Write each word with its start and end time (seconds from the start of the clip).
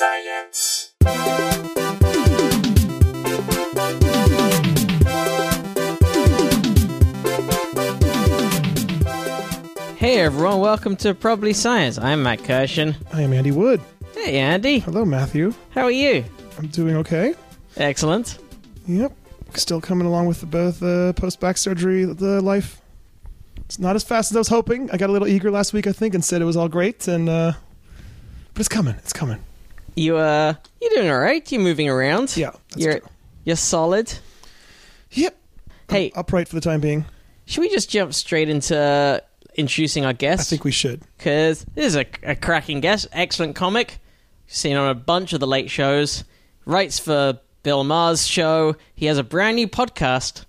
Science. 0.00 0.94
Hey 9.98 10.20
everyone, 10.20 10.60
welcome 10.60 10.96
to 10.96 11.12
Probably 11.14 11.52
Science. 11.52 11.98
I'm 11.98 12.22
Matt 12.22 12.38
Kirshen. 12.38 12.96
I 13.12 13.20
am 13.20 13.34
Andy 13.34 13.50
Wood. 13.50 13.82
Hey 14.14 14.38
Andy, 14.38 14.78
Hello, 14.78 15.04
Matthew. 15.04 15.52
how 15.68 15.82
are 15.82 15.90
you? 15.90 16.24
I'm 16.56 16.68
doing 16.68 16.96
okay. 16.96 17.34
Excellent. 17.76 18.38
Yep. 18.86 19.12
Still 19.52 19.82
coming 19.82 20.06
along 20.06 20.28
with 20.28 20.40
the, 20.40 20.46
both 20.46 20.82
uh, 20.82 21.12
post 21.12 21.40
back 21.40 21.58
surgery 21.58 22.06
the 22.06 22.40
life. 22.40 22.80
It's 23.66 23.78
not 23.78 23.96
as 23.96 24.04
fast 24.04 24.32
as 24.32 24.36
I 24.36 24.40
was 24.40 24.48
hoping. 24.48 24.90
I 24.92 24.96
got 24.96 25.10
a 25.10 25.12
little 25.12 25.28
eager 25.28 25.50
last 25.50 25.74
week, 25.74 25.86
I 25.86 25.92
think, 25.92 26.14
and 26.14 26.24
said 26.24 26.40
it 26.40 26.46
was 26.46 26.56
all 26.56 26.70
great. 26.70 27.06
And 27.06 27.28
uh, 27.28 27.52
but 28.54 28.60
it's 28.60 28.68
coming. 28.70 28.94
It's 28.94 29.12
coming. 29.12 29.44
You 29.94 30.16
uh, 30.16 30.54
you're 30.80 30.90
doing 30.94 31.10
all 31.10 31.18
right. 31.18 31.50
You're 31.50 31.60
moving 31.60 31.88
around. 31.88 32.36
Yeah. 32.36 32.50
That's 32.70 32.76
you're 32.82 32.98
true. 33.00 33.08
you're 33.44 33.56
solid. 33.56 34.12
Yep. 35.12 35.36
Hey, 35.88 36.12
Upright 36.14 36.48
for 36.48 36.54
the 36.54 36.60
time 36.60 36.80
being. 36.80 37.04
should 37.46 37.62
we 37.62 37.68
just 37.68 37.90
jump 37.90 38.14
straight 38.14 38.48
into 38.48 39.22
introducing 39.56 40.04
our 40.04 40.12
guest? 40.12 40.40
I 40.40 40.44
think 40.50 40.64
we 40.64 40.70
should. 40.70 41.02
because 41.18 41.64
this 41.74 41.86
is 41.86 41.96
a, 41.96 42.06
a 42.22 42.36
cracking 42.36 42.80
guest, 42.80 43.08
excellent 43.12 43.56
comic, 43.56 43.98
seen 44.46 44.76
on 44.76 44.88
a 44.88 44.94
bunch 44.94 45.32
of 45.32 45.40
the 45.40 45.46
late 45.48 45.68
shows, 45.70 46.22
writes 46.64 46.98
for 47.00 47.40
Bill 47.64 47.82
Maher's 47.82 48.26
show. 48.26 48.76
He 48.94 49.06
has 49.06 49.18
a 49.18 49.24
brand 49.24 49.56
new 49.56 49.66
podcast 49.66 50.44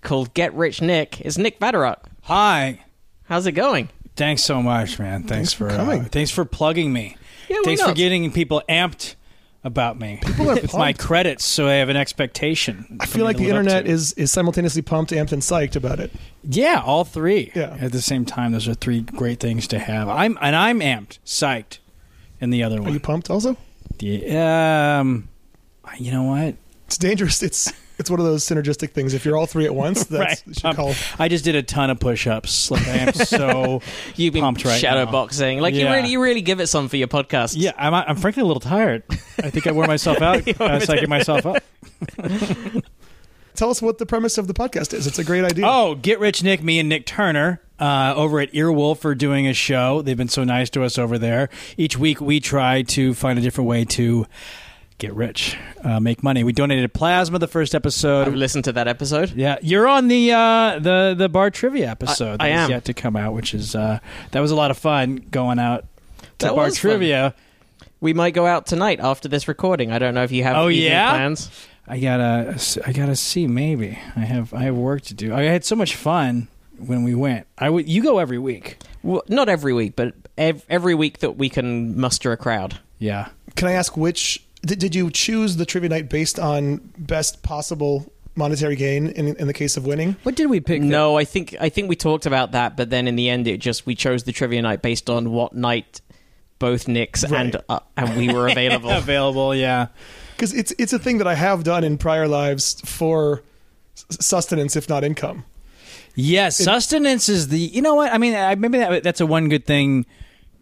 called 0.00 0.32
Get 0.32 0.54
Rich 0.54 0.80
Nick. 0.80 1.20
It's 1.22 1.36
Nick 1.36 1.58
Vatterott. 1.58 1.98
Hi. 2.22 2.84
How's 3.24 3.46
it 3.46 3.52
going? 3.52 3.88
Thanks 4.16 4.42
so 4.44 4.62
much, 4.62 4.98
man. 4.98 5.24
Thanks, 5.24 5.30
Thanks 5.30 5.52
for 5.52 5.68
for, 5.70 5.76
coming. 5.76 6.02
Uh, 6.02 6.08
thanks 6.10 6.30
for 6.30 6.44
plugging 6.44 6.92
me. 6.92 7.16
Yeah, 7.48 7.58
thanks 7.64 7.82
for 7.82 7.92
getting 7.94 8.30
people 8.32 8.62
amped 8.68 9.14
about 9.64 9.98
me. 9.98 10.20
People 10.22 10.50
are 10.50 10.58
it's 10.62 10.74
my 10.74 10.92
credits, 10.92 11.44
so 11.44 11.66
I 11.68 11.74
have 11.74 11.88
an 11.88 11.96
expectation. 11.96 12.98
I 13.00 13.06
feel 13.06 13.24
like 13.24 13.36
the 13.36 13.48
internet 13.48 13.86
is 13.86 14.12
is 14.14 14.30
simultaneously 14.30 14.82
pumped, 14.82 15.10
amped, 15.12 15.32
and 15.32 15.42
psyched 15.42 15.76
about 15.76 15.98
it. 16.00 16.12
yeah, 16.44 16.82
all 16.84 17.04
three. 17.04 17.50
Yeah. 17.54 17.76
at 17.80 17.92
the 17.92 18.02
same 18.02 18.24
time. 18.24 18.52
Those 18.52 18.68
are 18.68 18.74
three 18.74 19.00
great 19.00 19.40
things 19.40 19.66
to 19.68 19.78
have. 19.78 20.08
I'm 20.08 20.38
and 20.40 20.54
I'm 20.54 20.80
amped, 20.80 21.18
psyched, 21.24 21.78
and 22.40 22.52
the 22.52 22.62
other 22.62 22.80
one. 22.80 22.90
Are 22.90 22.92
you 22.94 23.00
pumped? 23.00 23.30
Also, 23.30 23.56
Yeah, 23.98 24.98
um, 25.00 25.28
you 25.98 26.12
know 26.12 26.22
what? 26.24 26.54
it's 26.86 26.96
dangerous. 26.98 27.42
It's 27.42 27.72
it's 27.98 28.08
one 28.10 28.20
of 28.20 28.26
those 28.26 28.44
synergistic 28.44 28.90
things. 28.90 29.12
If 29.14 29.24
you're 29.24 29.36
all 29.36 29.46
three 29.46 29.64
at 29.66 29.74
once, 29.74 30.04
that's 30.06 30.20
Right. 30.20 30.42
you 30.46 30.54
should 30.54 30.64
Um, 30.66 30.76
call. 30.76 30.94
I 31.18 31.28
just 31.28 31.44
did 31.44 31.54
a 31.56 31.62
ton 31.62 31.90
of 31.90 31.98
push-ups. 32.00 32.70
Like 32.70 32.86
I 32.86 32.96
am 32.98 33.12
so 33.12 33.82
You've 34.16 34.32
been 34.34 34.42
pumped 34.42 34.64
right 34.64 34.80
shadow 34.80 35.04
now. 35.04 35.10
boxing. 35.12 35.60
Like 35.60 35.74
you 35.74 35.88
really, 35.88 36.08
you 36.08 36.22
really 36.22 36.40
give 36.42 36.60
it 36.60 36.68
some 36.68 36.88
for 36.88 36.96
your 36.96 37.08
podcast. 37.08 37.54
Yeah, 37.56 37.72
I'm, 37.76 37.94
I'm 37.94 38.16
frankly 38.16 38.42
a 38.42 38.46
little 38.46 38.60
tired. 38.60 39.02
I 39.42 39.50
think 39.50 39.66
I 39.66 39.72
wore 39.72 39.86
myself 39.86 40.20
out, 40.22 40.36
uh, 40.48 40.80
psyching 40.80 41.08
myself 41.08 41.44
up. 41.46 41.62
Tell 43.54 43.70
us 43.70 43.82
what 43.82 43.98
the 43.98 44.06
premise 44.06 44.38
of 44.38 44.46
the 44.46 44.54
podcast 44.54 44.94
is. 44.94 45.08
It's 45.08 45.18
a 45.18 45.24
great 45.24 45.44
idea. 45.44 45.64
Oh, 45.66 45.96
Get 45.96 46.20
Rich 46.20 46.44
Nick, 46.44 46.62
me 46.62 46.78
and 46.78 46.88
Nick 46.88 47.06
Turner 47.06 47.60
uh, 47.80 48.14
over 48.16 48.38
at 48.38 48.52
Earwolf 48.52 49.04
are 49.04 49.16
doing 49.16 49.48
a 49.48 49.52
show. 49.52 50.00
They've 50.00 50.16
been 50.16 50.28
so 50.28 50.44
nice 50.44 50.70
to 50.70 50.84
us 50.84 50.96
over 50.96 51.18
there. 51.18 51.48
Each 51.76 51.98
week 51.98 52.20
we 52.20 52.38
try 52.38 52.82
to 52.82 53.14
find 53.14 53.36
a 53.36 53.42
different 53.42 53.66
way 53.68 53.84
to 53.86 54.26
get 54.98 55.14
rich, 55.14 55.56
uh, 55.84 56.00
make 56.00 56.22
money. 56.22 56.44
We 56.44 56.52
donated 56.52 56.92
plasma 56.92 57.38
the 57.38 57.46
first 57.48 57.74
I've 57.74 57.80
episode. 57.82 58.34
listened 58.34 58.64
to 58.64 58.72
that 58.72 58.88
episode. 58.88 59.30
Yeah, 59.32 59.56
you're 59.62 59.86
on 59.88 60.08
the 60.08 60.32
uh, 60.32 60.78
the 60.80 61.14
the 61.16 61.28
bar 61.28 61.50
trivia 61.50 61.88
episode. 61.90 62.40
I- 62.40 62.46
I 62.46 62.48
that 62.50 62.54
is 62.56 62.64
am. 62.64 62.70
yet 62.70 62.84
to 62.86 62.94
come 62.94 63.16
out, 63.16 63.32
which 63.34 63.54
is 63.54 63.74
uh, 63.74 63.98
that 64.32 64.40
was 64.40 64.50
a 64.50 64.56
lot 64.56 64.70
of 64.70 64.78
fun 64.78 65.16
going 65.30 65.58
out 65.58 65.84
to 66.38 66.46
That 66.46 66.54
bar 66.54 66.64
was 66.66 66.78
fun. 66.78 66.90
trivia. 66.90 67.34
We 68.00 68.14
might 68.14 68.32
go 68.34 68.46
out 68.46 68.66
tonight 68.66 69.00
after 69.00 69.28
this 69.28 69.48
recording. 69.48 69.90
I 69.90 69.98
don't 69.98 70.14
know 70.14 70.22
if 70.22 70.30
you 70.30 70.44
have 70.44 70.56
Oh, 70.56 70.68
yeah? 70.68 71.10
plans. 71.10 71.50
I 71.88 71.98
gotta, 71.98 72.56
I 72.86 72.92
gotta 72.92 73.16
see. 73.16 73.46
Maybe 73.48 73.98
I 74.14 74.20
have, 74.20 74.52
I 74.54 74.62
have 74.64 74.76
work 74.76 75.02
to 75.06 75.14
do. 75.14 75.34
I 75.34 75.42
had 75.44 75.64
so 75.64 75.74
much 75.74 75.96
fun 75.96 76.46
when 76.78 77.02
we 77.02 77.14
went. 77.16 77.46
I 77.56 77.70
would, 77.70 77.88
you 77.88 78.02
go 78.02 78.18
every 78.18 78.38
week. 78.38 78.76
Well, 79.02 79.22
not 79.28 79.48
every 79.48 79.72
week, 79.72 79.96
but 79.96 80.14
ev- 80.36 80.64
every 80.70 80.94
week 80.94 81.18
that 81.20 81.36
we 81.38 81.48
can 81.48 81.98
muster 81.98 82.30
a 82.30 82.36
crowd. 82.36 82.78
Yeah. 83.00 83.28
Can 83.56 83.66
I 83.68 83.72
ask 83.72 83.96
which 83.96 84.44
did, 84.62 84.78
did 84.78 84.94
you 84.94 85.10
choose 85.10 85.56
the 85.56 85.64
trivia 85.66 85.88
night 85.90 86.08
based 86.08 86.38
on 86.38 86.78
best 86.98 87.42
possible 87.42 88.12
monetary 88.34 88.76
gain 88.76 89.08
in 89.08 89.34
in 89.36 89.46
the 89.46 89.52
case 89.52 89.76
of 89.76 89.86
winning? 89.86 90.16
What 90.22 90.36
did 90.36 90.46
we 90.50 90.60
pick? 90.60 90.80
No, 90.82 91.16
I 91.18 91.24
think 91.24 91.56
I 91.60 91.68
think 91.68 91.88
we 91.88 91.96
talked 91.96 92.26
about 92.26 92.52
that, 92.52 92.76
but 92.76 92.90
then 92.90 93.08
in 93.08 93.16
the 93.16 93.28
end, 93.28 93.46
it 93.48 93.58
just 93.58 93.86
we 93.86 93.94
chose 93.94 94.24
the 94.24 94.32
trivia 94.32 94.62
night 94.62 94.82
based 94.82 95.10
on 95.10 95.32
what 95.32 95.54
night 95.54 96.00
both 96.58 96.88
Nicks 96.88 97.22
Right. 97.28 97.40
and 97.40 97.56
uh, 97.68 97.80
and 97.96 98.16
we 98.16 98.32
were 98.32 98.48
available. 98.48 98.90
available? 99.04 99.54
Yeah. 99.54 99.88
Because 100.36 100.54
it's 100.54 100.72
it's 100.78 100.92
a 100.92 100.98
thing 100.98 101.18
that 101.18 101.26
I 101.26 101.34
have 101.34 101.64
done 101.64 101.82
in 101.84 101.98
prior 101.98 102.28
lives 102.28 102.80
for 102.84 103.42
sustenance, 103.94 104.76
if 104.76 104.88
not 104.88 105.02
income. 105.04 105.44
Yes, 106.14 106.56
sustenance 106.56 107.28
is 107.28 107.48
the. 107.48 107.58
You 107.58 107.82
know 107.82 107.94
what? 107.94 108.12
I 108.12 108.18
mean, 108.18 108.34
I, 108.34 108.54
maybe 108.56 108.78
that, 108.78 109.02
that's 109.04 109.20
a 109.20 109.26
one 109.26 109.48
good 109.48 109.66
thing 109.66 110.04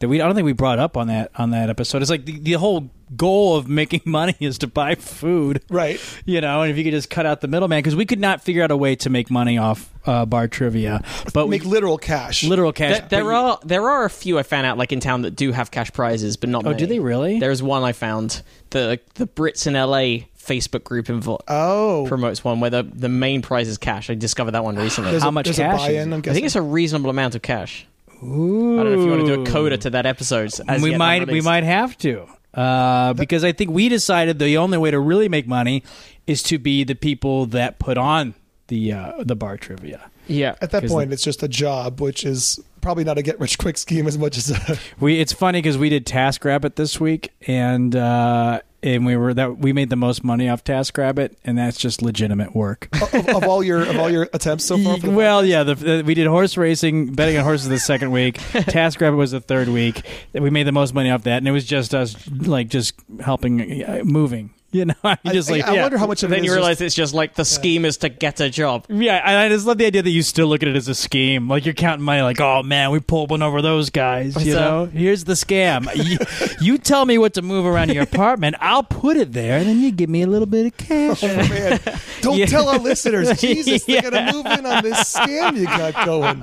that 0.00 0.08
we. 0.08 0.20
I 0.20 0.26
don't 0.26 0.34
think 0.34 0.44
we 0.44 0.52
brought 0.52 0.78
up 0.78 0.96
on 0.96 1.08
that 1.08 1.30
on 1.36 1.50
that 1.50 1.70
episode. 1.70 2.02
It's 2.02 2.10
like 2.10 2.24
the, 2.24 2.38
the 2.38 2.52
whole 2.54 2.90
goal 3.16 3.56
of 3.56 3.68
making 3.68 4.00
money 4.06 4.34
is 4.40 4.58
to 4.58 4.66
buy 4.66 4.94
food. 4.96 5.62
Right. 5.70 6.00
You 6.24 6.40
know, 6.40 6.62
and 6.62 6.70
if 6.70 6.76
you 6.76 6.84
could 6.84 6.92
just 6.92 7.08
cut 7.10 7.24
out 7.26 7.40
the 7.40 7.48
middleman, 7.48 7.78
because 7.78 7.94
we 7.96 8.04
could 8.06 8.18
not 8.20 8.42
figure 8.42 8.62
out 8.62 8.70
a 8.70 8.76
way 8.76 8.96
to 8.96 9.10
make 9.10 9.30
money 9.30 9.58
off 9.58 9.88
uh, 10.06 10.26
bar 10.26 10.48
trivia, 10.48 11.02
but 11.32 11.48
Make 11.48 11.62
we, 11.62 11.68
literal 11.68 11.98
cash. 11.98 12.44
literal 12.44 12.72
cash. 12.72 12.98
There, 13.00 13.08
there 13.08 13.24
but- 13.24 13.34
are 13.34 13.58
there 13.64 13.88
are 13.90 14.04
a 14.04 14.10
few 14.10 14.38
I 14.38 14.42
found 14.42 14.66
out 14.66 14.76
like 14.78 14.92
in 14.92 15.00
town 15.00 15.22
that 15.22 15.32
do 15.36 15.52
have 15.52 15.70
cash 15.70 15.92
prizes, 15.92 16.36
but 16.36 16.48
not. 16.50 16.64
Oh, 16.66 16.70
many. 16.70 16.78
do 16.80 16.86
they 16.86 16.98
really? 17.00 17.38
There's 17.40 17.62
one 17.62 17.82
I 17.82 17.92
found. 17.92 18.42
The 18.70 19.00
the 19.14 19.26
Brits 19.28 19.66
in 19.66 19.74
LA 19.74 20.26
Facebook 20.36 20.82
group 20.84 21.06
invo- 21.06 21.40
oh, 21.48 22.04
promotes 22.08 22.42
one 22.44 22.60
where 22.60 22.70
the 22.70 22.82
the 22.82 23.08
main 23.08 23.42
prize 23.42 23.68
is 23.68 23.78
cash. 23.78 24.10
I 24.10 24.14
discovered 24.14 24.50
that 24.52 24.64
one 24.64 24.76
recently. 24.76 25.10
there's 25.12 25.22
How 25.22 25.28
a, 25.28 25.32
much 25.32 25.46
cash 25.46 25.58
a 25.58 25.86
buy-in. 25.86 26.12
I'm 26.12 26.18
I 26.20 26.32
think 26.32 26.44
it's 26.46 26.56
a 26.56 26.62
reasonable 26.62 27.10
amount 27.10 27.34
of 27.36 27.42
cash. 27.42 27.86
Ooh. 28.22 28.80
I 28.80 28.82
don't 28.82 28.92
know 28.92 28.98
if 29.00 29.04
you 29.04 29.10
want 29.10 29.26
to 29.26 29.36
do 29.36 29.42
a 29.42 29.46
coda 29.46 29.76
to 29.78 29.90
that 29.90 30.06
episode. 30.06 30.52
As 30.68 30.82
we 30.82 30.96
might 30.96 31.28
we 31.28 31.40
might 31.40 31.64
have 31.64 31.96
to 31.98 32.26
uh, 32.56 33.12
because 33.12 33.44
I 33.44 33.52
think 33.52 33.70
we 33.70 33.88
decided 33.88 34.38
the 34.38 34.56
only 34.56 34.78
way 34.78 34.90
to 34.90 34.98
really 34.98 35.28
make 35.28 35.46
money 35.46 35.82
is 36.26 36.42
to 36.44 36.58
be 36.58 36.84
the 36.84 36.94
people 36.94 37.46
that 37.46 37.78
put 37.78 37.98
on 37.98 38.34
the 38.68 38.92
uh, 38.92 39.12
the 39.22 39.36
bar 39.36 39.58
trivia. 39.58 40.10
Yeah. 40.26 40.56
At 40.60 40.72
that 40.72 40.86
point, 40.86 41.12
it's 41.12 41.22
just 41.22 41.42
a 41.42 41.48
job, 41.48 42.00
which 42.00 42.24
is 42.24 42.58
probably 42.80 43.04
not 43.04 43.18
a 43.18 43.22
get 43.22 43.38
rich 43.38 43.58
quick 43.58 43.76
scheme 43.76 44.06
as 44.06 44.18
much 44.18 44.38
as 44.38 44.50
a. 44.50 44.78
We 44.98 45.20
it's 45.20 45.32
funny 45.32 45.60
because 45.60 45.76
we 45.76 45.90
did 45.90 46.06
TaskRabbit 46.06 46.76
this 46.76 46.98
week 46.98 47.32
and 47.46 47.94
uh, 47.94 48.60
and 48.82 49.06
we 49.06 49.16
were 49.16 49.34
that 49.34 49.58
we 49.58 49.72
made 49.72 49.90
the 49.90 49.96
most 49.96 50.22
money 50.22 50.48
off 50.48 50.64
TaskRabbit 50.64 51.34
and 51.44 51.58
that's 51.58 51.78
just 51.78 52.02
legitimate 52.02 52.54
work. 52.54 52.88
of, 53.14 53.28
of 53.28 53.44
all 53.44 53.62
your 53.62 53.82
of 53.82 53.96
all 53.96 54.10
your 54.10 54.28
attempts 54.32 54.64
so 54.64 54.78
far. 54.78 54.98
Well, 55.10 55.44
yeah, 55.44 55.62
the, 55.62 55.74
the, 55.74 56.02
we 56.04 56.14
did 56.14 56.26
horse 56.26 56.56
racing, 56.56 57.14
betting 57.14 57.36
on 57.38 57.44
horses 57.44 57.68
the 57.68 57.78
second 57.78 58.10
week. 58.10 58.36
TaskRabbit 58.52 59.16
was 59.16 59.32
the 59.32 59.40
third 59.40 59.68
week. 59.68 60.02
We 60.32 60.50
made 60.50 60.66
the 60.66 60.72
most 60.72 60.94
money 60.94 61.10
off 61.10 61.24
that, 61.24 61.38
and 61.38 61.48
it 61.48 61.52
was 61.52 61.64
just 61.64 61.94
us 61.94 62.16
like 62.30 62.68
just 62.68 62.94
helping 63.20 63.84
uh, 63.84 64.02
moving. 64.04 64.50
You 64.72 64.84
know, 64.84 64.94
I 65.04 65.16
I, 65.24 65.32
just 65.32 65.48
like 65.50 65.64
I 65.64 65.74
yeah. 65.74 65.82
wonder 65.82 65.96
how 65.96 66.06
much 66.06 66.22
of 66.22 66.28
then 66.28 66.40
it 66.40 66.44
you 66.44 66.50
is 66.50 66.56
realize 66.56 66.80
it's 66.82 66.94
just 66.94 67.14
like 67.14 67.34
the 67.34 67.44
scheme 67.46 67.84
is 67.86 67.96
to 67.98 68.08
get 68.10 68.40
a 68.40 68.50
job. 68.50 68.84
Yeah, 68.90 69.22
and 69.24 69.38
I 69.38 69.48
just 69.48 69.64
love 69.64 69.78
the 69.78 69.86
idea 69.86 70.02
that 70.02 70.10
you 70.10 70.22
still 70.22 70.48
look 70.48 70.62
at 70.62 70.68
it 70.68 70.76
as 70.76 70.86
a 70.88 70.94
scheme. 70.94 71.48
Like 71.48 71.64
you're 71.64 71.72
counting 71.72 72.04
money, 72.04 72.20
like, 72.20 72.40
oh 72.40 72.62
man, 72.62 72.90
we 72.90 73.00
pulled 73.00 73.30
one 73.30 73.40
over 73.42 73.62
those 73.62 73.88
guys. 73.88 74.34
You 74.44 74.52
So- 74.52 74.60
know, 74.60 74.84
here's 74.86 75.24
the 75.24 75.32
scam. 75.32 75.88
you, 76.04 76.18
you 76.60 76.78
tell 76.78 77.06
me 77.06 77.16
what 77.16 77.32
to 77.34 77.42
move 77.42 77.64
around 77.64 77.90
your 77.94 78.02
apartment, 78.02 78.56
I'll 78.60 78.82
put 78.82 79.16
it 79.16 79.32
there, 79.32 79.56
and 79.58 79.66
then 79.66 79.80
you 79.80 79.92
give 79.92 80.10
me 80.10 80.22
a 80.22 80.26
little 80.26 80.46
bit 80.46 80.66
of 80.66 80.76
cash. 80.76 81.22
oh, 81.24 81.28
man, 81.28 81.80
don't 82.20 82.36
Yeah. 82.38 82.46
tell 82.46 82.68
our 82.68 82.78
listeners. 82.78 83.40
Jesus, 83.40 83.84
they're 83.84 84.02
Yeah. 84.02 84.10
gonna 84.10 84.32
move 84.32 84.46
in 84.46 84.66
on 84.66 84.82
this 84.82 85.14
scam 85.14 85.56
you 85.56 85.64
got 85.66 86.04
going. 86.04 86.42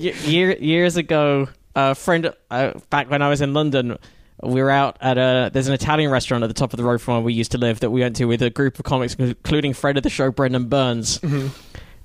Ye- 0.00 0.14
Year, 0.24 0.56
years 0.56 0.96
ago, 0.96 1.48
a 1.76 1.94
friend 1.94 2.32
uh, 2.50 2.72
back 2.88 3.10
when 3.10 3.22
I 3.22 3.28
was 3.28 3.42
in 3.42 3.52
London, 3.54 3.96
we 4.42 4.62
were 4.62 4.70
out 4.70 4.96
at 5.00 5.18
a 5.18 5.50
there's 5.52 5.68
an 5.68 5.74
Italian 5.74 6.10
restaurant 6.10 6.44
at 6.44 6.46
the 6.48 6.54
top 6.54 6.72
of 6.72 6.76
the 6.76 6.84
road 6.84 7.00
from 7.00 7.14
where 7.14 7.22
we 7.22 7.32
used 7.32 7.52
to 7.52 7.58
live 7.58 7.80
that 7.80 7.90
we 7.90 8.00
went 8.00 8.16
to 8.16 8.24
with 8.26 8.42
a 8.42 8.50
group 8.50 8.78
of 8.78 8.84
comics, 8.84 9.14
including 9.14 9.74
friend 9.74 9.96
of 9.98 10.02
the 10.02 10.10
show, 10.10 10.30
Brendon 10.30 10.68
Burns. 10.68 11.20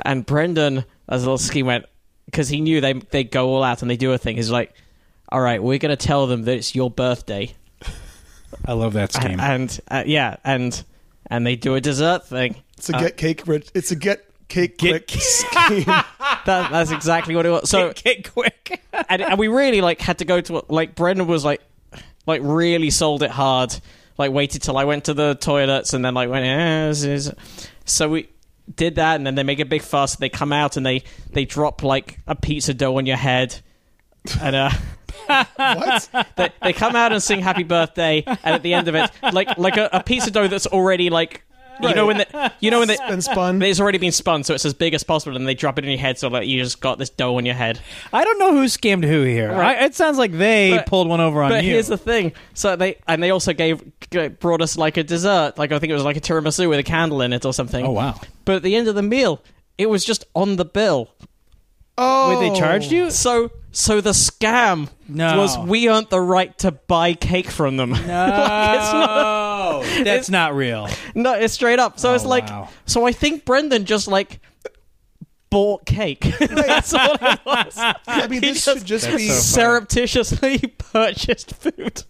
And 0.03 0.25
Brendon, 0.25 0.83
as 1.07 1.23
a 1.23 1.25
little 1.25 1.37
scheme, 1.37 1.67
went 1.67 1.85
because 2.25 2.49
he 2.49 2.59
knew 2.61 2.81
they 2.81 2.93
they 2.93 3.23
go 3.23 3.49
all 3.49 3.63
out 3.63 3.81
and 3.81 3.89
they 3.89 3.97
do 3.97 4.11
a 4.11 4.17
thing. 4.17 4.35
He's 4.35 4.51
like, 4.51 4.73
"All 5.29 5.39
right, 5.39 5.63
we're 5.63 5.77
gonna 5.77 5.95
tell 5.95 6.27
them 6.27 6.43
that 6.43 6.57
it's 6.57 6.75
your 6.75 6.91
birthday." 6.91 7.53
I 8.65 8.73
love 8.73 8.93
that 8.93 9.13
scheme. 9.13 9.39
and 9.39 9.79
uh, 9.89 10.03
yeah, 10.05 10.37
and 10.43 10.83
and 11.27 11.45
they 11.45 11.55
do 11.55 11.75
a 11.75 11.81
dessert 11.81 12.25
thing. 12.27 12.55
It's 12.77 12.89
a 12.89 12.93
get 12.93 13.17
cake 13.17 13.47
rich. 13.47 13.69
It's 13.73 13.91
a 13.91 13.95
get 13.95 14.25
cake 14.47 14.77
quick 14.77 15.09
scheme. 15.09 15.85
That, 16.45 16.69
that's 16.69 16.91
exactly 16.91 17.35
what 17.35 17.47
it 17.47 17.49
was. 17.49 17.67
So 17.69 17.91
Get 17.93 18.31
quick. 18.31 18.79
and, 19.09 19.19
and 19.19 19.39
we 19.39 19.47
really 19.47 19.81
like 19.81 19.99
had 19.99 20.19
to 20.19 20.25
go 20.25 20.41
to 20.41 20.63
like 20.69 20.93
Brendan 20.93 21.25
was 21.25 21.43
like 21.43 21.59
like 22.25 22.41
really 22.43 22.89
sold 22.89 23.23
it 23.23 23.31
hard. 23.31 23.75
Like 24.17 24.31
waited 24.31 24.61
till 24.61 24.77
I 24.77 24.85
went 24.85 25.05
to 25.05 25.13
the 25.13 25.35
toilets 25.35 25.93
and 25.93 26.03
then 26.03 26.13
like 26.13 26.29
went. 26.29 26.45
Eh, 26.45 26.87
this 26.87 27.03
is-" 27.03 27.31
So 27.85 28.09
we 28.09 28.29
did 28.73 28.95
that 28.95 29.15
and 29.15 29.27
then 29.27 29.35
they 29.35 29.43
make 29.43 29.59
a 29.59 29.65
big 29.65 29.81
fuss. 29.81 30.15
They 30.15 30.29
come 30.29 30.53
out 30.53 30.77
and 30.77 30.85
they 30.85 31.03
they 31.31 31.45
drop 31.45 31.83
like 31.83 32.19
a 32.27 32.35
pizza 32.35 32.73
dough 32.73 32.97
on 32.97 33.05
your 33.05 33.17
head 33.17 33.61
and 34.41 34.55
uh 34.55 34.69
what? 35.55 36.09
they, 36.35 36.49
they 36.61 36.73
come 36.73 36.95
out 36.95 37.11
and 37.11 37.21
sing 37.21 37.41
happy 37.41 37.63
birthday 37.63 38.23
and 38.25 38.55
at 38.55 38.63
the 38.63 38.73
end 38.73 38.87
of 38.87 38.95
it 38.95 39.09
like 39.33 39.57
like 39.57 39.77
a, 39.77 39.89
a 39.91 40.03
piece 40.03 40.27
of 40.27 40.33
dough 40.33 40.47
that's 40.47 40.67
already 40.67 41.09
like 41.09 41.44
you 41.81 41.93
know 41.95 42.05
when 42.05 42.17
the 42.17 42.51
you 42.59 42.71
know 42.71 42.79
when 42.79 42.87
the, 42.87 42.97
Been 43.07 43.21
spun. 43.21 43.61
it's 43.61 43.79
already 43.79 43.97
been 43.97 44.11
spun 44.11 44.43
so 44.43 44.53
it's 44.53 44.65
as 44.65 44.73
big 44.73 44.93
as 44.93 45.03
possible 45.03 45.35
and 45.35 45.47
they 45.47 45.53
drop 45.53 45.77
it 45.77 45.85
in 45.85 45.91
your 45.91 45.99
head 45.99 46.17
so 46.17 46.27
like 46.27 46.47
you 46.47 46.61
just 46.63 46.79
got 46.81 46.97
this 46.97 47.09
dough 47.09 47.37
on 47.37 47.45
your 47.45 47.55
head 47.55 47.79
I 48.13 48.23
don't 48.23 48.39
know 48.39 48.51
who 48.53 48.65
scammed 48.65 49.05
who 49.05 49.23
here. 49.23 49.51
Right. 49.51 49.77
I, 49.77 49.85
it 49.85 49.95
sounds 49.95 50.17
like 50.17 50.31
they 50.31 50.71
But- 50.77 50.85
pulled 50.87 51.07
one 51.07 51.21
over 51.21 51.41
on 51.43 51.49
but 51.51 51.63
you. 51.63 51.71
here's 51.71 51.87
the 51.87 51.97
thing 51.97 52.33
so 52.53 52.75
they 52.75 52.97
and 53.07 53.21
they 53.21 53.29
also 53.31 53.53
gave 53.53 53.81
brought 54.39 54.61
us 54.61 54.77
like 54.77 54.97
a 54.97 55.03
dessert 55.03 55.57
like 55.57 55.71
i 55.71 55.79
think 55.79 55.91
it 55.91 55.95
was 55.95 56.03
like 56.03 56.17
a 56.17 56.21
tiramisu 56.21 56.69
with 56.69 56.79
a 56.79 56.83
candle 56.83 57.21
in 57.21 57.33
it 57.33 57.45
or 57.45 57.53
something 57.53 57.85
oh 57.85 57.91
wow. 57.91 58.19
but 58.45 58.55
at 58.57 58.63
the 58.63 58.75
end 58.75 58.87
of 58.87 58.95
the 58.95 59.03
meal 59.03 59.41
it 59.77 59.89
was 59.89 60.05
just 60.05 60.23
on 60.35 60.55
the 60.55 60.65
bill 60.65 61.09
Oh, 61.97 62.29
Wait, 62.41 62.45
they 62.49 62.51
oh. 62.51 62.59
charged 62.59 62.91
you? 62.91 63.09
so 63.09 63.51
so 63.71 64.01
the 64.01 64.09
scam 64.11 64.89
No. 65.07 65.37
was 65.37 65.57
we 65.57 65.87
earned 65.89 66.07
the 66.09 66.19
right 66.19 66.55
to 66.57 66.71
buy 66.71 67.13
cake 67.13 67.49
from 67.49 67.77
them 67.77 67.89
No, 67.91 67.97
not- 67.97 69.44
that's 69.81 69.99
it's- 69.99 70.29
not 70.29 70.55
real. 70.55 70.87
No, 71.13 71.33
it's 71.33 71.53
straight 71.53 71.79
up. 71.79 71.99
So 71.99 72.11
Oh, 72.11 72.15
it's 72.15 72.25
like, 72.25 72.47
wow. 72.47 72.69
so 72.85 73.05
I 73.05 73.11
think 73.11 73.45
Brendon 73.45 73.85
just 73.85 74.07
like 74.07 74.39
bought 75.49 75.85
cake. 75.85 76.21
That's 76.39 76.93
all 76.93 77.15
it 77.21 77.39
was. 77.45 77.77
I 78.07 78.27
mean, 78.27 78.41
He 78.43 78.49
this 78.51 78.65
just- 78.65 78.79
should 78.79 78.85
just 78.87 79.05
That's 79.05 79.17
be 79.17 79.29
so. 79.29 79.59
Surreptitiously 79.61 80.57
purchased 80.77 81.55
food. 81.55 82.03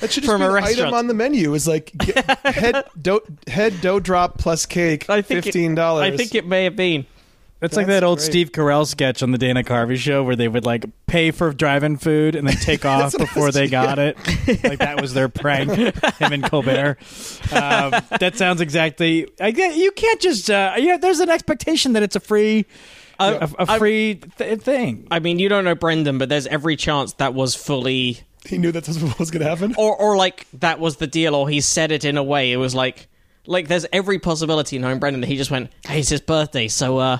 that 0.00 0.12
should 0.12 0.22
just 0.24 0.26
from 0.26 0.40
be 0.40 0.44
a 0.46 0.52
an 0.54 0.64
item 0.64 0.94
on 0.94 1.06
the 1.08 1.14
menu. 1.14 1.54
Is 1.54 1.66
like 1.66 1.92
get, 1.98 2.24
head 2.46 2.84
dough 3.00 3.22
head 3.46 3.80
dough 3.80 3.98
drop 4.00 4.38
plus 4.38 4.66
cake, 4.66 5.08
I 5.10 5.22
think 5.22 5.44
fifteen 5.44 5.74
dollars. 5.74 6.12
I 6.12 6.16
think 6.16 6.34
it 6.34 6.46
may 6.46 6.64
have 6.64 6.76
been. 6.76 7.06
It's 7.62 7.76
like 7.76 7.86
That's 7.86 8.00
that 8.00 8.04
old 8.04 8.18
great. 8.18 8.26
Steve 8.26 8.52
Carell 8.52 8.86
sketch 8.86 9.22
on 9.22 9.30
the 9.30 9.38
Dana 9.38 9.62
Carvey 9.62 9.96
show 9.96 10.24
where 10.24 10.34
they 10.36 10.48
would 10.48 10.66
like 10.66 10.84
pay 11.06 11.30
for 11.30 11.52
drive-in 11.52 11.96
food 11.96 12.34
and 12.34 12.46
then 12.48 12.56
take 12.56 12.84
off 12.84 13.16
before 13.16 13.46
was- 13.46 13.54
they 13.54 13.68
got 13.68 13.98
it. 14.00 14.16
Like 14.64 14.80
that 14.80 15.00
was 15.00 15.14
their 15.14 15.28
prank. 15.28 15.70
Him 16.18 16.32
and 16.32 16.42
Colbert. 16.42 16.98
Um, 17.52 17.92
that 18.18 18.32
sounds 18.36 18.60
exactly. 18.60 19.28
I 19.40 19.52
get 19.52 19.76
you 19.76 19.92
can't 19.92 20.20
just. 20.20 20.50
Uh, 20.50 20.74
yeah, 20.76 20.96
there's 20.96 21.20
an 21.20 21.30
expectation 21.30 21.92
that 21.92 22.02
it's 22.02 22.16
a 22.16 22.20
free, 22.20 22.66
Uh, 23.20 23.48
a, 23.58 23.62
a 23.62 23.70
I- 23.72 23.78
free 23.78 24.16
th- 24.38 24.60
thing. 24.60 25.06
I 25.10 25.20
mean, 25.20 25.38
you 25.38 25.48
don't 25.48 25.64
know 25.64 25.74
Brendon, 25.76 26.18
but 26.18 26.28
there's 26.28 26.46
every 26.48 26.74
chance 26.76 27.12
that 27.14 27.32
was 27.34 27.54
fully, 27.54 28.20
he 28.44 28.58
knew 28.58 28.72
that 28.72 28.84
this 28.84 29.00
was 29.00 29.04
what 29.10 29.18
was 29.20 29.30
going 29.30 29.42
to 29.44 29.48
happen. 29.48 29.74
or 29.78 29.96
or 29.96 30.16
like 30.16 30.46
that 30.54 30.80
was 30.80 30.96
the 30.96 31.06
deal, 31.06 31.34
or 31.36 31.48
he 31.48 31.60
said 31.60 31.92
it 31.92 32.04
in 32.04 32.16
a 32.16 32.22
way. 32.24 32.50
It 32.50 32.56
was 32.56 32.74
like, 32.74 33.06
like 33.46 33.68
there's 33.68 33.86
every 33.92 34.18
possibility 34.18 34.78
knowing 34.80 34.98
Brendon 34.98 35.20
that 35.20 35.28
he 35.28 35.36
just 35.36 35.52
went, 35.52 35.70
"Hey, 35.86 36.00
it's 36.00 36.08
his 36.08 36.20
birthday, 36.20 36.66
so 36.66 36.98
uh." 36.98 37.18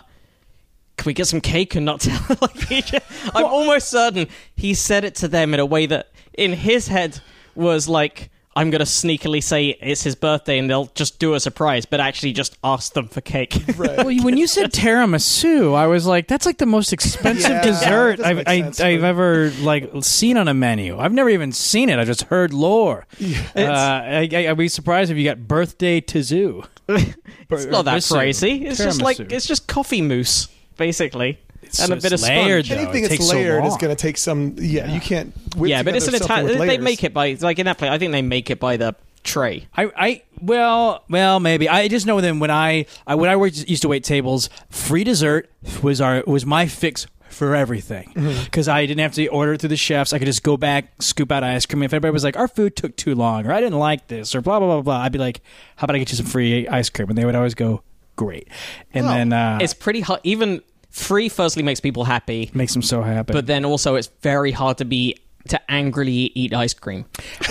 Can 1.02 1.10
we 1.10 1.14
get 1.14 1.26
some 1.26 1.40
cake 1.40 1.74
and 1.74 1.84
not 1.84 2.00
tell? 2.00 2.20
like, 2.40 2.56
he 2.68 2.80
just- 2.80 3.04
I'm 3.34 3.44
almost 3.44 3.88
certain 3.88 4.28
he 4.54 4.72
said 4.74 5.02
it 5.04 5.16
to 5.16 5.26
them 5.28 5.52
in 5.52 5.58
a 5.58 5.66
way 5.66 5.86
that, 5.86 6.12
in 6.34 6.52
his 6.52 6.86
head, 6.86 7.20
was 7.56 7.88
like, 7.88 8.30
"I'm 8.54 8.70
gonna 8.70 8.84
sneakily 8.84 9.42
say 9.42 9.70
it's 9.80 10.04
his 10.04 10.14
birthday 10.14 10.58
and 10.58 10.70
they'll 10.70 10.90
just 10.94 11.18
do 11.18 11.34
a 11.34 11.40
surprise," 11.40 11.86
but 11.86 11.98
actually 11.98 12.32
just 12.34 12.56
ask 12.62 12.92
them 12.92 13.08
for 13.08 13.20
cake. 13.20 13.64
Right. 13.76 13.96
Well, 13.96 14.14
when 14.22 14.36
you 14.36 14.46
said 14.46 14.72
tiramisu, 14.72 15.74
I 15.74 15.88
was 15.88 16.06
like, 16.06 16.28
"That's 16.28 16.46
like 16.46 16.58
the 16.58 16.66
most 16.66 16.92
expensive 16.92 17.50
Yeah, 17.50 17.62
dessert 17.62 18.20
I've, 18.20 18.44
I, 18.46 18.60
sense, 18.60 18.80
I've 18.80 19.00
but- 19.00 19.06
ever 19.08 19.50
like 19.60 19.90
seen 20.02 20.36
on 20.36 20.46
a 20.46 20.54
menu. 20.54 20.98
I've 21.00 21.12
never 21.12 21.30
even 21.30 21.50
seen 21.50 21.88
it. 21.88 21.98
I 21.98 22.04
just 22.04 22.22
heard 22.24 22.52
lore. 22.52 23.06
Uh, 23.20 23.60
I, 23.60 24.28
I, 24.32 24.48
I'd 24.50 24.56
be 24.56 24.68
surprised 24.68 25.10
if 25.10 25.16
you 25.18 25.24
got 25.24 25.48
birthday 25.48 26.00
tizoo. 26.00 26.64
It's 27.50 27.66
not 27.66 27.84
that 27.84 27.98
Tiramisu. 28.00 28.12
crazy. 28.14 28.64
It's 28.66 28.78
just 28.78 29.02
like 29.02 29.20
it's 29.20 29.46
just 29.46 29.66
coffee 29.68 30.00
mousse, 30.00 30.48
basically, 30.76 31.38
It's 31.62 31.78
and 31.80 31.92
a 31.92 32.00
so 32.00 32.02
bit 32.02 32.12
of 32.12 32.22
layered, 32.22 32.66
sponge. 32.66 32.76
though. 32.78 32.82
Anything 32.84 33.02
that's 33.02 33.14
takes 33.14 33.26
so 33.28 33.34
layered 33.36 33.64
is 33.64 33.76
going 33.76 33.94
to 33.94 34.00
take 34.00 34.16
some. 34.18 34.56
Yeah, 34.58 34.92
you 34.92 35.00
can't. 35.00 35.32
whip 35.56 35.70
Yeah, 35.70 35.82
but 35.82 35.94
it's 35.96 36.06
an 36.06 36.12
together 36.14 36.26
something 36.26 36.44
Italian. 36.46 36.58
They 36.60 36.66
layers. 36.78 36.84
make 36.84 37.04
it 37.04 37.14
by 37.14 37.36
like 37.40 37.58
in 37.58 37.66
that 37.66 37.78
place. 37.78 37.90
I 37.90 37.98
think 37.98 38.12
they 38.12 38.22
make 38.22 38.50
it 38.50 38.58
by 38.60 38.76
the 38.76 38.94
tray. 39.24 39.68
I, 39.76 39.90
I 39.96 40.22
well 40.40 41.04
well 41.08 41.38
maybe 41.38 41.68
I 41.68 41.86
just 41.86 42.06
know 42.06 42.20
then 42.20 42.40
when 42.40 42.50
I, 42.50 42.86
I 43.06 43.14
when 43.14 43.30
I 43.30 43.36
worked 43.36 43.68
used 43.68 43.82
to 43.82 43.88
wait 43.88 44.02
tables 44.02 44.50
free 44.68 45.04
dessert 45.04 45.48
was 45.80 46.00
our 46.00 46.24
was 46.26 46.44
my 46.44 46.66
fix 46.66 47.06
for 47.28 47.54
everything 47.54 48.12
Mm-hmm. 48.16 48.44
because 48.44 48.66
I 48.66 48.84
didn't 48.84 48.98
have 49.00 49.14
to 49.14 49.26
order 49.28 49.56
through 49.56 49.68
the 49.68 49.76
chefs 49.76 50.12
I 50.12 50.18
could 50.18 50.26
just 50.26 50.42
go 50.42 50.56
back 50.56 51.00
scoop 51.00 51.30
out 51.30 51.44
ice 51.44 51.64
cream 51.66 51.84
if 51.84 51.92
everybody 51.94 52.12
was 52.12 52.24
like 52.24 52.36
our 52.36 52.48
food 52.48 52.74
took 52.74 52.96
too 52.96 53.14
long 53.14 53.46
or 53.46 53.52
I 53.52 53.60
didn't 53.60 53.78
like 53.78 54.08
this 54.08 54.34
or 54.34 54.40
blah 54.40 54.58
blah 54.58 54.66
blah 54.68 54.82
blah 54.82 54.98
I'd 55.04 55.12
be 55.12 55.18
like 55.20 55.40
how 55.76 55.84
about 55.84 55.94
I 55.94 56.00
get 56.00 56.10
you 56.10 56.16
some 56.16 56.26
free 56.26 56.66
ice 56.66 56.90
cream 56.90 57.08
and 57.08 57.16
they 57.16 57.24
would 57.24 57.36
always 57.36 57.54
go 57.54 57.82
great 58.16 58.48
and 58.92 59.06
Oh. 59.06 59.08
then 59.08 59.32
uh, 59.32 59.58
It's 59.60 59.74
pretty 59.74 60.00
hard. 60.00 60.20
Even 60.24 60.62
free, 60.90 61.28
firstly, 61.28 61.62
makes 61.62 61.80
people 61.80 62.04
happy, 62.04 62.50
makes 62.54 62.72
them 62.72 62.82
so 62.82 63.02
happy 63.02 63.32
but 63.32 63.46
then 63.46 63.64
also 63.64 63.94
it's 63.94 64.10
very 64.20 64.50
hard 64.52 64.78
to 64.78 64.84
be 64.84 65.16
to 65.48 65.58
angrily 65.70 66.30
eat 66.34 66.54
ice 66.54 66.74
cream. 66.74 67.04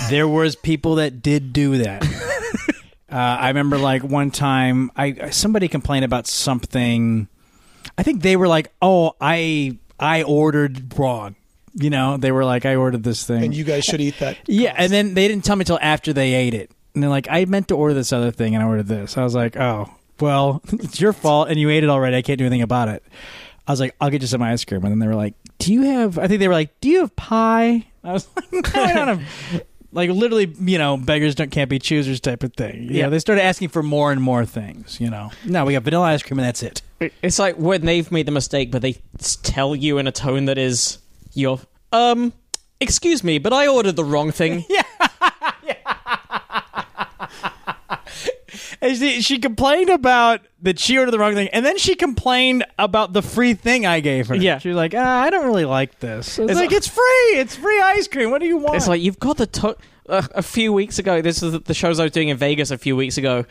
there 0.10 0.28
was 0.28 0.56
people 0.56 0.96
that 0.96 1.22
did 1.22 1.52
do 1.52 1.78
that. 1.80 2.04
uh, 3.12 3.16
I 3.16 3.50
remember 3.50 3.78
like 3.78 4.04
one 4.04 4.32
time, 4.32 4.92
I 4.96 5.30
somebody 5.32 5.68
complained 5.68 6.06
about 6.06 6.26
something. 6.28 7.28
I 7.98 8.04
think 8.04 8.22
they 8.22 8.38
were 8.38 8.48
like, 8.48 8.72
"Oh, 8.82 9.14
I 9.20 9.78
I 10.00 10.24
ordered 10.24 10.98
wrong." 10.98 11.36
You 11.74 11.90
know, 11.90 12.16
they 12.18 12.32
were 12.32 12.46
like, 12.46 12.66
"I 12.66 12.76
ordered 12.76 13.04
this 13.04 13.26
thing." 13.26 13.44
and 13.44 13.54
you 13.54 13.64
guys 13.66 13.84
should 13.84 14.00
eat 14.02 14.20
that. 14.20 14.38
yeah, 14.48 14.74
and 14.78 14.92
then 14.92 15.14
they 15.14 15.28
didn't 15.28 15.44
tell 15.44 15.56
me 15.58 15.66
till 15.66 15.80
after 15.82 16.14
they 16.14 16.34
ate 16.34 16.54
it, 16.54 16.72
and 16.94 17.04
they're 17.04 17.10
like, 17.10 17.28
"I 17.30 17.44
meant 17.46 17.68
to 17.70 17.76
order 17.76 17.94
this 17.94 18.14
other 18.14 18.32
thing, 18.32 18.56
and 18.56 18.64
I 18.64 18.68
ordered 18.68 18.88
this." 18.88 19.18
I 19.18 19.24
was 19.24 19.36
like, 19.36 19.58
"Oh, 19.58 19.90
well, 20.22 20.62
it's 20.74 21.02
your 21.02 21.14
fault, 21.14 21.50
and 21.50 21.60
you 21.60 21.70
ate 21.70 21.84
it 21.84 21.90
already. 21.90 22.16
I 22.18 22.22
can't 22.22 22.38
do 22.38 22.46
anything 22.46 22.62
about 22.62 22.88
it." 22.90 23.04
I 23.68 23.72
was 23.72 23.80
like, 23.80 23.96
"I'll 24.02 24.10
get 24.10 24.22
you 24.22 24.28
some 24.28 24.42
ice 24.42 24.64
cream," 24.66 24.84
and 24.84 24.92
then 24.92 25.00
they 25.00 25.08
were 25.08 25.16
like, 25.16 25.34
"Do 25.60 25.74
you 25.74 25.82
have?" 25.84 26.18
I 26.18 26.28
think 26.28 26.40
they 26.40 26.48
were 26.48 26.54
like, 26.54 26.80
"Do 26.82 26.90
you 26.90 27.02
have 27.02 27.16
pie?" 27.16 27.86
I 28.04 28.14
was 28.14 28.28
like, 28.36 28.52
"No, 28.74 28.84
I 28.84 28.94
don't 28.94 29.08
have." 29.20 29.64
Like 29.94 30.10
literally, 30.10 30.46
you 30.62 30.78
know, 30.78 30.96
beggars 30.96 31.36
don't 31.36 31.52
can't 31.52 31.70
be 31.70 31.78
choosers 31.78 32.22
type 32.22 32.44
of 32.44 32.54
thing. 32.54 32.84
Yeah, 32.84 32.92
Yeah. 33.02 33.10
they 33.10 33.20
started 33.20 33.44
asking 33.44 33.68
for 33.68 33.84
more 33.84 34.14
and 34.14 34.22
more 34.24 34.46
things. 34.46 35.02
You 35.02 35.10
know, 35.10 35.32
no, 35.44 35.66
we 35.66 35.74
got 35.74 35.84
vanilla 35.84 36.06
ice 36.06 36.24
cream 36.24 36.40
and 36.40 36.48
that's 36.48 36.64
it. 36.64 36.82
It's 37.22 37.38
like 37.38 37.58
when 37.58 37.82
they've 37.86 38.10
made 38.10 38.26
the 38.26 38.32
mistake, 38.32 38.72
but 38.72 38.82
they 38.82 38.96
tell 39.44 39.76
you 39.76 39.98
in 39.98 40.08
a 40.08 40.12
tone 40.14 40.46
that 40.46 40.58
is 40.58 41.00
your 41.34 41.60
um. 41.92 42.32
Excuse 42.80 43.22
me, 43.22 43.38
but 43.38 43.52
I 43.52 43.68
ordered 43.68 43.98
the 43.98 44.06
wrong 44.06 44.32
thing. 44.32 44.64
And 48.82 48.98
she, 48.98 49.22
she 49.22 49.38
complained 49.38 49.90
about 49.90 50.42
that 50.64 50.80
she 50.80 50.98
ordered 50.98 51.12
the 51.12 51.20
wrong 51.20 51.36
thing, 51.36 51.50
and 51.50 51.64
then 51.66 51.78
she 51.78 51.94
complained 51.96 52.66
about 52.80 53.14
the 53.14 53.22
free 53.22 53.54
thing 53.54 53.86
I 53.86 54.00
gave 54.00 54.28
her. 54.30 54.36
Yeah. 54.36 54.58
she 54.58 54.70
was 54.70 54.76
like, 54.76 54.94
ah, 54.96 55.22
"I 55.22 55.30
don't 55.30 55.46
really 55.46 55.66
like 55.66 56.00
this." 56.00 56.40
It's, 56.40 56.52
It's 56.52 56.60
like 56.60 56.72
it's 56.72 56.88
free. 56.88 57.04
It's 57.40 57.56
free 57.56 57.80
ice 57.80 58.08
cream. 58.08 58.32
What 58.32 58.42
do 58.42 58.48
you 58.48 58.58
want? 58.58 58.76
It's 58.78 58.88
like 58.88 59.02
you've 59.02 59.20
got 59.20 59.38
the 59.38 59.46
to- 59.46 59.78
uh, 60.10 60.24
a 60.34 60.42
few 60.42 60.74
weeks 60.74 60.98
ago. 60.98 61.22
This 61.22 61.44
is 61.44 61.60
the 61.62 61.74
shows 61.76 62.00
I 62.00 62.04
was 62.04 62.12
doing 62.12 62.30
in 62.30 62.38
Vegas 62.38 62.72
a 62.72 62.78
few 62.78 62.96
weeks 62.96 63.18
ago. 63.18 63.46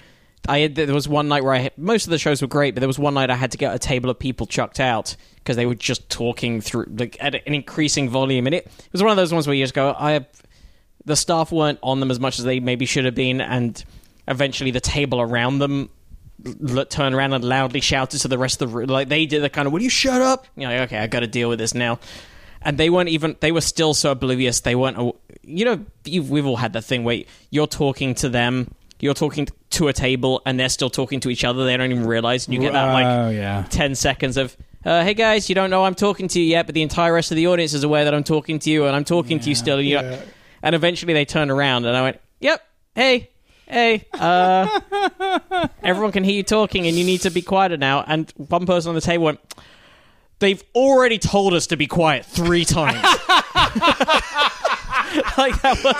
I 0.48 0.60
had, 0.60 0.74
there 0.74 0.92
was 0.94 1.06
one 1.06 1.28
night 1.28 1.44
where 1.44 1.52
I 1.52 1.58
had, 1.58 1.76
most 1.76 2.06
of 2.06 2.10
the 2.10 2.18
shows 2.18 2.40
were 2.40 2.48
great, 2.48 2.74
but 2.74 2.80
there 2.80 2.88
was 2.88 2.98
one 2.98 3.12
night 3.12 3.28
I 3.28 3.36
had 3.36 3.52
to 3.52 3.58
get 3.58 3.74
a 3.74 3.78
table 3.78 4.08
of 4.08 4.18
people 4.18 4.46
chucked 4.46 4.80
out 4.80 5.14
because 5.36 5.54
they 5.56 5.66
were 5.66 5.74
just 5.74 6.08
talking 6.08 6.62
through 6.62 6.86
like 6.96 7.16
at 7.20 7.34
an 7.34 7.52
increasing 7.54 8.08
volume, 8.08 8.46
and 8.46 8.54
it, 8.54 8.66
it 8.66 8.92
was 8.92 9.02
one 9.02 9.10
of 9.10 9.16
those 9.16 9.32
ones 9.34 9.46
where 9.46 9.54
you 9.54 9.62
just 9.62 9.74
go, 9.74 9.94
I 9.96 10.26
the 11.04 11.14
staff 11.14 11.52
weren't 11.52 11.78
on 11.82 12.00
them 12.00 12.10
as 12.10 12.18
much 12.18 12.38
as 12.38 12.44
they 12.46 12.58
maybe 12.58 12.84
should 12.86 13.04
have 13.04 13.14
been, 13.14 13.40
and 13.40 13.84
eventually 14.30 14.70
the 14.70 14.80
table 14.80 15.20
around 15.20 15.58
them 15.58 15.90
l- 16.68 16.86
turned 16.86 17.14
around 17.14 17.32
and 17.32 17.44
loudly 17.44 17.80
shouted 17.80 18.20
to 18.20 18.28
the 18.28 18.38
rest 18.38 18.60
of 18.62 18.70
the 18.70 18.76
room. 18.76 18.88
Like 18.88 19.08
they 19.08 19.26
did 19.26 19.42
the 19.42 19.50
kind 19.50 19.66
of, 19.66 19.72
"Will 19.72 19.82
you 19.82 19.90
shut 19.90 20.20
up?" 20.22 20.46
You 20.56 20.68
know, 20.68 20.74
like, 20.74 20.80
okay, 20.88 20.98
I 20.98 21.06
got 21.06 21.20
to 21.20 21.26
deal 21.26 21.48
with 21.48 21.58
this 21.58 21.74
now. 21.74 21.98
And 22.62 22.76
they 22.76 22.90
weren't 22.90 23.08
even. 23.08 23.36
They 23.40 23.52
were 23.52 23.60
still 23.62 23.94
so 23.94 24.10
oblivious. 24.12 24.60
They 24.60 24.74
weren't. 24.74 25.16
You 25.42 25.64
know, 25.64 25.84
you've, 26.04 26.30
we've 26.30 26.44
all 26.46 26.56
had 26.56 26.74
that 26.74 26.82
thing 26.84 27.04
where 27.04 27.22
you're 27.50 27.66
talking 27.66 28.14
to 28.16 28.28
them, 28.28 28.74
you're 29.00 29.14
talking 29.14 29.48
to 29.70 29.88
a 29.88 29.92
table, 29.94 30.42
and 30.44 30.60
they're 30.60 30.68
still 30.68 30.90
talking 30.90 31.20
to 31.20 31.30
each 31.30 31.42
other. 31.44 31.64
They 31.64 31.76
don't 31.76 31.90
even 31.90 32.06
realize, 32.06 32.46
and 32.46 32.54
you 32.54 32.60
get 32.60 32.74
that 32.74 32.92
like 32.92 33.06
oh 33.06 33.30
yeah. 33.30 33.64
10 33.70 33.94
seconds 33.94 34.36
of 34.36 34.56
uh, 34.84 35.02
hey 35.04 35.12
guys 35.14 35.46
you 35.50 35.54
don't 35.54 35.68
know 35.68 35.84
i'm 35.84 35.94
talking 35.94 36.26
to 36.26 36.40
you 36.40 36.46
yet 36.46 36.64
but 36.64 36.74
the 36.74 36.80
entire 36.80 37.12
rest 37.12 37.30
of 37.30 37.36
the 37.36 37.46
audience 37.46 37.74
is 37.74 37.84
aware 37.84 38.04
that 38.04 38.14
i'm 38.14 38.24
talking 38.24 38.58
to 38.58 38.70
you 38.70 38.86
and 38.86 38.96
i'm 38.96 39.04
talking 39.04 39.38
to 39.38 39.50
you 39.50 39.54
still 39.54 39.78
and, 39.78 39.86
you 39.86 39.96
Yeah. 39.96 40.18
and 40.62 40.74
eventually 40.74 41.12
they 41.12 41.26
turned 41.26 41.50
around 41.50 41.84
and 41.84 41.94
i 41.94 42.00
went 42.00 42.18
yep 42.40 42.62
hey 42.94 43.28
hey 43.70 44.04
uh, 44.14 45.68
everyone 45.82 46.12
can 46.12 46.24
hear 46.24 46.34
you 46.34 46.42
talking 46.42 46.86
and 46.86 46.96
you 46.96 47.04
need 47.04 47.20
to 47.20 47.30
be 47.30 47.40
quieter 47.42 47.76
now 47.76 48.04
and 48.06 48.32
one 48.36 48.66
person 48.66 48.88
on 48.90 48.94
the 48.94 49.00
table 49.00 49.24
went 49.26 49.40
they've 50.40 50.62
already 50.74 51.18
told 51.18 51.54
us 51.54 51.66
to 51.68 51.76
be 51.76 51.86
quiet 51.86 52.24
three 52.26 52.64
times 52.64 53.02
like 55.38 55.60
that 55.62 55.80
was 55.82 55.96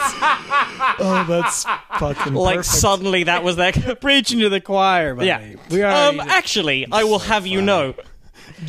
Oh, 1.03 1.25
that's 1.29 1.65
fucking 1.99 2.35
like 2.35 2.57
perfect. 2.59 2.75
suddenly 2.75 3.25
that 3.25 3.43
was 3.45 3.57
their 3.57 3.73
Preaching 4.01 4.41
to 4.41 4.49
the 4.49 4.61
choir, 4.61 5.15
buddy. 5.15 5.27
yeah 5.29 5.55
we 5.71 5.83
are. 5.83 6.09
um 6.11 6.21
actually 6.21 6.87
i 6.93 7.05
will 7.05 7.19
have 7.21 7.47
you 7.47 7.61
know 7.63 7.95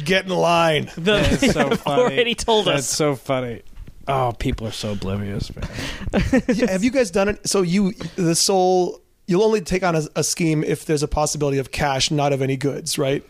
Get 0.06 0.24
in 0.26 0.32
line. 0.32 0.86
that 1.00 1.40
That's 1.40 1.52
so 1.54 1.70
they've 1.70 1.80
funny. 1.80 2.02
already 2.02 2.34
told 2.36 2.66
That's 2.68 2.80
us 2.80 2.88
so 2.90 3.16
funny. 3.18 3.62
Oh, 4.08 4.34
people 4.38 4.68
are 4.68 4.72
so 4.72 4.94
oblivious, 4.94 5.52
man. 5.56 5.68
Yeah, 6.48 6.72
have 6.72 6.84
you 6.84 6.92
guys 6.92 7.12
done 7.12 7.30
it? 7.30 7.48
So 7.48 7.62
you, 7.62 7.94
the 8.16 8.36
soul, 8.36 9.02
you'll 9.28 9.44
only 9.44 9.62
take 9.62 9.84
on 9.84 9.96
a, 9.96 10.04
a 10.16 10.24
scheme 10.24 10.64
if 10.64 10.86
there's 10.86 11.04
a 11.04 11.08
possibility 11.08 11.58
of 11.60 11.72
cash, 11.72 12.12
not 12.12 12.34
of 12.34 12.42
any 12.42 12.58
goods, 12.58 12.98
right? 12.98 13.24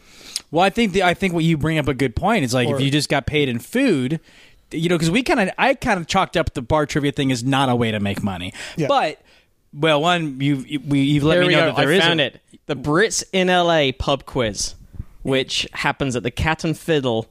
Well, 0.50 0.64
I 0.64 0.70
think 0.70 0.94
the, 0.94 1.04
I 1.04 1.14
think 1.14 1.34
what 1.34 1.44
you 1.44 1.58
bring 1.58 1.78
up 1.78 1.88
a 1.88 1.94
good 1.94 2.16
point. 2.16 2.44
It's 2.44 2.54
like 2.54 2.68
Or- 2.68 2.76
if 2.76 2.82
you 2.82 2.90
just 2.92 3.10
got 3.10 3.26
paid 3.26 3.50
in 3.50 3.60
food, 3.60 4.20
you 4.72 4.88
know, 4.90 4.96
because 4.96 5.12
we 5.12 5.24
kind 5.24 5.40
of, 5.42 5.50
I 5.58 5.74
kind 5.76 6.00
of 6.00 6.08
chalked 6.08 6.38
up 6.38 6.54
the 6.54 6.62
bar 6.62 6.86
trivia 6.86 7.12
thing 7.12 7.32
as 7.32 7.44
not 7.44 7.70
a 7.70 7.76
way 7.76 7.92
to 7.92 8.00
make 8.00 8.24
money. 8.24 8.54
Yeah. 8.78 8.88
But, 8.88 9.22
well, 9.74 10.02
one, 10.02 10.40
you've, 10.42 10.66
we, 10.86 11.02
you've 11.02 11.24
let 11.24 11.36
There 11.36 11.46
me 11.48 11.54
know 11.54 11.60
go. 11.60 11.66
that 11.68 11.76
there 11.78 11.90
I 11.90 11.94
is 11.94 12.02
found 12.04 12.22
a- 12.22 12.26
it. 12.28 12.42
The 12.68 12.76
Brits 12.76 13.24
in 13.34 13.48
LA 13.50 13.92
pub 13.98 14.26
quiz, 14.26 14.76
which 15.24 15.68
happens 15.74 16.16
at 16.16 16.24
the 16.24 16.32
Cat 16.32 16.64
and 16.64 16.78
Fiddle 16.78 17.28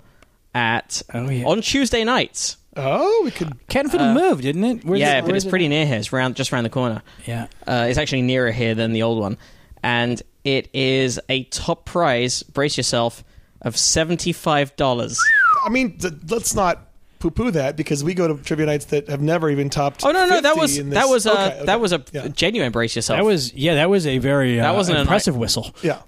at 0.54 1.00
Oh, 1.14 1.28
yeah. 1.30 1.46
on 1.46 1.62
Tuesday 1.62 2.04
nights. 2.04 2.56
Oh, 2.76 3.22
we 3.24 3.30
could. 3.30 3.66
Cat 3.68 3.84
and 3.84 3.90
Fiddle 3.92 4.14
moved, 4.14 4.42
didn't 4.42 4.64
it? 4.64 4.84
Where's 4.84 5.00
yeah, 5.00 5.18
it- 5.18 5.24
but 5.26 5.34
it's 5.34 5.44
it? 5.44 5.50
pretty 5.50 5.68
near 5.68 5.84
here. 5.86 5.96
It's 5.96 6.12
round, 6.12 6.36
just 6.36 6.52
around 6.52 6.64
the 6.64 6.70
corner. 6.70 7.02
Yeah. 7.26 7.46
Uh, 7.66 7.86
it's 7.88 7.98
actually 7.98 8.22
nearer 8.22 8.52
here 8.52 8.74
than 8.74 8.92
the 8.92 9.02
old 9.02 9.18
one, 9.18 9.38
and 9.82 10.22
it 10.44 10.68
is 10.72 11.18
a 11.28 11.44
top 11.44 11.84
prize. 11.84 12.42
Brace 12.44 12.76
yourself 12.76 13.24
of 13.62 13.76
seventy 13.76 14.32
five 14.32 14.74
dollars. 14.76 15.20
I 15.64 15.68
mean, 15.68 15.98
th- 15.98 16.14
let's 16.28 16.54
not 16.54 16.86
poo-poo 17.18 17.50
that 17.50 17.76
because 17.76 18.02
we 18.02 18.14
go 18.14 18.34
to 18.34 18.42
trivia 18.42 18.64
nights 18.66 18.86
that 18.86 19.08
have 19.08 19.20
never 19.20 19.50
even 19.50 19.68
topped. 19.68 20.04
Oh 20.06 20.10
no, 20.12 20.26
no, 20.26 20.40
that 20.40 20.56
was 20.56 20.78
in 20.78 20.90
that 20.90 21.08
was 21.08 21.26
a 21.26 21.32
Okay, 21.32 21.42
okay. 21.56 21.64
that 21.66 21.80
was 21.80 21.92
a 21.92 22.02
Yeah. 22.12 22.28
genuine 22.28 22.72
brace 22.72 22.96
yourself. 22.96 23.18
That 23.18 23.24
was, 23.26 23.52
yeah, 23.52 23.74
that 23.74 23.90
was 23.90 24.06
a 24.06 24.16
very 24.18 24.58
uh, 24.58 24.62
That 24.62 24.74
wasn't 24.76 24.96
a 24.98 25.00
impressive 25.02 25.36
whistle. 25.36 25.74
Yeah. 25.82 25.98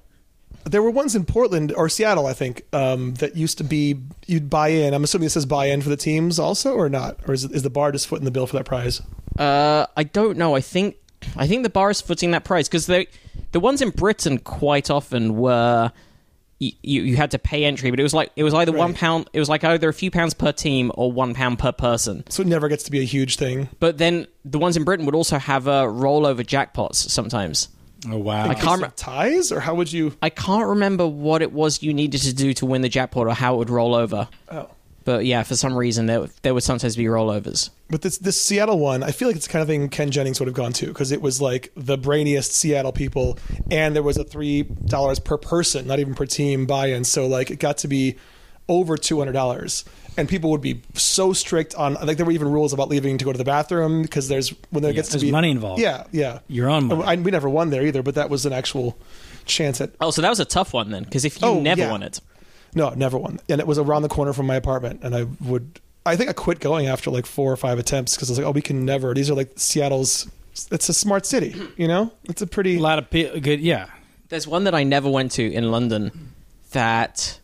There 0.64 0.82
were 0.82 0.90
ones 0.90 1.14
in 1.14 1.24
Portland 1.24 1.72
or 1.72 1.88
Seattle, 1.88 2.26
I 2.26 2.32
think, 2.32 2.62
um, 2.72 3.14
that 3.14 3.36
used 3.36 3.58
to 3.58 3.64
be 3.64 3.98
you'd 4.26 4.48
buy 4.48 4.68
in. 4.68 4.94
I'm 4.94 5.04
assuming 5.04 5.26
it 5.26 5.30
says 5.30 5.46
buy 5.46 5.66
in 5.66 5.82
for 5.82 5.88
the 5.88 5.96
teams 5.96 6.38
also, 6.38 6.74
or 6.74 6.88
not, 6.88 7.18
or 7.26 7.34
is, 7.34 7.44
is 7.44 7.62
the 7.62 7.70
bar 7.70 7.92
just 7.92 8.06
footing 8.06 8.24
the 8.24 8.30
bill 8.30 8.46
for 8.46 8.56
that 8.56 8.64
prize? 8.64 9.02
Uh, 9.38 9.86
I 9.96 10.04
don't 10.04 10.38
know. 10.38 10.54
I 10.54 10.60
think 10.60 10.96
I 11.36 11.46
think 11.46 11.62
the 11.62 11.70
bar 11.70 11.90
is 11.90 12.00
footing 12.00 12.30
that 12.32 12.44
prize 12.44 12.68
because 12.68 12.86
the 12.86 13.06
the 13.52 13.60
ones 13.60 13.82
in 13.82 13.90
Britain 13.90 14.38
quite 14.38 14.90
often 14.90 15.36
were 15.36 15.92
you, 16.58 17.02
you, 17.02 17.16
had 17.16 17.32
to 17.32 17.40
pay 17.40 17.64
entry, 17.64 17.90
but 17.90 17.98
it 17.98 18.04
was 18.04 18.14
like 18.14 18.30
it 18.36 18.44
was 18.44 18.54
either 18.54 18.70
one 18.72 18.90
Right. 18.92 18.96
pound. 19.00 19.30
It 19.32 19.40
was 19.40 19.48
like 19.48 19.64
either 19.64 19.88
a 19.88 19.92
few 19.92 20.10
pounds 20.12 20.32
per 20.32 20.52
team 20.52 20.92
or 20.94 21.10
one 21.10 21.34
pound 21.34 21.58
per 21.58 21.72
person. 21.72 22.24
So 22.28 22.42
it 22.42 22.46
never 22.46 22.68
gets 22.68 22.84
to 22.84 22.90
be 22.92 23.00
a 23.00 23.04
huge 23.04 23.36
thing. 23.36 23.68
But 23.80 23.98
then 23.98 24.28
the 24.44 24.58
ones 24.60 24.76
in 24.76 24.84
Britain 24.84 25.04
would 25.06 25.14
also 25.14 25.38
have 25.38 25.66
uh, 25.66 25.84
rollover 25.84 26.46
jackpots 26.46 26.96
sometimes. 26.96 27.68
Oh, 28.08 28.18
wow. 28.18 28.48
I 28.48 28.54
can't. 28.54 28.82
Rem- 28.82 28.92
ties, 28.96 29.52
or 29.52 29.60
how 29.60 29.74
would 29.74 29.92
you? 29.92 30.16
I 30.22 30.30
can't 30.30 30.66
remember 30.66 31.06
what 31.06 31.42
it 31.42 31.52
was 31.52 31.82
you 31.82 31.94
needed 31.94 32.22
to 32.22 32.34
do 32.34 32.52
to 32.54 32.66
win 32.66 32.82
the 32.82 32.88
jackpot 32.88 33.26
or 33.26 33.34
how 33.34 33.54
it 33.54 33.58
would 33.58 33.70
roll 33.70 33.94
over. 33.94 34.28
Oh. 34.50 34.68
But 35.04 35.24
yeah, 35.24 35.42
for 35.42 35.56
some 35.56 35.76
reason 35.76 36.06
there 36.06 36.26
there 36.42 36.54
would 36.54 36.62
sometimes 36.62 36.96
be 36.96 37.04
rollovers. 37.04 37.70
But 37.90 38.02
this 38.02 38.18
this 38.18 38.40
Seattle 38.40 38.78
one, 38.78 39.02
I 39.02 39.10
feel 39.10 39.28
like 39.28 39.36
it's 39.36 39.46
the 39.46 39.52
kind 39.52 39.62
of 39.62 39.68
thing 39.68 39.88
Ken 39.88 40.10
Jennings 40.10 40.38
would 40.40 40.46
have 40.46 40.54
gone 40.54 40.72
to 40.74 40.86
because 40.86 41.10
it 41.10 41.20
was 41.20 41.40
like 41.40 41.72
the 41.76 41.98
brainiest 41.98 42.52
Seattle 42.52 42.92
people, 42.92 43.38
and 43.70 43.96
there 43.96 44.02
was 44.02 44.16
a 44.16 44.24
three 44.24 44.62
dollars 44.62 45.18
per 45.18 45.36
person, 45.36 45.86
not 45.86 45.98
even 45.98 46.14
per 46.14 46.26
team 46.26 46.66
buy-in. 46.66 47.04
So 47.04 47.26
like 47.26 47.50
it 47.50 47.58
got 47.58 47.78
to 47.78 47.88
be 47.88 48.16
over 48.68 48.96
two 48.96 49.18
hundred 49.18 49.32
dollars, 49.32 49.84
and 50.16 50.28
people 50.28 50.50
would 50.50 50.60
be 50.60 50.82
so 50.94 51.32
strict 51.32 51.74
on. 51.74 51.96
I 51.96 52.04
think 52.04 52.16
there 52.18 52.26
were 52.26 52.32
even 52.32 52.48
rules 52.50 52.72
about 52.72 52.88
leaving 52.88 53.18
to 53.18 53.24
go 53.24 53.32
to 53.32 53.38
the 53.38 53.44
bathroom 53.44 54.02
because 54.02 54.28
there's 54.28 54.50
when 54.70 54.82
there 54.82 54.92
gets 54.92 55.08
to 55.10 55.18
be 55.18 55.30
money 55.30 55.50
involved. 55.50 55.80
Yeah, 55.80 56.04
yeah. 56.12 56.40
Your 56.48 56.68
own 56.70 56.86
money. 56.86 57.02
I, 57.04 57.14
we 57.16 57.30
never 57.30 57.48
won 57.48 57.70
there 57.70 57.84
either, 57.86 58.02
but 58.02 58.14
that 58.16 58.28
was 58.30 58.44
an 58.46 58.52
actual 58.52 58.96
chance 59.46 59.80
at. 59.80 59.90
Oh, 60.00 60.10
so 60.10 60.22
that 60.22 60.28
was 60.30 60.40
a 60.40 60.44
tough 60.44 60.72
one 60.72 60.90
then, 60.90 61.04
because 61.04 61.24
if 61.24 61.40
you 61.40 61.46
Oh, 61.48 61.60
never 61.60 61.82
yeah. 61.82 61.90
won 61.90 62.02
it, 62.02 62.20
No, 62.74 62.90
never 62.90 63.18
won, 63.18 63.40
and 63.48 63.60
it 63.60 63.66
was 63.66 63.78
around 63.78 64.02
the 64.02 64.08
corner 64.08 64.32
from 64.32 64.46
my 64.46 64.56
apartment, 64.56 65.00
and 65.02 65.14
I 65.14 65.26
would. 65.40 65.80
I 66.04 66.16
think 66.16 66.28
I 66.30 66.32
quit 66.32 66.58
going 66.58 66.86
after 66.88 67.10
like 67.10 67.26
four 67.26 67.52
or 67.52 67.56
five 67.56 67.78
attempts 67.78 68.14
because 68.16 68.28
I 68.28 68.32
was 68.32 68.38
like, 68.38 68.46
oh, 68.46 68.50
we 68.50 68.62
can 68.62 68.84
never. 68.84 69.14
These 69.14 69.30
are 69.30 69.34
like 69.34 69.52
Seattle's. 69.56 70.28
It's 70.70 70.88
a 70.88 70.94
smart 70.94 71.24
city, 71.26 71.54
you 71.76 71.86
know. 71.88 72.12
It's 72.24 72.42
a 72.42 72.46
pretty. 72.46 72.76
a 72.76 72.80
lot 72.80 72.98
of 72.98 73.08
pe- 73.08 73.40
good, 73.40 73.60
yeah. 73.60 73.86
There's 74.28 74.46
one 74.46 74.64
that 74.64 74.74
I 74.74 74.82
never 74.84 75.08
went 75.08 75.32
to 75.32 75.42
in 75.52 75.70
London 75.70 76.32
that 76.72 77.38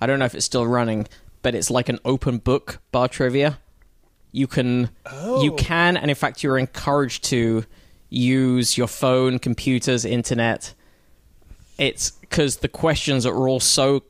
I 0.00 0.06
don't 0.06 0.18
know 0.18 0.24
if 0.24 0.34
it's 0.34 0.44
still 0.46 0.66
running, 0.66 1.06
but 1.42 1.54
it's 1.54 1.70
like 1.70 1.88
an 1.88 1.98
open 2.04 2.38
book 2.38 2.80
bar 2.92 3.08
trivia. 3.08 3.58
You 4.32 4.46
can 4.46 4.90
Oh. 5.06 5.42
you 5.42 5.52
can 5.52 5.96
and 5.96 6.10
in 6.10 6.14
fact 6.14 6.42
you're 6.42 6.58
encouraged 6.58 7.24
to 7.24 7.64
use 8.08 8.76
your 8.78 8.86
phone, 8.88 9.38
computers, 9.38 10.04
internet. 10.04 10.74
It's 11.78 12.12
cuz 12.30 12.56
the 12.56 12.68
questions 12.68 13.26
are 13.26 13.48
all 13.48 13.60
so 13.60 14.02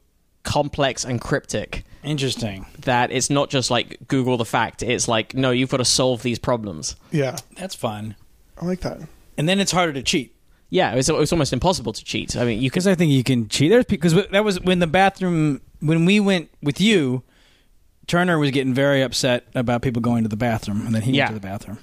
complex 0.43 1.05
and 1.05 1.21
cryptic 1.21 1.85
Interesting. 2.03 2.67
that 2.81 3.13
it's 3.13 3.29
not 3.31 3.51
just 3.51 3.71
like 3.71 3.99
Google 4.09 4.37
the 4.37 4.45
fact. 4.45 4.83
It's 4.83 5.07
like 5.09 5.35
no, 5.35 5.51
you've 5.51 5.71
got 5.71 5.79
to 5.79 5.85
solve 5.85 6.23
these 6.23 6.39
problems. 6.39 6.97
Yeah, 7.11 7.37
That's 7.57 7.75
fun. 7.75 8.17
I 8.61 8.67
like 8.67 8.81
that. 8.81 8.99
And 9.39 9.49
then 9.49 9.61
it's 9.61 9.73
harder 9.73 9.93
to 9.95 10.03
cheat. 10.03 10.35
Yeah, 10.69 10.93
it's, 10.95 11.09
it's 11.09 11.33
almost 11.33 11.53
impossible 11.53 11.93
to 11.93 12.05
cheat. 12.05 12.37
I 12.37 12.45
mean, 12.45 12.61
you 12.61 12.71
can 12.71 12.75
Because 12.77 12.87
I 12.87 12.95
think 12.95 13.11
you 13.13 13.25
can 13.25 13.49
cheat. 13.49 13.71
There's 13.71 13.87
because 13.87 14.15
that 14.15 14.45
was 14.45 14.61
when 14.61 14.79
the 14.79 14.87
bathroom 14.87 15.61
when 15.81 16.05
we 16.05 16.21
went 16.21 16.51
with 16.63 16.81
you. 16.81 17.23
Turner 18.07 18.41
was 18.41 18.51
getting 18.51 18.75
very 18.75 19.03
upset 19.03 19.47
about 19.55 19.83
people 19.83 20.03
going 20.03 20.25
to 20.25 20.29
the 20.29 20.37
bathroom, 20.37 20.85
and 20.85 20.93
then 20.93 21.03
he 21.03 21.13
Yeah. 21.13 21.27
went 21.27 21.37
to 21.37 21.41
the 21.41 21.47
bathroom. 21.47 21.79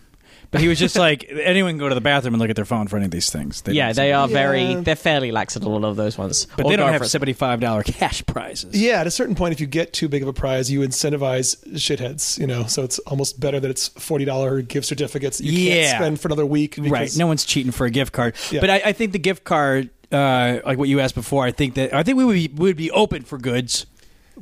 But 0.51 0.59
he 0.59 0.67
was 0.67 0.77
just 0.79 0.97
like 0.97 1.25
anyone 1.43 1.71
can 1.73 1.77
go 1.77 1.87
to 1.87 1.95
the 1.95 2.01
bathroom 2.01 2.33
and 2.33 2.41
look 2.41 2.49
at 2.49 2.55
their 2.57 2.65
phone 2.65 2.87
for 2.87 2.97
any 2.97 3.05
of 3.05 3.11
these 3.11 3.29
things. 3.29 3.61
They 3.61 3.71
yeah, 3.73 3.93
they 3.93 4.11
are 4.11 4.27
Yeah. 4.27 4.33
very 4.33 4.75
they're 4.75 4.95
fairly 4.97 5.31
lax 5.31 5.55
at 5.55 5.63
all 5.63 5.85
of 5.85 5.95
those 5.95 6.17
ones. 6.17 6.47
but 6.57 6.65
Or 6.65 6.69
they 6.71 6.75
don't 6.75 6.91
have 6.91 7.07
seventy 7.07 7.31
five 7.31 7.61
dollar 7.61 7.81
cash 7.83 8.25
prizes. 8.25 8.75
Yeah, 8.75 8.99
at 8.99 9.07
a 9.07 9.11
certain 9.11 9.35
point, 9.35 9.53
if 9.53 9.61
you 9.61 9.67
get 9.67 9.93
too 9.93 10.09
big 10.09 10.21
of 10.21 10.27
a 10.27 10.33
prize, 10.33 10.69
you 10.69 10.81
incentivize 10.81 11.55
shitheads. 11.75 12.37
You 12.37 12.47
know, 12.47 12.65
so 12.65 12.83
it's 12.83 12.99
almost 12.99 13.39
better 13.39 13.61
that 13.61 13.69
it's 13.71 13.87
forty 13.89 14.25
dollar 14.25 14.61
gift 14.61 14.85
certificates 14.87 15.39
you 15.39 15.51
Yeah. 15.53 15.73
can't 15.91 15.97
spend 16.01 16.19
for 16.19 16.27
another 16.27 16.45
week. 16.45 16.75
Because, 16.75 16.91
right. 16.91 17.15
No 17.17 17.27
one's 17.27 17.45
cheating 17.45 17.71
for 17.71 17.85
a 17.85 17.89
gift 17.91 18.11
card. 18.11 18.35
Yeah. 18.51 18.59
But 18.59 18.69
I, 18.69 18.81
I 18.85 18.91
think 18.93 19.13
the 19.13 19.19
gift 19.19 19.43
card, 19.45 19.89
uh, 20.11 20.59
like 20.65 20.77
what 20.77 20.89
you 20.89 20.99
asked 20.99 21.15
before, 21.15 21.45
I 21.45 21.51
think 21.51 21.75
that 21.75 21.93
I 21.93 22.03
think 22.03 22.17
we 22.17 22.25
would 22.25 22.33
be, 22.33 22.47
would 22.55 22.77
be 22.77 22.91
open 22.91 23.23
for 23.23 23.37
goods. 23.37 23.85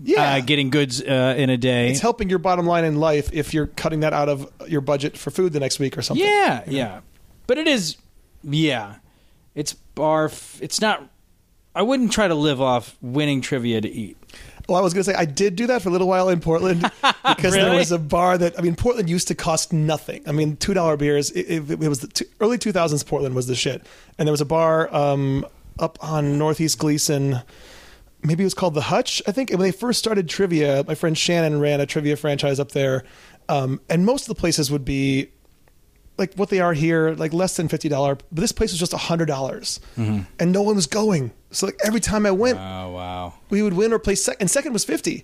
Yeah, 0.01 0.33
Uh, 0.35 0.39
getting 0.41 0.69
goods 0.71 1.01
uh, 1.01 1.35
in 1.37 1.49
a 1.49 1.55
day. 1.57 1.89
it's 1.89 2.01
helping 2.01 2.29
your 2.29 2.39
bottom 2.39 2.65
line 2.65 2.83
in 2.83 2.97
life 2.97 3.29
if 3.31 3.53
you're 3.53 3.67
cutting 3.67 4.01
that 4.01 4.11
out 4.11 4.27
of 4.27 4.51
your 4.67 4.81
budget 4.81 5.17
for 5.17 5.31
food 5.31 5.53
the 5.53 5.59
next 5.61 5.79
week 5.79 5.97
or 5.97 6.01
something. 6.01 6.25
Yeah, 6.25 6.63
yeah. 6.67 6.99
But 7.47 7.57
it 7.59 7.67
is, 7.67 7.95
yeah. 8.43 8.95
It's 9.55 9.73
barf. 9.95 10.59
It's 10.61 10.81
not. 10.81 11.07
I 11.73 11.81
wouldn't 11.81 12.11
try 12.11 12.27
to 12.27 12.35
live 12.35 12.61
off 12.61 12.97
winning 13.01 13.39
trivia 13.39 13.79
to 13.79 13.89
eat. 13.89 14.17
Well, 14.67 14.77
I 14.77 14.81
was 14.81 14.93
going 14.93 15.03
to 15.05 15.11
say 15.11 15.15
I 15.15 15.25
did 15.25 15.55
do 15.55 15.67
that 15.67 15.81
for 15.81 15.89
a 15.89 15.91
little 15.91 16.07
while 16.07 16.27
in 16.29 16.41
Portland 16.41 16.81
because 17.01 17.53
there 17.53 17.73
was 17.73 17.91
a 17.93 17.99
bar 17.99 18.37
that 18.37 18.57
I 18.59 18.63
mean, 18.63 18.75
Portland 18.75 19.09
used 19.09 19.27
to 19.29 19.35
cost 19.35 19.71
nothing. 19.71 20.23
I 20.27 20.31
mean, 20.33 20.57
two 20.57 20.73
dollar 20.73 20.97
beers. 20.97 21.31
It, 21.31 21.69
it, 21.69 21.71
it 21.83 21.87
was 21.87 21.99
the 21.99 22.07
two, 22.07 22.25
early 22.41 22.57
two 22.57 22.73
thousands. 22.73 23.03
Portland 23.03 23.33
was 23.35 23.47
the 23.47 23.55
shit, 23.55 23.85
and 24.17 24.27
there 24.27 24.33
was 24.33 24.41
a 24.41 24.45
bar 24.45 24.93
um, 24.93 25.45
up 25.79 25.97
on 26.01 26.37
Northeast 26.37 26.79
Glisan. 26.79 27.43
Maybe 28.23 28.43
it 28.43 28.45
was 28.45 28.53
called 28.53 28.73
the 28.73 28.81
Hutch. 28.81 29.21
I 29.27 29.31
think 29.31 29.51
and 29.51 29.59
when 29.59 29.69
they 29.69 29.77
first 29.77 29.99
started 29.99 30.27
trivia, 30.27 30.83
my 30.87 30.95
friend 30.95 31.17
Shannon 31.17 31.59
ran 31.59 31.79
a 31.79 31.85
trivia 31.85 32.15
franchise 32.15 32.59
up 32.59 32.71
there, 32.71 33.03
um, 33.49 33.79
and 33.89 34.05
most 34.05 34.23
of 34.23 34.35
the 34.35 34.39
places 34.39 34.71
would 34.71 34.85
be 34.85 35.29
like 36.17 36.33
what 36.35 36.49
they 36.49 36.59
are 36.59 36.73
here, 36.73 37.11
like 37.11 37.33
less 37.33 37.55
than 37.55 37.67
fifty 37.67 37.89
dollar. 37.89 38.15
But 38.15 38.25
this 38.31 38.51
place 38.51 38.71
was 38.71 38.79
just 38.79 38.93
hundred 38.93 39.27
dollars, 39.27 39.79
and 39.95 40.51
no 40.51 40.61
one 40.61 40.75
was 40.75 40.87
going. 40.87 41.31
So 41.51 41.67
like 41.67 41.79
every 41.85 41.99
time 41.99 42.25
I 42.25 42.31
went, 42.31 42.57
Oh 42.57 42.91
wow! 42.91 43.33
we 43.49 43.61
would 43.61 43.73
win 43.73 43.93
or 43.93 43.99
play 43.99 44.15
second. 44.15 44.41
And 44.41 44.51
second 44.51 44.73
was 44.73 44.85
fifty. 44.85 45.23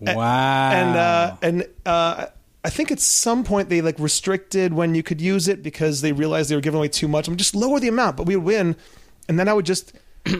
Wow. 0.00 0.70
And 0.70 0.96
uh, 0.96 1.36
and 1.42 1.66
uh, 1.84 2.26
I 2.64 2.70
think 2.70 2.90
at 2.90 3.00
some 3.00 3.44
point 3.44 3.68
they 3.68 3.80
like 3.80 3.98
restricted 3.98 4.72
when 4.72 4.94
you 4.94 5.02
could 5.02 5.20
use 5.20 5.48
it 5.48 5.62
because 5.62 6.00
they 6.00 6.12
realized 6.12 6.50
they 6.50 6.54
were 6.54 6.60
giving 6.60 6.78
away 6.78 6.88
too 6.88 7.08
much. 7.08 7.28
I'm 7.28 7.36
just 7.36 7.54
lower 7.54 7.80
the 7.80 7.88
amount, 7.88 8.16
but 8.16 8.26
we 8.26 8.36
would 8.36 8.44
win, 8.44 8.76
and 9.28 9.38
then 9.38 9.48
I 9.48 9.52
would 9.52 9.66
just 9.66 9.92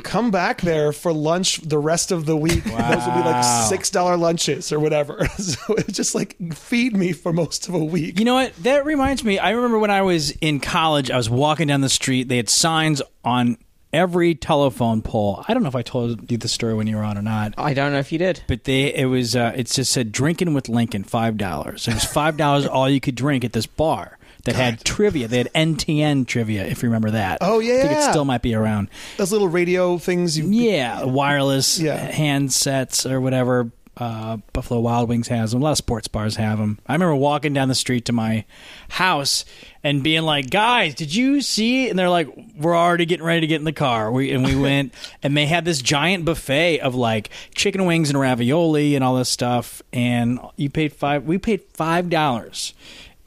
come 0.03 0.31
back 0.31 0.61
there 0.61 0.93
for 0.93 1.13
lunch 1.13 1.59
the 1.59 1.79
rest 1.79 2.13
of 2.13 2.27
the 2.27 2.37
week. 2.37 2.65
Those 2.65 3.07
would 3.07 3.15
be 3.15 3.21
like 3.21 3.69
six 3.69 3.91
dollar 3.91 4.17
lunches 4.17 4.73
or 4.73 4.81
whatever. 4.81 5.27
so 5.39 5.75
it 5.75 5.89
just 5.89 6.15
like 6.15 6.37
feed 6.55 6.97
me 6.97 7.13
for 7.13 7.33
most 7.33 7.69
of 7.69 7.75
a 7.75 7.85
week. 7.85 8.19
You 8.19 8.25
know 8.25 8.35
what? 8.35 8.55
That 8.57 8.85
reminds 8.85 9.25
me. 9.25 9.39
I 9.39 9.51
remember 9.51 9.79
when 9.79 9.91
I 9.91 10.03
was 10.03 10.31
in 10.33 10.61
college, 10.61 11.11
I 11.11 11.17
was 11.17 11.31
walking 11.31 11.69
down 11.69 11.81
the 11.81 11.89
street. 11.89 12.29
They 12.29 12.37
had 12.37 12.49
signs 12.49 13.03
on 13.25 13.59
every 13.93 14.35
telephone 14.35 15.01
pole. 15.01 15.45
I 15.49 15.55
don't 15.55 15.63
know 15.63 15.69
if 15.69 15.77
I 15.77 15.83
told 15.83 16.31
you 16.31 16.37
the 16.37 16.49
story 16.49 16.75
when 16.75 16.87
you 16.87 16.97
were 16.97 17.05
on 17.05 17.17
or 17.17 17.23
not. 17.23 17.55
I 17.57 17.73
don't 17.73 17.93
know 17.93 17.99
if 17.99 18.13
you 18.13 18.19
did. 18.19 18.43
But 18.47 18.65
they, 18.65 18.95
it 18.95 19.07
was, 19.07 19.35
uh, 19.35 19.55
it 19.57 19.67
just 19.69 19.93
said 19.93 20.13
drinking 20.13 20.53
with 20.53 20.69
Lincoln, 20.69 21.05
five 21.05 21.39
dollars. 21.39 21.89
It 21.89 21.95
was 21.95 22.05
five 22.05 22.37
dollars 22.37 22.67
all 22.67 22.89
you 22.89 23.01
could 23.01 23.15
drink 23.15 23.45
at 23.45 23.55
this 23.55 23.67
bar 23.67 24.18
that 24.49 24.57
had 24.57 24.85
trivia. 24.85 25.29
They 25.29 25.39
had 25.39 25.53
NTN 25.55 26.27
trivia, 26.27 26.65
if 26.67 26.83
you 26.83 26.89
remember 26.89 27.11
that. 27.13 27.39
Oh, 27.41 27.61
I 27.61 27.65
think 27.67 27.93
it 27.93 28.03
still 28.03 28.25
might 28.25 28.43
be 28.43 28.55
around. 28.55 28.89
Those 29.17 29.33
little 29.33 29.49
radio 29.49 29.99
things. 29.99 30.37
You, 30.39 30.45
Yeah, 30.49 31.05
wireless 31.05 31.79
Yeah. 31.79 32.11
handsets 32.11 33.09
or 33.11 33.21
whatever. 33.21 33.71
Uh, 34.01 34.37
Buffalo 34.53 34.79
Wild 34.79 35.09
Wings 35.09 35.27
has 35.27 35.51
them. 35.51 35.61
A 35.61 35.65
lot 35.65 35.71
of 35.73 35.77
sports 35.77 36.07
bars 36.07 36.37
have 36.37 36.59
them. 36.59 36.79
I 36.87 36.93
remember 36.93 37.17
walking 37.17 37.53
down 37.53 37.67
the 37.67 37.75
street 37.75 38.05
to 38.05 38.13
my 38.13 38.45
house 38.91 39.45
and 39.83 40.05
being 40.05 40.23
like, 40.23 40.51
"Guys, 40.51 40.95
did 40.95 41.13
you 41.13 41.41
see?" 41.41 41.89
And 41.89 41.99
they're 41.99 42.09
like, 42.09 42.29
"We're 42.57 42.77
already 42.77 43.07
getting 43.07 43.27
ready 43.27 43.41
to 43.41 43.47
get 43.49 43.57
in 43.57 43.65
the 43.65 43.73
car." 43.73 44.13
We 44.13 44.31
and 44.31 44.45
we 44.45 44.55
went, 44.55 44.95
and 45.25 45.37
they 45.37 45.47
had 45.47 45.65
this 45.65 45.83
giant 45.83 46.25
buffet 46.25 46.79
of 46.79 46.95
like 46.95 47.31
chicken 47.57 47.87
wings 47.87 48.09
and 48.09 48.21
ravioli 48.21 48.95
and 48.95 49.03
all 49.03 49.17
this 49.17 49.29
stuff. 49.29 49.83
And 49.93 50.39
you 50.55 50.71
paid 50.71 50.93
five. 50.93 51.25
We 51.25 51.39
paid 51.39 51.63
five 51.75 52.09
dollars. 52.09 52.75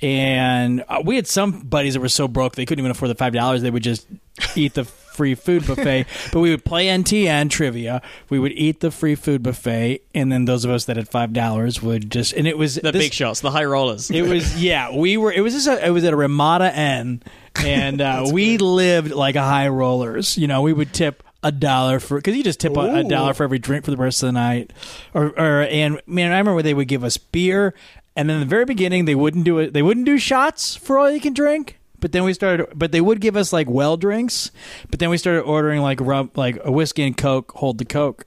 And 0.01 0.83
uh, 0.87 1.01
we 1.05 1.15
had 1.15 1.27
some 1.27 1.59
buddies 1.61 1.93
that 1.93 1.99
were 1.99 2.09
so 2.09 2.27
broke 2.27 2.55
they 2.55 2.65
couldn't 2.65 2.81
even 2.81 2.91
afford 2.91 3.11
the 3.11 3.15
five 3.15 3.33
dollars. 3.33 3.61
They 3.61 3.69
would 3.69 3.83
just 3.83 4.07
eat 4.55 4.73
the 4.73 4.83
free 4.85 5.35
food 5.35 5.67
buffet, 5.67 6.05
but 6.33 6.39
we 6.39 6.49
would 6.49 6.65
play 6.65 6.87
NTN 6.87 7.49
trivia. 7.49 8.01
We 8.29 8.39
would 8.39 8.53
eat 8.53 8.79
the 8.79 8.89
free 8.89 9.13
food 9.15 9.43
buffet, 9.43 10.01
and 10.15 10.31
then 10.31 10.45
those 10.45 10.65
of 10.65 10.71
us 10.71 10.85
that 10.85 10.97
had 10.97 11.07
five 11.09 11.33
dollars 11.33 11.81
would 11.81 12.09
just 12.09 12.33
and 12.33 12.47
it 12.47 12.57
was 12.57 12.75
The 12.75 12.91
this- 12.91 13.03
big 13.05 13.13
shots, 13.13 13.41
the 13.41 13.51
high 13.51 13.65
rollers. 13.65 14.09
It 14.09 14.23
was 14.23 14.61
yeah. 14.61 14.95
We 14.95 15.17
were. 15.17 15.31
It 15.31 15.41
was 15.41 15.53
just. 15.53 15.67
A, 15.67 15.85
it 15.85 15.91
was 15.91 16.03
at 16.03 16.13
a 16.13 16.17
Ramada 16.17 16.75
Inn, 16.75 17.21
and 17.63 18.01
uh, 18.01 18.27
we 18.33 18.57
lived 18.57 19.11
like 19.11 19.35
a 19.35 19.43
high 19.43 19.67
rollers. 19.67 20.37
You 20.37 20.47
know, 20.47 20.61
we 20.63 20.73
would 20.73 20.93
tip 20.93 21.23
a 21.43 21.51
dollar 21.51 21.99
for 21.99 22.17
because 22.17 22.35
you 22.35 22.43
just 22.43 22.59
tip 22.59 22.75
a, 22.77 22.97
a 22.97 23.03
dollar 23.03 23.33
for 23.33 23.43
every 23.43 23.57
drink 23.59 23.83
for 23.85 23.91
the 23.91 23.97
rest 23.97 24.21
of 24.21 24.27
the 24.27 24.33
night. 24.33 24.71
Or, 25.13 25.27
or 25.39 25.63
and 25.63 25.99
man, 26.05 26.31
I 26.31 26.37
remember 26.37 26.61
they 26.61 26.73
would 26.75 26.87
give 26.87 27.03
us 27.03 27.17
beer, 27.17 27.73
and 28.15 28.29
then 28.29 28.35
in 28.35 28.39
the 28.41 28.45
very 28.47 28.65
beginning 28.65 29.05
they 29.05 29.15
wouldn't 29.15 29.45
do 29.45 29.57
it. 29.59 29.73
They 29.73 29.81
wouldn't 29.81 30.05
do 30.05 30.17
shots 30.17 30.75
for 30.75 30.97
all 30.99 31.09
you 31.11 31.19
can 31.21 31.33
drink. 31.33 31.79
But 31.99 32.11
then 32.13 32.23
we 32.23 32.33
started. 32.33 32.67
But 32.75 32.91
they 32.91 33.01
would 33.01 33.21
give 33.21 33.37
us 33.37 33.53
like 33.53 33.69
well 33.69 33.95
drinks. 33.97 34.51
But 34.89 34.99
then 34.99 35.09
we 35.11 35.17
started 35.17 35.41
ordering 35.41 35.81
like 35.81 36.01
rum, 36.01 36.31
like 36.35 36.57
a 36.63 36.71
whiskey 36.71 37.03
and 37.03 37.15
coke. 37.15 37.51
Hold 37.53 37.77
the 37.77 37.85
coke. 37.85 38.25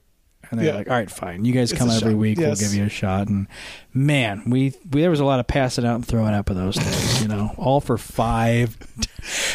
And 0.51 0.61
they're 0.61 0.69
Yeah. 0.69 0.75
like, 0.77 0.89
"All 0.89 0.95
right, 0.95 1.11
fine. 1.11 1.45
You 1.45 1.53
guys 1.53 1.73
It's 1.73 1.79
come 1.81 1.91
every 1.91 2.13
shot. 2.13 2.19
week. 2.19 2.39
Yes. 2.39 2.61
We'll 2.61 2.69
give 2.71 2.79
you 2.79 2.85
a 2.85 2.89
shot." 2.89 3.29
And 3.29 3.49
man, 3.95 4.43
we, 4.51 4.75
we 4.91 5.01
there 5.01 5.11
was 5.11 5.21
a 5.21 5.25
lot 5.25 5.41
of 5.41 5.47
passing 5.47 5.87
out 5.87 5.95
and 5.95 6.07
throwing 6.07 6.35
up 6.35 6.51
of 6.51 6.57
those 6.57 6.77
things. 6.77 7.23
You 7.23 7.29
know, 7.29 7.53
all 7.57 7.81
for 7.81 7.97
five. 7.97 8.77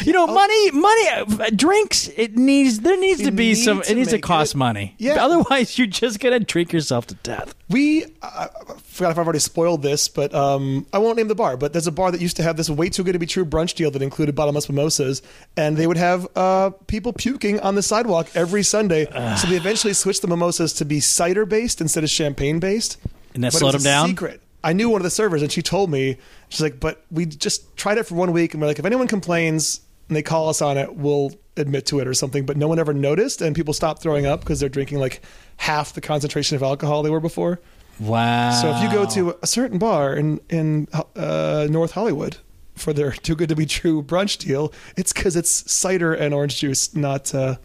You 0.00 0.12
know, 0.12 0.26
money, 0.26 0.70
money, 0.72 1.08
uh, 1.10 1.50
drinks. 1.54 2.08
It 2.16 2.36
needs 2.36 2.80
there 2.80 2.98
needs 2.98 3.22
to 3.22 3.30
be 3.30 3.54
some. 3.54 3.82
to 3.82 3.92
it 3.92 3.94
needs 3.94 4.08
to 4.08 4.16
make 4.16 4.24
cost 4.24 4.54
it- 4.54 4.58
money. 4.58 4.96
Yeah. 4.98 5.14
Otherwise, 5.24 5.78
you're 5.78 5.86
just 5.86 6.18
gonna 6.18 6.40
drink 6.40 6.72
yourself 6.72 7.06
to 7.06 7.14
death. 7.14 7.54
We 7.68 8.04
I 8.20 8.48
I 8.68 8.74
forgot 8.82 9.12
if 9.12 9.18
I've 9.18 9.26
already 9.26 9.38
spoiled 9.38 9.82
this, 9.82 10.08
but 10.08 10.34
um, 10.34 10.86
I 10.92 10.98
won't 10.98 11.18
name 11.18 11.28
the 11.28 11.36
bar. 11.36 11.56
But 11.56 11.72
there's 11.72 11.86
a 11.86 11.92
bar 11.92 12.10
that 12.10 12.20
used 12.20 12.36
to 12.38 12.42
have 12.42 12.56
this 12.56 12.68
way 12.68 12.88
too 12.88 13.04
good 13.04 13.12
to 13.12 13.20
be 13.20 13.26
true 13.26 13.44
brunch 13.44 13.74
deal 13.76 13.92
that 13.92 14.02
included 14.02 14.34
bottomless 14.34 14.68
mimosas, 14.68 15.22
and 15.56 15.76
they 15.76 15.86
would 15.86 15.98
have 15.98 16.26
uh, 16.34 16.70
people 16.88 17.12
puking 17.12 17.60
on 17.60 17.76
the 17.76 17.82
sidewalk 17.82 18.28
every 18.34 18.64
Sunday. 18.64 19.04
so 19.36 19.46
they 19.46 19.54
eventually 19.54 19.92
switched 19.92 20.22
the 20.22 20.28
mimosas 20.28 20.72
to 20.72 20.84
be 20.84 20.98
cider 20.98 21.46
based 21.46 21.80
instead 21.80 22.02
of 22.02 22.10
champagne 22.10 22.58
based. 22.58 22.96
And 23.34 23.44
that 23.44 23.52
But 23.52 23.58
slowed 23.58 23.74
a 23.74 23.78
down. 23.78 24.08
Secret. 24.08 24.42
I 24.62 24.72
knew 24.72 24.90
one 24.90 25.00
of 25.00 25.04
the 25.04 25.10
servers, 25.10 25.42
and 25.42 25.50
she 25.50 25.62
told 25.62 25.90
me 25.90 26.18
she's 26.48 26.60
like, 26.60 26.80
"But 26.80 27.04
we 27.10 27.24
just 27.26 27.76
tried 27.76 27.98
it 27.98 28.04
for 28.04 28.14
one 28.14 28.32
week, 28.32 28.52
and 28.52 28.60
we're 28.60 28.66
like, 28.66 28.78
if 28.78 28.84
anyone 28.84 29.06
complains 29.08 29.80
and 30.08 30.16
they 30.16 30.22
call 30.22 30.48
us 30.48 30.60
on 30.60 30.76
it, 30.76 30.96
we'll 30.96 31.32
admit 31.56 31.86
to 31.86 32.00
it 32.00 32.06
or 32.06 32.14
something." 32.14 32.44
But 32.44 32.56
no 32.56 32.68
one 32.68 32.78
ever 32.78 32.92
noticed, 32.92 33.40
and 33.40 33.56
people 33.56 33.72
stopped 33.72 34.02
throwing 34.02 34.26
up 34.26 34.40
because 34.40 34.60
they're 34.60 34.68
drinking 34.68 34.98
like 34.98 35.22
half 35.56 35.94
the 35.94 36.00
concentration 36.00 36.56
of 36.56 36.62
alcohol 36.62 37.02
they 37.02 37.10
were 37.10 37.20
before. 37.20 37.60
Wow. 37.98 38.50
So 38.52 38.70
if 38.70 38.82
you 38.82 38.90
go 38.90 39.06
to 39.10 39.36
a 39.42 39.46
certain 39.46 39.78
bar 39.78 40.14
in 40.14 40.40
in 40.50 40.88
uh, 41.16 41.66
North 41.70 41.92
Hollywood 41.92 42.36
for 42.74 42.92
their 42.92 43.12
too 43.12 43.34
good 43.34 43.48
to 43.50 43.56
be 43.56 43.66
true 43.66 44.02
brunch 44.02 44.38
deal, 44.38 44.72
it's 44.96 45.12
because 45.12 45.36
it's 45.36 45.70
cider 45.70 46.12
and 46.12 46.34
orange 46.34 46.58
juice, 46.58 46.94
not 46.94 47.34
uh, 47.34 47.56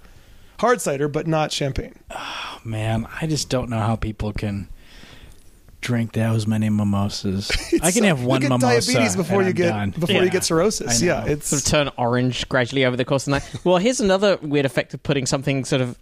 hard 0.59 0.81
cider, 0.81 1.07
but 1.07 1.25
not 1.27 1.51
champagne. 1.51 1.95
Oh 2.11 2.59
man, 2.63 3.07
I 3.21 3.27
just 3.27 3.49
don't 3.49 3.69
know 3.69 3.79
how 3.79 3.95
people 3.95 4.33
can 4.33 4.69
drink 5.85 6.13
those 6.13 6.47
many 6.47 6.69
mimosas. 6.69 7.51
I 7.83 7.91
can 7.91 8.03
have 8.03 8.23
one 8.23 8.41
you 8.41 8.49
get 8.49 8.59
mimosa 8.59 8.91
diabetes 8.93 9.15
before 9.15 9.41
and 9.41 9.45
you 9.45 9.49
I'm 9.49 9.55
get 9.55 9.69
done. 9.77 9.89
before 9.91 10.15
Yeah. 10.15 10.23
you 10.23 10.29
get 10.29 10.43
cirrhosis. 10.43 11.01
Yeah, 11.01 11.25
it's 11.25 11.47
sort 11.49 11.61
of 11.61 11.67
turn 11.67 11.89
orange 11.97 12.47
gradually 12.49 12.85
over 12.85 12.97
the 12.97 13.05
course 13.05 13.23
of 13.27 13.31
the 13.33 13.39
night. 13.39 13.65
Well, 13.65 13.77
here's 13.77 13.99
another 13.99 14.37
weird 14.41 14.65
effect 14.65 14.93
of 14.93 15.03
putting 15.03 15.25
something 15.25 15.65
sort 15.65 15.81
of. 15.81 15.97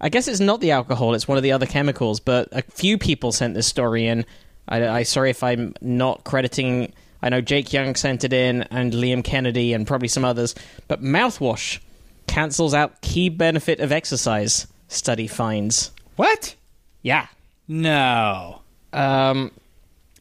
I 0.00 0.08
guess 0.08 0.26
it's 0.28 0.40
not 0.40 0.60
the 0.60 0.72
alcohol; 0.72 1.14
it's 1.14 1.26
one 1.28 1.36
of 1.38 1.42
the 1.44 1.52
other 1.52 1.66
chemicals. 1.66 2.20
But 2.20 2.48
a 2.52 2.62
few 2.62 2.98
people 2.98 3.32
sent 3.32 3.54
this 3.54 3.66
story 3.66 4.06
in. 4.06 4.24
I, 4.68 4.88
I 4.88 5.02
sorry 5.04 5.30
if 5.30 5.42
I'm 5.42 5.74
not 5.80 6.24
crediting. 6.24 6.92
I 7.22 7.28
know 7.28 7.40
Jake 7.40 7.72
Young 7.72 7.94
sent 7.94 8.24
it 8.24 8.32
in, 8.32 8.62
and 8.64 8.92
Liam 8.92 9.22
Kennedy, 9.22 9.72
and 9.72 9.86
probably 9.86 10.08
some 10.08 10.24
others. 10.24 10.54
But 10.88 11.02
mouthwash 11.02 11.78
cancels 12.26 12.74
out 12.74 13.00
key 13.00 13.28
benefit 13.28 13.78
of 13.80 13.92
exercise. 13.92 14.66
Study 14.88 15.26
finds. 15.28 15.90
What? 16.16 16.54
Yeah, 17.02 17.26
No. 17.68 18.61
Um, 18.92 19.50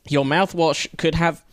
your 0.07 0.25
mouthwash 0.25 0.87
could 0.97 1.15
have 1.15 1.43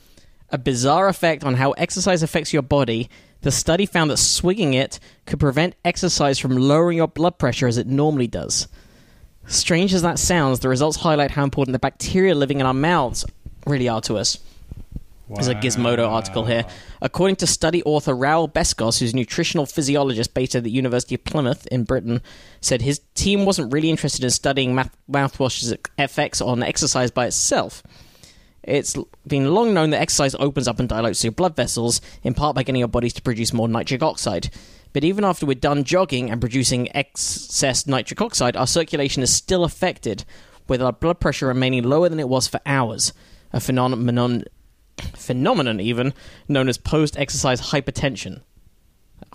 a 0.51 0.59
bizarre 0.59 1.09
effect 1.09 1.45
on 1.45 1.55
how 1.55 1.73
exercise 1.73 2.23
affects 2.23 2.53
your 2.53 2.63
body. 2.63 3.11
The 3.43 3.51
study 3.51 3.87
found 3.87 4.11
that 4.11 4.17
swigging 4.17 4.75
it 4.75 4.99
could 5.27 5.39
prevent 5.39 5.77
exercise 5.85 6.39
from 6.39 6.57
lowering 6.57 6.97
your 6.97 7.09
blood 7.09 7.39
pressure 7.39 7.69
as 7.69 7.79
it 7.79 7.87
normally 7.87 8.27
does. 8.27 8.69
Strange 9.47 9.95
as 9.95 10.03
that 10.03 10.19
sounds, 10.19 10.61
the 10.61 10.69
results 10.69 10.99
highlight 10.99 11.31
how 11.31 11.45
important 11.45 11.73
the 11.73 11.79
bacteria 11.79 12.35
living 12.35 12.61
in 12.61 12.67
our 12.67 12.75
mouths 12.75 13.25
really 13.67 13.89
are 13.89 14.01
to 14.03 14.17
us. 14.17 14.39
There's 15.31 15.49
a 15.49 15.55
Gizmodo 15.55 16.09
article 16.09 16.45
here. 16.45 16.65
According 17.03 17.37
to 17.37 17.47
study 17.47 17.83
author 17.83 18.15
Raul 18.15 18.53
Bescos, 18.53 18.99
who's 18.99 19.13
a 19.13 19.17
nutritional 19.17 19.67
physiologist 19.67 20.33
based 20.33 20.55
at 20.55 20.65
the 20.65 20.71
University 20.71 21.15
of 21.15 21.25
Plymouth 21.25 21.67
in 21.67 21.85
Britain, 21.85 22.23
said 22.61 22.81
his 22.81 23.01
team 23.15 23.45
wasn't 23.45 23.73
really 23.73 23.91
interested 23.91 24.25
in 24.25 24.31
studying 24.31 24.75
mouth- 24.75 24.97
mouthwash's 25.07 25.75
effects 25.99 26.41
on 26.41 26.63
exercise 26.63 27.11
by 27.11 27.27
itself. 27.27 27.83
It's 28.63 28.97
been 29.27 29.55
long 29.55 29.75
known 29.75 29.91
that 29.91 30.01
exercise 30.01 30.35
opens 30.39 30.67
up 30.69 30.79
and 30.79 30.89
dilates 30.89 31.25
your 31.25 31.33
blood 31.33 31.57
vessels, 31.57 32.01
in 32.23 32.35
part 32.35 32.55
by 32.55 32.63
getting 32.63 32.81
your 32.81 32.89
bodies 32.89 33.15
to 33.15 33.23
produce 33.23 33.53
more 33.53 33.69
nitric 33.69 34.03
oxide. 34.03 34.51
But 34.93 35.05
even 35.05 35.25
after 35.25 35.47
we're 35.47 35.55
done 35.55 35.85
jogging 35.85 36.31
and 36.31 36.41
producing 36.41 36.95
excess 36.97 37.87
nitric 37.87 38.21
oxide, 38.21 38.57
our 38.57 38.67
circulation 38.67 39.23
is 39.23 39.35
still 39.35 39.65
affected, 39.65 40.25
with 40.69 40.83
our 40.83 40.93
blood 40.93 41.21
pressure 41.21 41.47
remaining 41.47 41.83
lower 41.83 42.09
than 42.09 42.21
it 42.21 42.29
was 42.29 42.49
for 42.49 42.61
hours. 42.67 43.13
A 43.53 43.61
phenomenon, 43.61 44.45
phenomenon 45.17 45.81
even 45.81 46.13
known 46.49 46.69
as 46.69 46.79
post-exercise 46.79 47.61
hypertension. 47.61 48.43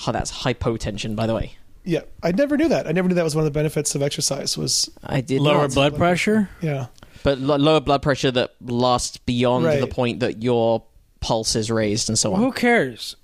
Oh, 0.08 0.12
that's 0.12 0.32
hypotension, 0.44 1.16
by 1.16 1.28
the 1.28 1.36
way. 1.36 1.56
yeah. 1.84 2.02
I 2.24 2.32
never 2.32 2.56
knew 2.58 2.70
that. 2.70 2.88
I 2.88 2.92
never 2.92 3.08
knew 3.10 3.16
that 3.16 3.24
was 3.24 3.36
one 3.36 3.46
of 3.46 3.52
the 3.54 3.58
benefits 3.58 3.94
of 3.96 4.02
exercise. 4.02 4.58
Was 4.58 4.90
I 5.04 5.22
did 5.22 5.42
Lower 5.42 5.64
not. 5.64 5.74
blood 5.74 5.96
pressure? 5.98 6.50
yeah. 6.62 6.88
but 7.24 7.38
lo- 7.38 7.56
lower 7.58 7.80
blood 7.80 8.02
pressure 8.02 8.32
that 8.32 8.54
lasts 8.62 9.18
beyond 9.18 9.66
Right. 9.66 9.80
the 9.80 9.88
point 9.88 10.20
that 10.22 10.42
your 10.44 10.84
pulse 11.22 11.56
is 11.56 11.70
raised 11.72 12.10
and 12.10 12.18
so 12.20 12.34
on. 12.34 12.40
Who 12.40 12.52
cares? 12.52 13.16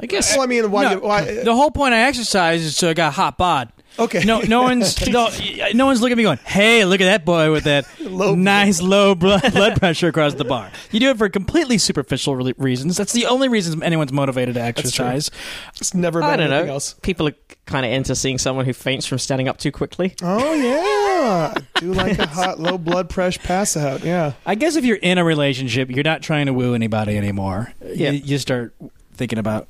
I 0.00 0.06
guess 0.06 0.34
Well, 0.36 0.42
I 0.44 0.46
mean, 0.46 0.70
why? 0.70 0.84
No, 0.84 0.90
you- 0.92 1.00
why 1.00 1.42
the 1.44 1.54
whole 1.54 1.70
point 1.70 1.94
of 1.94 1.98
exercise 1.98 2.62
is 2.62 2.76
so 2.76 2.90
I 2.90 2.94
got 2.94 3.12
hot 3.14 3.38
bod. 3.38 3.70
Okay. 3.98 4.24
No, 4.24 4.40
no 4.40 4.62
one's 4.62 5.06
no, 5.08 5.28
no 5.74 5.86
one's 5.86 6.00
looking 6.00 6.12
at 6.12 6.16
me 6.18 6.22
going, 6.24 6.38
"Hey, 6.44 6.84
look 6.84 7.00
at 7.00 7.04
that 7.06 7.24
boy 7.24 7.50
with 7.52 7.64
that 7.64 7.86
Low- 8.00 8.34
nice 8.34 8.80
low 8.82 9.14
blood, 9.14 9.42
blood 9.52 9.78
pressure 9.78 10.08
across 10.08 10.34
the 10.34 10.44
bar." 10.44 10.70
You 10.90 11.00
do 11.00 11.10
it 11.10 11.18
for 11.18 11.28
completely 11.28 11.78
superficial 11.78 12.36
re- 12.36 12.54
reasons. 12.58 12.96
That's 12.96 13.12
the 13.12 13.26
only 13.26 13.48
reason 13.48 13.82
anyone's 13.82 14.12
motivated 14.12 14.54
to 14.54 14.60
exercise. 14.62 15.30
it's 15.76 15.94
never 15.94 16.20
been 16.20 16.30
I 16.30 16.36
don't 16.36 16.46
anything 16.50 16.66
know. 16.68 16.72
else. 16.74 16.94
People 17.02 17.28
are 17.28 17.34
kind 17.66 17.86
of 17.86 17.92
into 17.92 18.14
seeing 18.14 18.36
someone 18.38 18.66
who 18.66 18.72
faints 18.74 19.06
from 19.06 19.18
standing 19.18 19.48
up 19.48 19.56
too 19.58 19.72
quickly. 19.72 20.14
Oh 20.22 20.52
yeah, 20.54 21.54
I 21.56 21.80
do 21.80 21.92
like 21.94 22.18
a 22.18 22.26
hot 22.26 22.60
low 22.60 22.76
blood 22.78 23.08
pressure 23.08 23.40
pass 23.40 23.76
out. 23.76 24.04
Yeah. 24.04 24.32
I 24.44 24.54
guess 24.54 24.76
if 24.76 24.84
you're 24.84 24.96
in 24.98 25.18
a 25.18 25.24
relationship, 25.24 25.90
you're 25.90 26.04
not 26.04 26.20
trying 26.22 26.46
to 26.46 26.52
woo 26.52 26.74
anybody 26.74 27.16
anymore. 27.16 27.72
Yeah. 27.82 28.10
You, 28.10 28.18
you 28.24 28.38
start 28.38 28.74
thinking 29.14 29.38
about 29.38 29.68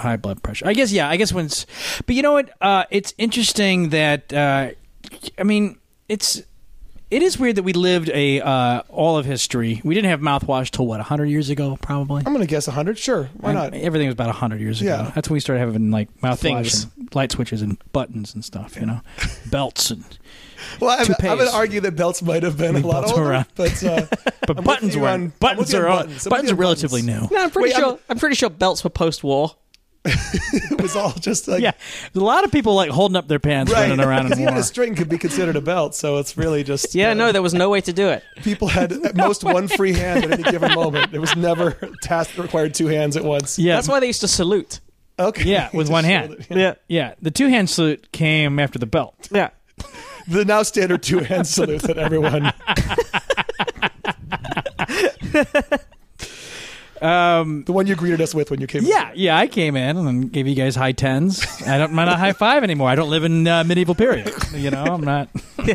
high 0.00 0.16
blood 0.16 0.42
pressure. 0.42 0.66
I 0.66 0.72
guess, 0.72 0.90
yeah. 0.92 1.08
I 1.08 1.16
guess 1.16 1.32
when 1.32 1.46
it's, 1.46 1.66
but 2.06 2.14
you 2.16 2.22
know 2.22 2.32
what? 2.32 2.50
Uh, 2.60 2.84
it's 2.90 3.14
interesting 3.18 3.90
that, 3.90 4.32
uh, 4.32 4.70
I 5.38 5.42
mean, 5.44 5.78
it's, 6.08 6.42
it 7.10 7.22
is 7.24 7.38
weird 7.40 7.56
that 7.56 7.64
we 7.64 7.72
lived 7.72 8.08
a 8.10 8.40
uh, 8.40 8.82
all 8.88 9.18
of 9.18 9.26
history. 9.26 9.80
We 9.82 9.96
didn't 9.96 10.10
have 10.10 10.20
mouthwash 10.20 10.70
till 10.70 10.86
what, 10.86 11.00
hundred 11.00 11.26
years 11.26 11.50
ago, 11.50 11.76
probably. 11.82 12.22
I'm 12.24 12.32
gonna 12.32 12.46
guess 12.46 12.66
hundred. 12.66 12.98
Sure, 12.98 13.28
why 13.40 13.52
not? 13.52 13.74
Everything 13.74 14.06
was 14.06 14.12
about 14.12 14.32
hundred 14.32 14.60
years 14.60 14.80
ago. 14.80 14.90
Yeah. 14.90 15.10
That's 15.12 15.28
when 15.28 15.34
we 15.34 15.40
started 15.40 15.58
having 15.58 15.90
like 15.90 16.08
mouthwash 16.20 16.86
and 16.96 17.12
light 17.12 17.32
switches 17.32 17.62
and 17.62 17.78
buttons 17.92 18.32
and 18.36 18.44
stuff. 18.44 18.76
You 18.76 18.86
know, 18.86 19.00
belts 19.50 19.90
and 19.90 20.04
Well, 20.78 20.90
I'm, 21.00 21.04
toupees. 21.06 21.30
I'm 21.30 21.38
gonna 21.38 21.50
argue 21.50 21.80
that 21.80 21.96
belts 21.96 22.22
might 22.22 22.44
have 22.44 22.56
been 22.56 22.76
a 22.76 22.86
lot 22.86 23.10
older, 23.10 23.24
around. 23.24 23.46
but 23.56 23.82
uh, 23.82 24.06
but 24.46 24.58
I'm 24.58 24.62
buttons 24.62 24.96
were 24.96 25.08
on- 25.08 25.32
buttons 25.40 25.74
are 25.74 25.88
on 25.88 25.96
buttons. 26.06 26.28
Buttons 26.28 26.52
are 26.52 26.54
relatively 26.54 27.02
buttons. 27.02 27.30
new. 27.32 27.36
No, 27.36 27.42
I'm 27.42 27.50
pretty 27.50 27.70
Wait, 27.70 27.76
sure. 27.76 27.86
I'm- 27.86 27.98
I'm, 28.08 28.18
pretty 28.20 28.36
sure 28.36 28.50
belts 28.50 28.84
were 28.84 28.90
post-war. 28.90 29.50
it 30.04 30.80
was 30.80 30.96
all 30.96 31.12
just 31.12 31.46
like 31.46 31.60
yeah, 31.62 31.72
a 32.14 32.18
lot 32.18 32.44
of 32.44 32.50
people 32.50 32.74
like 32.74 32.90
holding 32.90 33.16
up 33.16 33.28
their 33.28 33.38
pants, 33.38 33.70
right. 33.70 33.90
running 33.90 34.00
around 34.04 34.24
Because 34.24 34.40
even 34.40 34.54
war. 34.54 34.60
a 34.60 34.64
string 34.64 34.94
could 34.94 35.10
be 35.10 35.18
considered 35.18 35.56
a 35.56 35.60
belt, 35.60 35.94
so 35.94 36.16
it's 36.16 36.38
really 36.38 36.64
just 36.64 36.94
Yeah, 36.94 37.10
uh, 37.10 37.14
no, 37.14 37.32
there 37.32 37.42
was 37.42 37.52
no 37.52 37.68
way 37.68 37.82
to 37.82 37.92
do 37.92 38.08
it. 38.08 38.24
people 38.42 38.68
had 38.68 38.92
at 38.92 39.14
most 39.26 39.44
one 39.44 39.68
free 39.68 39.92
hand 39.92 40.24
at 40.24 40.30
any 40.32 40.42
given 40.44 40.72
moment. 40.74 41.12
It 41.12 41.18
was 41.18 41.36
never 41.36 41.76
a 41.82 41.90
task 42.02 42.34
that 42.36 42.42
required 42.42 42.72
two 42.72 42.86
hands 42.86 43.14
at 43.18 43.24
once. 43.24 43.58
Yeah, 43.58 43.74
That's 43.74 43.88
why 43.88 44.00
they 44.00 44.06
used 44.06 44.22
to 44.22 44.28
salute. 44.28 44.80
Okay. 45.18 45.44
Yeah, 45.44 45.68
with 45.74 45.88
one 45.90 46.04
hand. 46.04 46.32
it. 46.48 46.56
Yeah, 46.56 46.74
yeah. 46.88 47.14
The 47.20 47.30
two 47.30 47.48
hand 47.48 47.68
salute 47.68 48.10
came 48.10 48.58
after 48.58 48.78
the 48.78 48.86
belt. 48.86 49.28
yeah. 49.30 49.50
The 50.28 50.44
now 50.46 50.62
standard 50.62 51.02
two 51.02 51.18
hand 51.18 51.46
salute 51.46 51.82
that 51.82 51.98
everyone. 51.98 52.52
Um, 57.02 57.64
The 57.64 57.72
one 57.72 57.86
you 57.86 57.94
greeted 57.96 58.20
us 58.20 58.34
with 58.34 58.50
when 58.50 58.60
you 58.60 58.66
came. 58.66 58.82
yeah, 58.84 59.10
yeah. 59.14 59.38
I 59.38 59.46
came 59.46 59.74
in 59.74 59.96
and 59.96 60.30
gave 60.30 60.46
you 60.46 60.54
guys 60.54 60.76
high 60.76 60.92
tens. 60.92 61.44
I 61.66 61.78
don't. 61.78 61.90
I'm 61.90 61.96
not 61.96 62.18
high 62.18 62.32
five 62.32 62.62
anymore. 62.62 62.88
I 62.90 62.94
don't 62.94 63.08
live 63.10 63.24
in 63.24 63.46
uh, 63.48 63.64
medieval 63.64 63.94
period. 63.94 64.32
You 64.54 64.70
know, 64.70 64.84
I'm 64.84 65.02
not. 65.02 65.28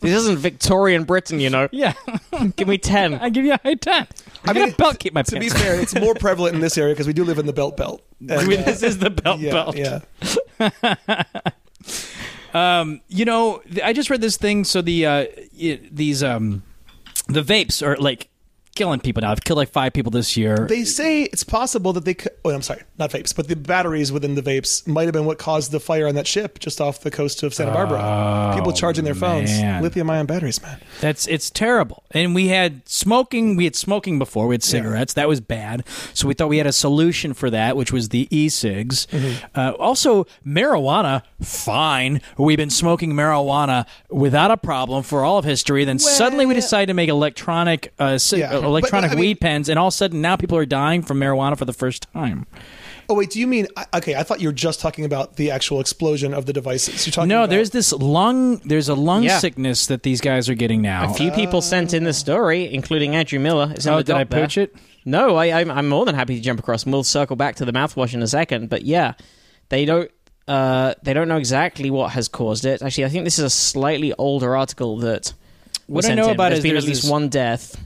This 0.00 0.12
isn't 0.18 0.36
Victorian 0.38 1.04
Britain, 1.04 1.40
you 1.40 1.48
know. 1.50 1.68
Yeah, 1.72 1.94
Give 2.56 2.68
me 2.68 2.76
ten. 2.78 3.14
I 3.14 3.30
give 3.30 3.44
you 3.46 3.54
a 3.54 3.60
high 3.62 3.74
ten. 3.74 4.06
I, 4.44 4.50
I 4.50 4.52
got 4.52 4.56
mean, 4.56 4.68
a 4.70 4.76
belt. 4.76 4.98
Keep 4.98 5.14
my 5.14 5.22
To 5.22 5.40
be 5.40 5.48
fair, 5.48 5.80
it's 5.80 5.94
more 5.98 6.14
prevalent 6.14 6.54
in 6.54 6.60
this 6.60 6.76
area 6.76 6.92
because 6.94 7.06
we 7.06 7.12
do 7.14 7.24
live 7.24 7.38
in 7.38 7.46
the 7.46 7.52
belt 7.54 7.76
belt. 7.76 8.02
And, 8.20 8.32
I 8.40 8.44
mean, 8.44 8.60
uh, 8.60 8.64
this 8.64 8.82
is 8.82 8.98
the 8.98 9.08
belt 9.10 9.40
yeah, 9.40 9.50
belt. 9.52 9.76
yeah. 9.76 10.00
Um, 12.52 13.00
you 13.08 13.24
know, 13.24 13.62
I 13.82 13.92
just 13.92 14.10
read 14.10 14.20
this 14.20 14.36
thing. 14.36 14.64
So 14.64 14.80
the 14.80 15.06
uh, 15.06 15.26
these 15.90 16.22
um, 16.22 16.62
the 17.26 17.42
vapes 17.42 17.84
are 17.84 17.96
like 17.96 18.28
killing 18.74 19.00
people 19.00 19.20
now. 19.22 19.30
I've 19.30 19.42
killed 19.44 19.56
like 19.58 19.70
five 19.70 19.92
people 19.92 20.10
this 20.10 20.36
year. 20.36 20.66
They 20.68 20.84
say 20.84 21.22
it's 21.24 21.44
possible 21.44 21.92
that 21.92 22.04
they 22.04 22.14
could. 22.14 22.32
Oh, 22.44 22.50
I'm 22.50 22.62
sorry, 22.62 22.82
not 22.98 23.10
vapes, 23.10 23.34
but 23.34 23.48
the 23.48 23.56
batteries 23.56 24.10
within 24.12 24.34
the 24.34 24.42
vapes 24.42 24.86
might 24.86 25.04
have 25.04 25.12
been 25.12 25.24
what 25.24 25.38
caused 25.38 25.70
the 25.72 25.80
fire 25.80 26.06
on 26.08 26.14
that 26.16 26.26
ship 26.26 26.58
just 26.58 26.80
off 26.80 27.00
the 27.00 27.10
coast 27.10 27.42
of 27.42 27.54
Santa 27.54 27.72
Barbara. 27.72 28.52
People 28.56 28.72
charging 28.72 29.04
their 29.04 29.14
phones, 29.14 29.50
man. 29.50 29.82
lithium-ion 29.82 30.26
batteries, 30.26 30.60
man. 30.62 30.80
That's 31.00 31.26
it's 31.26 31.50
terrible. 31.50 32.02
And 32.10 32.34
we 32.34 32.48
had 32.48 32.88
smoking. 32.88 33.56
We 33.56 33.64
had 33.64 33.76
smoking 33.76 34.18
before. 34.18 34.46
We 34.46 34.54
had 34.54 34.62
cigarettes. 34.62 35.14
That 35.14 35.28
was 35.28 35.40
bad. 35.40 35.86
So 36.12 36.28
we 36.28 36.34
thought 36.34 36.48
we 36.48 36.58
had 36.58 36.66
a 36.66 36.72
solution 36.72 37.32
for 37.34 37.50
that, 37.50 37.76
which 37.76 37.92
was 37.92 38.08
the 38.10 38.28
e-cigs. 38.36 39.06
Uh, 39.54 39.72
also, 39.78 40.26
marijuana. 40.46 41.22
Fine. 41.42 42.20
We've 42.38 42.56
been 42.56 42.70
smoking 42.70 43.12
marijuana 43.12 43.86
without 44.10 44.50
a 44.50 44.56
problem 44.56 45.02
for 45.02 45.24
all 45.24 45.38
of 45.38 45.44
history. 45.44 45.84
Then 45.84 45.98
suddenly 45.98 46.46
we 46.46 46.54
Well- 46.54 46.60
decided 46.62 46.86
to 46.88 46.94
make 46.94 47.08
electronic 47.08 47.92
uh, 47.98 48.18
Yeah. 48.32 48.63
Uh, 48.64 48.68
electronic 48.68 49.10
But, 49.10 49.16
I 49.16 49.20
mean- 49.20 49.28
weed 49.28 49.40
pens, 49.40 49.68
and 49.68 49.78
all 49.78 49.88
of 49.88 49.94
a 49.94 49.96
sudden 49.96 50.20
now 50.20 50.36
people 50.36 50.56
are 50.58 50.66
dying 50.66 51.02
from 51.02 51.18
marijuana 51.20 51.56
for 51.58 51.64
the 51.64 51.72
first 51.72 52.06
time. 52.12 52.46
Oh 53.06 53.14
wait, 53.14 53.28
do 53.30 53.38
you 53.38 53.46
mean? 53.46 53.66
Okay, 53.92 54.14
I 54.14 54.22
thought 54.22 54.40
you 54.40 54.48
were 54.48 54.52
just 54.54 54.80
talking 54.80 55.04
about 55.04 55.36
the 55.36 55.50
actual 55.50 55.78
explosion 55.80 56.32
of 56.32 56.46
the 56.46 56.54
devices. 56.54 57.06
You're 57.06 57.12
talking. 57.12 57.28
No, 57.28 57.40
about, 57.40 57.50
there's 57.50 57.68
this 57.68 57.92
lung. 57.92 58.56
There's 58.64 58.88
a 58.88 58.94
lung 58.94 59.24
Yeah. 59.24 59.38
sickness 59.40 59.88
that 59.88 60.02
these 60.04 60.22
guys 60.22 60.48
are 60.48 60.54
getting 60.54 60.80
now. 60.80 61.10
A 61.10 61.14
few 61.14 61.30
people 61.30 61.60
sent 61.60 61.92
in 61.92 62.04
the 62.04 62.14
story, 62.14 62.72
including 62.72 63.14
Andrew 63.14 63.38
Miller. 63.38 63.70
It's 63.74 63.84
in 63.84 63.92
oh, 63.92 63.98
the 63.98 64.04
did 64.04 64.16
I 64.16 64.18
doc 64.24 64.30
there. 64.30 64.44
pooch 64.44 64.56
it? 64.56 64.74
No, 65.04 65.36
I, 65.36 65.60
I'm, 65.60 65.70
I'm 65.70 65.86
more 65.86 66.06
than 66.06 66.14
happy 66.14 66.34
to 66.36 66.40
jump 66.40 66.58
across, 66.60 66.84
and 66.84 66.94
we'll 66.94 67.04
circle 67.04 67.36
back 67.36 67.56
to 67.56 67.66
the 67.66 67.72
mouthwash 67.72 68.14
in 68.14 68.22
a 68.22 68.26
second. 68.26 68.70
But 68.70 68.84
yeah, 68.86 69.12
they 69.68 69.84
don't. 69.84 70.10
Uh, 70.48 70.94
they 71.02 71.12
don't 71.12 71.28
know 71.28 71.36
exactly 71.36 71.90
what 71.90 72.12
has 72.12 72.28
caused 72.28 72.64
it. 72.64 72.80
Actually, 72.80 73.04
I 73.04 73.08
think 73.10 73.24
this 73.24 73.38
is 73.38 73.44
a 73.44 73.50
slightly 73.50 74.14
older 74.14 74.56
article 74.56 74.96
that. 75.00 75.34
What 75.88 76.06
I 76.06 76.14
know 76.14 76.24
in. 76.28 76.30
about 76.30 76.48
There's 76.48 76.60
is 76.60 76.62
been 76.62 76.72
there's 76.72 76.84
at 76.84 76.88
least 76.88 77.02
this- 77.02 77.10
one 77.10 77.28
death. 77.28 77.76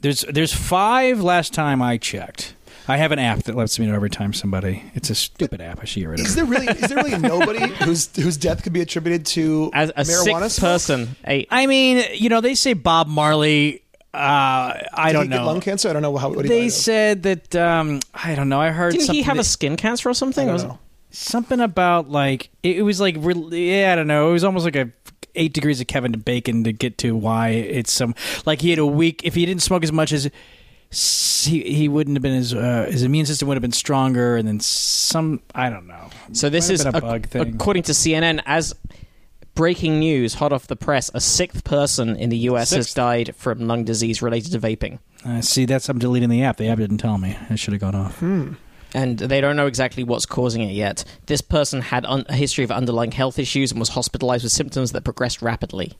There's 0.00 0.22
there's 0.22 0.52
five 0.52 1.20
last 1.20 1.52
time 1.52 1.82
I 1.82 1.96
checked. 1.98 2.54
I 2.88 2.96
have 2.96 3.12
an 3.12 3.18
app 3.18 3.44
that 3.44 3.54
lets 3.54 3.78
me 3.78 3.86
know 3.86 3.94
every 3.94 4.10
time 4.10 4.32
somebody. 4.32 4.82
It's 4.94 5.10
a 5.10 5.14
stupid 5.14 5.60
app. 5.60 5.78
I 5.80 5.84
should 5.84 6.00
get 6.00 6.06
rid 6.08 6.20
of 6.20 6.26
Is 6.26 6.34
there 6.34 6.44
really? 6.44 6.66
Is 6.66 6.88
there 6.88 6.96
really 6.96 7.18
nobody 7.18 7.68
whose 7.84 8.14
whose 8.16 8.36
death 8.36 8.62
could 8.62 8.72
be 8.72 8.80
attributed 8.80 9.26
to 9.26 9.70
As 9.74 9.90
a 9.90 10.02
marijuana 10.02 10.42
sick 10.44 10.50
smoke? 10.52 10.70
person, 10.70 11.16
a 11.26 11.46
I 11.50 11.66
mean, 11.66 12.04
you 12.14 12.28
know, 12.28 12.40
they 12.40 12.54
say 12.54 12.72
Bob 12.72 13.06
Marley. 13.06 13.82
Uh, 14.12 14.74
I 14.92 15.04
Did 15.08 15.12
don't 15.12 15.22
he 15.24 15.28
get 15.28 15.36
know. 15.36 15.46
lung 15.46 15.60
cancer. 15.60 15.88
I 15.88 15.92
don't 15.92 16.02
know 16.02 16.16
how. 16.16 16.30
What 16.30 16.44
he 16.44 16.48
They 16.48 16.66
of. 16.66 16.72
said 16.72 17.22
that 17.24 17.54
um, 17.54 18.00
I 18.12 18.34
don't 18.34 18.48
know. 18.48 18.60
I 18.60 18.70
heard 18.70 18.92
didn't 18.92 19.02
he 19.02 19.06
something 19.06 19.24
have 19.24 19.36
a 19.36 19.38
that- 19.38 19.44
skin 19.44 19.76
cancer 19.76 20.08
or 20.08 20.10
I 20.10 20.14
something? 20.14 20.46
don't 20.46 20.54
Was- 20.54 20.64
know. 20.64 20.78
something 21.10 21.60
about 21.60 22.10
like 22.10 22.50
it, 22.64 22.78
it 22.78 22.82
was 22.82 23.00
like 23.00 23.14
re- 23.20 23.34
yeah, 23.70 23.92
I 23.92 23.96
don't 23.96 24.08
know. 24.08 24.30
It 24.30 24.32
was 24.32 24.42
almost 24.44 24.64
like 24.64 24.74
a 24.76 24.90
eight 25.34 25.52
degrees 25.52 25.80
of 25.80 25.86
Kevin 25.86 26.12
to 26.12 26.18
Bacon 26.18 26.64
to 26.64 26.72
get 26.72 26.98
to 26.98 27.14
why 27.16 27.48
it's 27.50 27.92
some 27.92 28.14
like 28.46 28.60
he 28.60 28.70
had 28.70 28.78
a 28.78 28.86
week. 28.86 29.22
If 29.24 29.34
he 29.34 29.46
didn't 29.46 29.62
smoke 29.62 29.82
as 29.82 29.92
much 29.92 30.12
as 30.12 30.30
he 30.92 31.62
he 31.62 31.88
wouldn't 31.88 32.16
have 32.16 32.22
been 32.22 32.34
as 32.34 32.52
uh, 32.52 32.88
his 32.90 33.02
immune 33.02 33.26
system 33.26 33.48
would 33.48 33.54
have 33.54 33.62
been 33.62 33.72
stronger, 33.72 34.36
and 34.36 34.46
then 34.48 34.60
some 34.60 35.40
I 35.54 35.70
don't 35.70 35.86
know. 35.86 36.08
So 36.32 36.48
this 36.50 36.68
is 36.70 36.82
have 36.82 36.94
been 36.94 37.04
a 37.04 37.06
bug 37.06 37.26
thing. 37.28 37.54
according 37.54 37.84
to 37.84 37.92
CNN 37.92 38.42
as 38.46 38.74
breaking 39.54 39.98
news, 39.98 40.34
hot 40.34 40.52
off 40.52 40.66
the 40.66 40.76
press. 40.76 41.10
A 41.14 41.20
sixth 41.20 41.64
person 41.64 42.16
in 42.16 42.30
the 42.30 42.38
U.S. 42.38 42.70
has 42.70 42.92
died 42.94 43.34
from 43.36 43.66
lung 43.66 43.84
disease 43.84 44.22
related 44.22 44.52
to 44.52 44.58
vaping, 44.58 44.98
Uh, 45.24 45.40
see, 45.42 45.64
that's 45.64 45.88
I'm 45.88 45.98
deleting 45.98 46.28
the 46.28 46.42
app. 46.42 46.56
The 46.56 46.68
app 46.68 46.78
didn't 46.78 46.98
tell 46.98 47.18
me. 47.18 47.36
It 47.50 47.58
should 47.58 47.72
have 47.72 47.80
gone 47.80 47.94
off. 47.94 48.18
Hmm. 48.18 48.54
And 48.94 49.18
they 49.18 49.40
don't 49.40 49.56
know 49.56 49.66
exactly 49.66 50.02
what's 50.04 50.26
causing 50.26 50.62
it 50.62 50.72
yet. 50.72 51.04
This 51.26 51.40
person 51.40 51.80
had 51.80 52.04
un- 52.06 52.26
a 52.28 52.34
history 52.34 52.64
of 52.64 52.70
underlying 52.70 53.12
health 53.12 53.38
issues 53.38 53.70
and 53.70 53.78
was 53.80 53.90
hospitalized 53.90 54.42
with 54.44 54.52
symptoms 54.52 54.92
that 54.92 55.04
progressed 55.04 55.42
rapidly. 55.42 55.92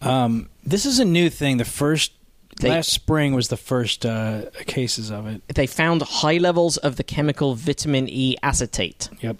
Um, 0.00 0.48
this 0.64 0.84
is 0.86 0.98
a 0.98 1.04
new 1.04 1.30
thing. 1.30 1.56
The 1.56 1.64
first 1.64 2.12
They- 2.60 2.70
last 2.70 2.90
spring 2.90 3.34
was 3.34 3.48
the 3.48 3.56
first 3.56 4.04
uh, 4.04 4.42
cases 4.66 5.10
of 5.10 5.26
it. 5.26 5.42
They 5.48 5.66
found 5.66 6.02
high 6.02 6.38
levels 6.38 6.76
of 6.78 6.96
the 6.96 7.04
chemical 7.04 7.54
vitamin 7.54 8.08
E 8.08 8.36
acetate. 8.42 9.08
Yep. 9.20 9.36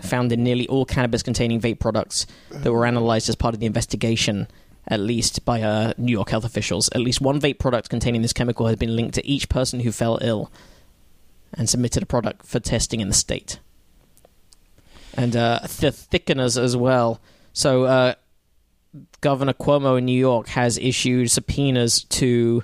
Found 0.00 0.32
in 0.32 0.42
nearly 0.42 0.66
all 0.68 0.84
cannabis-containing 0.84 1.60
vape 1.60 1.78
products 1.78 2.26
that 2.50 2.72
were 2.72 2.84
analyzed 2.84 3.28
as 3.28 3.36
part 3.36 3.54
of 3.54 3.60
the 3.60 3.66
investigation. 3.66 4.48
At 4.86 5.00
least 5.00 5.46
by 5.46 5.62
uh, 5.62 5.94
New 5.96 6.12
York 6.12 6.28
health 6.28 6.44
officials, 6.44 6.90
at 6.92 7.00
least 7.00 7.18
one 7.22 7.40
vape 7.40 7.58
product 7.58 7.88
containing 7.88 8.20
this 8.20 8.34
chemical 8.34 8.66
has 8.66 8.76
been 8.76 8.94
linked 8.94 9.14
to 9.14 9.26
each 9.26 9.48
person 9.48 9.80
who 9.80 9.90
fell 9.90 10.18
ill, 10.20 10.52
and 11.56 11.68
submitted 11.68 12.02
a 12.02 12.06
product 12.06 12.46
for 12.46 12.60
testing 12.60 13.00
in 13.00 13.08
the 13.08 13.14
state. 13.14 13.58
And 15.16 15.36
uh, 15.36 15.60
the 15.62 15.90
thickeners 15.90 16.60
as 16.60 16.76
well. 16.76 17.20
So 17.52 17.84
uh, 17.84 18.14
Governor 19.20 19.52
Cuomo 19.52 19.98
in 19.98 20.04
New 20.04 20.18
York 20.18 20.48
has 20.48 20.78
issued 20.78 21.30
subpoenas 21.30 22.04
to 22.04 22.62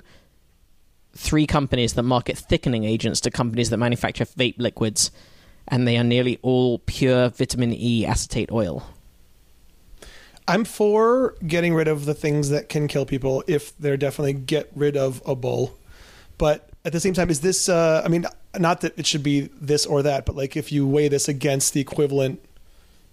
three 1.15 1.45
companies 1.45 1.93
that 1.93 2.03
market 2.03 2.37
thickening 2.37 2.83
agents 2.83 3.21
to 3.21 3.31
companies 3.31 3.69
that 3.69 3.77
manufacture 3.77 4.25
vape 4.25 4.57
liquids, 4.57 5.11
and 5.67 5.87
they 5.87 5.97
are 5.97 6.03
nearly 6.03 6.39
all 6.41 6.79
pure 6.79 7.29
vitamin 7.29 7.73
E 7.73 8.05
acetate 8.05 8.51
oil. 8.51 8.83
I'm 10.47 10.65
for 10.65 11.35
getting 11.45 11.73
rid 11.73 11.87
of 11.87 12.05
the 12.05 12.13
things 12.13 12.49
that 12.49 12.67
can 12.67 12.87
kill 12.87 13.05
people 13.05 13.43
if 13.47 13.77
they're 13.77 13.97
definitely 13.97 14.33
get 14.33 14.71
rid 14.75 14.97
of 14.97 15.21
a 15.25 15.35
bull. 15.35 15.77
But 16.37 16.69
at 16.83 16.91
the 16.91 16.99
same 16.99 17.13
time, 17.13 17.29
is 17.29 17.41
this, 17.41 17.69
uh, 17.69 18.01
I 18.03 18.07
mean, 18.07 18.25
not 18.57 18.81
that 18.81 18.97
it 18.99 19.05
should 19.05 19.23
be 19.23 19.49
this 19.59 19.85
or 19.85 20.01
that, 20.03 20.25
but 20.25 20.35
like 20.35 20.55
if 20.57 20.71
you 20.71 20.85
weigh 20.87 21.07
this 21.07 21.27
against 21.27 21.73
the 21.73 21.79
equivalent 21.81 22.39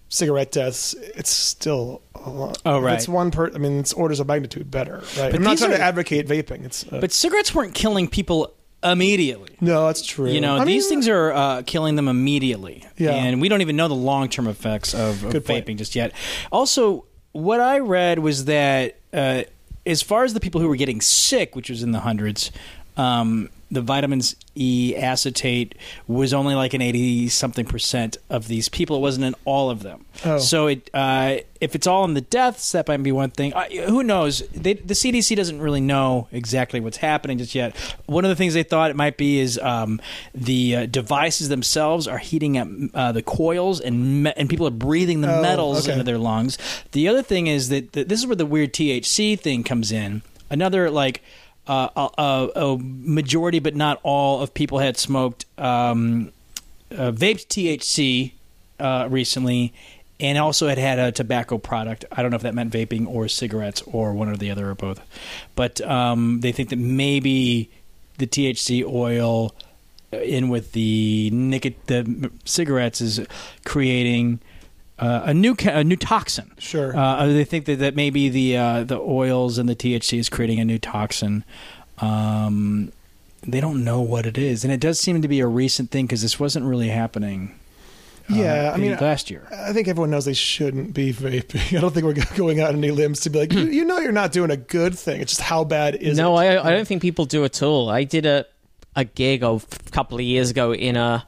cigarette 0.09 0.51
deaths, 0.51 0.93
it's 1.15 1.29
still 1.29 2.01
a 2.15 2.29
lot. 2.29 2.61
Oh, 2.65 2.77
If 2.79 2.83
right. 2.83 2.95
It's 2.95 3.07
one 3.07 3.31
per, 3.31 3.51
I 3.53 3.57
mean, 3.57 3.79
it's 3.79 3.93
orders 3.93 4.19
of 4.19 4.27
magnitude 4.27 4.69
better, 4.71 4.97
right? 5.17 5.31
But 5.31 5.35
I'm 5.35 5.43
not 5.43 5.57
trying 5.57 5.71
are- 5.73 5.77
to 5.77 5.83
advocate 5.83 6.27
vaping. 6.27 6.65
It's, 6.65 6.85
uh, 6.91 6.99
But 6.99 7.11
cigarettes 7.11 7.53
weren't 7.53 7.73
killing 7.75 8.07
people 8.07 8.53
immediately. 8.83 9.55
no, 9.61 9.85
that's 9.87 10.05
true. 10.05 10.29
You 10.29 10.41
know, 10.41 10.57
I 10.57 10.65
these 10.65 10.83
mean, 10.85 10.89
things 10.89 11.07
are 11.09 11.31
uh, 11.31 11.61
killing 11.65 11.95
them 11.95 12.07
immediately. 12.07 12.85
Yeah. 12.97 13.11
And 13.11 13.39
we 13.41 13.49
don't 13.49 13.61
even 13.61 13.75
know 13.75 13.87
the 13.87 13.93
long 13.95 14.29
term 14.29 14.47
effects 14.47 14.93
of, 14.93 15.23
of 15.23 15.31
Good 15.31 15.45
point. 15.45 15.65
vaping 15.65 15.77
just 15.77 15.95
yet. 15.95 16.11
Also, 16.51 17.05
what 17.31 17.59
I 17.59 17.79
read 17.79 18.19
was 18.19 18.45
that 18.45 18.95
uh, 19.13 19.43
as 19.85 20.01
far 20.01 20.23
as 20.23 20.33
the 20.33 20.39
people 20.39 20.59
who 20.61 20.67
were 20.67 20.75
getting 20.75 21.01
sick, 21.01 21.55
which 21.55 21.69
was 21.69 21.83
in 21.83 21.91
the 21.91 21.99
hundreds, 21.99 22.51
um, 22.97 23.49
the 23.71 23.81
vitamins 23.81 24.35
E 24.55 24.95
acetate 24.95 25.75
was 26.07 26.33
only 26.33 26.55
like 26.55 26.73
an 26.73 26.81
80 26.81 27.29
something 27.29 27.65
percent 27.65 28.17
of 28.29 28.47
these 28.47 28.67
people. 28.67 28.97
It 28.97 29.01
wasn't 29.01 29.25
in 29.25 29.35
all 29.45 29.69
of 29.69 29.83
them. 29.83 30.05
Oh. 30.25 30.37
So 30.39 30.67
it, 30.67 30.89
uh, 30.93 31.37
if 31.61 31.75
it's 31.75 31.85
all 31.87 32.03
in 32.05 32.13
the 32.15 32.21
deaths, 32.21 32.71
that 32.71 32.87
might 32.87 33.03
be 33.03 33.11
one 33.11 33.29
thing. 33.31 33.53
Uh, 33.53 33.65
who 33.87 34.01
knows? 34.03 34.39
They, 34.49 34.73
the 34.73 34.93
CDC 34.95 35.35
doesn't 35.35 35.61
really 35.61 35.81
know 35.81 36.27
exactly 36.31 36.79
what's 36.79 36.97
happening 36.97 37.37
just 37.37 37.53
yet. 37.53 37.75
One 38.07 38.25
of 38.25 38.29
the 38.29 38.35
things 38.35 38.53
they 38.53 38.63
thought 38.63 38.89
it 38.89 38.95
might 38.95 39.17
be 39.17 39.39
is 39.39 39.59
um, 39.59 40.01
the 40.33 40.75
uh, 40.75 40.85
devices 40.87 41.49
themselves 41.49 42.07
are 42.07 42.17
heating 42.17 42.57
up 42.57 42.67
uh, 42.93 43.11
the 43.11 43.21
coils, 43.21 43.79
and 43.79 44.23
me- 44.23 44.33
and 44.35 44.49
people 44.49 44.67
are 44.67 44.71
breathing 44.71 45.21
the 45.21 45.37
Oh, 45.37 45.41
metals 45.41 45.83
okay. 45.83 45.91
into 45.93 46.03
their 46.03 46.17
lungs. 46.17 46.57
The 46.91 47.07
other 47.07 47.21
thing 47.21 47.47
is 47.47 47.69
that, 47.69 47.93
that 47.93 48.09
this 48.09 48.19
is 48.19 48.25
where 48.27 48.35
the 48.35 48.45
weird 48.45 48.73
THC 48.73 49.39
thing 49.39 49.63
comes 49.63 49.91
in. 49.91 50.21
Another 50.49 50.89
like. 50.89 51.21
Uh, 51.69 52.09
a, 52.17 52.49
a, 52.55 52.77
majority, 52.79 53.59
but 53.59 53.75
not 53.75 53.99
all, 54.01 54.41
of 54.41 54.55
people 54.55 54.79
had 54.79 54.97
smoked 54.97 55.45
um, 55.59 56.31
uh, 56.89 57.11
vaped 57.11 57.45
THC 57.45 58.31
uh, 58.79 59.07
recently, 59.07 59.71
and 60.19 60.39
also 60.39 60.67
had 60.67 60.79
had 60.79 60.97
a 60.97 61.11
tobacco 61.11 61.59
product. 61.59 62.05
I 62.11 62.23
don't 62.23 62.31
know 62.31 62.37
if 62.37 62.41
that 62.41 62.55
meant 62.55 62.73
vaping 62.73 63.07
or 63.07 63.27
cigarettes 63.27 63.83
or 63.83 64.13
one 64.13 64.29
or 64.29 64.35
the 64.35 64.49
other 64.49 64.71
or 64.71 64.73
both, 64.73 64.99
but 65.55 65.79
um, 65.81 66.39
they 66.39 66.51
think 66.51 66.69
that 66.69 66.79
maybe 66.79 67.69
the 68.17 68.25
THC 68.25 68.83
oil 68.83 69.53
uh, 70.11 70.17
in 70.17 70.49
with 70.49 70.71
the 70.71 71.29
the 71.29 72.31
cigarettes 72.45 72.99
is 72.99 73.21
creating. 73.63 74.39
Uh, 74.99 75.21
a 75.25 75.33
new 75.33 75.55
ca- 75.55 75.79
a 75.79 75.83
new 75.83 75.95
toxin. 75.95 76.51
Sure. 76.57 76.95
Uh, 76.95 77.27
they 77.27 77.45
think 77.45 77.65
that, 77.65 77.79
that 77.79 77.95
maybe 77.95 78.27
the 78.27 78.57
uh, 78.57 78.83
the 78.83 78.99
oils 78.99 79.57
and 79.57 79.69
the 79.69 79.75
THC 79.75 80.19
is 80.19 80.27
creating 80.29 80.59
a 80.59 80.65
new 80.65 80.77
toxin. 80.77 81.45
Um, 81.99 82.91
they 83.41 83.61
don't 83.61 83.83
know 83.83 84.01
what 84.01 84.25
it 84.25 84.37
is, 84.37 84.63
and 84.63 84.73
it 84.73 84.79
does 84.79 84.99
seem 84.99 85.21
to 85.21 85.27
be 85.27 85.39
a 85.39 85.47
recent 85.47 85.91
thing 85.91 86.05
because 86.05 86.21
this 86.21 86.39
wasn't 86.39 86.65
really 86.65 86.89
happening 86.89 87.55
Yeah, 88.29 88.69
uh, 88.69 88.73
I 88.73 88.77
mean, 88.77 88.97
last 88.97 89.31
year. 89.31 89.47
I 89.51 89.73
think 89.73 89.87
everyone 89.87 90.11
knows 90.11 90.25
they 90.25 90.33
shouldn't 90.33 90.93
be 90.93 91.13
vaping. 91.13 91.77
I 91.77 91.81
don't 91.81 91.93
think 91.93 92.05
we're 92.05 92.37
going 92.37 92.59
out 92.59 92.69
on 92.69 92.75
any 92.75 92.91
limbs 92.91 93.21
to 93.21 93.29
be 93.29 93.39
like, 93.39 93.53
you, 93.53 93.65
you 93.65 93.85
know, 93.85 93.99
you're 93.99 94.11
not 94.11 94.31
doing 94.31 94.51
a 94.51 94.57
good 94.57 94.97
thing. 94.97 95.21
It's 95.21 95.31
just 95.31 95.41
how 95.41 95.63
bad 95.63 95.95
is 95.95 96.17
no, 96.17 96.37
it? 96.37 96.43
No, 96.43 96.61
I, 96.61 96.67
I 96.67 96.71
don't 96.71 96.87
think 96.87 97.01
people 97.01 97.25
do 97.25 97.43
at 97.45 97.63
all. 97.63 97.89
I 97.89 98.03
did 98.03 98.25
a 98.25 98.45
a 98.95 99.05
gig 99.05 99.43
a 99.43 99.59
couple 99.91 100.17
of 100.17 100.23
years 100.23 100.49
ago 100.49 100.73
in 100.73 100.95
a 100.97 101.25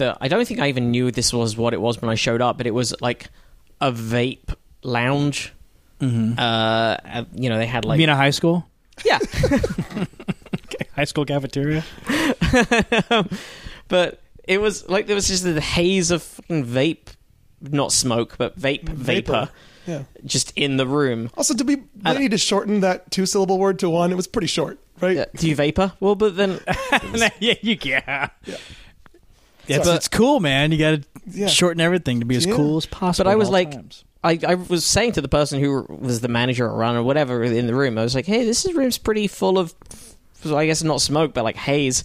the 0.00 0.16
I 0.20 0.26
don't 0.28 0.46
think 0.48 0.58
I 0.60 0.68
even 0.68 0.90
knew 0.90 1.10
this 1.12 1.32
was 1.32 1.56
what 1.56 1.72
it 1.72 1.80
was 1.80 2.00
when 2.02 2.10
I 2.10 2.16
showed 2.16 2.42
up, 2.42 2.56
but 2.58 2.66
it 2.66 2.74
was 2.74 2.92
like 3.00 3.30
a 3.80 3.92
vape 3.92 4.54
lounge. 4.82 5.52
Mm-hmm. 6.00 6.38
Uh, 6.38 6.42
uh, 6.42 7.24
you 7.34 7.48
know, 7.48 7.58
they 7.58 7.66
had 7.66 7.84
like 7.84 7.98
you 7.98 8.02
mean 8.02 8.08
a 8.08 8.16
high 8.16 8.30
school? 8.30 8.66
yeah, 9.04 9.18
High 10.96 11.04
school 11.04 11.24
cafeteria? 11.24 11.84
but 13.88 14.20
it 14.44 14.60
was 14.60 14.88
like 14.88 15.06
there 15.06 15.14
was 15.16 15.28
just 15.28 15.44
the 15.44 15.60
haze 15.60 16.10
of 16.10 16.22
fucking 16.22 16.64
vape, 16.66 17.14
not 17.60 17.92
smoke, 17.92 18.36
but 18.38 18.58
vape 18.58 18.88
vapor, 18.88 19.48
Yeah. 19.86 20.04
just 20.24 20.52
in 20.56 20.76
the 20.76 20.86
room. 20.86 21.30
Also, 21.36 21.54
did 21.54 21.66
we 21.68 21.76
I- 22.04 22.10
really 22.12 22.22
need 22.24 22.30
to 22.32 22.38
shorten 22.38 22.80
that 22.80 23.10
two 23.10 23.26
syllable 23.26 23.58
word 23.58 23.78
to 23.80 23.90
one? 23.90 24.10
It 24.12 24.16
was 24.16 24.26
pretty 24.26 24.48
short, 24.48 24.78
right? 25.00 25.16
Yeah, 25.16 25.24
do 25.36 25.48
you 25.48 25.54
vapor? 25.56 25.92
Well, 26.00 26.14
but 26.14 26.36
then 26.36 26.60
yeah, 27.40 27.54
you 27.62 27.76
yeah. 27.82 28.28
Yeah. 29.70 29.78
It's, 29.78 29.88
it's 29.88 30.08
cool, 30.08 30.40
man. 30.40 30.72
You 30.72 30.78
got 30.78 30.90
to 31.02 31.02
Yeah. 31.30 31.46
shorten 31.46 31.80
everything 31.80 32.20
to 32.20 32.26
be 32.26 32.36
as 32.36 32.44
Yeah. 32.46 32.56
cool 32.56 32.76
as 32.76 32.86
possible. 32.86 33.24
But 33.24 33.30
I 33.30 33.36
was 33.36 33.48
like- 33.50 33.72
times. 33.72 34.04
I, 34.22 34.38
I 34.46 34.54
was 34.56 34.84
saying 34.84 35.12
to 35.12 35.22
the 35.22 35.28
person 35.28 35.60
who 35.60 35.86
was 35.88 36.20
the 36.20 36.28
manager 36.28 36.66
or 36.66 36.76
runner 36.76 37.00
or 37.00 37.02
whatever 37.02 37.42
in 37.42 37.66
the 37.66 37.74
room, 37.74 37.96
I 37.96 38.02
was 38.02 38.14
like, 38.14 38.26
hey, 38.26 38.44
this 38.44 38.66
is- 38.66 38.74
room's 38.74 38.98
pretty 38.98 39.26
full 39.28 39.58
of, 39.58 39.74
I 40.44 40.66
guess 40.66 40.82
not 40.82 41.00
smoke, 41.00 41.32
but 41.32 41.42
like 41.44 41.56
haze. 41.56 42.04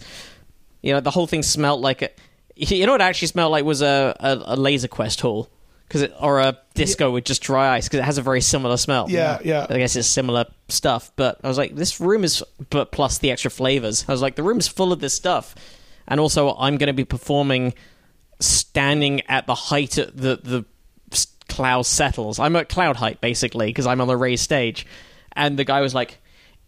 You 0.82 0.94
know, 0.94 1.00
the 1.00 1.10
whole 1.10 1.26
thing 1.26 1.42
smelled 1.42 1.80
like 1.82 2.02
a. 2.02 2.10
You 2.56 2.86
know 2.86 2.92
what 2.92 3.02
it 3.02 3.04
actually 3.04 3.28
smelled 3.28 3.52
like 3.52 3.64
was 3.66 3.82
a, 3.82 4.16
a, 4.18 4.54
a 4.54 4.56
Laser 4.56 4.88
Quest 4.88 5.20
hall. 5.20 5.50
Cause 5.88 6.02
it, 6.02 6.12
or 6.20 6.40
a 6.40 6.58
disco 6.74 7.12
with 7.12 7.24
just 7.24 7.42
dry 7.42 7.76
ice 7.76 7.86
because 7.86 8.00
it 8.00 8.04
has 8.04 8.18
a 8.18 8.22
very 8.22 8.40
similar 8.40 8.76
smell. 8.76 9.08
Yeah, 9.08 9.38
yeah. 9.44 9.66
I 9.70 9.78
guess 9.78 9.94
it's 9.94 10.08
similar 10.08 10.46
stuff, 10.68 11.12
but 11.14 11.38
I 11.44 11.48
was 11.48 11.56
like, 11.58 11.76
this 11.76 12.00
room 12.00 12.24
is, 12.24 12.42
but 12.70 12.90
plus 12.90 13.18
the 13.18 13.30
extra 13.30 13.52
flavors. 13.52 14.04
I 14.08 14.10
was 14.10 14.20
like, 14.20 14.34
the 14.34 14.42
room 14.42 14.58
is 14.58 14.66
full 14.66 14.92
of 14.92 14.98
this 14.98 15.14
stuff, 15.14 15.54
and 16.08 16.20
also 16.20 16.54
I'm 16.56 16.76
going 16.76 16.88
to 16.88 16.92
be 16.92 17.04
performing 17.04 17.74
standing 18.40 19.22
at 19.28 19.46
the 19.46 19.54
height 19.54 19.98
at 19.98 20.16
the 20.16 20.36
the 20.36 20.64
cloud 21.48 21.86
settles. 21.86 22.38
I'm 22.38 22.56
at 22.56 22.68
cloud 22.68 22.96
height 22.96 23.20
basically 23.20 23.66
because 23.66 23.86
I'm 23.86 24.00
on 24.00 24.08
the 24.08 24.16
raised 24.16 24.42
stage, 24.42 24.86
and 25.32 25.58
the 25.58 25.64
guy 25.64 25.80
was 25.80 25.94
like, 25.94 26.18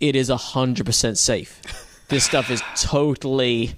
"It 0.00 0.16
is 0.16 0.28
hundred 0.28 0.86
percent 0.86 1.18
safe. 1.18 1.60
This 2.08 2.24
stuff 2.24 2.50
is 2.50 2.62
totally, 2.74 3.74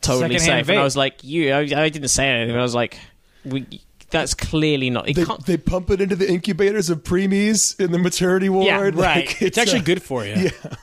totally 0.00 0.38
Secondhand 0.38 0.66
safe." 0.66 0.68
And 0.68 0.78
I 0.78 0.84
was 0.84 0.96
like, 0.96 1.24
"You," 1.24 1.52
I, 1.52 1.60
I 1.60 1.88
didn't 1.88 2.08
say 2.08 2.28
anything. 2.28 2.56
I 2.56 2.62
was 2.62 2.74
like, 2.74 2.98
"We." 3.44 3.82
That's 4.08 4.34
clearly 4.34 4.88
not. 4.88 5.08
It 5.08 5.16
They, 5.16 5.24
can't, 5.24 5.44
they 5.46 5.56
pump 5.56 5.90
it 5.90 6.00
into 6.00 6.14
the 6.14 6.30
incubators 6.30 6.90
of 6.90 7.02
preemies 7.02 7.78
in 7.80 7.90
the 7.90 7.98
maternity 7.98 8.48
ward. 8.48 8.64
Yeah, 8.64 8.78
right. 8.82 8.94
Like, 8.94 9.42
it's, 9.42 9.58
actually 9.58 9.80
uh, 9.80 9.84
good 9.84 10.00
for 10.00 10.24
you. 10.24 10.50
Yeah. 10.64 10.76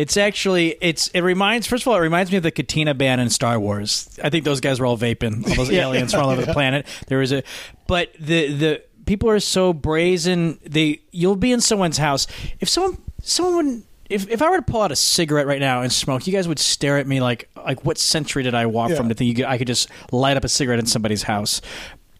It's 0.00 0.16
actually 0.16 0.76
it's 0.80 1.08
it 1.08 1.20
reminds 1.20 1.66
first 1.66 1.82
of 1.84 1.88
all 1.88 1.96
it 1.96 2.00
reminds 2.00 2.30
me 2.30 2.38
of 2.38 2.42
the 2.42 2.50
Cantina 2.50 2.94
band 2.94 3.20
in 3.20 3.28
Star 3.28 3.60
Wars. 3.60 4.08
I 4.24 4.30
think 4.30 4.44
those 4.44 4.60
guys 4.60 4.80
were 4.80 4.86
all 4.86 4.96
vaping. 4.96 5.46
All 5.48 5.54
those 5.56 5.70
aliens 5.84 6.12
from 6.12 6.22
all 6.24 6.30
over 6.30 6.40
the 6.44 6.52
planet. 6.54 6.86
There 7.08 7.18
was 7.18 7.32
a 7.32 7.42
but 7.86 8.12
the 8.18 8.52
the 8.52 8.82
people 9.04 9.28
are 9.28 9.40
so 9.40 9.72
brazen. 9.74 10.58
They 10.64 11.00
you'll 11.10 11.36
be 11.36 11.52
in 11.52 11.60
someone's 11.60 11.98
house 11.98 12.26
if 12.60 12.68
someone 12.68 12.96
someone 13.22 13.82
if, 14.08 14.28
if 14.28 14.42
I 14.42 14.50
were 14.50 14.56
to 14.56 14.62
pull 14.62 14.82
out 14.82 14.90
a 14.90 14.96
cigarette 14.96 15.46
right 15.46 15.60
now 15.60 15.82
and 15.82 15.92
smoke, 15.92 16.26
you 16.26 16.32
guys 16.32 16.48
would 16.48 16.58
stare 16.58 16.96
at 16.98 17.06
me 17.06 17.20
like 17.20 17.48
like 17.56 17.84
what 17.84 17.98
century 17.98 18.42
did 18.42 18.54
I 18.54 18.66
walk 18.66 18.90
Yeah. 18.90 18.96
from 18.96 19.08
to 19.10 19.14
think 19.14 19.28
you 19.28 19.34
could, 19.34 19.44
I 19.44 19.58
could 19.58 19.66
just 19.68 19.88
light 20.12 20.36
up 20.36 20.44
a 20.44 20.48
cigarette 20.48 20.80
in 20.80 20.86
somebody's 20.86 21.22
house. 21.24 21.60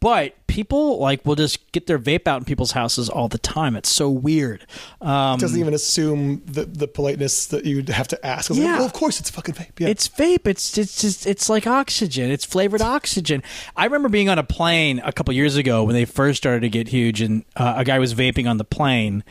But 0.00 0.34
people 0.46 0.98
like 0.98 1.26
will 1.26 1.36
just 1.36 1.70
get 1.72 1.86
their 1.86 1.98
vape 1.98 2.26
out 2.26 2.38
in 2.38 2.44
people's 2.46 2.72
houses 2.72 3.10
all 3.10 3.28
the 3.28 3.36
time. 3.38 3.76
It's 3.76 3.90
so 3.90 4.08
weird. 4.08 4.66
Um, 5.02 5.38
doesn't 5.38 5.60
even 5.60 5.74
assume 5.74 6.42
the, 6.46 6.64
the 6.64 6.88
politeness 6.88 7.46
that 7.48 7.66
you'd 7.66 7.90
have 7.90 8.08
to 8.08 8.26
ask. 8.26 8.48
It's 8.50 8.58
like, 8.58 8.64
Yeah. 8.66 8.76
well, 8.78 8.86
of 8.86 8.94
course 8.94 9.20
it's 9.20 9.28
fucking 9.28 9.54
vape. 9.56 9.78
Yeah. 9.78 9.88
It's 9.88 10.08
vape. 10.08 10.46
It's 10.46 10.78
it's 10.78 11.00
just 11.02 11.26
it's 11.26 11.50
like 11.50 11.66
oxygen. 11.66 12.30
It's 12.30 12.46
flavored 12.46 12.80
oxygen. 12.80 13.42
I 13.76 13.84
remember 13.84 14.08
being 14.08 14.30
on 14.30 14.38
a 14.38 14.42
plane 14.42 15.02
a 15.04 15.12
couple 15.12 15.34
years 15.34 15.56
ago 15.56 15.84
when 15.84 15.94
they 15.94 16.06
first 16.06 16.38
started 16.38 16.60
to 16.60 16.70
get 16.70 16.88
huge, 16.88 17.20
and 17.20 17.44
uh, 17.56 17.74
a 17.76 17.84
guy 17.84 17.98
was 17.98 18.14
vaping 18.14 18.48
on 18.48 18.56
the 18.56 18.64
plane, 18.64 19.22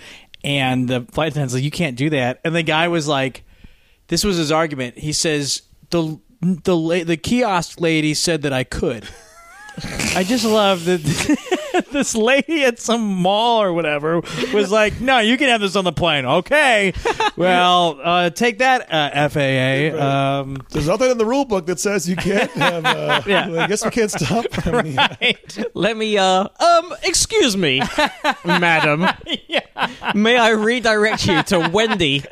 and 0.44 0.88
the 0.88 1.02
flight 1.12 1.30
attendant's 1.32 1.56
like, 1.56 1.64
"You 1.64 1.72
can't 1.72 1.98
do 1.98 2.12
that." 2.12 2.42
And 2.46 2.56
the 2.56 2.62
guy 2.64 2.88
was 2.90 3.08
like, 3.08 3.44
"This 4.08 4.24
was 4.24 4.38
his 4.38 4.52
argument." 4.52 5.00
He 5.00 5.14
says 5.14 5.64
the 5.90 6.20
the 6.42 7.04
the 7.06 7.18
kiosk 7.18 7.82
lady 7.82 8.14
said 8.14 8.44
that 8.44 8.54
I 8.54 8.64
could. 8.64 9.10
I 10.16 10.24
just 10.24 10.46
love 10.46 10.86
that 10.86 11.88
this 11.92 12.16
lady 12.16 12.64
at 12.64 12.80
some 12.80 13.02
mall 13.02 13.62
or 13.62 13.74
whatever 13.74 14.22
was 14.54 14.72
like, 14.72 15.00
"No, 15.02 15.20
you 15.20 15.38
can 15.38 15.50
have 15.50 15.62
this 15.62 15.76
on 15.76 15.84
the 15.84 15.92
plane." 15.92 16.26
Okay, 16.26 16.94
well, 17.36 18.00
uh, 18.04 18.30
take 18.32 18.60
that, 18.60 18.92
uh, 18.92 19.30
FAA. 19.30 19.98
Um, 20.00 20.58
There's 20.72 20.88
nothing 20.88 21.12
in 21.12 21.18
the 21.18 21.26
rule 21.26 21.46
book 21.46 21.66
that 21.68 21.80
says 21.80 22.08
you 22.10 22.16
can't 22.16 22.52
have. 22.52 22.86
Uh, 22.86 23.22
Yeah. 23.30 23.64
I 23.64 23.68
guess 23.68 23.84
we 23.84 23.92
can't 23.92 24.10
stop. 24.10 24.46
I 24.66 24.82
mean, 24.82 25.36
Let 25.74 25.96
me, 25.98 26.18
uh, 26.18 26.48
um, 26.60 26.94
excuse 27.04 27.56
me, 27.56 27.82
madam. 28.46 29.06
May 30.16 30.38
I 30.38 30.50
redirect 30.52 31.28
you 31.28 31.44
to 31.44 31.70
Wendy? 31.72 32.24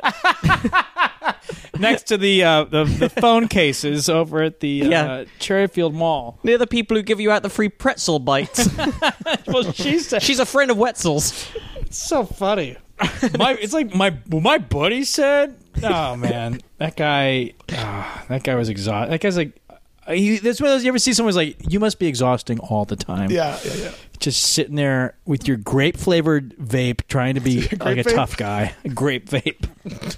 next 1.78 2.04
to 2.04 2.16
the, 2.16 2.42
uh, 2.44 2.64
the 2.64 2.84
the 2.84 3.08
phone 3.08 3.48
cases 3.48 4.08
over 4.08 4.42
at 4.42 4.60
the 4.60 4.82
uh, 4.84 4.88
Yeah. 4.88 5.24
Cherryfield 5.38 5.92
Mall. 5.92 6.38
Near 6.42 6.58
the 6.58 6.66
people 6.66 6.96
who 6.96 7.02
give 7.02 7.20
you 7.20 7.30
out 7.30 7.42
the 7.42 7.50
free 7.50 7.68
pretzel 7.68 8.18
bites. 8.18 8.68
Well, 9.46 9.72
she's 9.72 10.12
She's 10.20 10.38
a 10.40 10.46
friend 10.46 10.70
of 10.70 10.76
Wetzel's. 10.76 11.48
It's 11.80 11.96
so 11.98 12.24
funny. 12.24 12.76
My, 13.38 13.52
it's 13.60 13.72
like 13.72 13.94
my 13.94 14.16
my 14.28 14.58
buddy 14.58 15.04
said. 15.04 15.56
Oh 15.82 16.16
man, 16.16 16.60
that 16.78 16.96
guy, 16.96 17.54
ah, 17.72 18.24
that 18.28 18.42
guy 18.42 18.54
was 18.56 18.68
exhausted. 18.68 19.12
That 19.12 19.20
guy's 19.20 19.36
like, 19.36 19.58
uh, 20.06 20.12
he, 20.12 20.38
that's 20.38 20.60
one 20.60 20.70
of 20.70 20.74
those 20.74 20.84
you 20.84 20.88
ever 20.88 20.98
see 20.98 21.12
someone's 21.12 21.36
like, 21.36 21.56
you 21.72 21.78
must 21.80 21.98
be 21.98 22.06
exhausting 22.08 22.58
all 22.58 22.84
the 22.84 22.96
time. 22.96 23.30
yeah, 23.30 23.58
yeah, 23.64 23.74
yeah. 23.74 23.90
just 24.18 24.42
sitting 24.42 24.74
there 24.74 25.14
with 25.24 25.46
your 25.46 25.56
grape 25.56 25.96
flavored 25.96 26.56
vape, 26.56 27.02
trying 27.08 27.34
to 27.36 27.40
be 27.40 27.62
like 27.62 27.98
a 27.98 28.04
vape? 28.04 28.14
tough 28.14 28.36
guy. 28.36 28.74
Grape 28.94 29.28
vape. 29.30 30.16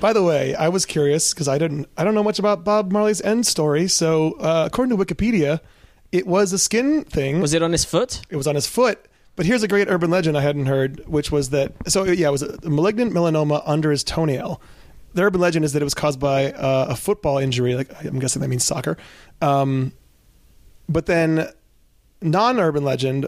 By 0.00 0.12
the 0.12 0.22
way, 0.22 0.54
I 0.54 0.68
was 0.68 0.86
curious 0.86 1.34
because 1.34 1.48
I 1.48 1.58
didn't. 1.58 1.88
I 1.96 2.04
don't 2.04 2.14
know 2.14 2.22
much 2.22 2.38
about 2.38 2.64
Bob 2.64 2.92
Marley's 2.92 3.20
end 3.20 3.46
story. 3.46 3.88
So, 3.88 4.32
uh, 4.34 4.64
according 4.66 4.96
to 4.96 5.04
Wikipedia, 5.04 5.60
it 6.12 6.26
was 6.26 6.52
a 6.52 6.58
skin 6.58 7.04
thing. 7.04 7.40
Was 7.40 7.52
it 7.52 7.62
on 7.62 7.72
his 7.72 7.84
foot? 7.84 8.22
it 8.30 8.36
was 8.36 8.46
on 8.46 8.54
his 8.54 8.66
foot. 8.66 9.04
But 9.34 9.46
here's 9.46 9.62
a 9.62 9.68
great 9.68 9.88
urban 9.88 10.10
legend 10.10 10.36
I 10.36 10.40
hadn't 10.40 10.66
heard, 10.66 11.06
which 11.06 11.30
was 11.30 11.50
that. 11.50 11.72
So 11.86 12.04
yeah, 12.04 12.28
it 12.28 12.32
was 12.32 12.42
a 12.42 12.68
malignant 12.68 13.12
melanoma 13.12 13.62
under 13.66 13.90
his 13.90 14.02
toenail. 14.02 14.60
The 15.14 15.22
urban 15.22 15.40
legend 15.40 15.64
is 15.64 15.72
that 15.72 15.82
it 15.82 15.84
was 15.84 15.94
caused 15.94 16.18
by 16.18 16.52
uh, 16.52 16.86
a 16.90 16.96
football 16.96 17.38
injury. 17.38 17.74
Like 17.74 18.04
I'm 18.04 18.18
guessing 18.18 18.42
that 18.42 18.48
means 18.48 18.64
soccer. 18.64 18.96
Um, 19.40 19.92
but 20.88 21.06
then, 21.06 21.48
non-urban 22.20 22.82
legend, 22.84 23.26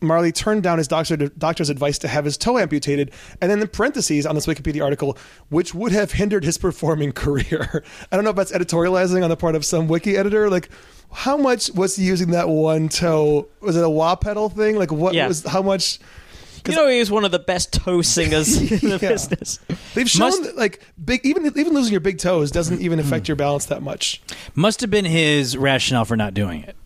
Marley 0.00 0.30
turned 0.32 0.62
down 0.62 0.78
his 0.78 0.86
doctor, 0.88 1.16
doctor's 1.16 1.70
advice 1.70 1.98
to 1.98 2.08
have 2.08 2.24
his 2.24 2.36
toe 2.36 2.58
amputated, 2.58 3.10
and 3.40 3.50
then 3.50 3.60
in 3.60 3.68
parentheses 3.68 4.26
on 4.26 4.34
this 4.34 4.46
Wikipedia 4.46 4.82
article, 4.82 5.18
which 5.48 5.74
would 5.74 5.92
have 5.92 6.12
hindered 6.12 6.44
his 6.44 6.58
performing 6.58 7.12
career. 7.24 7.82
I 8.12 8.16
don't 8.16 8.24
know 8.24 8.30
if 8.30 8.36
that's 8.36 8.52
editorializing 8.52 9.22
on 9.22 9.30
the 9.30 9.36
part 9.36 9.54
of 9.54 9.64
some 9.64 9.88
wiki 9.88 10.16
editor. 10.16 10.48
Like, 10.48 10.68
how 11.12 11.36
much 11.36 11.70
was 11.72 11.96
he 11.96 12.04
using 12.04 12.30
that 12.30 12.48
one 12.48 12.88
toe? 12.88 13.48
Was 13.60 13.76
it 13.76 13.84
a 13.84 13.90
wah 13.90 14.14
pedal 14.16 14.48
thing? 14.48 14.76
Like, 14.76 14.92
what 14.92 15.14
Yeah. 15.14 15.28
was 15.28 15.44
how 15.44 15.62
much? 15.62 15.98
You 16.66 16.74
know, 16.74 16.88
he 16.88 16.98
was 16.98 17.10
one 17.10 17.24
of 17.24 17.30
the 17.30 17.38
best 17.38 17.72
toe 17.72 18.02
singers 18.02 18.56
in 18.82 18.90
the 18.90 18.98
Yeah. 19.00 19.08
business. 19.08 19.58
They've 19.94 20.10
shown 20.10 20.28
Must- 20.28 20.42
that, 20.42 20.56
like 20.56 20.84
big, 21.02 21.24
even 21.24 21.46
even 21.46 21.72
losing 21.72 21.92
your 21.92 22.00
big 22.00 22.18
toes 22.18 22.50
doesn't 22.50 22.80
even 22.80 22.98
affect 22.98 23.26
hmm. 23.26 23.30
your 23.30 23.36
balance 23.36 23.66
that 23.66 23.82
much. 23.82 24.20
Must 24.54 24.80
have 24.82 24.90
been 24.90 25.06
his 25.06 25.56
rationale 25.56 26.04
for 26.04 26.16
not 26.16 26.34
doing 26.34 26.62
it. 26.62 26.76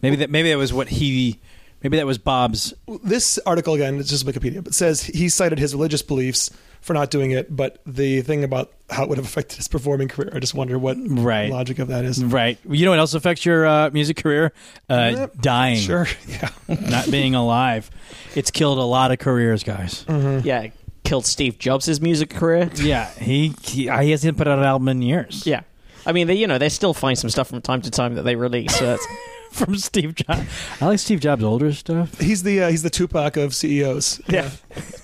Maybe 0.00 0.16
that 0.16 0.30
maybe 0.30 0.50
that 0.50 0.58
was 0.58 0.72
what 0.72 0.88
he 0.88 1.38
maybe 1.86 1.96
that 1.98 2.06
was 2.06 2.18
Bob's 2.18 2.74
This 3.04 3.38
article 3.46 3.74
again, 3.74 3.98
it's 4.00 4.10
just 4.10 4.26
Wikipedia, 4.26 4.62
but 4.62 4.74
says 4.74 5.02
he 5.02 5.28
cited 5.28 5.58
his 5.58 5.74
religious 5.74 6.02
beliefs 6.02 6.50
for 6.80 6.92
not 6.94 7.10
doing 7.10 7.30
it, 7.32 7.54
but 7.54 7.78
the 7.86 8.20
thing 8.22 8.44
about 8.44 8.72
how 8.90 9.02
it 9.02 9.08
would 9.08 9.18
have 9.18 9.24
affected 9.26 9.56
his 9.56 9.66
performing 9.68 10.06
career, 10.08 10.30
I 10.34 10.38
just 10.38 10.54
wonder 10.54 10.78
what 10.78 10.96
Right. 11.00 11.50
logic 11.50 11.78
of 11.80 11.88
that 11.88 12.04
is. 12.04 12.22
right. 12.24 12.58
You 12.68 12.84
know 12.84 12.90
what 12.92 13.00
else 13.00 13.14
affects 13.14 13.44
your 13.44 13.66
uh, 13.66 13.90
music 13.90 14.16
career? 14.18 14.52
Uh, 14.88 15.12
Yep. 15.16 15.40
dying. 15.40 15.78
Sure, 15.78 16.06
yeah. 16.28 16.50
Not 16.68 17.10
being 17.10 17.34
alive. 17.34 17.90
It's 18.36 18.50
killed 18.50 18.78
a 18.78 18.82
lot 18.84 19.10
of 19.10 19.18
careers, 19.18 19.62
guys. 19.64 20.04
Yeah, 20.08 20.68
killed 21.04 21.26
Steve 21.26 21.58
Jobs' 21.58 22.00
music 22.00 22.30
career. 22.30 22.70
Yeah, 22.76 23.10
he, 23.14 23.52
he 23.62 23.82
he 23.88 24.10
hasn't 24.10 24.36
put 24.38 24.46
out 24.48 24.58
an 24.58 24.64
album 24.64 24.88
in 24.88 25.02
years. 25.02 25.44
Yeah. 25.46 25.62
I 26.08 26.12
mean, 26.12 26.28
they, 26.28 26.34
you 26.34 26.46
know, 26.46 26.58
they 26.58 26.68
still 26.68 26.94
find 26.94 27.18
some 27.18 27.30
stuff 27.30 27.48
from 27.48 27.60
time 27.62 27.82
to 27.82 27.90
time 27.90 28.14
that 28.14 28.22
they 28.22 28.36
release. 28.36 28.72
So 28.76 28.86
that's, 28.86 29.04
from 29.52 29.76
Steve 29.76 30.14
Jobs. 30.14 30.42
I 30.80 30.86
like 30.86 30.98
Steve 30.98 31.20
Jobs' 31.20 31.42
older 31.44 31.72
stuff. 31.72 32.18
He's 32.20 32.42
the 32.42 32.62
uh, 32.62 32.70
he's 32.70 32.82
the 32.82 32.90
Tupac 32.90 33.36
of 33.36 33.54
CEOs. 33.54 34.20
Yeah. 34.28 34.50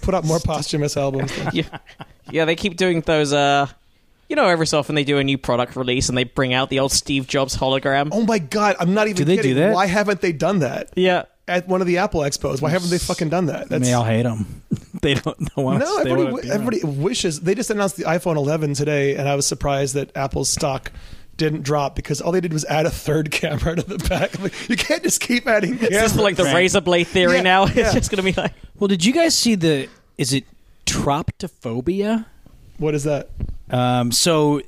Put 0.03 0.15
out 0.15 0.25
more 0.25 0.41
posthumous 0.41 0.97
albums. 0.97 1.33
yeah, 1.53 1.65
yeah, 2.31 2.45
they 2.45 2.57
keep 2.57 2.77
doing 2.77 3.01
those. 3.03 3.33
Uh, 3.33 3.67
you 4.29 4.37
know, 4.37 4.47
every 4.49 4.67
so 4.67 4.79
often 4.79 4.95
they 4.95 5.05
do 5.05 5.19
a 5.19 5.25
new 5.25 5.39
product 5.39 5.77
release 5.77 6.09
and 6.09 6.17
they 6.19 6.25
bring 6.25 6.55
out 6.55 6.71
the 6.71 6.81
old 6.81 6.93
Steve 6.93 7.27
Jobs 7.27 7.57
hologram. 7.57 8.09
Oh 8.13 8.25
my 8.25 8.39
god, 8.39 8.77
I'm 8.81 8.95
not 8.95 9.07
even 9.09 9.17
Do 9.17 9.25
they 9.25 9.37
do 9.41 9.55
that? 9.55 9.75
Why 9.75 9.87
haven't 9.87 10.21
they 10.23 10.33
done 10.33 10.61
that 10.61 10.91
Yeah. 10.97 11.25
at 11.47 11.69
one 11.69 11.81
of 11.83 11.87
the 11.87 11.99
Apple 11.99 12.21
expos? 12.23 12.61
Why 12.63 12.71
haven't 12.71 12.91
they 12.91 12.99
fucking 12.99 13.29
done 13.29 13.47
that? 13.47 13.73
I 13.73 13.79
mean, 13.79 13.93
I'll 13.93 14.05
hate 14.05 14.23
them. 14.23 14.63
they 15.03 15.15
don't 15.15 15.39
know. 15.57 15.77
no, 15.77 15.99
everybody, 15.99 16.51
everybody 16.51 16.81
wishes. 16.83 17.41
They 17.41 17.55
just 17.55 17.71
announced 17.71 17.97
the 17.97 18.05
iPhone 18.05 18.37
11 18.37 18.75
today, 18.75 19.17
and 19.17 19.29
I 19.29 19.35
was 19.35 19.47
surprised 19.47 19.95
that 19.95 20.17
Apple's 20.17 20.49
stock 20.49 20.91
didn't 21.43 21.63
drop 21.63 21.95
because 21.97 22.21
all 22.21 22.33
they 22.33 22.41
did 22.41 22.53
was 22.53 22.65
add 22.67 22.87
a 22.87 22.91
third 22.91 23.31
camera 23.41 23.77
to 23.77 23.83
the 23.83 23.99
back. 24.09 24.37
I'm 24.37 24.45
like, 24.45 24.69
you 24.69 24.77
can't 24.77 25.03
just 25.03 25.21
keep 25.21 25.47
adding 25.47 25.73
It's 25.75 25.83
cameras. 25.89 26.03
just 26.03 26.17
like 26.17 26.37
the 26.37 26.45
Right. 26.45 26.55
razor 26.55 26.81
blade 26.81 27.09
theory 27.09 27.37
Yeah, 27.37 27.43
now. 27.43 27.63
It's 27.67 27.75
yeah. 27.77 27.93
just 27.93 28.11
going 28.11 28.25
to 28.25 28.33
be 28.33 28.41
like. 28.41 28.53
Well, 28.79 28.89
did 28.89 29.05
you 29.05 29.13
guys 29.13 29.35
see 29.37 29.55
the? 29.55 29.89
Is 30.19 30.33
it 30.33 30.45
troptophobia? 30.87 32.27
what 32.79 32.95
is 32.95 33.05
that? 33.05 33.29
Um, 33.71 34.11
so 34.13 34.61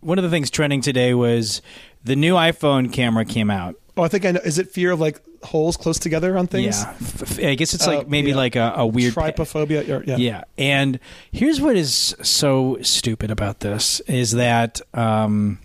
one 0.00 0.18
of 0.18 0.24
the 0.24 0.30
things 0.30 0.50
trending 0.50 0.80
today 0.80 1.12
was 1.14 1.60
the 2.04 2.16
new 2.16 2.34
iPhone 2.34 2.92
camera 2.92 3.24
came 3.24 3.50
out. 3.50 3.76
Oh, 3.96 4.02
I 4.02 4.08
think 4.08 4.24
I 4.24 4.32
know. 4.32 4.40
Is 4.44 4.58
it 4.58 4.70
fear 4.70 4.90
of 4.92 5.00
like 5.00 5.20
holes 5.44 5.76
close 5.76 5.98
together 5.98 6.36
on 6.38 6.46
things? 6.46 6.80
Yeah, 6.82 6.90
F- 7.00 7.38
f- 7.38 7.44
I 7.44 7.54
guess 7.54 7.74
it's 7.74 7.86
Uh, 7.86 7.98
like 7.98 8.08
maybe 8.08 8.30
yeah. 8.30 8.36
like 8.36 8.56
a, 8.56 8.72
a 8.76 8.86
weird 8.86 9.14
Trypophobia. 9.14 9.88
or- 9.88 10.04
Yeah. 10.04 10.16
Yeah, 10.16 10.44
and 10.58 10.98
here's 11.32 11.60
what 11.60 11.76
is 11.76 12.14
so 12.22 12.78
stupid 12.82 13.30
about 13.30 13.60
this 13.60 14.00
is 14.00 14.32
that 14.32 14.80
um, 14.94 15.58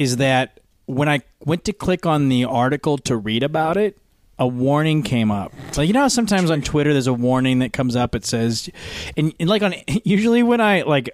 is 0.00 0.16
that 0.16 0.58
when 0.86 1.08
I 1.08 1.20
went 1.44 1.64
to 1.66 1.72
click 1.72 2.06
on 2.06 2.28
the 2.30 2.44
article 2.46 2.98
to 2.98 3.16
read 3.16 3.42
about 3.44 3.76
it, 3.76 3.98
a 4.38 4.46
warning 4.48 5.02
came 5.02 5.30
up. 5.30 5.52
Like 5.76 5.86
you 5.86 5.92
know, 5.92 6.00
how 6.00 6.08
sometimes 6.08 6.50
on 6.50 6.62
Twitter 6.62 6.92
there's 6.94 7.06
a 7.06 7.12
warning 7.12 7.58
that 7.58 7.72
comes 7.74 7.94
up. 7.94 8.14
It 8.14 8.24
says, 8.24 8.70
and, 9.16 9.34
and 9.38 9.48
like 9.48 9.62
on 9.62 9.74
usually 10.04 10.42
when 10.42 10.60
I 10.60 10.82
like. 10.82 11.10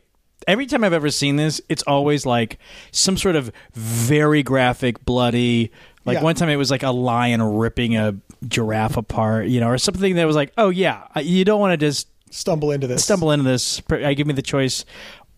Every 0.46 0.66
time 0.66 0.84
I've 0.84 0.92
ever 0.92 1.10
seen 1.10 1.34
this, 1.34 1.60
it's 1.68 1.82
always 1.84 2.24
like 2.24 2.58
some 2.92 3.16
sort 3.16 3.34
of 3.34 3.50
very 3.72 4.44
graphic, 4.44 5.04
bloody. 5.04 5.72
Like 6.04 6.18
Yeah. 6.18 6.22
one 6.22 6.36
time, 6.36 6.48
it 6.50 6.56
was 6.56 6.70
like 6.70 6.84
a 6.84 6.90
lion 6.92 7.42
ripping 7.42 7.96
a 7.96 8.14
giraffe 8.46 8.96
apart, 8.96 9.46
you 9.48 9.58
know, 9.58 9.66
or 9.68 9.78
something 9.78 10.14
that 10.14 10.24
was 10.24 10.36
like, 10.36 10.52
"Oh 10.56 10.68
yeah, 10.68 11.06
you 11.20 11.44
don't 11.44 11.58
want 11.58 11.72
to 11.72 11.76
just 11.76 12.06
Stumble 12.30 12.70
into 12.70 12.86
this. 12.86 13.02
stumble 13.02 13.32
into 13.32 13.44
this. 13.44 13.82
I 13.90 14.14
give 14.14 14.26
me 14.28 14.34
the 14.34 14.42
choice. 14.42 14.84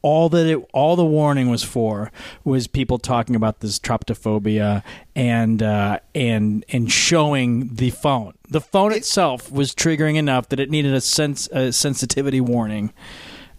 All 0.03 0.29
that 0.29 0.47
it, 0.47 0.59
all 0.73 0.97
the 0.97 1.05
warning 1.05 1.51
was 1.51 1.63
for 1.63 2.13
was 2.45 2.67
people 2.67 2.99
talking 2.99 3.35
about 3.35 3.61
this 3.61 3.79
troptophobia 3.79 4.83
and 5.17 5.63
uh, 5.63 5.99
and 6.15 6.65
and 6.69 6.91
showing 6.91 7.75
the 7.75 7.91
phone. 7.91 8.35
The 8.49 8.61
phone 8.61 8.93
itself 8.93 9.51
was 9.51 9.75
triggering 9.75 10.17
enough 10.17 10.49
that 10.51 10.61
it 10.61 10.71
needed 10.71 10.95
a 10.95 11.01
sense 11.01 11.49
a 11.49 11.73
sensitivity 11.73 12.41
warning, 12.41 12.93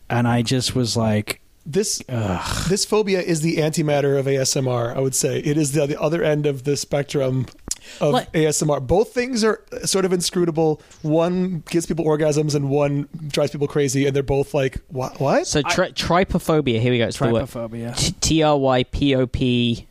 and 0.09 0.27
I 0.27 0.41
just 0.41 0.75
was 0.75 0.95
like, 0.95 1.41
This 1.65 1.99
this 2.69 2.85
phobia 2.85 3.21
is 3.21 3.41
the 3.41 3.57
antimatter 3.57 4.17
of 4.17 4.25
ASMR. 4.25 4.95
I 4.95 4.99
would 4.99 5.15
say 5.15 5.39
it 5.39 5.57
is 5.57 5.73
the, 5.73 5.85
the 5.85 5.99
other 5.99 6.23
end 6.23 6.45
of 6.45 6.63
the 6.63 6.77
spectrum 6.77 7.47
of 8.01 8.13
Like- 8.13 8.31
ASMR. 8.33 8.79
Both 8.85 9.13
things 9.13 9.43
are 9.43 9.61
sort 9.85 10.05
of 10.05 10.13
inscrutable. 10.13 10.81
One 11.01 11.63
gives 11.69 11.85
people 11.85 12.05
orgasms, 12.05 12.55
and 12.55 12.69
one 12.69 13.07
drives 13.27 13.51
people 13.51 13.67
crazy, 13.67 14.05
and 14.05 14.15
they're 14.15 14.23
both 14.23 14.53
like, 14.53 14.77
"What? 14.89 15.19
What?" 15.19 15.47
So 15.47 15.61
tri- 15.61 15.91
trypophobia. 15.91 16.79
Here 16.79 16.91
we 16.91 16.97
go. 16.97 17.07
It's 17.07 17.17
the 17.19 17.29
word. 17.29 17.45
trypophobia. 17.45 18.19
T 18.21 18.43
R 18.43 18.57
Y 18.57 18.83
P 18.83 19.15
O 19.15 19.27
P 19.27 19.87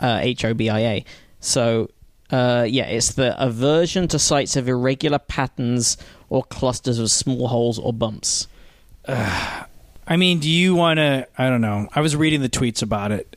uh, 0.00 0.18
H 0.22 0.44
O 0.44 0.54
B 0.54 0.68
I 0.70 0.80
A. 0.80 1.04
So, 1.40 1.90
uh, 2.30 2.66
yeah, 2.68 2.84
it's 2.84 3.12
the 3.12 3.40
aversion 3.42 4.08
to 4.08 4.18
sites 4.18 4.56
of 4.56 4.68
irregular 4.68 5.18
patterns 5.18 5.96
or 6.28 6.42
clusters 6.44 6.98
of 6.98 7.10
small 7.10 7.48
holes 7.48 7.78
or 7.78 7.92
bumps. 7.92 8.46
I 9.08 10.16
mean, 10.16 10.40
do 10.40 10.50
you 10.50 10.74
want 10.74 10.98
to? 10.98 11.26
I 11.38 11.48
don't 11.48 11.60
know. 11.60 11.88
I 11.94 12.00
was 12.00 12.16
reading 12.16 12.40
the 12.42 12.48
tweets 12.48 12.82
about 12.82 13.12
it. 13.12 13.36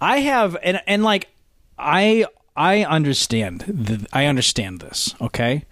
I 0.00 0.18
have, 0.20 0.56
and 0.62 0.80
and 0.86 1.04
like, 1.04 1.28
I 1.78 2.26
I 2.58 2.84
understand. 2.84 3.60
The, 3.68 4.06
I 4.12 4.26
understand 4.26 4.80
this. 4.80 5.14
Okay, 5.20 5.64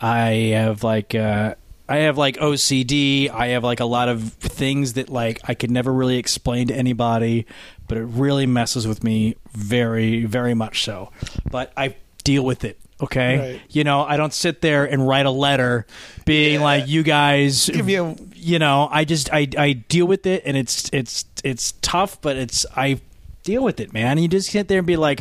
I 0.00 0.30
have 0.54 0.82
like. 0.84 1.14
uh 1.14 1.54
I 1.88 1.96
have 1.96 2.16
like 2.16 2.36
OCD. 2.38 3.28
I 3.28 3.48
have 3.48 3.64
like 3.64 3.80
a 3.80 3.84
lot 3.84 4.08
of 4.08 4.32
things 4.34 4.94
that 4.94 5.10
like 5.10 5.40
I 5.44 5.54
could 5.54 5.70
never 5.70 5.92
really 5.92 6.16
explain 6.16 6.68
to 6.68 6.74
anybody, 6.74 7.44
but 7.86 7.98
it 7.98 8.04
really 8.04 8.46
messes 8.46 8.86
with 8.88 9.04
me 9.04 9.36
very, 9.52 10.24
very 10.24 10.54
much 10.54 10.84
so. 10.84 11.10
But 11.50 11.70
I 11.76 11.96
deal 12.24 12.44
with 12.44 12.64
it. 12.64 12.78
Okay, 13.02 13.38
Right. 13.54 13.60
you 13.68 13.82
know, 13.84 14.02
I 14.04 14.16
don't 14.16 14.32
sit 14.32 14.60
there 14.62 14.84
and 14.86 15.06
write 15.06 15.26
a 15.26 15.30
letter 15.30 15.86
being 16.24 16.60
Yeah. 16.60 16.64
like, 16.64 16.88
"You 16.88 17.02
guys, 17.02 17.68
Give 17.68 17.84
me 17.84 17.96
a- 17.96 18.16
you 18.36 18.58
know 18.58 18.88
i 18.90 19.04
just 19.04 19.32
i 19.32 19.46
i 19.58 19.72
deal 19.72 20.06
with 20.06 20.26
it 20.26 20.42
and 20.46 20.56
it's 20.56 20.88
it's 20.92 21.24
it's 21.44 21.74
tough 21.80 22.20
but 22.20 22.36
it's 22.36 22.66
i 22.76 23.00
deal 23.44 23.62
with 23.62 23.78
it 23.78 23.92
man 23.92 24.18
you 24.18 24.26
just 24.26 24.50
sit 24.50 24.66
there 24.66 24.78
and 24.78 24.86
be 24.86 24.96
like 24.96 25.20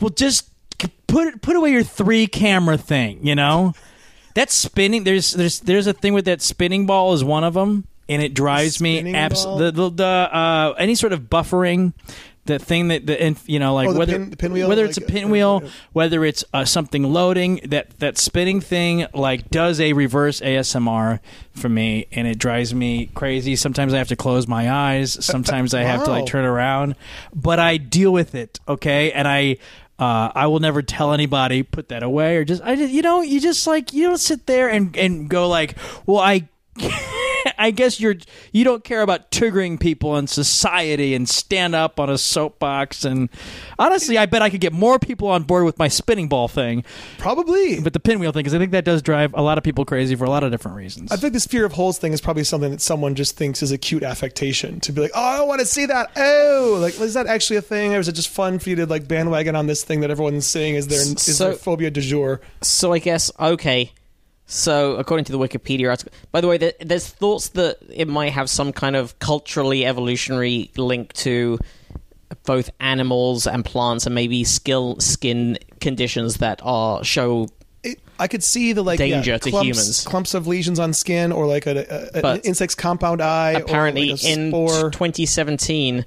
well 0.00 0.08
just 0.08 0.48
put 1.12 1.42
put 1.42 1.56
away 1.56 1.70
your 1.70 1.82
three 1.84 2.26
camera 2.26 2.76
thing 2.78 3.24
you 3.26 3.34
know? 3.34 3.74
That 4.34 4.50
spinning 4.50 5.04
there's 5.04 5.32
there's 5.32 5.60
there's 5.60 5.86
a 5.86 5.92
thing 5.92 6.14
with 6.14 6.24
that 6.24 6.40
spinning 6.42 6.86
ball 6.86 7.12
is 7.12 7.22
one 7.22 7.44
of 7.44 7.54
them 7.54 7.86
and 8.08 8.22
it 8.22 8.34
drives 8.34 8.80
me 8.80 8.96
Spinning 8.96 9.14
abs- 9.14 9.44
ball? 9.44 9.58
the 9.58 9.70
the, 9.70 9.90
the 9.90 10.04
uh 10.04 10.74
any 10.78 10.94
sort 10.94 11.12
of 11.12 11.22
buffering 11.28 11.92
the 12.44 12.58
thing 12.58 12.88
that 12.88 13.06
the 13.06 13.24
inf- 13.24 13.48
you 13.48 13.60
know 13.60 13.72
like 13.74 13.88
Oh, 13.88 13.92
the 13.92 13.98
whether 14.00 14.12
pin- 14.18 14.30
the 14.30 14.36
pinwheel, 14.36 14.68
whether 14.68 14.84
it's 14.84 14.98
like, 14.98 15.08
a 15.08 15.12
pinwheel 15.12 15.62
uh, 15.64 15.68
whether 15.92 16.24
it's 16.24 16.42
uh, 16.52 16.64
something 16.64 17.04
loading 17.04 17.60
that 17.66 17.96
that 18.00 18.18
spinning 18.18 18.60
thing 18.60 19.06
like 19.14 19.48
does 19.50 19.78
a 19.80 19.92
reverse 19.92 20.40
ASMR 20.40 21.20
for 21.52 21.68
me 21.68 22.06
and 22.10 22.26
it 22.26 22.38
drives 22.38 22.74
me 22.74 23.10
crazy. 23.14 23.54
Sometimes 23.54 23.94
I 23.94 23.98
have 23.98 24.08
to 24.08 24.16
close 24.16 24.48
my 24.48 24.68
eyes. 24.72 25.24
Sometimes 25.24 25.72
I 25.72 25.82
have 25.82 26.02
to 26.04 26.10
like 26.10 26.22
Wow. 26.22 26.26
turn 26.26 26.44
around. 26.44 26.96
But 27.32 27.58
I 27.60 27.76
deal 27.76 28.12
with 28.12 28.34
it 28.34 28.58
okay? 28.66 29.12
And 29.12 29.28
I 29.28 29.58
uh, 30.02 30.32
I 30.34 30.48
will 30.48 30.58
never 30.58 30.82
tell 30.82 31.12
anybody 31.12 31.62
put 31.62 31.90
that 31.90 32.02
away 32.02 32.36
or 32.36 32.44
just 32.44 32.60
I 32.64 32.74
just 32.74 32.92
you 32.92 33.02
know 33.02 33.20
you 33.20 33.40
just 33.40 33.68
like 33.68 33.92
you 33.92 34.08
don't 34.08 34.18
sit 34.18 34.46
there 34.46 34.68
and 34.68 34.96
and 34.96 35.28
go 35.28 35.48
like 35.48 35.76
well 36.06 36.18
I 36.18 36.48
I 37.62 37.70
guess 37.70 38.00
you're 38.00 38.16
you 38.52 38.64
don't 38.64 38.82
care 38.84 39.02
about 39.02 39.30
triggering 39.30 39.78
people 39.78 40.16
in 40.16 40.26
society 40.26 41.14
and 41.14 41.28
stand 41.28 41.74
up 41.74 42.00
on 42.00 42.10
a 42.10 42.18
soapbox 42.18 43.04
and 43.04 43.28
honestly 43.78 44.18
I 44.18 44.26
bet 44.26 44.42
I 44.42 44.50
could 44.50 44.60
get 44.60 44.72
more 44.72 44.98
people 44.98 45.28
on 45.28 45.44
board 45.44 45.64
with 45.64 45.78
my 45.78 45.88
spinning 45.88 46.28
ball 46.28 46.48
thing 46.48 46.84
Probably. 47.18 47.80
but 47.80 47.92
the 47.92 48.00
pinwheel 48.00 48.32
thing 48.32 48.40
because 48.40 48.54
I 48.54 48.58
think 48.58 48.72
that 48.72 48.84
does 48.84 49.00
drive 49.02 49.32
a 49.34 49.42
lot 49.42 49.58
of 49.58 49.64
people 49.64 49.84
crazy 49.84 50.14
for 50.16 50.24
a 50.24 50.30
lot 50.30 50.42
of 50.44 50.50
different 50.50 50.76
reasons. 50.76 51.12
I 51.12 51.16
think 51.16 51.32
this 51.32 51.46
fear 51.46 51.64
of 51.64 51.72
holes 51.72 51.98
thing 51.98 52.12
is 52.12 52.20
probably 52.20 52.44
something 52.44 52.70
that 52.72 52.80
someone 52.80 53.14
just 53.14 53.36
thinks 53.36 53.62
is 53.62 53.70
a 53.72 53.78
cute 53.78 54.02
affectation 54.02 54.80
to 54.80 54.92
be 54.92 55.00
like, 55.02 55.12
oh, 55.14 55.42
I 55.42 55.42
want 55.42 55.60
to 55.60 55.66
see 55.66 55.86
that. 55.86 56.10
Oh, 56.16 56.78
like, 56.80 56.98
is 57.00 57.14
that 57.14 57.26
actually 57.26 57.56
a 57.58 57.62
thing, 57.62 57.94
or 57.94 57.98
is 58.00 58.08
it 58.08 58.12
just 58.12 58.28
fun 58.28 58.58
for 58.58 58.70
you 58.70 58.76
to 58.76 58.86
like 58.86 59.06
bandwagon 59.06 59.54
on 59.54 59.66
this 59.66 59.84
thing 59.84 60.00
that 60.00 60.10
everyone's 60.10 60.46
saying 60.46 60.74
is 60.74 60.88
their 60.88 61.00
is 61.00 61.22
So- 61.36 61.44
their 61.50 61.54
phobia 61.54 61.90
du 61.90 62.00
jour? 62.00 62.40
So 62.60 62.92
I 62.92 62.98
guess 62.98 63.30
okay. 63.38 63.92
So 64.46 64.96
according 64.96 65.24
to 65.26 65.32
the 65.32 65.38
Wikipedia 65.38 65.88
article, 65.88 66.12
by 66.30 66.40
the 66.40 66.48
way, 66.48 66.58
there, 66.58 66.72
there's 66.80 67.08
thoughts 67.08 67.50
that 67.50 67.78
it 67.88 68.08
might 68.08 68.32
have 68.32 68.50
some 68.50 68.72
kind 68.72 68.96
of 68.96 69.18
culturally 69.18 69.86
evolutionary 69.86 70.70
link 70.76 71.12
to 71.14 71.58
both 72.44 72.70
animals 72.80 73.46
and 73.46 73.64
plants, 73.64 74.06
and 74.06 74.14
maybe 74.14 74.44
skill 74.44 74.98
skin 75.00 75.58
conditions 75.80 76.36
that 76.36 76.60
are 76.62 77.04
show. 77.04 77.48
I 78.18 78.28
could 78.28 78.44
see 78.44 78.72
the 78.72 78.82
like 78.82 78.98
Danger 78.98 79.32
yeah, 79.32 79.38
to 79.38 79.50
humans. 79.50 80.04
clumps 80.04 80.34
of 80.34 80.46
lesions 80.46 80.78
on 80.78 80.92
skin, 80.92 81.32
or 81.32 81.46
like 81.46 81.66
a, 81.66 82.10
a, 82.14 82.26
an 82.26 82.40
insect's 82.40 82.74
compound 82.74 83.20
eye. 83.20 83.52
Apparently, 83.52 84.10
or 84.10 84.12
like 84.12 84.24
in 84.24 84.50
spore. 84.50 84.90
2017, 84.90 86.04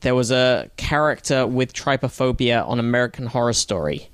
there 0.00 0.14
was 0.14 0.30
a 0.30 0.70
character 0.76 1.46
with 1.46 1.72
trypophobia 1.72 2.66
on 2.66 2.78
American 2.80 3.26
Horror 3.26 3.52
Story, 3.52 4.08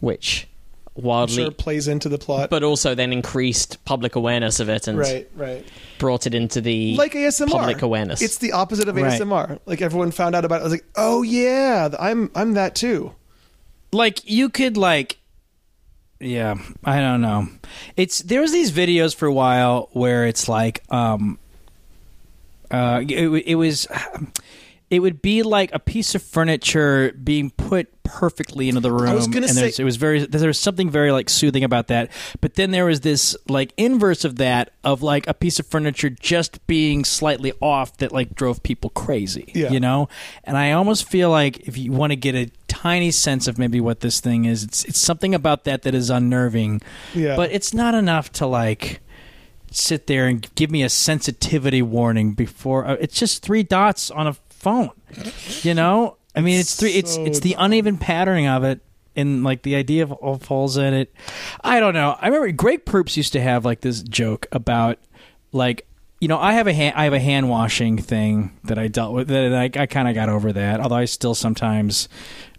which 0.00 0.46
wildly, 0.94 1.36
sure 1.36 1.50
plays 1.50 1.88
into 1.88 2.08
the 2.08 2.18
plot. 2.18 2.50
but 2.50 2.62
also 2.62 2.94
then 2.94 3.12
increased 3.12 3.84
public 3.84 4.14
awareness 4.16 4.60
of 4.60 4.68
it 4.68 4.86
and 4.88 4.98
right, 4.98 5.28
right. 5.34 5.66
brought 5.98 6.26
it 6.26 6.34
into 6.34 6.60
the 6.60 6.96
Like 6.96 7.12
ASMR, 7.12 7.48
public 7.50 7.82
awareness. 7.82 8.20
It's 8.22 8.38
the 8.38 8.52
opposite 8.52 8.88
of 8.88 8.96
Right. 8.96 9.20
ASMR. 9.20 9.58
Like 9.66 9.80
everyone 9.82 10.10
found 10.10 10.34
out 10.34 10.44
about 10.44 10.56
it. 10.56 10.60
I 10.60 10.64
was 10.64 10.72
like, 10.72 10.84
oh 10.96 11.22
yeah, 11.22 11.88
I'm 11.98 12.30
I'm 12.34 12.52
that 12.54 12.74
too. 12.74 13.14
like 13.92 14.20
you 14.28 14.48
could 14.48 14.76
like 14.76 15.18
yeah 16.20 16.54
i 16.84 17.00
don't 17.00 17.20
know 17.20 17.48
it's 17.96 18.20
there 18.22 18.40
was 18.40 18.52
these 18.52 18.70
videos 18.70 19.12
for 19.12 19.26
a 19.26 19.32
while 19.32 19.88
where 19.92 20.24
it's 20.24 20.48
like 20.48 20.80
um 20.88 21.36
uh 22.70 23.02
it, 23.08 23.28
it 23.44 23.54
was 23.56 23.88
it 24.92 25.00
would 25.00 25.22
be 25.22 25.42
like 25.42 25.70
a 25.72 25.78
piece 25.78 26.14
of 26.14 26.22
furniture 26.22 27.12
being 27.24 27.48
put 27.50 27.88
perfectly 28.04 28.68
into 28.68 28.80
the 28.80 28.92
room 28.92 29.08
I 29.08 29.14
was 29.14 29.26
gonna 29.26 29.46
and 29.46 29.54
say- 29.56 29.72
it 29.78 29.84
was 29.84 29.96
very 29.96 30.26
there 30.26 30.46
was 30.48 30.60
something 30.60 30.90
very 30.90 31.10
like 31.12 31.30
soothing 31.30 31.64
about 31.64 31.86
that 31.86 32.10
but 32.42 32.54
then 32.56 32.70
there 32.70 32.84
was 32.84 33.00
this 33.00 33.34
like 33.48 33.72
inverse 33.78 34.24
of 34.26 34.36
that 34.36 34.70
of 34.84 35.02
like 35.02 35.26
a 35.26 35.32
piece 35.32 35.58
of 35.58 35.66
furniture 35.66 36.10
just 36.10 36.64
being 36.66 37.04
slightly 37.06 37.52
off 37.62 37.96
that 37.98 38.12
like 38.12 38.34
drove 38.34 38.62
people 38.62 38.90
crazy 38.90 39.50
Yeah. 39.54 39.70
you 39.70 39.80
know 39.80 40.08
and 40.44 40.58
i 40.58 40.72
almost 40.72 41.08
feel 41.08 41.30
like 41.30 41.60
if 41.60 41.78
you 41.78 41.90
want 41.90 42.10
to 42.10 42.16
get 42.16 42.34
a 42.34 42.50
tiny 42.68 43.12
sense 43.12 43.48
of 43.48 43.56
maybe 43.56 43.80
what 43.80 44.00
this 44.00 44.20
thing 44.20 44.44
is 44.44 44.62
it's 44.62 44.84
it's 44.84 44.98
something 45.00 45.34
about 45.34 45.64
that 45.64 45.82
that 45.82 45.94
is 45.94 46.10
unnerving 46.10 46.82
Yeah. 47.14 47.36
but 47.36 47.50
it's 47.50 47.72
not 47.72 47.94
enough 47.94 48.30
to 48.32 48.46
like 48.46 49.00
sit 49.70 50.06
there 50.06 50.26
and 50.26 50.54
give 50.54 50.70
me 50.70 50.82
a 50.82 50.88
sensitivity 50.90 51.80
warning 51.80 52.32
before 52.34 52.86
uh, 52.86 52.96
it's 53.00 53.18
just 53.18 53.42
three 53.42 53.62
dots 53.62 54.10
on 54.10 54.26
a 54.26 54.34
phone. 54.62 54.90
You 55.62 55.74
know, 55.74 56.16
I 56.34 56.40
mean, 56.40 56.60
it's 56.60 56.76
three. 56.76 56.92
It's 56.92 57.14
So 57.16 57.24
it's 57.24 57.40
the 57.40 57.54
uneven 57.58 57.98
patterning 57.98 58.46
of 58.46 58.64
it. 58.64 58.80
And 59.14 59.44
like 59.44 59.60
the 59.62 59.74
idea 59.74 60.04
of 60.04 60.12
all 60.12 60.38
falls 60.38 60.78
in 60.78 60.94
it, 60.94 61.12
I 61.62 61.80
don't 61.80 61.92
know. 61.92 62.16
I 62.18 62.28
remember 62.28 62.50
Greg 62.52 62.86
Proops 62.86 63.14
used 63.14 63.34
to 63.34 63.42
have 63.42 63.62
like 63.62 63.82
this 63.82 64.02
joke 64.02 64.46
about 64.52 64.98
like 65.52 65.86
you 66.18 66.28
know 66.28 66.38
I 66.38 66.54
have 66.54 66.66
a 66.66 66.72
hand, 66.72 66.94
I 66.96 67.04
have 67.04 67.12
a 67.12 67.20
hand 67.20 67.50
washing 67.50 67.98
thing 67.98 68.58
that 68.64 68.78
I 68.78 68.88
dealt 68.88 69.12
with 69.12 69.28
that 69.28 69.52
I, 69.52 69.82
I 69.82 69.84
kind 69.86 70.08
of 70.08 70.14
got 70.14 70.30
over 70.30 70.50
that. 70.54 70.80
Although 70.80 70.96
I 70.96 71.04
still 71.04 71.34
sometimes 71.34 72.08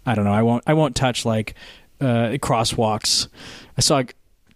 I 0.06 0.14
don't 0.14 0.24
know 0.24 0.32
I 0.32 0.42
won't 0.42 0.62
I 0.64 0.74
won't 0.74 0.94
touch 0.94 1.24
like 1.24 1.54
uh, 2.00 2.36
crosswalks. 2.38 3.26
I 3.76 3.80
saw 3.80 4.02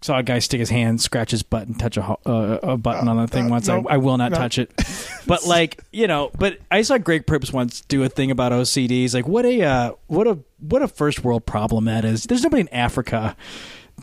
saw 0.00 0.18
a 0.18 0.22
guy 0.22 0.38
stick 0.38 0.60
his 0.60 0.70
hand, 0.70 1.00
scratch 1.00 1.30
his 1.30 1.42
butt, 1.42 1.66
and 1.66 1.78
touch 1.78 1.96
a, 1.96 2.02
uh, 2.02 2.58
a 2.62 2.76
button 2.76 3.08
on 3.08 3.16
the 3.16 3.26
thing 3.26 3.46
uh, 3.46 3.50
once. 3.50 3.68
no, 3.68 3.84
I, 3.88 3.94
I 3.94 3.96
will 3.96 4.16
not 4.16 4.32
no. 4.32 4.38
touch 4.38 4.58
it. 4.58 4.72
But 5.26 5.44
like 5.44 5.84
you 5.92 6.06
know, 6.06 6.30
but 6.38 6.58
I 6.70 6.80
saw 6.80 6.96
Greg 6.96 7.26
Proops 7.26 7.52
once 7.52 7.82
do 7.82 8.02
a 8.02 8.08
thing 8.08 8.30
about 8.30 8.50
OCDs. 8.50 9.12
Like 9.12 9.28
what 9.28 9.44
a 9.44 9.62
uh, 9.62 9.92
what 10.06 10.26
a 10.26 10.38
what 10.58 10.80
a 10.80 10.88
first 10.88 11.22
world 11.22 11.44
problem 11.44 11.84
that 11.84 12.06
is. 12.06 12.24
There's 12.24 12.42
nobody 12.42 12.62
in 12.62 12.68
Africa 12.70 13.36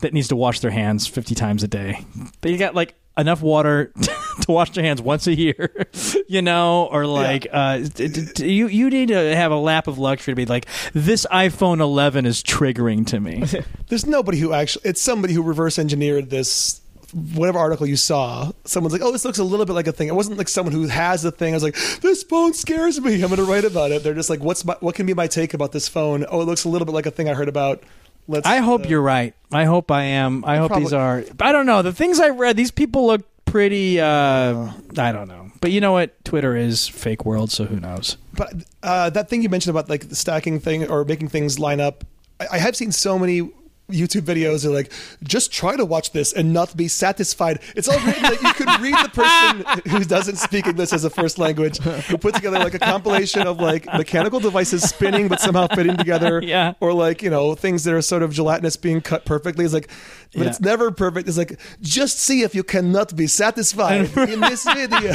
that 0.02 0.14
needs 0.14 0.28
to 0.28 0.36
wash 0.36 0.60
their 0.60 0.70
hands 0.70 1.08
50 1.08 1.34
times 1.34 1.64
a 1.64 1.68
day. 1.68 2.04
They 2.42 2.56
got 2.56 2.76
like 2.76 2.94
enough 3.18 3.42
water 3.42 3.92
to 4.42 4.52
wash 4.52 4.70
their 4.72 4.84
hands 4.84 5.00
once 5.00 5.26
a 5.26 5.34
year, 5.34 5.86
you 6.28 6.42
know, 6.42 6.88
or 6.90 7.06
like 7.06 7.46
uh, 7.50 7.78
d- 7.78 8.08
d- 8.08 8.26
d- 8.34 8.52
you 8.52 8.68
you 8.68 8.90
need 8.90 9.08
to 9.08 9.36
have 9.36 9.52
a 9.52 9.56
lap 9.56 9.86
of 9.86 9.98
luxury 9.98 10.32
to 10.32 10.36
be 10.36 10.46
like 10.46 10.66
this 10.92 11.26
iPhone 11.30 11.80
11 11.80 12.26
is 12.26 12.42
triggering 12.42 13.06
to 13.06 13.20
me. 13.20 13.44
There's 13.88 14.06
nobody 14.06 14.38
who 14.38 14.52
actually. 14.52 14.90
It's 14.90 15.00
somebody 15.00 15.34
who 15.34 15.42
reverse 15.42 15.78
engineered 15.78 16.30
this. 16.30 16.80
Whatever 17.12 17.60
article 17.60 17.86
you 17.86 17.96
saw, 17.96 18.50
someone's 18.64 18.92
like, 18.92 19.00
"Oh, 19.00 19.12
this 19.12 19.24
looks 19.24 19.38
a 19.38 19.44
little 19.44 19.64
bit 19.64 19.74
like 19.74 19.86
a 19.86 19.92
thing." 19.92 20.08
It 20.08 20.14
wasn't 20.14 20.38
like 20.38 20.48
someone 20.48 20.74
who 20.74 20.88
has 20.88 21.22
the 21.22 21.30
thing. 21.30 21.54
I 21.54 21.56
was 21.56 21.62
like, 21.62 21.76
"This 22.00 22.24
phone 22.24 22.52
scares 22.52 23.00
me. 23.00 23.14
I'm 23.14 23.28
going 23.28 23.36
to 23.36 23.44
write 23.44 23.64
about 23.64 23.92
it." 23.92 24.02
They're 24.02 24.12
just 24.12 24.28
like, 24.28 24.40
"What's 24.40 24.64
my, 24.64 24.76
what 24.80 24.96
can 24.96 25.06
be 25.06 25.14
my 25.14 25.28
take 25.28 25.54
about 25.54 25.70
this 25.70 25.86
phone?" 25.86 26.26
Oh, 26.28 26.42
it 26.42 26.46
looks 26.46 26.64
a 26.64 26.68
little 26.68 26.84
bit 26.84 26.92
like 26.92 27.06
a 27.06 27.12
thing 27.12 27.28
I 27.28 27.34
heard 27.34 27.48
about. 27.48 27.82
Let's. 28.26 28.46
I 28.46 28.56
hope 28.56 28.86
uh, 28.86 28.88
you're 28.88 29.00
right. 29.00 29.34
I 29.52 29.64
hope 29.64 29.92
I 29.92 30.02
am. 30.02 30.44
I 30.44 30.56
hope 30.56 30.74
these 30.74 30.92
are. 30.92 31.24
I 31.40 31.52
don't 31.52 31.64
know. 31.64 31.82
The 31.82 31.92
things 31.92 32.18
I 32.18 32.30
read, 32.30 32.56
these 32.56 32.72
people 32.72 33.06
look 33.06 33.24
pretty. 33.56 33.98
Uh, 33.98 34.70
I 34.98 35.12
don't 35.12 35.28
know. 35.28 35.50
But 35.62 35.70
you 35.70 35.80
know 35.80 35.92
what? 35.92 36.22
Twitter 36.26 36.54
is 36.54 36.86
fake 36.86 37.24
world, 37.24 37.50
so 37.50 37.64
who 37.64 37.80
knows? 37.80 38.18
But 38.34 38.52
uh, 38.82 39.08
that 39.10 39.30
thing 39.30 39.42
you 39.42 39.48
mentioned 39.48 39.70
about 39.70 39.88
like 39.88 40.10
the 40.10 40.14
stacking 40.14 40.60
thing 40.60 40.86
or 40.90 41.06
making 41.06 41.28
things 41.28 41.58
line 41.58 41.80
up, 41.80 42.04
I, 42.38 42.48
I 42.52 42.58
have 42.58 42.76
seen 42.76 42.92
so 42.92 43.18
many 43.18 43.50
YouTube 43.90 44.22
videos 44.22 44.64
are 44.64 44.70
like, 44.70 44.92
just 45.22 45.52
try 45.52 45.76
to 45.76 45.84
watch 45.84 46.10
this 46.12 46.32
and 46.32 46.52
not 46.52 46.76
be 46.76 46.88
satisfied. 46.88 47.60
It's 47.76 47.88
all 47.88 47.98
written 48.04 48.22
that 48.22 48.42
you 48.42 48.52
could 48.54 48.80
read 48.80 48.94
the 48.94 49.10
person 49.10 49.90
who 49.92 50.04
doesn't 50.04 50.36
speak 50.36 50.66
English 50.66 50.92
as 50.92 51.04
a 51.04 51.10
first 51.10 51.38
language, 51.38 51.78
who 51.78 52.18
put 52.18 52.34
together 52.34 52.58
like 52.58 52.74
a 52.74 52.78
compilation 52.80 53.46
of 53.46 53.60
like 53.60 53.86
mechanical 53.86 54.40
devices 54.40 54.82
spinning 54.82 55.28
but 55.28 55.40
somehow 55.40 55.66
fitting 55.68 55.96
together. 55.96 56.42
Yeah. 56.46 56.74
Or 56.80 56.92
like, 56.92 57.22
you 57.22 57.30
know, 57.30 57.54
things 57.54 57.84
that 57.84 57.94
are 57.94 58.02
sort 58.02 58.22
of 58.22 58.32
gelatinous 58.32 58.76
being 58.76 59.00
cut 59.00 59.24
perfectly. 59.24 59.64
It's 59.64 59.74
like, 59.74 59.88
but 60.32 60.42
Yeah. 60.42 60.48
it's 60.48 60.60
never 60.60 60.90
perfect. 60.90 61.28
It's 61.28 61.38
like, 61.38 61.58
just 61.80 62.18
see 62.18 62.42
if 62.42 62.54
you 62.54 62.62
cannot 62.62 63.16
be 63.16 63.26
satisfied 63.26 64.16
in 64.28 64.40
this 64.40 64.64
video. 64.64 65.12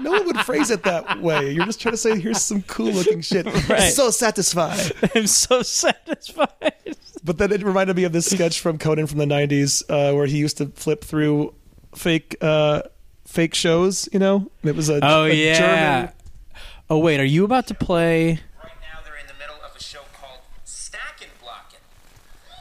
no 0.00 0.12
one 0.12 0.26
would 0.26 0.40
phrase 0.40 0.70
it 0.70 0.82
that 0.84 1.20
way. 1.20 1.52
You're 1.52 1.66
just 1.66 1.80
trying 1.80 1.92
to 1.92 1.98
say, 1.98 2.18
here's 2.18 2.40
some 2.42 2.62
cool 2.62 2.92
looking 2.92 3.20
shit. 3.20 3.46
Right. 3.68 3.92
So 3.92 4.10
satisfied. 4.10 4.92
I'm 5.14 5.26
so 5.26 5.62
satisfied. 5.62 6.96
But 7.22 7.36
then 7.38 7.52
it 7.52 7.62
reminded 7.70 7.96
me 7.96 8.04
of 8.04 8.12
this 8.12 8.28
sketch 8.30 8.60
from 8.60 8.76
Conan 8.78 9.06
from 9.06 9.18
the 9.18 9.24
'90s, 9.24 9.82
uh, 9.88 10.12
where 10.14 10.26
he 10.26 10.36
used 10.38 10.58
to 10.58 10.66
flip 10.66 11.02
through 11.04 11.54
fake, 11.94 12.36
uh, 12.40 12.82
fake 13.26 13.54
shows. 13.54 14.08
You 14.12 14.18
know, 14.18 14.36
And 14.62 14.70
it 14.70 14.76
was 14.76 14.88
a 14.90 15.00
Oh 15.02 15.24
a 15.24 15.32
yeah. 15.32 15.58
German. 15.58 16.12
Oh 16.90 16.98
wait, 16.98 17.20
are 17.20 17.24
you 17.24 17.44
about 17.44 17.66
to 17.68 17.74
play? 17.74 18.40
Right 18.62 18.72
now, 18.82 19.00
they're 19.04 19.16
in 19.16 19.26
the 19.26 19.34
middle 19.38 19.56
of 19.64 19.74
a 19.76 19.82
show 19.82 20.00
called 20.20 20.40
Stack 20.64 21.22
and 21.22 21.30
Blockin', 21.40 21.80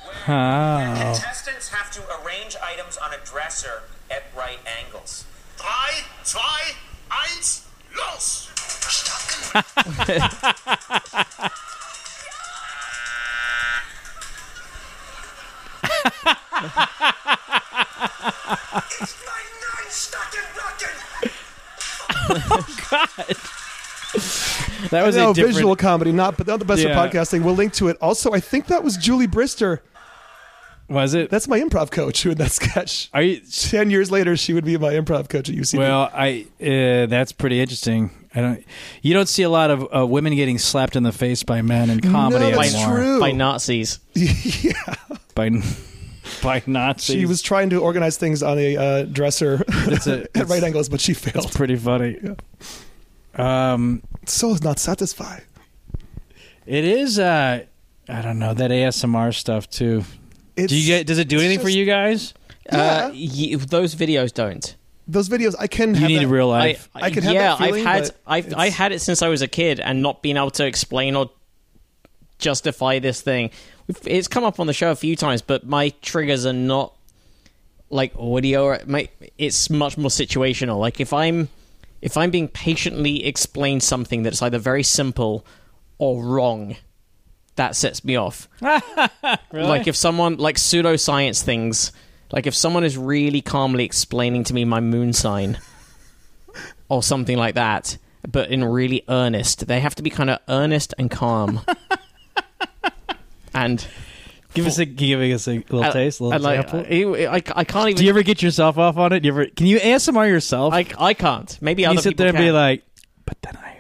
where 0.06 0.16
Oh. 0.38 1.12
contestants 1.14 1.70
have 1.70 1.90
to 1.92 2.02
arrange 2.24 2.56
items 2.64 2.98
on 2.98 3.12
a 3.14 3.18
dresser 3.26 3.82
at 4.12 4.24
right 4.38 4.60
angles. 4.86 5.26
Drei, 5.58 6.04
zwei, 6.24 6.76
eins, 7.10 7.66
los! 7.98 8.48
It's 19.02 19.16
my 19.26 19.42
nine 19.64 19.90
stuck 19.90 20.34
and 20.36 20.48
blocking! 20.56 20.98
That 24.90 25.06
was 25.06 25.16
no 25.16 25.32
a 25.32 25.34
different. 25.34 25.56
visual 25.56 25.76
comedy, 25.76 26.12
not 26.12 26.38
but 26.38 26.48
not 26.48 26.60
the 26.60 26.66
best 26.66 26.82
Yeah. 26.82 26.90
of 27.02 27.12
podcasting. 27.12 27.44
We'll 27.44 27.56
link 27.56 27.74
to 27.74 27.88
it. 27.90 27.98
Also, 28.02 28.32
I 28.34 28.40
think 28.40 28.68
that 28.68 28.84
was 28.84 28.98
Julie 28.98 29.28
Brister. 29.28 29.80
Was 30.88 31.14
it? 31.14 31.30
That's 31.30 31.48
my 31.48 31.60
improv 31.60 31.92
coach 31.92 32.24
who 32.24 32.32
in 32.32 32.38
that 32.40 32.52
sketch. 32.52 33.10
Are 33.14 33.22
you? 33.22 33.42
Ten 33.52 33.92
years 33.92 34.10
later, 34.10 34.36
she 34.36 34.54
would 34.54 34.66
be 34.66 34.76
my 34.78 34.94
improv 34.94 35.30
coach 35.30 35.48
at 35.50 35.56
UCB. 35.56 35.78
Well, 35.78 36.10
I. 36.14 36.48
Uh, 36.60 37.06
that's 37.06 37.32
pretty 37.32 37.62
interesting. 37.62 38.10
I 38.34 38.42
don't. 38.42 38.64
You 39.04 39.14
don't 39.14 39.30
see 39.30 39.44
a 39.44 39.50
lot 39.50 39.70
of 39.70 39.88
uh, 39.96 40.06
women 40.08 40.36
getting 40.36 40.58
slapped 40.58 40.96
in 40.96 41.04
the 41.04 41.12
face 41.12 41.44
by 41.44 41.62
men 41.62 41.90
in 41.92 42.00
comedy 42.00 42.50
No, 42.52 42.58
that's 42.58 42.74
anymore. 42.74 42.98
true. 42.98 43.20
by 43.20 43.32
Nazis. 43.32 44.00
yeah, 44.16 44.72
By 45.36 45.50
by 46.44 46.62
Nazis. 46.68 47.16
she 47.16 47.26
was 47.26 47.42
trying 47.42 47.70
to 47.72 47.78
organize 47.78 48.18
things 48.18 48.42
on 48.44 48.58
a 48.60 48.78
uh, 48.78 49.04
dresser 49.04 49.64
It's 49.68 50.08
a- 50.08 50.14
at 50.22 50.26
it's- 50.36 50.50
right 50.50 50.64
angles, 50.64 50.90
but 50.90 51.00
she 51.02 51.14
failed. 51.14 51.46
It's 51.46 51.56
pretty 51.58 51.76
funny. 51.76 52.18
Um, 53.36 54.02
So 54.26 54.52
is 54.54 54.64
not 54.64 54.80
satisfied. 54.80 55.44
it 56.66 56.84
is. 56.86 57.20
Uh, 57.20 57.64
I 58.08 58.22
don't 58.22 58.40
know 58.40 58.54
that 58.54 58.72
ASMR 58.72 59.34
stuff 59.34 59.70
too. 59.70 60.04
It's, 60.56 60.72
Do 60.74 60.78
you 60.80 60.88
get? 60.88 61.08
Does 61.08 61.18
it 61.20 61.28
do 61.30 61.38
it's 61.38 61.46
anything 61.46 61.64
for 61.64 61.70
you 61.70 61.86
guys? 61.86 62.34
Uh, 62.70 63.12
y- 63.14 63.56
those 63.56 63.96
videos 63.96 64.34
don't. 64.34 64.76
Those 65.08 65.30
videos, 65.30 65.56
I 65.60 65.68
can. 65.68 65.96
You 65.96 66.08
need 66.08 66.18
that- 66.20 66.28
real 66.28 66.52
I, 66.52 66.60
life. 66.60 66.90
I 66.94 67.10
could 67.12 67.24
have 67.24 67.34
yeah, 67.34 67.56
that 67.56 67.58
feeling, 67.60 67.88
I've 67.88 68.04
had 68.06 68.16
I've 68.28 68.54
I 68.54 68.70
had 68.70 68.92
it 68.92 69.00
since 69.00 69.22
I 69.22 69.28
was 69.30 69.42
a 69.42 69.48
kid, 69.48 69.80
and 69.80 70.02
not 70.02 70.22
being 70.22 70.38
able 70.38 70.52
to 70.52 70.66
explain 70.66 71.16
or 71.16 71.32
justify 72.40 73.00
this 73.00 73.22
thing. 73.22 73.52
It's 74.06 74.28
come 74.28 74.44
up 74.44 74.60
on 74.60 74.68
the 74.68 74.74
show 74.74 74.92
a 74.92 74.96
few 74.96 75.16
times, 75.16 75.42
but 75.42 75.66
my 75.66 75.90
triggers 76.02 76.46
are 76.46 76.54
not 76.54 76.94
like 77.90 78.14
audio. 78.18 78.78
My, 78.86 79.10
it's 79.38 79.70
much 79.70 79.98
more 79.98 80.10
situational. 80.10 80.80
Like 80.80 81.00
if 81.00 81.12
I'm 81.12 81.50
if 82.02 82.16
I'm 82.16 82.30
being 82.32 82.48
patiently 82.48 83.26
explained 83.26 83.84
something 83.84 84.24
that's 84.24 84.42
either 84.42 84.60
very 84.60 84.84
simple 84.84 85.46
or 85.98 86.24
wrong, 86.24 86.78
that 87.56 87.76
sets 87.76 88.06
me 88.06 88.16
off. 88.16 88.48
really? 88.62 89.68
Like 89.68 89.88
if 89.88 89.96
someone 89.96 90.38
like 90.38 90.56
pseudoscience 90.56 91.44
things, 91.44 91.92
like 92.32 92.48
if 92.48 92.56
someone 92.56 92.84
is 92.84 92.98
really 92.98 93.42
calmly 93.42 93.84
explaining 93.84 94.44
to 94.46 94.54
me 94.54 94.66
my 94.66 94.80
moon 94.80 95.14
sign 95.14 95.60
or 96.90 97.04
something 97.04 97.38
like 97.38 97.56
that, 97.56 97.98
but 98.30 98.50
in 98.50 98.64
really 98.64 99.04
earnest, 99.10 99.68
they 99.68 99.80
have 99.80 99.96
to 99.96 100.04
be 100.04 100.10
kind 100.10 100.30
of 100.30 100.40
earnest 100.48 100.94
and 100.98 101.10
calm. 101.10 101.62
and 103.54 103.86
Give 104.56 104.66
us 104.66 104.80
a 104.80 104.86
give 104.86 105.20
us 105.22 105.48
a 105.48 105.58
little 105.58 105.84
I- 105.84 105.92
taste, 105.92 106.20
a 106.20 106.24
little 106.24 106.48
I, 106.48 106.56
example. 106.56 106.80
I, 106.90 107.26
uh, 107.28 107.32
I, 107.34 107.60
I 107.60 107.64
can't 107.64 107.90
even. 107.90 107.98
Do 108.00 108.04
you 108.04 108.10
ever 108.10 108.24
get 108.24 108.42
yourself 108.42 108.80
off 108.80 108.98
on 108.98 109.14
it? 109.14 109.20
Do 109.20 109.28
you 109.28 109.34
ever? 109.34 109.46
Can 109.46 109.68
you 109.68 109.78
ASMR 109.80 110.28
yourself? 110.28 110.74
I, 110.74 110.88
I 110.98 111.14
can't. 111.14 111.56
Maybe 111.62 111.84
can 111.84 111.90
other 111.92 111.98
you 111.98 112.02
sit 112.02 112.10
people 112.14 112.24
there 112.26 112.30
and 112.30 112.38
be 112.38 112.46
can. 112.46 112.54
like, 112.56 112.84
but 113.26 113.40
then 113.44 113.56
I 113.58 113.78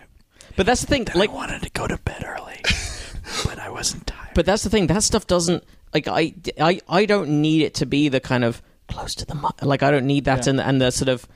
But 0.55 0.67
that's 0.67 0.81
the 0.81 0.87
thing. 0.87 1.07
Like, 1.15 1.31
I 1.31 1.33
wanted 1.33 1.63
to 1.63 1.71
go 1.71 1.87
to 1.87 1.97
bed 1.97 2.23
early, 2.23 2.61
but 3.45 3.57
I 3.57 3.71
wasn't 3.71 4.05
tired. 4.05 4.29
But 4.35 4.45
that's 4.45 4.61
the 4.61 4.69
thing. 4.69 4.85
That 4.85 5.01
stuff 5.01 5.25
doesn't 5.25 5.63
like 5.91 6.07
I, 6.07 6.35
I, 6.61 6.79
I 6.87 7.05
don't 7.05 7.41
need 7.41 7.63
it 7.63 7.73
to 7.75 7.87
be 7.87 8.07
the 8.09 8.19
kind 8.19 8.43
of 8.43 8.61
close 8.87 9.15
to 9.15 9.25
the 9.25 9.53
like 9.63 9.81
I 9.81 9.89
don't 9.89 10.05
need 10.05 10.25
that 10.25 10.45
Yeah. 10.45 10.51
and 10.51 10.61
and 10.61 10.79
the 10.79 10.91
sort 10.91 11.09
of 11.09 11.27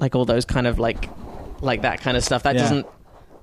like 0.00 0.16
all 0.16 0.24
those 0.24 0.44
kind 0.44 0.66
of 0.66 0.80
like 0.80 1.08
like 1.60 1.82
that 1.82 2.00
kind 2.00 2.16
of 2.16 2.24
stuff. 2.24 2.42
That 2.42 2.56
Yeah. 2.56 2.62
doesn't. 2.62 2.86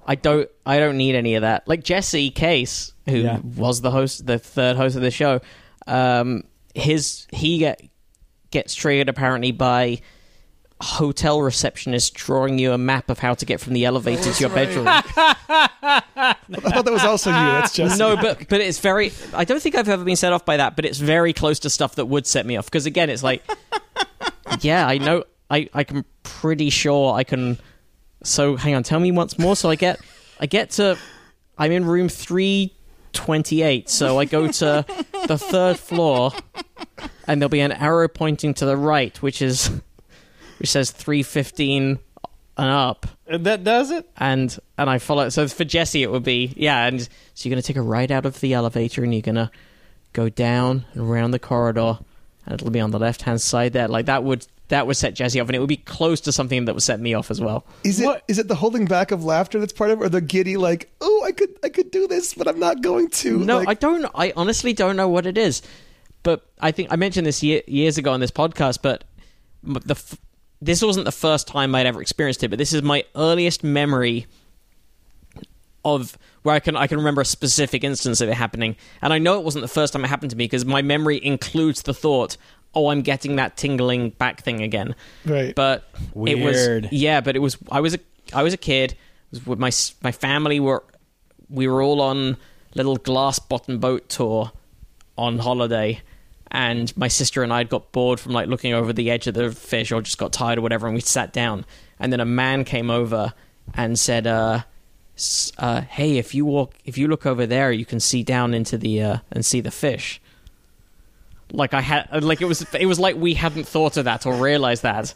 I 0.05 0.15
don't. 0.15 0.49
I 0.65 0.79
don't 0.79 0.97
need 0.97 1.15
any 1.15 1.35
of 1.35 1.41
that. 1.41 1.67
Like 1.67 1.83
Jesse 1.83 2.31
Case, 2.31 2.93
who 3.07 3.17
Yeah. 3.17 3.39
was 3.39 3.81
the 3.81 3.91
host, 3.91 4.25
the 4.25 4.39
third 4.39 4.75
host 4.77 4.95
of 4.95 5.01
the 5.01 5.11
show. 5.11 5.41
Um, 5.87 6.43
his 6.73 7.27
he 7.31 7.57
get 7.59 7.81
gets 8.51 8.73
triggered 8.75 9.09
apparently 9.09 9.51
by 9.51 10.01
hotel 10.81 11.39
receptionist 11.41 12.13
drawing 12.15 12.57
you 12.57 12.71
a 12.71 12.77
map 12.77 13.09
of 13.11 13.19
how 13.19 13.35
to 13.35 13.45
get 13.45 13.59
from 13.61 13.73
the 13.73 13.85
elevator 13.85 14.31
to 14.33 14.39
your 14.39 14.49
bedroom. 14.49 14.87
I 14.87 16.35
thought 16.51 16.85
that 16.85 16.91
was 16.91 17.03
also 17.03 17.29
you. 17.29 17.35
That's 17.35 17.73
just 17.73 17.99
No, 17.99 18.15
but 18.15 18.47
but 18.49 18.61
it's 18.61 18.79
very. 18.79 19.11
I 19.33 19.45
don't 19.45 19.61
think 19.61 19.75
I've 19.75 19.89
ever 19.89 20.03
been 20.03 20.15
set 20.15 20.33
off 20.33 20.45
by 20.45 20.57
that, 20.57 20.75
but 20.75 20.85
it's 20.85 20.97
very 20.97 21.33
close 21.33 21.59
to 21.59 21.69
stuff 21.69 21.95
that 21.95 22.05
would 22.05 22.25
set 22.25 22.45
me 22.45 22.57
off. 22.57 22.65
Because 22.65 22.85
again, 22.85 23.09
it's 23.09 23.23
like, 23.23 23.43
yeah, 24.61 24.87
I 24.87 24.97
know. 24.97 25.23
I 25.49 25.69
I 25.73 25.83
can 25.83 26.05
pretty 26.23 26.69
sure 26.69 27.13
I 27.13 27.23
can. 27.23 27.59
So 28.23 28.55
hang 28.55 28.75
on, 28.75 28.83
tell 28.83 28.99
me 28.99 29.11
once 29.11 29.37
more. 29.39 29.55
So 29.55 29.69
I 29.69 29.75
get 29.75 29.99
I 30.39 30.45
get 30.45 30.71
to. 30.71 30.97
I'm 31.57 31.71
in 31.71 31.85
room 31.85 32.09
three 32.09 32.73
twenty 33.13 33.61
eight. 33.61 33.89
So 33.89 34.19
I 34.19 34.25
go 34.25 34.47
to 34.47 34.85
the 35.27 35.37
third 35.37 35.77
floor, 35.77 36.31
and 37.27 37.41
there'll 37.41 37.49
be 37.49 37.59
an 37.59 37.71
arrow 37.71 38.07
pointing 38.07 38.53
to 38.55 38.65
the 38.65 38.77
right, 38.77 39.19
which 39.21 39.41
is 39.41 39.69
which 40.59 40.69
says 40.69 40.91
315 40.91 41.97
and 42.57 42.69
up. 42.69 43.07
And 43.25 43.45
That 43.45 43.63
does 43.63 43.89
it. 43.91 44.07
and 44.17 44.55
and 44.77 44.89
I 44.89 44.99
follow. 44.99 45.29
So 45.29 45.47
for 45.47 45.63
Jesse, 45.63 46.03
it 46.03 46.11
would 46.11 46.23
be 46.23 46.53
yeah, 46.55 46.85
and 46.85 47.01
so 47.01 47.09
you're 47.49 47.51
gonna 47.55 47.61
take 47.63 47.77
a 47.77 47.81
right 47.81 48.09
out 48.11 48.25
of 48.25 48.39
the 48.41 48.53
elevator, 48.53 49.03
and 49.03 49.13
you're 49.13 49.21
gonna 49.23 49.51
go 50.13 50.29
down 50.29 50.85
and 50.93 51.01
around 51.09 51.31
the 51.31 51.39
corridor, 51.39 51.97
and 52.45 52.53
it'll 52.53 52.69
be 52.71 52.79
on 52.79 52.91
the 52.91 52.99
left 52.99 53.23
hand 53.23 53.41
side 53.41 53.73
there. 53.73 53.87
Like 53.87 54.05
that 54.07 54.23
would 54.23 54.45
that 54.71 54.87
would 54.87 54.97
set 54.97 55.13
Jesse 55.13 55.39
off, 55.39 55.47
and 55.47 55.55
it 55.55 55.59
would 55.59 55.69
be 55.69 55.77
close 55.77 56.19
to 56.21 56.31
something 56.31 56.65
that 56.65 56.73
would 56.73 56.81
set 56.83 56.99
me 56.99 57.13
off 57.13 57.29
as 57.31 57.39
well. 57.39 57.63
Is 57.83 57.99
it 57.99 58.03
is 58.03 58.05
What- 58.07 58.23
it 58.27 58.47
the 58.47 58.55
holding 58.55 58.85
back 58.85 59.11
of 59.11 59.23
laughter 59.23 59.59
that's 59.59 59.71
part 59.73 59.91
of 59.91 60.01
it, 60.01 60.05
or 60.05 60.09
the 60.09 60.19
giddy 60.21 60.57
like, 60.57 60.89
oh, 60.99 61.23
I 61.25 61.31
could 61.31 61.49
I 61.63 61.69
could 61.69 61.91
do 61.91 62.07
this, 62.07 62.33
but 62.33 62.47
I'm 62.47 62.59
not 62.59 62.81
going 62.81 63.09
to? 63.09 63.37
No, 63.39 63.59
Like, 63.59 63.69
I 63.69 63.73
don't. 63.75 64.05
I 64.15 64.33
honestly 64.35 64.73
don't 64.73 64.95
know 64.95 65.07
what 65.07 65.25
it 65.25 65.37
is, 65.37 65.61
but 66.23 66.43
I 66.59 66.71
think 66.71 66.89
I 66.91 66.95
mentioned 66.95 67.27
this 67.27 67.41
ye- 67.43 67.63
years 67.67 67.97
ago 67.97 68.11
on 68.11 68.19
this 68.19 68.31
podcast. 68.31 68.79
But 68.81 69.03
the 69.63 69.93
f- 69.93 70.17
this 70.61 70.81
wasn't 70.81 71.05
the 71.05 71.11
first 71.11 71.47
time 71.47 71.73
I'd 71.75 71.85
ever 71.85 72.01
experienced 72.01 72.43
it, 72.43 72.49
but 72.49 72.57
this 72.59 72.73
is 72.73 72.81
my 72.81 73.03
earliest 73.15 73.63
memory 73.63 74.25
of 75.83 76.17
where 76.43 76.55
I 76.55 76.59
can 76.59 76.75
I 76.75 76.87
can 76.87 76.97
remember 76.97 77.21
a 77.21 77.25
specific 77.25 77.83
instance 77.83 78.21
of 78.21 78.29
it 78.29 78.35
happening, 78.35 78.75
and 79.01 79.11
I 79.11 79.17
know 79.17 79.37
it 79.39 79.43
wasn't 79.43 79.63
the 79.63 79.67
first 79.67 79.93
time 79.93 80.03
it 80.05 80.07
happened 80.07 80.29
to 80.31 80.37
me 80.37 80.45
because 80.45 80.65
my 80.65 80.81
memory 80.81 81.23
includes 81.23 81.81
the 81.81 81.93
thought, 81.93 82.37
"Oh, 82.73 82.87
I'm 82.87 83.01
getting 83.01 83.35
that 83.37 83.57
tingling 83.57 84.11
back 84.11 84.41
thing 84.41 84.61
again." 84.61 84.95
Right. 85.25 85.53
But 85.55 85.83
it 85.95 86.15
Weird. 86.39 86.83
was 86.83 86.91
yeah, 86.91 87.21
but 87.21 87.35
it 87.35 87.39
was 87.39 87.57
I 87.71 87.79
was 87.81 87.95
a 87.95 87.99
I 88.33 88.43
was 88.43 88.53
a 88.53 88.57
kid. 88.57 88.95
Was 89.31 89.45
with 89.45 89.59
my 89.59 89.71
my 90.03 90.11
family 90.11 90.59
were 90.59 90.83
we 91.49 91.67
were 91.67 91.81
all 91.81 92.01
on 92.01 92.37
little 92.75 92.97
glass 92.97 93.39
bottom 93.39 93.79
boat 93.79 94.07
tour 94.09 94.51
on 95.17 95.39
holiday 95.39 96.01
and 96.51 96.95
my 96.97 97.07
sister 97.07 97.43
and 97.43 97.51
I 97.53 97.59
had 97.59 97.69
got 97.69 97.91
bored 97.91 98.19
from 98.19 98.33
like 98.33 98.47
looking 98.47 98.73
over 98.73 98.91
the 98.93 99.09
edge 99.09 99.27
of 99.27 99.33
the 99.33 99.51
fish 99.51 99.91
or 99.91 100.01
just 100.01 100.17
got 100.17 100.33
tired 100.33 100.57
or 100.57 100.61
whatever 100.61 100.87
and 100.87 100.95
we 100.95 101.01
sat 101.01 101.33
down 101.33 101.65
and 101.99 102.11
then 102.11 102.19
a 102.19 102.25
man 102.25 102.63
came 102.63 102.89
over 102.89 103.33
and 103.73 103.97
said 103.97 104.27
uh, 104.27 104.63
uh 105.57 105.81
hey 105.81 106.17
if 106.17 106.33
you 106.33 106.45
walk 106.45 106.75
if 106.85 106.97
you 106.97 107.07
look 107.07 107.25
over 107.25 107.45
there 107.45 107.71
you 107.71 107.85
can 107.85 107.99
see 107.99 108.23
down 108.23 108.53
into 108.53 108.77
the 108.77 109.01
uh 109.01 109.17
and 109.31 109.45
see 109.45 109.61
the 109.61 109.71
fish 109.71 110.21
like 111.51 111.73
I 111.73 111.81
had 111.81 112.23
like 112.23 112.41
it 112.41 112.45
was 112.45 112.61
it 112.73 112.85
was 112.85 112.99
like 112.99 113.15
we 113.15 113.33
hadn't 113.33 113.65
thought 113.67 113.97
of 113.97 114.05
that 114.05 114.25
or 114.25 114.33
realized 114.35 114.83
that 114.83 115.13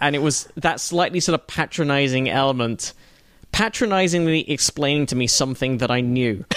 and 0.00 0.16
it 0.16 0.20
was 0.20 0.48
that 0.56 0.80
slightly 0.80 1.20
sort 1.20 1.38
of 1.40 1.46
patronizing 1.46 2.28
element 2.28 2.92
patronizingly 3.52 4.48
explaining 4.48 5.06
to 5.06 5.16
me 5.16 5.26
something 5.26 5.78
that 5.78 5.90
I 5.90 6.00
knew 6.00 6.44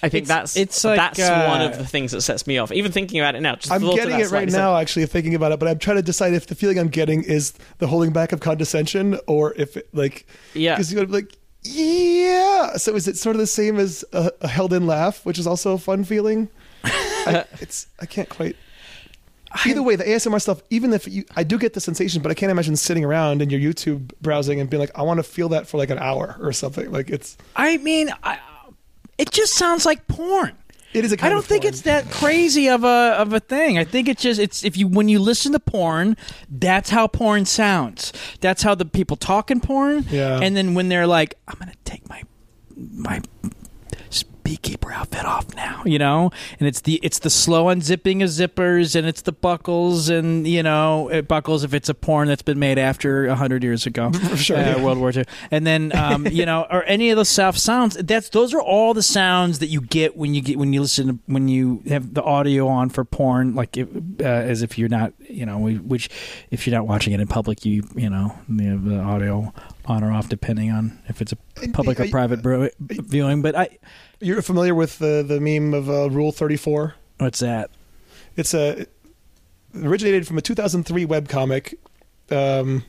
I 0.00 0.08
think 0.08 0.26
It's- 0.26 0.28
that's 0.28 0.56
it's 0.56 0.84
like, 0.84 0.96
that's 0.96 1.18
uh, 1.18 1.46
one 1.48 1.60
of 1.60 1.76
the 1.76 1.84
things 1.84 2.12
that 2.12 2.20
sets 2.20 2.46
me 2.46 2.56
off. 2.58 2.70
Even 2.70 2.92
thinking 2.92 3.18
about 3.18 3.34
it 3.34 3.40
now, 3.40 3.56
just 3.56 3.72
I'm 3.72 3.80
getting 3.80 4.20
it 4.20 4.30
right 4.30 4.48
now, 4.48 4.76
actually, 4.76 5.06
thinking 5.06 5.34
about 5.34 5.50
it, 5.50 5.58
but 5.58 5.66
I'm 5.68 5.80
trying 5.80 5.96
to 5.96 6.04
decide 6.04 6.34
if 6.34 6.46
the 6.46 6.54
feeling 6.54 6.78
I'm 6.78 6.86
getting 6.88 7.24
is 7.24 7.52
the 7.78 7.88
holding 7.88 8.12
back 8.12 8.30
of 8.30 8.38
condescension 8.38 9.18
or 9.26 9.54
if 9.54 9.76
it, 9.76 9.88
like, 9.92 10.24
Yeah. 10.54 10.76
because 10.76 10.92
you're 10.92 11.04
like, 11.04 11.36
yeah. 11.64 12.76
So 12.76 12.94
is 12.94 13.08
it 13.08 13.16
sort 13.16 13.34
of 13.34 13.40
the 13.40 13.46
same 13.48 13.76
as 13.80 14.04
a, 14.12 14.30
a 14.40 14.46
held 14.46 14.72
in 14.72 14.86
laugh, 14.86 15.26
which 15.26 15.36
is 15.36 15.48
also 15.48 15.72
a 15.72 15.78
fun 15.78 16.04
feeling? 16.04 16.48
I, 17.26 17.44
it's 17.60 17.86
I 18.00 18.06
can't 18.06 18.28
quite. 18.28 18.56
Either 19.64 19.82
way, 19.82 19.96
the 19.96 20.04
ASMR 20.04 20.40
stuff, 20.42 20.60
even 20.68 20.92
if 20.92 21.08
you, 21.08 21.24
I 21.34 21.42
do 21.42 21.58
get 21.58 21.72
the 21.72 21.80
sensation, 21.80 22.20
but 22.20 22.30
I 22.30 22.34
can't 22.34 22.52
imagine 22.52 22.76
sitting 22.76 23.02
around 23.02 23.40
in 23.40 23.48
your 23.48 23.58
YouTube 23.60 24.12
browsing 24.20 24.60
and 24.60 24.68
being 24.68 24.80
like, 24.80 24.90
I 24.94 25.02
want 25.02 25.18
to 25.18 25.22
feel 25.22 25.48
that 25.48 25.66
for 25.66 25.78
like 25.78 25.88
an 25.88 25.98
hour 25.98 26.36
or 26.38 26.52
something. 26.52 26.90
Like 26.92 27.08
it's, 27.08 27.38
I 27.56 27.78
mean, 27.78 28.10
I, 28.22 28.38
it 29.16 29.30
just 29.30 29.54
sounds 29.54 29.86
like 29.86 30.06
porn. 30.06 30.52
it 30.92 31.02
is 31.04 31.12
a 31.14 31.24
I 31.24 31.30
don't 31.30 31.44
think 31.44 31.62
porn. 31.62 31.72
it's 31.72 31.82
that 31.82 32.10
crazy 32.10 32.68
of 32.68 32.84
a 32.84 33.16
of 33.18 33.32
a 33.32 33.40
thing. 33.40 33.78
I 33.78 33.84
think 33.84 34.08
it's 34.08 34.22
just 34.22 34.38
it's 34.38 34.64
if 34.64 34.76
you 34.76 34.86
when 34.86 35.08
you 35.08 35.18
listen 35.18 35.52
to 35.52 35.60
porn, 35.60 36.16
that's 36.50 36.90
how 36.90 37.06
porn 37.06 37.46
sounds. 37.46 38.12
That's 38.40 38.62
how 38.62 38.74
the 38.74 38.84
people 38.84 39.16
talk 39.16 39.50
in 39.50 39.60
porn. 39.60 40.04
Yeah. 40.10 40.40
And 40.40 40.54
then 40.56 40.74
when 40.74 40.90
they're 40.90 41.06
like, 41.06 41.36
I'm 41.48 41.58
gonna 41.58 41.72
take 41.86 42.06
my 42.08 42.22
my 42.76 43.22
beekeeper 44.48 44.90
outfit 44.90 45.26
off 45.26 45.54
now, 45.54 45.82
you 45.84 45.98
know, 45.98 46.30
and 46.58 46.66
it's 46.66 46.80
the 46.80 46.98
it's 47.02 47.18
the 47.18 47.28
slow 47.28 47.66
unzipping 47.66 48.22
of 48.22 48.30
zippers 48.30 48.96
and 48.96 49.06
it's 49.06 49.20
the 49.20 49.32
buckles 49.32 50.08
and 50.08 50.48
you 50.48 50.62
know 50.62 51.10
it 51.10 51.28
buckles 51.28 51.64
if 51.64 51.74
it's 51.74 51.90
a 51.90 51.94
porn 51.94 52.28
that's 52.28 52.40
been 52.40 52.58
made 52.58 52.78
after 52.78 53.26
a 53.26 53.34
hundred 53.34 53.62
years 53.62 53.84
ago, 53.84 54.10
sure, 54.36 54.56
uh, 54.56 54.60
yeah. 54.60 54.82
World 54.82 54.98
War 54.98 55.12
II, 55.14 55.24
and 55.50 55.66
then 55.66 55.94
um, 55.94 56.26
you 56.26 56.46
know 56.46 56.66
or 56.70 56.82
any 56.84 57.10
of 57.10 57.16
those 57.16 57.28
soft 57.28 57.58
sounds. 57.58 57.94
That's 57.96 58.30
those 58.30 58.54
are 58.54 58.60
all 58.60 58.94
the 58.94 59.02
sounds 59.02 59.58
that 59.58 59.66
you 59.66 59.82
get 59.82 60.16
when 60.16 60.34
you 60.34 60.40
get 60.40 60.58
when 60.58 60.72
you 60.72 60.80
listen 60.80 61.06
to, 61.08 61.18
when 61.26 61.48
you 61.48 61.82
have 61.88 62.14
the 62.14 62.22
audio 62.22 62.68
on 62.68 62.88
for 62.88 63.04
porn, 63.04 63.54
like 63.54 63.76
if, 63.76 63.88
uh, 64.20 64.24
as 64.24 64.62
if 64.62 64.78
you're 64.78 64.88
not 64.88 65.12
you 65.28 65.44
know 65.44 65.58
which 65.58 66.08
if 66.50 66.66
you're 66.66 66.74
not 66.74 66.86
watching 66.86 67.12
it 67.12 67.20
in 67.20 67.26
public, 67.26 67.66
you 67.66 67.86
you 67.94 68.08
know 68.08 68.34
you 68.48 68.70
have 68.70 68.84
the 68.84 68.98
audio 68.98 69.52
on 69.88 70.04
or 70.04 70.12
off 70.12 70.28
depending 70.28 70.70
on 70.70 70.98
if 71.08 71.20
it's 71.22 71.32
a 71.32 71.68
public 71.72 71.98
or 71.98 72.08
private 72.08 72.42
bro- 72.42 72.68
viewing. 72.80 73.42
But 73.42 73.56
I 73.56 73.78
You're 74.20 74.42
familiar 74.42 74.74
with 74.74 74.98
the, 74.98 75.24
the 75.26 75.40
meme 75.40 75.74
of 75.74 75.88
uh, 75.88 76.10
Rule 76.10 76.32
34? 76.32 76.94
what's 77.18 77.40
that? 77.40 77.70
It's 78.36 78.54
a 78.54 78.80
it 78.82 78.92
originated 79.74 80.26
from 80.26 80.38
a 80.38 80.42
2003 80.42 81.06
webcomic. 81.06 81.74
Um, 82.30 82.84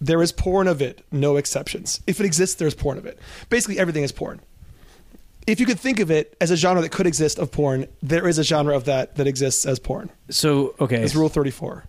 there 0.00 0.22
is 0.22 0.32
porn 0.32 0.68
of 0.68 0.82
it, 0.82 1.04
no 1.10 1.36
exceptions. 1.36 2.00
If 2.06 2.20
it 2.20 2.26
exists, 2.26 2.56
there's 2.56 2.74
porn 2.74 2.98
of 2.98 3.06
it. 3.06 3.18
Basically, 3.48 3.78
everything 3.78 4.02
is 4.02 4.12
porn. 4.12 4.40
If 5.46 5.60
you 5.60 5.66
could 5.66 5.78
think 5.78 6.00
of 6.00 6.10
it 6.10 6.36
as 6.40 6.50
a 6.50 6.56
genre 6.56 6.82
that 6.82 6.90
could 6.90 7.06
exist 7.06 7.38
of 7.38 7.52
porn, 7.52 7.86
there 8.02 8.26
is 8.26 8.38
a 8.38 8.44
genre 8.44 8.74
of 8.74 8.84
that 8.86 9.16
that 9.16 9.26
exists 9.26 9.64
as 9.66 9.78
porn. 9.78 10.10
So 10.30 10.74
okay, 10.80 11.02
It's 11.02 11.14
Rule 11.14 11.28
34. 11.28 11.84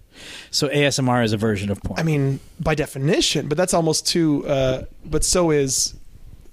So 0.52 0.68
ASMR 0.70 1.24
is 1.24 1.34
a 1.34 1.38
version 1.38 1.72
of 1.72 1.82
porn. 1.82 2.00
I 2.00 2.04
mean, 2.04 2.40
by 2.60 2.76
definition, 2.76 3.48
but 3.48 3.58
that's 3.58 3.74
almost 3.74 4.08
too. 4.08 4.48
Uh, 4.48 4.84
but 5.06 5.24
so 5.24 5.52
is 5.52 5.96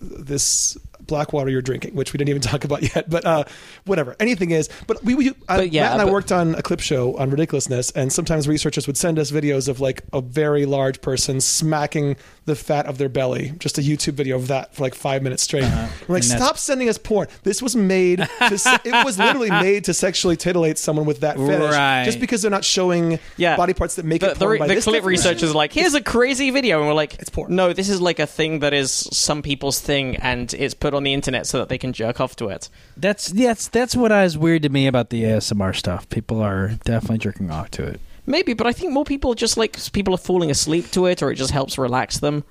this 0.00 0.76
black 1.06 1.32
water 1.32 1.50
you're 1.50 1.62
drinking, 1.62 1.94
which 1.94 2.12
we 2.12 2.18
didn't 2.18 2.30
even 2.30 2.42
talk 2.52 2.64
about 2.64 2.82
yet. 2.94 3.08
But 3.08 3.24
uh, 3.24 3.44
whatever, 3.84 4.16
anything 4.20 4.50
is. 4.50 4.68
But 4.86 5.02
we, 5.04 5.14
we 5.14 5.30
But 5.46 5.72
yeah, 5.72 5.82
Matt 5.82 5.92
and 5.92 6.02
I 6.02 6.12
worked 6.12 6.32
on 6.32 6.54
a 6.54 6.62
clip 6.62 6.80
show 6.80 7.16
on 7.16 7.30
ridiculousness, 7.30 7.90
and 7.92 8.12
sometimes 8.12 8.48
researchers 8.48 8.86
would 8.86 8.96
send 8.96 9.18
us 9.18 9.30
videos 9.30 9.68
of 9.68 9.80
like 9.80 10.02
a 10.12 10.20
very 10.20 10.66
large 10.66 11.00
person 11.00 11.40
smacking 11.40 12.16
the 12.44 12.56
fat 12.56 12.86
of 12.86 12.98
their 12.98 13.08
belly. 13.08 13.52
Just 13.58 13.78
a 13.78 13.80
YouTube 13.82 14.14
video 14.14 14.34
of 14.36 14.48
that 14.48 14.74
for 14.74 14.82
like 14.82 14.94
five 14.94 15.22
minutes 15.22 15.44
straight. 15.44 15.62
We're 15.62 15.68
like, 15.68 15.90
Uh-huh. 16.00 16.14
And 16.14 16.24
stop 16.24 16.58
sending 16.58 16.88
us 16.88 16.98
porn. 16.98 17.28
This 17.44 17.62
was 17.62 17.76
made. 17.76 18.26
To, 18.48 18.58
se- 18.58 18.78
it 18.84 19.04
was 19.04 19.18
literally 19.18 19.50
made 19.62 19.84
to 19.84 19.94
sexually 19.94 20.36
titillate 20.36 20.76
someone 20.78 21.06
with 21.06 21.20
that 21.20 21.36
fetish. 21.36 21.70
Right. 21.72 22.04
Just 22.04 22.18
because 22.18 22.42
they're 22.42 22.50
not 22.50 22.64
showing 22.64 23.18
Yeah. 23.36 23.56
body 23.56 23.74
parts 23.74 23.94
that 23.94 24.04
make 24.04 24.22
the, 24.22 24.32
it 24.32 24.38
porn 24.38 24.52
the, 24.54 24.58
by 24.58 24.66
the 24.66 24.74
clip 24.74 24.84
definition. 24.84 25.06
researchers 25.06 25.54
like, 25.54 25.72
here's 25.72 25.94
a 25.94 26.00
crazy 26.02 26.50
video, 26.50 26.78
and 26.78 26.88
we're 26.88 26.94
like, 26.94 27.14
It's 27.20 27.30
porn. 27.30 27.54
No, 27.54 27.72
this 27.72 27.88
is 27.88 28.00
like 28.00 28.18
a 28.18 28.26
thing 28.26 28.58
that 28.58 28.74
is 28.74 28.90
some 28.90 29.42
people's 29.42 29.80
thing, 29.80 30.16
and 30.16 30.52
it's 30.54 30.74
put 30.74 30.94
on 30.94 31.04
the 31.04 31.12
internet 31.12 31.46
so 31.46 31.58
that 31.58 31.68
they 31.68 31.78
can 31.78 31.92
jerk 31.92 32.20
off 32.20 32.34
to 32.36 32.48
it. 32.48 32.68
That's 32.96 33.28
that's 33.28 33.68
that's 33.68 33.94
what 33.94 34.10
is 34.12 34.36
weird 34.36 34.62
to 34.62 34.68
me 34.68 34.86
about 34.86 35.10
the 35.10 35.22
ASMR 35.22 35.74
stuff. 35.76 36.08
People 36.08 36.40
are 36.40 36.72
definitely 36.84 37.18
jerking 37.18 37.50
off 37.50 37.70
to 37.72 37.84
it. 37.84 38.00
Maybe, 38.26 38.54
but 38.54 38.66
I 38.66 38.72
think 38.72 38.92
more 38.92 39.04
people 39.04 39.34
just 39.34 39.56
like 39.56 39.76
people 39.92 40.14
are 40.14 40.18
falling 40.18 40.50
asleep 40.50 40.90
to 40.92 41.06
it, 41.06 41.22
or 41.22 41.30
it 41.32 41.36
just 41.36 41.50
helps 41.50 41.76
relax 41.78 42.18
them. 42.18 42.44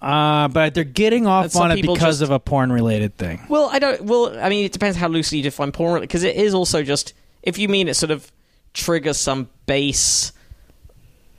Uh, 0.00 0.48
but 0.48 0.74
they're 0.74 0.82
getting 0.82 1.28
off 1.28 1.54
on 1.54 1.70
it 1.70 1.80
because 1.80 2.18
just- 2.18 2.22
of 2.22 2.30
a 2.30 2.40
porn 2.40 2.72
related 2.72 3.16
thing. 3.16 3.40
Well, 3.48 3.68
I 3.72 3.78
don't. 3.78 4.02
Well, 4.02 4.36
I 4.40 4.48
mean, 4.48 4.64
it 4.64 4.72
depends 4.72 4.96
how 4.96 5.06
loosely 5.08 5.38
you 5.38 5.44
define 5.44 5.70
porn, 5.70 6.00
because 6.00 6.24
it 6.24 6.34
is 6.36 6.54
also 6.54 6.82
just 6.82 7.14
if 7.42 7.56
you 7.56 7.68
mean 7.68 7.86
it 7.88 7.94
sort 7.94 8.10
of 8.10 8.30
triggers 8.74 9.16
some 9.16 9.48
base 9.66 10.32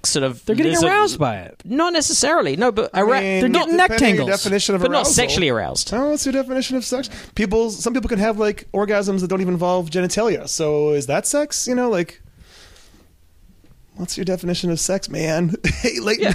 sort 0.03 0.23
of. 0.23 0.45
They're 0.45 0.55
getting 0.55 0.81
aroused 0.81 1.19
by 1.19 1.39
it. 1.39 1.61
Not 1.65 1.91
necessarily, 1.93 2.55
no, 2.55 2.71
but 2.71 2.89
ara- 2.93 3.21
mean, 3.21 3.39
they're 3.41 3.49
getting 3.49 3.75
neck 3.77 3.97
tingles. 3.97 4.29
definition 4.29 4.75
of 4.75 4.81
but 4.81 4.91
not 4.91 5.07
sexually 5.07 5.49
aroused. 5.49 5.93
Oh, 5.93 6.11
what's 6.11 6.25
your 6.25 6.33
definition 6.33 6.77
of 6.77 6.85
sex? 6.85 7.09
People, 7.35 7.69
some 7.69 7.93
people 7.93 8.07
can 8.09 8.19
have 8.19 8.37
like 8.39 8.67
orgasms 8.73 9.21
that 9.21 9.27
don't 9.27 9.41
even 9.41 9.53
involve 9.53 9.89
genitalia. 9.89 10.47
So 10.47 10.91
is 10.91 11.07
that 11.07 11.25
sex? 11.27 11.67
You 11.67 11.75
know, 11.75 11.89
like, 11.89 12.21
what's 13.95 14.17
your 14.17 14.25
definition 14.25 14.69
of 14.71 14.79
sex, 14.79 15.09
man? 15.09 15.55
hey, 15.65 15.99
Leighton, 15.99 16.33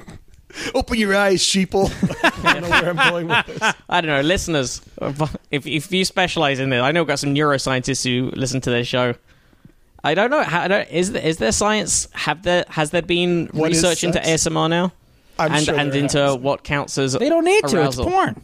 open 0.74 0.98
your 0.98 1.14
eyes, 1.14 1.42
sheeple. 1.42 1.90
I 2.44 2.54
don't 2.54 2.62
know 2.62 2.68
where 2.70 2.90
I'm 2.90 3.10
going 3.10 3.28
with 3.28 3.46
this. 3.46 3.74
I 3.88 4.00
don't 4.00 4.08
know, 4.08 4.20
listeners. 4.20 4.82
If 5.50 5.66
if 5.66 5.92
you 5.92 6.04
specialize 6.04 6.58
in 6.58 6.72
it, 6.72 6.80
I 6.80 6.92
know 6.92 7.02
we've 7.02 7.08
got 7.08 7.18
some 7.18 7.34
neuroscientists 7.34 8.04
who 8.04 8.30
listen 8.36 8.60
to 8.62 8.70
this 8.70 8.86
show. 8.86 9.14
I 10.02 10.14
don't 10.14 10.30
know. 10.30 10.42
How, 10.42 10.62
I 10.62 10.68
don't, 10.68 10.88
is 10.88 11.12
there, 11.12 11.22
is 11.22 11.36
there 11.36 11.52
science? 11.52 12.08
Have 12.12 12.42
there 12.42 12.64
has 12.68 12.90
there 12.90 13.02
been 13.02 13.48
What 13.52 13.70
is 13.70 13.82
research 13.82 14.04
into? 14.04 14.18
ASMR 14.18 14.70
now? 14.70 14.92
I'm 15.38 15.52
and 15.52 15.64
sure 15.64 15.74
and 15.78 15.94
into 15.94 16.18
has. 16.18 16.36
what 16.36 16.64
counts 16.64 16.98
as 16.98 17.14
They 17.14 17.28
don't 17.28 17.44
need 17.44 17.64
to. 17.68 17.84
It's 17.84 17.96
porn. 17.96 18.42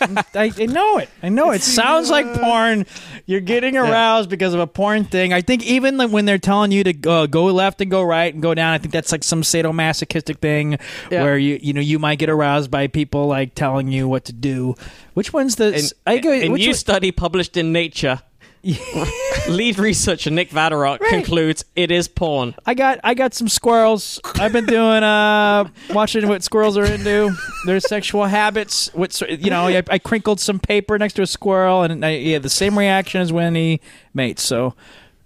I, 0.00 0.52
I 0.58 0.66
know 0.66 0.98
it. 0.98 1.08
I 1.22 1.28
know 1.28 1.50
it 1.52 1.62
sounds 1.62 2.10
like 2.10 2.26
porn. 2.34 2.86
You're 3.26 3.40
getting 3.40 3.76
aroused 3.76 4.28
because 4.30 4.54
of 4.54 4.60
a 4.60 4.66
porn 4.66 5.04
thing. 5.04 5.32
I 5.32 5.40
think 5.42 5.64
even 5.66 5.96
like 5.96 6.10
when 6.10 6.24
they're 6.24 6.38
telling 6.38 6.72
you 6.72 6.84
to 6.84 7.10
uh, 7.10 7.26
go 7.26 7.46
left 7.46 7.80
and 7.80 7.90
go 7.90 8.02
right 8.02 8.32
and 8.32 8.42
go 8.42 8.54
down, 8.54 8.72
I 8.74 8.78
think 8.78 8.92
that's 8.92 9.12
like 9.12 9.24
some 9.24 9.42
sadomasochistic 9.42 10.38
thing 10.38 10.78
Yeah. 11.10 11.22
where 11.22 11.38
you 11.38 11.58
you 11.62 11.72
know 11.72 11.80
you 11.80 11.98
might 11.98 12.18
get 12.18 12.28
aroused 12.30 12.70
by 12.70 12.86
people 12.86 13.26
like 13.26 13.54
telling 13.54 13.88
you 13.88 14.08
what 14.08 14.24
to 14.26 14.32
do. 14.32 14.74
Which 15.14 15.32
one's 15.32 15.56
the? 15.56 15.74
In, 15.78 15.84
I 16.06 16.18
go. 16.18 16.30
a 16.30 16.48
which 16.48 16.60
new 16.62 16.68
one- 16.68 16.74
study 16.74 17.10
published 17.12 17.56
in 17.56 17.72
Nature 17.72 18.20
Lead 19.48 19.78
researcher 19.78 20.30
Nick 20.30 20.50
Vatterott 20.50 20.98
concludes 21.00 21.64
it 21.76 21.90
is 21.90 22.08
porn. 22.08 22.54
I 22.66 22.74
got 22.74 22.98
I 23.04 23.14
got 23.14 23.32
some 23.34 23.48
squirrels. 23.48 24.20
I've 24.34 24.52
been 24.52 24.66
doing 24.66 25.02
uh 25.04 25.68
watching 25.90 26.26
what 26.28 26.42
squirrels 26.42 26.76
are 26.76 26.84
into, 26.84 27.30
their 27.64 27.80
sexual 27.80 28.24
habits. 28.24 28.92
What 28.94 29.18
you 29.20 29.50
know? 29.50 29.66
I, 29.68 29.82
I 29.88 29.98
crinkled 29.98 30.40
some 30.40 30.58
paper 30.58 30.98
next 30.98 31.14
to 31.14 31.22
a 31.22 31.26
squirrel, 31.26 31.82
and 31.82 32.04
I, 32.04 32.16
he 32.18 32.32
had 32.32 32.42
the 32.42 32.50
same 32.50 32.76
reaction 32.78 33.20
as 33.20 33.32
when 33.32 33.54
he 33.54 33.80
mates. 34.14 34.42
So, 34.42 34.74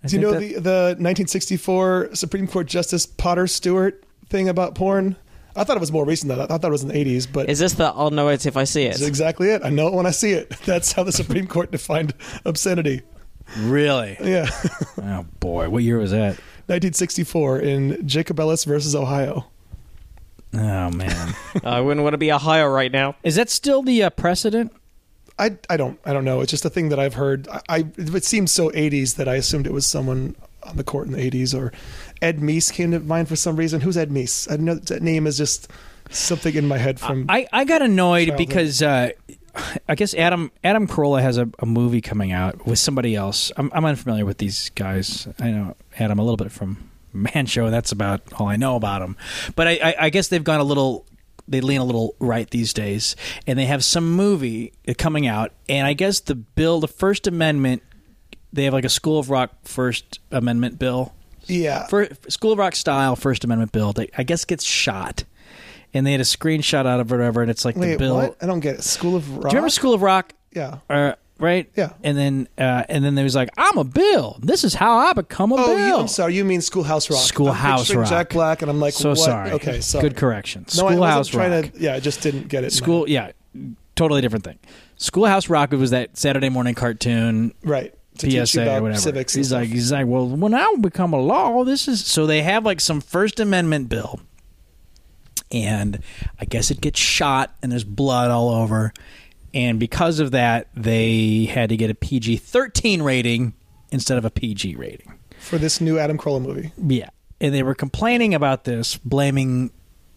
I 0.05 0.09
Do 0.09 0.17
you 0.17 0.23
know 0.23 0.33
that- 0.33 0.41
the 0.41 0.53
the 0.61 0.81
1964 0.99 2.11
Supreme 2.15 2.47
Court 2.47 2.67
Justice 2.67 3.07
Potter 3.07 3.47
Stewart 3.47 4.05
thing 4.29 4.49
about 4.49 4.75
porn? 4.75 5.17
I 5.57 5.65
thought 5.65 5.77
it 5.77 5.81
was 5.81 5.91
more 5.91 6.05
recent 6.05 6.29
than 6.29 6.39
that. 6.39 6.51
I 6.51 6.59
thought 6.59 6.69
it 6.69 6.73
was 6.73 6.83
in 6.85 6.89
the 6.89 6.95
80s, 6.95 7.27
but 7.31 7.51
Is 7.51 7.59
this 7.59 7.73
the 7.73 7.87
I'll 7.87 8.11
know 8.11 8.29
it 8.29 8.47
if 8.47 8.57
I 8.57 8.65
see 8.65 8.87
that's 8.87 9.01
it? 9.01 9.09
exactly 9.09 9.49
it. 9.51 9.63
I 9.65 9.71
know 9.71 9.89
it 9.89 9.95
when 9.95 10.07
I 10.07 10.13
see 10.13 10.31
it. 10.33 10.49
That's 10.65 10.93
how 10.93 11.03
the 11.03 11.11
Supreme 11.11 11.49
Court 11.49 11.73
defined 11.73 12.15
obscenity. 12.45 13.03
Really? 13.59 14.17
Yeah. 14.23 14.49
Oh 15.03 15.25
boy, 15.41 15.69
what 15.71 15.83
year 15.83 15.99
was 15.99 16.11
that? 16.11 16.37
1964 16.67 17.61
in 17.61 17.91
Jacobellis 18.07 18.67
versus 18.67 18.95
Ohio. 18.95 19.47
Oh 20.53 20.91
man, 20.91 21.35
I 21.65 21.81
wouldn't 21.81 22.03
want 22.05 22.13
to 22.15 22.19
be 22.19 22.31
Ohio 22.33 22.69
right 22.69 22.93
now. 22.93 23.17
is 23.23 23.37
that 23.37 23.49
still 23.51 23.83
the 23.83 24.03
uh, 24.05 24.11
precedent? 24.11 24.73
I, 25.39 25.57
I 25.71 25.77
don't 25.79 25.99
I 26.05 26.13
don't 26.13 26.25
know. 26.25 26.43
It's 26.43 26.51
just 26.51 26.65
a 26.67 26.71
thing 26.71 26.91
that 26.91 26.99
I've 26.99 27.15
heard. 27.15 27.49
I, 27.49 27.61
I 27.69 27.85
it 27.97 28.25
seems 28.25 28.53
so 28.53 28.69
80s 28.71 29.17
that 29.17 29.27
I 29.27 29.37
assumed 29.37 29.67
it 29.67 29.73
was 29.73 29.87
someone 29.87 30.37
on 30.65 30.77
the 30.77 30.85
court 30.85 31.07
in 31.07 31.13
the 31.13 31.31
80s 31.31 31.59
or 31.59 31.73
Ed 32.21 32.39
Meese 32.41 32.71
came 32.73 32.91
to 32.91 33.01
mind 33.01 33.29
for 33.29 33.37
some 33.37 33.57
reason. 33.57 33.81
Who's 33.81 33.97
Ed 33.97 34.11
Meese? 34.11 34.53
I 34.53 34.57
know 34.57 34.75
that 34.75 35.03
name 35.03 35.27
is 35.27 35.39
just 35.39 35.69
something 36.11 36.55
in 36.55 36.69
my 36.69 36.77
head 36.79 37.01
from 37.01 37.25
I, 37.29 37.47
I 37.53 37.65
got 37.65 37.81
annoyed 37.83 38.29
Childhood. 38.29 38.49
because 38.49 38.83
uh, 38.83 39.11
I 39.89 39.95
guess 39.95 40.15
Adam 40.15 40.51
Adam 40.63 40.87
Carolla 40.87 41.23
has 41.23 41.39
a, 41.39 41.49
a 41.59 41.67
movie 41.67 42.01
coming 42.01 42.33
out 42.33 42.67
with 42.67 42.79
somebody 42.79 43.15
else. 43.15 43.53
I'm, 43.57 43.71
I'm 43.75 43.85
unfamiliar 43.85 44.25
with 44.25 44.39
these 44.39 44.71
guys. 44.71 45.29
I 45.39 45.51
know 45.51 45.77
Adam 45.99 46.19
a 46.19 46.23
little 46.23 46.37
bit 46.37 46.53
from 46.53 46.91
Man 47.13 47.47
Show. 47.47 47.67
and 47.67 47.75
That's 47.75 47.93
about 47.93 48.21
all 48.35 48.49
I 48.49 48.57
know 48.57 48.77
about 48.77 49.03
him. 49.03 49.17
But 49.57 49.69
I, 49.69 49.81
I, 49.83 49.95
I 50.01 50.11
guess 50.11 50.29
they've 50.29 50.45
gone 50.45 50.61
a 50.61 50.65
little. 50.65 51.07
They 51.49 51.61
lean 51.61 51.81
a 51.81 51.85
little 51.85 52.15
right 52.21 52.49
these 52.49 52.73
days, 52.73 53.17
and 53.45 53.59
they 53.59 53.67
have 53.67 53.83
some 53.83 54.13
movie 54.13 54.73
coming 54.99 55.27
out. 55.27 55.53
And 55.69 55.85
I 55.85 55.95
guess 55.95 56.21
the 56.21 56.37
bill, 56.37 56.79
the 56.79 56.87
First 56.87 57.27
Amendment, 57.27 57.83
they 58.53 58.65
have 58.65 58.73
like 58.73 58.85
a 58.85 58.91
School 58.91 59.19
of 59.19 59.31
Rock 59.31 59.51
First 59.65 60.21
Amendment 60.31 60.79
bill 60.79 61.13
yeah. 61.47 61.87
for 61.87 62.09
School 62.29 62.53
of 62.53 62.59
Rock 62.59 62.77
style 62.77 63.17
First 63.17 63.45
Amendment 63.45 63.73
bill. 63.73 63.93
That 63.93 64.11
I 64.17 64.23
guess 64.23 64.45
gets 64.45 64.65
shot, 64.65 65.25
and 65.95 66.07
they 66.07 66.13
had 66.13 66.21
a 66.21 66.25
screenshot 66.25 66.87
out 66.87 67.01
of 67.01 67.11
it, 67.11 67.17
whatever, 67.17 67.43
and 67.43 67.51
it's 67.51 67.65
like 67.65 67.75
the 67.75 67.97
bill. 67.97 68.17
what? 68.17 68.37
I 68.43 68.47
don't 68.47 68.61
get 68.61 68.77
it. 68.77 68.83
School 68.85 69.17
of 69.17 69.29
Rock. 69.31 69.43
Do 69.43 69.47
you 69.49 69.51
remember 69.51 69.71
School 69.71 69.95
of 69.95 70.03
Rock? 70.03 70.33
Yeah. 70.53 70.79
Uh, 70.89 71.15
right? 71.39 71.71
Yeah. 71.77 71.93
And 72.03 72.17
then 72.19 72.49
uh, 72.59 72.85
and 72.89 73.05
then 73.05 73.15
there 73.15 73.25
was 73.25 73.35
like, 73.35 73.51
I'm 73.57 73.79
a 73.79 73.85
Bill. 73.85 74.39
This 74.43 74.65
is 74.65 74.75
how 74.75 74.99
I 74.99 75.13
become 75.13 75.53
a 75.53 75.57
Oh, 75.57 75.67
Bill. 75.77 75.79
you, 75.87 75.97
I'm 75.97 76.09
sorry. 76.09 76.35
You 76.35 76.45
mean 76.45 76.61
Schoolhouse 76.61 77.11
Rock? 77.11 77.21
Schoolhouse 77.21 77.93
Rock. 77.95 78.09
Jack 78.09 78.31
Black, 78.31 78.63
and 78.63 78.71
I'm 78.71 78.81
like, 78.81 78.95
so 78.95 79.11
what? 79.11 79.19
sorry. 79.19 79.53
Okay, 79.53 79.81
sorry. 79.81 80.03
Good 80.09 80.17
correction. 80.17 80.67
No, 80.77 80.87
I 80.87 80.93
Schoolhouse 80.93 81.35
Rock. 81.35 81.73
to. 81.73 81.81
Yeah, 81.81 81.95
I 81.95 82.01
just 82.01 82.21
didn't 82.23 82.49
get 82.49 82.65
it. 82.65 82.73
School, 82.73 83.09
yeah, 83.09 83.33
totally 83.97 84.21
different 84.21 84.45
thing. 84.45 84.59
Schoolhouse 84.97 85.49
Rock 85.49 85.71
was 85.73 85.91
that 85.93 86.17
Saturday 86.17 86.49
morning 86.51 86.75
cartoon 86.75 87.55
right? 87.63 87.95
To 88.19 88.27
teach 88.27 88.35
you 88.35 88.45
PSA 88.45 88.63
about 88.63 88.79
or 88.79 88.83
whatever. 88.83 89.01
Civics. 89.01 89.33
he's 89.35 89.47
stuff. 89.49 89.61
like, 89.61 89.69
he's 89.71 89.91
like, 89.93 90.07
well, 90.07 90.29
when 90.29 90.53
I 90.53 90.75
become 90.81 91.15
a 91.15 91.21
law, 91.21 91.65
this 91.65 91.89
is 91.89 92.05
so 92.05 92.27
they 92.27 92.43
have 92.43 92.67
like 92.67 92.81
some 92.81 93.01
First 93.01 93.41
Amendment 93.41 93.89
bill, 93.89 94.21
and 95.53 96.01
I 96.41 96.45
guess 96.45 96.71
it 96.71 96.81
gets 96.81 96.99
shot 96.99 97.55
and 97.63 97.71
there's 97.73 97.85
blood 97.85 98.31
all 98.31 98.51
over, 98.51 98.93
and 99.53 99.79
because 99.81 100.21
of 100.21 100.31
that, 100.33 100.69
they 100.75 101.45
had 101.47 101.69
to 101.71 101.77
get 101.77 101.91
a 101.91 101.95
PG 101.95 102.37
thirteen 102.39 103.03
rating 103.03 103.55
instead 103.91 104.19
of 104.19 104.25
a 104.25 104.31
PG 104.31 104.77
rating. 104.77 105.13
for 105.41 105.59
this 105.59 105.81
new 105.81 105.99
Adam 105.99 106.17
Carolla 106.19 106.41
movie. 106.43 106.73
Yeah, 106.77 107.11
and 107.41 107.53
they 107.55 107.63
were 107.63 107.75
complaining 107.75 108.35
about 108.35 108.65
this, 108.65 108.97
blaming 108.97 109.71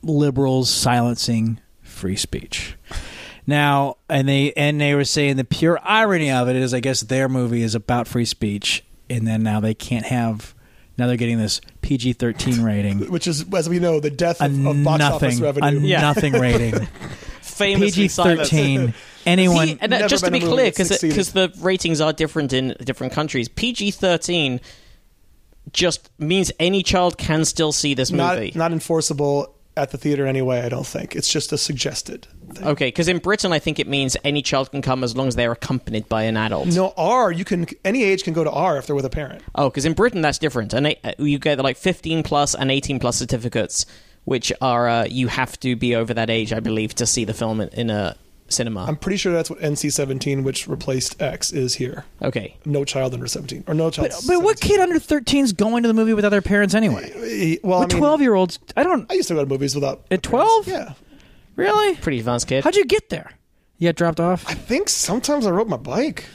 liberals 0.03 0.69
silencing 0.69 1.59
free 1.81 2.15
speech. 2.17 2.75
Now, 3.47 3.97
and 4.09 4.27
they 4.27 4.53
and 4.53 4.79
they 4.79 4.95
were 4.95 5.03
saying 5.05 5.36
the 5.38 5.43
pure 5.43 5.79
irony 5.84 6.31
of 6.31 6.47
it 6.47 6.55
is, 6.55 6.73
I 6.73 6.79
guess 6.79 7.01
their 7.01 7.27
movie 7.27 7.61
is 7.63 7.75
about 7.75 8.07
free 8.07 8.25
speech, 8.25 8.84
and 9.09 9.27
then 9.27 9.43
now 9.43 9.59
they 9.59 9.73
can't 9.73 10.05
have. 10.05 10.53
Now 10.97 11.07
they're 11.07 11.17
getting 11.17 11.39
this 11.39 11.59
PG 11.81 12.13
thirteen 12.13 12.63
rating, 12.65 13.11
Which 13.11 13.27
is, 13.27 13.45
as 13.53 13.67
we 13.67 13.79
know, 13.79 13.99
the 13.99 14.11
death 14.11 14.41
a 14.41 14.45
of, 14.45 14.65
of 14.65 14.83
box 14.83 15.03
office 15.03 15.39
nothing, 15.39 15.63
a. 15.63 15.71
Yeah. 15.71 16.01
nothing 16.01 16.33
rating. 16.39 16.87
PG 17.57 18.09
thirteen. 18.09 18.93
Anyone? 19.25 19.67
P- 19.69 19.77
and 19.81 19.93
uh, 19.93 20.07
just 20.07 20.25
to 20.25 20.31
be 20.31 20.39
clear, 20.39 20.71
that 20.71 20.99
because 21.01 21.31
the 21.33 21.51
ratings 21.59 22.01
are 22.01 22.13
different 22.13 22.53
in 22.53 22.75
different 22.83 23.13
countries, 23.13 23.47
PG 23.47 23.91
13 23.91 24.59
just 25.71 26.09
means 26.19 26.51
any 26.59 26.83
child 26.83 27.17
can 27.17 27.45
still 27.45 27.71
see 27.71 27.93
this 27.93 28.11
movie. 28.11 28.47
not 28.53 28.55
not 28.55 28.71
enforceable 28.73 29.55
at 29.76 29.91
the 29.91 29.97
theater 29.97 30.26
anyway. 30.26 30.61
I 30.61 30.69
don't 30.69 30.86
think 30.86 31.15
it's 31.15 31.28
just 31.28 31.51
a 31.51 31.57
suggested. 31.57 32.28
Thing. 32.53 32.67
okay, 32.67 32.88
because 32.88 33.07
in 33.07 33.17
Britain, 33.17 33.51
I 33.51 33.59
think 33.59 33.80
it 33.80 33.88
means 33.88 34.15
any 34.24 34.41
child 34.41 34.71
can 34.71 34.82
come 34.82 35.03
as 35.03 35.15
long 35.15 35.28
as 35.28 35.36
they're 35.36 35.51
accompanied 35.51 36.07
by 36.07 36.24
an 36.24 36.38
adult. 36.38 36.67
No, 36.67 36.93
R. 36.97 37.32
You 37.32 37.45
can 37.45 37.67
any 37.84 38.03
age 38.03 38.24
can 38.24 38.34
go 38.34 38.43
to 38.43 38.51
R 38.51 38.78
if 38.78 38.86
they're 38.88 38.95
with 38.95 39.05
a 39.05 39.09
parent. 39.09 39.43
Oh, 39.55 39.69
because 39.69 39.86
in 39.86 39.93
Britain 39.93 40.21
that's 40.21 40.38
different, 40.38 40.74
and 40.74 40.88
uh, 40.88 41.13
you 41.17 41.39
get 41.39 41.59
like 41.59 41.78
15 41.78 42.24
plus 42.24 42.53
and 42.53 42.69
18 42.69 42.99
plus 42.99 43.17
certificates, 43.17 43.86
which 44.26 44.51
are 44.61 44.88
uh, 44.88 45.05
you 45.05 45.28
have 45.28 45.59
to 45.61 45.76
be 45.76 45.95
over 45.95 46.13
that 46.13 46.30
age, 46.30 46.53
I 46.53 46.59
believe, 46.59 46.93
to 46.95 47.05
see 47.05 47.26
the 47.26 47.34
film 47.34 47.59
in, 47.61 47.69
in 47.69 47.89
a 47.89 48.15
cinema. 48.49 48.85
I'm 48.85 48.95
pretty 48.97 49.17
sure 49.17 49.31
that's 49.33 49.49
what 49.49 49.59
NC-17, 49.59 50.43
which 50.43 50.67
replaced 50.67 51.21
X, 51.21 51.51
is 51.51 51.75
here. 51.75 52.05
okay, 52.21 52.57
No 52.65 52.85
child 52.85 53.13
under 53.13 53.27
17 53.27 53.63
or 53.67 53.73
no 53.73 53.89
child. 53.89 54.09
But, 54.11 54.23
but 54.27 54.43
what 54.43 54.59
17. 54.59 54.69
kid 54.69 54.79
under 54.81 54.99
thirteen 54.99 55.43
is 55.43 55.53
going 55.53 55.83
to 55.83 55.87
the 55.87 55.93
movie 55.93 56.13
without 56.13 56.29
their 56.29 56.41
parents 56.41 56.73
anyway? 56.75 57.11
Eh, 57.15 57.57
Well, 57.63 57.79
I 57.79 57.87
mean, 57.87 57.97
twelve 57.99 58.21
year 58.21 58.33
olds, 58.35 58.59
I 58.77 58.83
don't. 58.83 59.09
I 59.11 59.15
used 59.15 59.27
to 59.29 59.33
go 59.33 59.43
to 59.43 59.49
movies 59.49 59.75
without 59.75 60.05
At 60.11 60.23
12? 60.23 60.67
Yeah, 60.67 60.93
Really? 61.55 61.95
pretty 61.95 62.19
advanced 62.19 62.47
kid. 62.47 62.63
How'd 62.63 62.75
you 62.75 62.85
get 62.85 63.09
there? 63.09 63.31
You 63.77 63.87
got 63.89 63.95
dropped 63.95 64.19
off? 64.19 64.45
I 64.47 64.53
think 64.53 64.89
sometimes 64.89 65.45
I 65.45 65.51
rode 65.51 65.67
my 65.67 65.77
bike. 65.77 66.25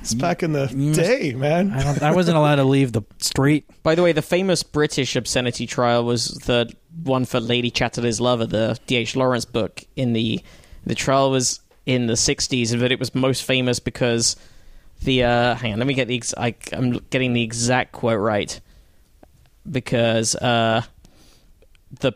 it's 0.00 0.14
back 0.14 0.42
in 0.42 0.52
the 0.52 0.70
must- 0.74 0.98
day, 0.98 1.32
man. 1.34 1.70
I 1.72 1.82
don't. 1.82 2.02
I 2.02 2.12
wasn't 2.12 2.36
allowed 2.36 2.56
to 2.56 2.64
leave 2.64 2.92
the 2.92 3.02
street. 3.18 3.64
By 3.82 3.94
the 3.94 4.02
way, 4.02 4.12
the 4.12 4.22
famous 4.22 4.62
British 4.62 5.16
obscenity 5.16 5.66
trial 5.66 6.04
was 6.04 6.28
the 6.46 6.72
one 7.02 7.24
for 7.24 7.40
Lady 7.40 7.70
Chatterley's 7.70 8.20
Lover, 8.20 8.46
the 8.46 8.78
D.H. 8.86 9.16
Lawrence 9.16 9.44
book. 9.44 9.82
In 9.96 10.12
the 10.14 10.40
the 10.86 10.94
trial 10.94 11.30
was 11.30 11.60
in 11.86 12.06
the 12.06 12.14
'60s, 12.14 12.78
but 12.78 12.92
it 12.92 12.98
was 12.98 13.14
most 13.14 13.44
famous 13.44 13.80
because 13.80 14.36
the 15.02 15.24
uh, 15.24 15.54
hang 15.54 15.72
on, 15.72 15.78
let 15.78 15.86
me 15.86 15.94
get 15.94 16.08
the 16.08 16.16
ex- 16.16 16.34
I, 16.36 16.54
I'm 16.72 16.92
getting 17.10 17.32
the 17.32 17.42
exact 17.42 17.92
quote 17.92 18.20
right 18.20 18.60
because 19.70 20.34
uh, 20.36 20.82
the 22.00 22.12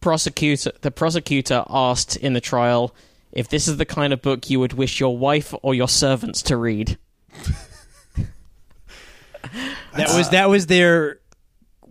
prosecutor 0.00 0.72
the 0.80 0.90
prosecutor 0.90 1.64
asked 1.68 2.16
in 2.16 2.32
the 2.32 2.40
trial 2.40 2.94
if 3.32 3.48
this 3.48 3.68
is 3.68 3.76
the 3.76 3.84
kind 3.84 4.12
of 4.12 4.22
book 4.22 4.50
you 4.50 4.58
would 4.60 4.72
wish 4.72 4.98
your 4.98 5.16
wife 5.16 5.54
or 5.62 5.74
your 5.74 5.88
servants 5.88 6.42
to 6.42 6.56
read. 6.56 6.98
That 9.96 10.16
was 10.16 10.30
that 10.30 10.48
was 10.48 10.66
their. 10.66 11.18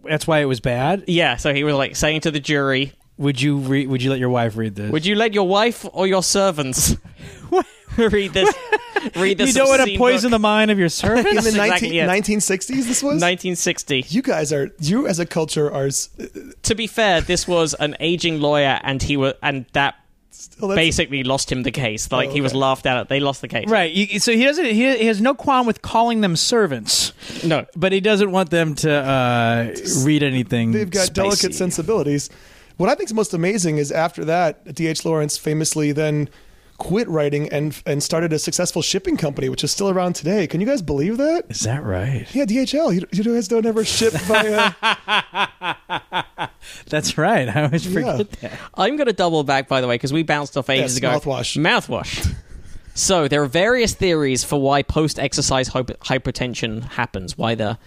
That's 0.03 0.25
why 0.25 0.39
it 0.39 0.45
was 0.45 0.59
bad. 0.59 1.05
Yeah, 1.07 1.35
so 1.35 1.53
he 1.53 1.63
was 1.63 1.75
like 1.75 1.95
saying 1.95 2.21
to 2.21 2.31
the 2.31 2.39
jury, 2.39 2.93
Would 3.19 3.41
you 3.41 3.57
re- 3.57 3.85
Would 3.85 4.01
you 4.01 4.09
let 4.09 4.19
your 4.19 4.29
wife 4.29 4.57
read 4.57 4.75
this? 4.75 4.91
Would 4.91 5.05
you 5.05 5.15
let 5.15 5.33
your 5.33 5.47
wife 5.47 5.85
or 5.93 6.07
your 6.07 6.23
servants 6.23 6.95
read 7.97 8.33
this? 8.33 8.53
Read 9.15 9.37
this. 9.37 9.49
you 9.49 9.53
don't 9.61 9.69
want 9.69 9.87
to 9.89 9.97
poison 9.97 10.29
book? 10.31 10.35
the 10.37 10.39
mind 10.39 10.71
of 10.71 10.79
your 10.79 10.89
servants. 11.03 11.29
in 11.47 11.53
the 11.53 11.61
exactly 11.63 11.99
19, 12.01 12.35
it. 12.35 12.39
1960s, 12.39 12.67
this 12.67 13.03
was. 13.03 13.21
1960. 13.21 14.05
you 14.09 14.21
guys 14.21 14.51
are 14.53 14.71
you 14.79 15.05
as 15.07 15.19
a 15.19 15.25
culture 15.25 15.71
are. 15.71 15.89
To 16.63 16.75
be 16.75 16.87
fair, 16.87 17.21
this 17.21 17.47
was 17.47 17.73
an 17.75 17.95
aging 17.99 18.39
lawyer, 18.41 18.79
and 18.83 19.01
he 19.03 19.15
was, 19.17 19.33
and 19.43 19.65
that 19.73 19.95
Still, 20.31 20.73
basically 20.75 21.23
lost 21.23 21.51
him 21.51 21.63
the 21.63 21.71
case. 21.71 22.09
Like 22.11 22.29
Oh, 22.29 22.33
he 22.33 22.39
was 22.41 22.53
okay. 22.53 22.59
laughed 22.59 22.85
at. 22.85 23.09
They 23.09 23.19
lost 23.19 23.41
the 23.41 23.47
case. 23.49 23.67
right. 23.67 23.91
You, 23.91 24.19
so 24.19 24.31
he 24.31 24.43
doesn't. 24.45 24.63
He, 24.65 24.97
he 24.97 25.05
has 25.07 25.19
no 25.19 25.33
qualm 25.33 25.65
with 25.67 25.81
calling 25.81 26.21
them 26.21 26.35
servants, 26.37 27.11
No. 27.43 27.65
but 27.75 27.91
he 27.91 27.99
doesn't 27.99 28.31
want 28.31 28.49
them 28.49 28.75
to 28.75 28.91
uh, 28.93 29.75
read 30.03 30.23
anything. 30.23 30.71
They've 30.71 30.89
got 30.89 31.13
delicate 31.13 31.53
sensibilities. 31.55 32.29
What 32.79 32.87
I 32.87 32.95
think 32.95 33.09
is 33.09 33.13
most 33.13 33.33
amazing 33.33 33.77
is 33.77 33.91
after 33.91 34.23
that, 34.23 34.73
D.H. 34.73 35.03
Lawrence 35.03 35.37
famously 35.37 35.91
then 35.91 36.29
quit 36.77 37.09
writing 37.09 37.49
and 37.49 37.77
and 37.85 38.01
started 38.01 38.31
a 38.31 38.39
successful 38.39 38.81
shipping 38.81 39.17
company, 39.17 39.49
which 39.49 39.65
is 39.65 39.71
still 39.71 39.89
around 39.89 40.13
today. 40.13 40.47
Can 40.47 40.61
you 40.61 40.65
guys 40.65 40.81
believe 40.81 41.17
that? 41.17 41.43
Is 41.49 41.59
that 41.63 41.83
right? 41.83 42.25
Yeah, 42.33 42.45
DHL. 42.45 42.95
You, 42.95 43.05
you 43.11 43.23
guys 43.35 43.49
don't 43.49 43.65
ever 43.65 43.83
ship 43.83 44.13
via. 44.13 44.73
That's 46.87 47.17
right. 47.17 47.49
I 47.53 47.63
always 47.65 47.85
Yeah. 47.85 48.15
forget 48.15 48.31
that. 48.39 48.51
I'm 48.75 48.95
going 48.95 49.07
to 49.07 49.13
double 49.13 49.43
back, 49.43 49.67
by 49.67 49.81
the 49.81 49.87
way, 49.87 49.95
because 49.95 50.13
we 50.13 50.23
bounced 50.23 50.55
off 50.55 50.69
ages 50.69 50.93
Yes, 50.93 50.97
ago. 50.99 51.19
mouthwash. 51.19 51.57
Mouthwash. 51.57 52.33
so 52.93 53.27
there 53.27 53.43
are 53.43 53.47
various 53.47 53.93
theories 53.93 54.45
for 54.45 54.59
why 54.61 54.83
post-exercise 54.83 55.69
hypertension 55.69 56.83
happens, 56.83 57.37
why 57.37 57.55
the 57.55 57.77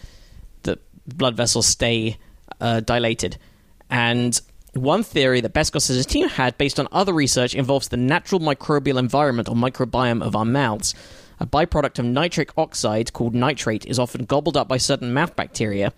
the 0.64 0.78
blood 1.07 1.34
vessels 1.34 1.66
stay 1.66 2.18
uh, 2.61 2.80
dilated, 2.80 3.38
and 3.88 4.38
one 4.81 5.03
theory 5.03 5.41
that 5.41 5.53
Bescos 5.53 5.91
and 5.91 5.97
his 5.97 6.07
team 6.07 6.29
had, 6.29 6.57
based 6.57 6.81
on 6.81 6.89
other 6.93 7.12
research, 7.12 7.55
involves 7.55 7.89
the 7.89 7.97
natural 7.97 8.41
microbial 8.41 8.99
environment 8.99 9.49
or 9.49 9.55
microbiome 9.55 10.23
of 10.23 10.35
our 10.35 10.45
mouths. 10.45 10.95
A 11.41 11.47
byproduct 11.47 11.99
of 11.99 12.05
nitric 12.07 12.57
oxide 12.57 13.12
called 13.12 13.35
nitrate 13.35 13.85
is 13.87 13.99
often 13.99 14.25
gobbled 14.25 14.57
up 14.57 14.68
by 14.68 14.79
certain 14.79 15.12
mouth 15.12 15.37
bacteria. 15.37 15.93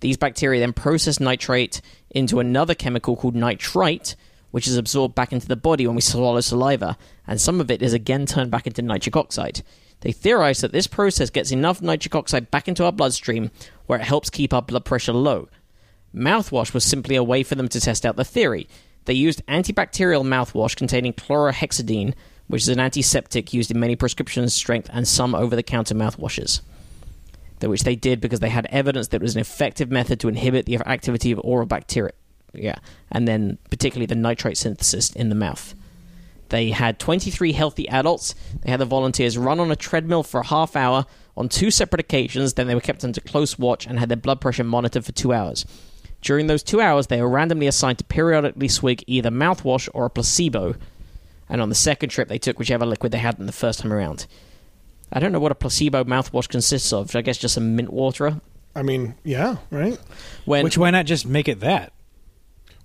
These 0.00 0.16
bacteria 0.16 0.60
then 0.60 0.72
process 0.72 1.18
nitrate 1.18 1.80
into 2.10 2.40
another 2.40 2.74
chemical 2.74 3.16
called 3.16 3.34
nitrite, 3.34 4.14
which 4.50 4.68
is 4.68 4.76
absorbed 4.76 5.14
back 5.14 5.32
into 5.32 5.48
the 5.48 5.56
body 5.56 5.86
when 5.86 5.96
we 5.96 6.02
swallow 6.02 6.40
saliva, 6.40 6.96
and 7.26 7.40
some 7.40 7.60
of 7.60 7.70
it 7.70 7.82
is 7.82 7.92
again 7.92 8.26
turned 8.26 8.50
back 8.50 8.66
into 8.66 8.82
nitric 8.82 9.16
oxide. 9.16 9.62
They 10.00 10.12
theorize 10.12 10.60
that 10.60 10.72
this 10.72 10.86
process 10.86 11.30
gets 11.30 11.52
enough 11.52 11.80
nitric 11.80 12.14
oxide 12.14 12.50
back 12.50 12.68
into 12.68 12.84
our 12.84 12.92
bloodstream 12.92 13.50
where 13.86 13.98
it 13.98 14.04
helps 14.04 14.30
keep 14.30 14.52
our 14.52 14.62
blood 14.62 14.84
pressure 14.84 15.12
low. 15.12 15.48
Mouthwash 16.14 16.74
was 16.74 16.84
simply 16.84 17.16
a 17.16 17.24
way 17.24 17.42
for 17.42 17.54
them 17.54 17.68
to 17.68 17.80
test 17.80 18.04
out 18.04 18.16
the 18.16 18.24
theory. 18.24 18.68
They 19.04 19.14
used 19.14 19.44
antibacterial 19.46 20.24
mouthwash 20.24 20.76
containing 20.76 21.14
chlorhexidine, 21.14 22.14
which 22.46 22.62
is 22.62 22.68
an 22.68 22.80
antiseptic 22.80 23.52
used 23.52 23.70
in 23.70 23.80
many 23.80 23.96
prescription 23.96 24.48
strength 24.48 24.90
and 24.92 25.08
some 25.08 25.34
over 25.34 25.56
the 25.56 25.62
counter 25.62 25.94
mouthwashes. 25.94 26.60
Which 27.60 27.84
they 27.84 27.94
did 27.94 28.20
because 28.20 28.40
they 28.40 28.48
had 28.48 28.66
evidence 28.70 29.08
that 29.08 29.18
it 29.18 29.22
was 29.22 29.36
an 29.36 29.40
effective 29.40 29.90
method 29.90 30.18
to 30.20 30.28
inhibit 30.28 30.66
the 30.66 30.78
activity 30.78 31.30
of 31.30 31.40
oral 31.44 31.66
bacteria. 31.66 32.12
Yeah, 32.52 32.76
and 33.10 33.26
then 33.26 33.58
particularly 33.70 34.06
the 34.06 34.16
nitrate 34.16 34.58
synthesis 34.58 35.12
in 35.12 35.28
the 35.28 35.36
mouth. 35.36 35.74
They 36.48 36.70
had 36.70 36.98
23 36.98 37.52
healthy 37.52 37.88
adults. 37.88 38.34
They 38.60 38.70
had 38.70 38.80
the 38.80 38.84
volunteers 38.84 39.38
run 39.38 39.60
on 39.60 39.70
a 39.70 39.76
treadmill 39.76 40.22
for 40.22 40.40
a 40.40 40.46
half 40.46 40.76
hour 40.76 41.06
on 41.36 41.48
two 41.48 41.70
separate 41.70 42.00
occasions. 42.00 42.54
Then 42.54 42.66
they 42.66 42.74
were 42.74 42.80
kept 42.80 43.04
under 43.04 43.20
close 43.20 43.58
watch 43.58 43.86
and 43.86 43.98
had 43.98 44.08
their 44.10 44.16
blood 44.16 44.40
pressure 44.40 44.64
monitored 44.64 45.04
for 45.04 45.12
two 45.12 45.32
hours. 45.32 45.64
During 46.22 46.46
those 46.46 46.62
two 46.62 46.80
hours, 46.80 47.08
they 47.08 47.20
were 47.20 47.28
randomly 47.28 47.66
assigned 47.66 47.98
to 47.98 48.04
periodically 48.04 48.68
swig 48.68 49.04
either 49.06 49.30
mouthwash 49.30 49.88
or 49.92 50.06
a 50.06 50.10
placebo. 50.10 50.76
And 51.48 51.60
on 51.60 51.68
the 51.68 51.74
second 51.74 52.08
trip, 52.08 52.28
they 52.28 52.38
took 52.38 52.58
whichever 52.58 52.86
liquid 52.86 53.12
they 53.12 53.18
had 53.18 53.38
in 53.38 53.46
the 53.46 53.52
first 53.52 53.80
time 53.80 53.92
around. 53.92 54.26
I 55.12 55.20
don't 55.20 55.32
know 55.32 55.40
what 55.40 55.52
a 55.52 55.56
placebo 55.56 56.04
mouthwash 56.04 56.48
consists 56.48 56.92
of. 56.92 57.14
I 57.14 57.20
guess 57.20 57.36
just 57.36 57.54
some 57.54 57.76
mint 57.76 57.92
water. 57.92 58.40
I 58.74 58.82
mean, 58.82 59.16
yeah, 59.24 59.56
right. 59.70 59.98
When 60.46 60.64
Which 60.64 60.78
why 60.78 60.90
not 60.90 61.04
just 61.04 61.26
make 61.26 61.48
it 61.48 61.60
that? 61.60 61.92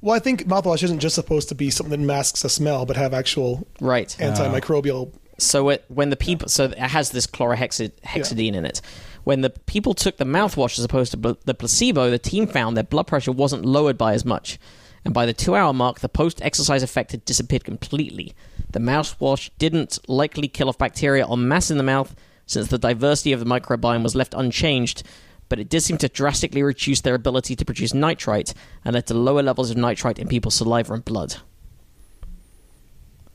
Well, 0.02 0.16
I 0.16 0.20
think 0.20 0.44
mouthwash 0.46 0.84
isn't 0.84 1.00
just 1.00 1.16
supposed 1.16 1.50
to 1.50 1.56
be 1.56 1.70
something 1.70 1.98
that 1.98 2.06
masks 2.06 2.44
a 2.44 2.50
smell, 2.50 2.86
but 2.86 2.98
have 2.98 3.14
actual 3.14 3.68
right. 3.80 4.10
antimicrobial. 4.20 5.12
So 5.38 5.70
it, 5.70 5.86
when 5.88 6.10
the 6.10 6.16
people, 6.16 6.50
so 6.50 6.66
it 6.66 6.78
has 6.78 7.12
this 7.12 7.28
chlorhexidine 7.28 8.54
in 8.56 8.66
it. 8.66 8.82
When 9.24 9.42
the 9.42 9.50
people 9.50 9.94
took 9.94 10.18
the 10.18 10.26
mouthwash 10.26 10.80
as 10.80 10.86
opposed 10.86 11.12
to 11.12 11.38
the 11.44 11.54
placebo, 11.54 12.10
the 12.10 12.18
team 12.18 12.48
found 12.48 12.76
their 12.76 12.84
blood 12.84 13.08
pressure 13.08 13.32
wasn't 13.32 13.66
lowered 13.66 13.98
by 13.98 14.14
as 14.14 14.26
much. 14.26 14.58
And 15.04 15.14
by 15.14 15.26
the 15.26 15.34
two 15.34 15.56
hour 15.56 15.74
mark, 15.74 16.00
the 16.00 16.10
post 16.10 16.42
exercise 16.42 16.82
effect 16.82 17.12
had 17.12 17.26
disappeared 17.26 17.64
completely. 17.64 18.34
The 18.72 18.80
mouthwash 18.80 19.50
didn't 19.58 20.00
likely 20.08 20.48
kill 20.48 20.70
off 20.70 20.78
bacteria 20.78 21.30
en 21.30 21.48
masse 21.48 21.72
in 21.72 21.78
the 21.78 21.84
mouth, 21.84 22.16
since 22.46 22.68
the 22.68 22.78
diversity 22.78 23.34
of 23.34 23.40
the 23.40 23.46
microbiome 23.46 24.04
was 24.04 24.16
left 24.16 24.34
unchanged, 24.34 25.04
but 25.50 25.60
it 25.60 25.70
did 25.70 25.82
seem 25.82 25.98
to 26.00 26.10
drastically 26.10 26.64
reduce 26.64 27.02
their 27.02 27.16
ability 27.16 27.56
to 27.56 27.66
produce 27.66 27.94
nitrite 27.94 28.54
and 28.84 28.96
led 28.96 29.08
to 29.08 29.14
lower 29.14 29.44
levels 29.44 29.70
of 29.70 29.78
nitrite 29.78 30.20
in 30.20 30.28
people's 30.28 30.56
saliva 30.56 30.94
and 30.94 31.06
blood. 31.06 31.36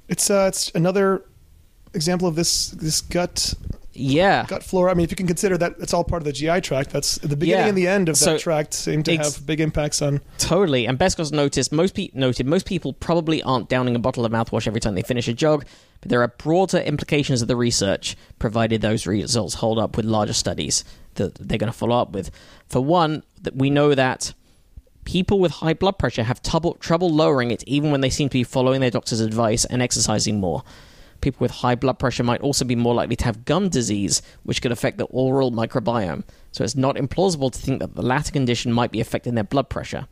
It's 0.08 0.30
uh, 0.30 0.46
it's 0.48 0.70
another 0.74 1.24
example 1.94 2.26
of 2.28 2.34
this 2.34 2.68
this 2.68 3.00
gut 3.00 3.54
Yeah. 3.94 4.46
gut 4.46 4.62
flora. 4.62 4.90
I 4.90 4.94
mean, 4.94 5.04
if 5.04 5.10
you 5.10 5.16
can 5.16 5.26
consider 5.26 5.58
that 5.58 5.74
it's 5.78 5.92
all 5.92 6.02
part 6.04 6.22
of 6.22 6.24
the 6.24 6.32
GI 6.32 6.60
tract, 6.62 6.90
that's 6.90 7.18
the 7.18 7.36
beginning 7.36 7.60
Yeah. 7.64 7.68
and 7.68 7.76
the 7.76 7.86
end 7.86 8.08
of 8.08 8.16
So, 8.16 8.32
that 8.32 8.40
tract 8.40 8.72
seem 8.72 9.02
to 9.02 9.12
ex- 9.12 9.34
have 9.36 9.46
big 9.46 9.60
impacts 9.60 10.00
on. 10.00 10.20
Totally. 10.38 10.86
And 10.86 10.98
Bescos 10.98 11.30
noticed 11.30 11.72
most 11.72 11.94
pe- 11.94 12.08
noted 12.14 12.46
most 12.46 12.64
people 12.64 12.94
probably 12.94 13.42
aren't 13.42 13.68
downing 13.68 13.94
a 13.94 13.98
bottle 13.98 14.24
of 14.24 14.32
mouthwash 14.32 14.66
every 14.66 14.80
time 14.80 14.94
they 14.94 15.02
finish 15.02 15.28
a 15.28 15.34
jog, 15.34 15.66
but 16.00 16.08
there 16.08 16.22
are 16.22 16.28
broader 16.28 16.78
implications 16.78 17.42
of 17.42 17.48
the 17.48 17.56
research, 17.56 18.16
provided 18.38 18.80
those 18.80 19.06
results 19.06 19.54
hold 19.56 19.78
up 19.78 19.94
with 19.98 20.06
larger 20.06 20.32
studies 20.32 20.84
that 21.16 21.34
they're 21.34 21.58
going 21.58 21.70
to 21.70 21.78
follow 21.78 21.96
up 22.00 22.12
with. 22.12 22.30
For 22.70 22.80
one, 22.80 23.22
that 23.42 23.56
we 23.56 23.68
know 23.68 23.94
that 23.94 24.32
people 25.04 25.38
with 25.38 25.52
high 25.52 25.74
blood 25.74 25.98
pressure 25.98 26.22
have 26.22 26.40
trouble 26.42 26.74
trouble 26.80 27.10
lowering 27.10 27.50
it 27.50 27.62
even 27.66 27.90
when 27.90 28.00
they 28.00 28.08
seem 28.08 28.28
to 28.30 28.34
be 28.38 28.44
following 28.44 28.80
their 28.80 28.90
doctor's 28.90 29.20
advice 29.20 29.66
and 29.66 29.82
exercising 29.82 30.40
more. 30.40 30.62
People 31.22 31.44
with 31.44 31.50
high 31.52 31.76
blood 31.76 31.98
pressure 31.98 32.22
might 32.22 32.42
also 32.42 32.66
be 32.66 32.76
more 32.76 32.94
likely 32.94 33.16
to 33.16 33.24
have 33.24 33.46
gum 33.46 33.70
disease, 33.70 34.20
which 34.42 34.60
could 34.60 34.72
affect 34.72 34.98
the 34.98 35.04
oral 35.04 35.50
microbiome. 35.50 36.24
So 36.50 36.64
it's 36.64 36.76
not 36.76 36.96
implausible 36.96 37.50
to 37.50 37.58
think 37.58 37.80
that 37.80 37.94
the 37.94 38.02
latter 38.02 38.32
condition 38.32 38.72
might 38.72 38.92
be 38.92 39.00
affecting 39.00 39.34
their 39.34 39.44
blood 39.44 39.70
pressure, 39.70 40.08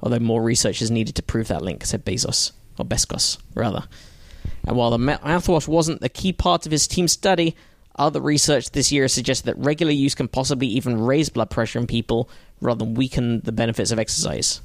although 0.00 0.18
more 0.18 0.42
research 0.42 0.82
is 0.82 0.90
needed 0.90 1.14
to 1.14 1.22
prove 1.22 1.48
that 1.48 1.62
link, 1.62 1.84
said 1.84 2.04
Bezos, 2.04 2.50
or 2.78 2.84
Bescos, 2.84 3.38
rather. 3.54 3.84
And 4.66 4.76
while 4.76 4.90
the 4.90 4.98
mouthwash 4.98 5.68
wasn't 5.68 6.00
the 6.00 6.08
key 6.08 6.32
part 6.32 6.66
of 6.66 6.72
his 6.72 6.88
team's 6.88 7.12
study, 7.12 7.54
other 7.96 8.20
research 8.20 8.70
this 8.70 8.90
year 8.90 9.06
suggested 9.06 9.46
that 9.46 9.58
regular 9.58 9.92
use 9.92 10.14
can 10.14 10.26
possibly 10.26 10.66
even 10.66 11.00
raise 11.00 11.28
blood 11.28 11.50
pressure 11.50 11.78
in 11.78 11.86
people 11.86 12.28
rather 12.60 12.84
than 12.84 12.94
weaken 12.94 13.40
the 13.42 13.52
benefits 13.52 13.90
of 13.90 13.98
exercise. 13.98 14.60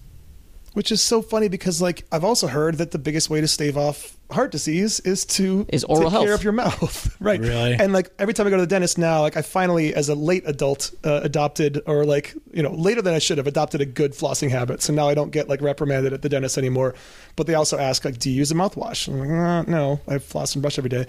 Which 0.73 0.91
is 0.91 1.01
so 1.01 1.21
funny 1.23 1.47
because, 1.47 1.81
like, 1.81 2.05
I've 2.11 2.23
also 2.23 2.45
heard 2.47 2.77
that 2.77 2.91
the 2.91 2.99
biggest 2.99 3.29
way 3.29 3.41
to 3.41 3.47
stave 3.47 3.75
off 3.75 4.15
heart 4.31 4.51
disease 4.51 4.99
is 4.99 5.25
to 5.25 5.65
Is 5.69 5.83
oral 5.83 6.03
take 6.03 6.11
health. 6.11 6.25
care 6.25 6.33
of 6.35 6.43
your 6.43 6.53
mouth, 6.53 7.17
right? 7.19 7.39
Really? 7.39 7.73
And 7.73 7.91
like 7.91 8.11
every 8.19 8.35
time 8.35 8.45
I 8.45 8.51
go 8.51 8.57
to 8.57 8.61
the 8.61 8.67
dentist 8.67 8.97
now, 8.99 9.21
like 9.21 9.35
I 9.35 9.41
finally, 9.41 9.95
as 9.95 10.09
a 10.09 10.15
late 10.15 10.43
adult, 10.45 10.91
uh, 11.03 11.21
adopted 11.23 11.81
or 11.87 12.05
like 12.05 12.35
you 12.53 12.61
know 12.61 12.71
later 12.71 13.01
than 13.01 13.15
I 13.15 13.19
should 13.19 13.39
have 13.39 13.47
adopted 13.47 13.81
a 13.81 13.85
good 13.85 14.11
flossing 14.13 14.51
habit. 14.51 14.83
So 14.83 14.93
now 14.93 15.09
I 15.09 15.15
don't 15.15 15.31
get 15.31 15.49
like 15.49 15.61
reprimanded 15.61 16.13
at 16.13 16.21
the 16.21 16.29
dentist 16.29 16.57
anymore. 16.59 16.93
But 17.35 17.47
they 17.47 17.55
also 17.55 17.79
ask 17.79 18.05
like, 18.05 18.19
"Do 18.19 18.29
you 18.29 18.35
use 18.37 18.51
a 18.51 18.55
mouthwash?" 18.55 19.07
I'm 19.07 19.19
like, 19.19 19.29
"Uh, 19.31 19.63
no, 19.69 19.99
I 20.07 20.19
floss 20.19 20.53
and 20.53 20.61
brush 20.61 20.77
every 20.77 20.89
day. 20.89 21.07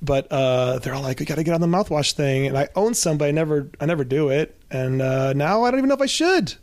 But 0.00 0.30
uh, 0.30 0.78
they're 0.78 0.94
all 0.94 1.02
like, 1.02 1.18
"We 1.18 1.26
got 1.26 1.34
to 1.36 1.44
get 1.44 1.54
on 1.54 1.60
the 1.60 1.66
mouthwash 1.66 2.12
thing," 2.12 2.46
and 2.46 2.56
I 2.56 2.68
own 2.76 2.94
some, 2.94 3.18
but 3.18 3.26
I 3.26 3.30
never, 3.32 3.68
I 3.80 3.86
never 3.86 4.04
do 4.04 4.28
it. 4.28 4.56
And 4.70 5.02
uh, 5.02 5.32
now 5.32 5.64
I 5.64 5.70
don't 5.72 5.78
even 5.78 5.88
know 5.88 5.96
if 5.96 6.00
I 6.00 6.06
should. 6.06 6.54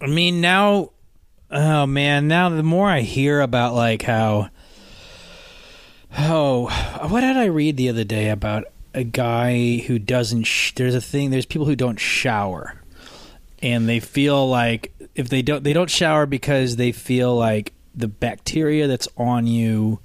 I 0.00 0.06
mean, 0.06 0.40
now, 0.42 0.90
oh 1.54 1.86
man, 1.86 2.28
now 2.28 2.48
the 2.50 2.62
more 2.62 2.88
I 2.90 3.00
hear 3.00 3.40
about 3.40 3.74
like 3.74 4.02
how, 4.02 4.50
oh, 6.18 6.68
what 7.08 7.20
did 7.20 7.36
I 7.36 7.46
read 7.46 7.76
the 7.76 7.88
other 7.88 8.04
day 8.04 8.30
about 8.30 8.64
a 8.92 9.04
guy 9.04 9.78
who 9.78 9.98
doesn't? 9.98 10.44
Sh- 10.44 10.72
there's 10.74 10.94
a 10.94 11.00
thing. 11.00 11.30
There's 11.30 11.46
people 11.46 11.66
who 11.66 11.76
don't 11.76 11.98
shower, 11.98 12.80
and 13.62 13.88
they 13.88 14.00
feel 14.00 14.48
like 14.48 14.92
if 15.14 15.28
they 15.28 15.42
don't, 15.42 15.64
they 15.64 15.72
don't 15.72 15.90
shower 15.90 16.26
because 16.26 16.76
they 16.76 16.92
feel 16.92 17.34
like 17.36 17.72
the 17.94 18.08
bacteria 18.08 18.86
that's 18.86 19.08
on 19.16 19.46
you 19.46 20.00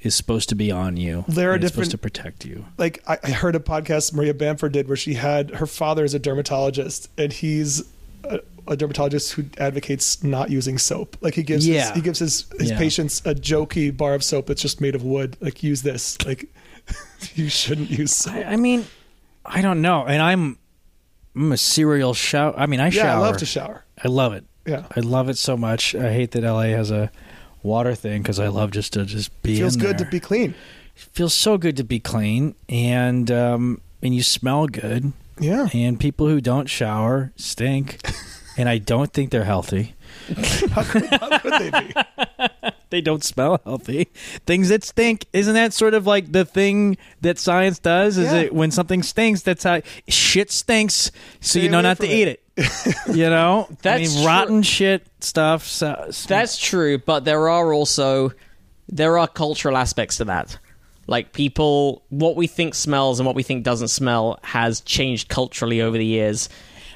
is 0.00 0.14
supposed 0.14 0.48
to 0.48 0.54
be 0.54 0.70
on 0.72 0.96
you. 0.96 1.24
There 1.28 1.52
are 1.52 1.56
it's 1.56 1.66
supposed 1.66 1.90
different- 1.90 2.14
to 2.14 2.20
protect 2.22 2.44
you. 2.44 2.64
like 2.78 3.02
I, 3.06 3.18
I 3.22 3.30
heard 3.32 3.54
a 3.54 3.60
podcast 3.60 4.14
Maria 4.14 4.32
Bamford 4.34 4.72
did 4.72 4.88
where 4.88 4.96
she 4.96 5.14
had 5.14 5.50
her 5.56 5.66
father 5.66 6.04
is 6.04 6.14
a 6.14 6.18
dermatologist 6.18 7.10
and 7.18 7.32
he's 7.32 7.82
a, 8.24 8.40
a 8.70 8.76
dermatologist 8.76 9.32
who 9.32 9.44
advocates 9.58 10.22
not 10.24 10.48
using 10.50 10.78
soap. 10.78 11.16
Like 11.20 11.34
he 11.34 11.42
gives 11.42 11.66
Yeah. 11.68 11.88
his, 11.88 11.90
he 11.96 12.00
gives 12.00 12.18
his, 12.20 12.46
his 12.58 12.70
Yeah. 12.70 12.78
patients 12.78 13.20
a 13.26 13.34
jokey 13.34 13.94
bar 13.94 14.14
of 14.14 14.24
soap 14.24 14.46
that's 14.46 14.62
just 14.62 14.80
made 14.80 14.94
of 14.94 15.02
wood. 15.02 15.36
Like 15.40 15.62
use 15.62 15.82
this. 15.82 16.16
Like 16.24 16.46
you 17.34 17.48
shouldn't 17.48 17.90
use 17.90 18.14
soap. 18.14 18.34
I, 18.36 18.44
I 18.44 18.56
mean, 18.56 18.86
I 19.44 19.60
don't 19.60 19.82
know, 19.82 20.06
and 20.06 20.22
I'm 20.22 20.58
I'm 21.36 21.52
a 21.52 21.56
serial 21.56 22.14
shower. 22.14 22.54
I 22.56 22.66
mean, 22.66 22.80
I 22.80 22.86
yeah, 22.86 23.02
shower. 23.02 23.16
I 23.16 23.18
love 23.26 23.36
to 23.38 23.46
shower. 23.46 23.84
I 24.02 24.08
love 24.08 24.32
it. 24.32 24.44
Yeah. 24.66 24.84
I 24.96 25.00
love 25.00 25.28
it 25.28 25.38
so 25.38 25.56
much. 25.56 25.94
I 25.94 26.12
hate 26.12 26.32
that 26.32 26.42
LA 26.42 26.74
has 26.76 26.90
a 26.90 27.10
water 27.62 27.94
thing 27.94 28.22
because 28.22 28.38
I 28.40 28.48
love 28.48 28.70
just 28.72 28.92
to 28.94 29.04
just 29.04 29.30
be. 29.42 29.56
Feels 29.56 29.76
good 29.76 29.98
to 29.98 30.04
be 30.04 30.20
clean. 30.20 30.54
Feels 30.94 31.32
so 31.34 31.56
good 31.58 31.76
to 31.78 31.84
be 31.84 31.98
clean, 31.98 32.54
and 32.68 33.30
um, 33.30 33.80
and 34.02 34.14
you 34.14 34.22
smell 34.22 34.66
good. 34.66 35.12
Yeah. 35.38 35.68
And 35.72 35.98
people 35.98 36.28
who 36.28 36.40
don't 36.42 36.68
shower 36.68 37.32
stink, 37.36 37.98
and 38.56 38.68
I 38.68 38.78
don't 38.78 39.12
think 39.12 39.30
they're 39.30 39.44
healthy. 39.44 39.94
How 40.70 40.82
could 40.82 41.52
they 41.52 41.70
be? 41.70 41.94
They 42.90 43.00
don't 43.00 43.22
smell 43.22 43.60
healthy. 43.64 44.08
Things 44.46 44.68
that 44.70 44.82
stink 44.82 45.26
isn't 45.32 45.54
that 45.54 45.72
sort 45.72 45.94
of 45.94 46.08
like 46.08 46.32
the 46.32 46.44
thing 46.44 46.96
that 47.20 47.38
science 47.38 47.78
does? 47.78 48.18
Is 48.18 48.32
Yeah. 48.32 48.40
it 48.40 48.52
when 48.52 48.72
something 48.72 49.04
stinks? 49.04 49.42
That's 49.42 49.62
how 49.62 49.80
shit 50.08 50.50
stinks, 50.50 51.12
so 51.40 51.60
Stay 51.60 51.60
you 51.60 51.68
know 51.68 51.76
away 51.78 51.82
not 51.84 51.96
to 51.98 52.02
from 52.02 52.12
eat 52.12 52.26
it. 52.26 52.42
it. 52.56 53.16
you 53.16 53.30
know, 53.30 53.68
I 53.70 53.74
That's 53.82 54.00
mean, 54.12 54.18
true. 54.18 54.26
rotten 54.26 54.62
shit 54.64 55.06
stuff. 55.20 55.68
So, 55.68 56.10
That's 56.26 56.58
true, 56.58 56.98
but 56.98 57.24
there 57.24 57.48
are 57.48 57.72
also 57.72 58.32
there 58.88 59.18
are 59.18 59.28
cultural 59.28 59.76
aspects 59.76 60.16
to 60.16 60.24
that. 60.24 60.58
Like 61.06 61.32
people, 61.32 62.02
what 62.08 62.34
we 62.34 62.48
think 62.48 62.74
smells 62.74 63.20
and 63.20 63.26
what 63.26 63.36
we 63.36 63.44
think 63.44 63.62
doesn't 63.62 63.88
smell 63.88 64.40
has 64.42 64.80
changed 64.80 65.28
culturally 65.28 65.80
over 65.80 65.96
the 65.96 66.04
years. 66.04 66.48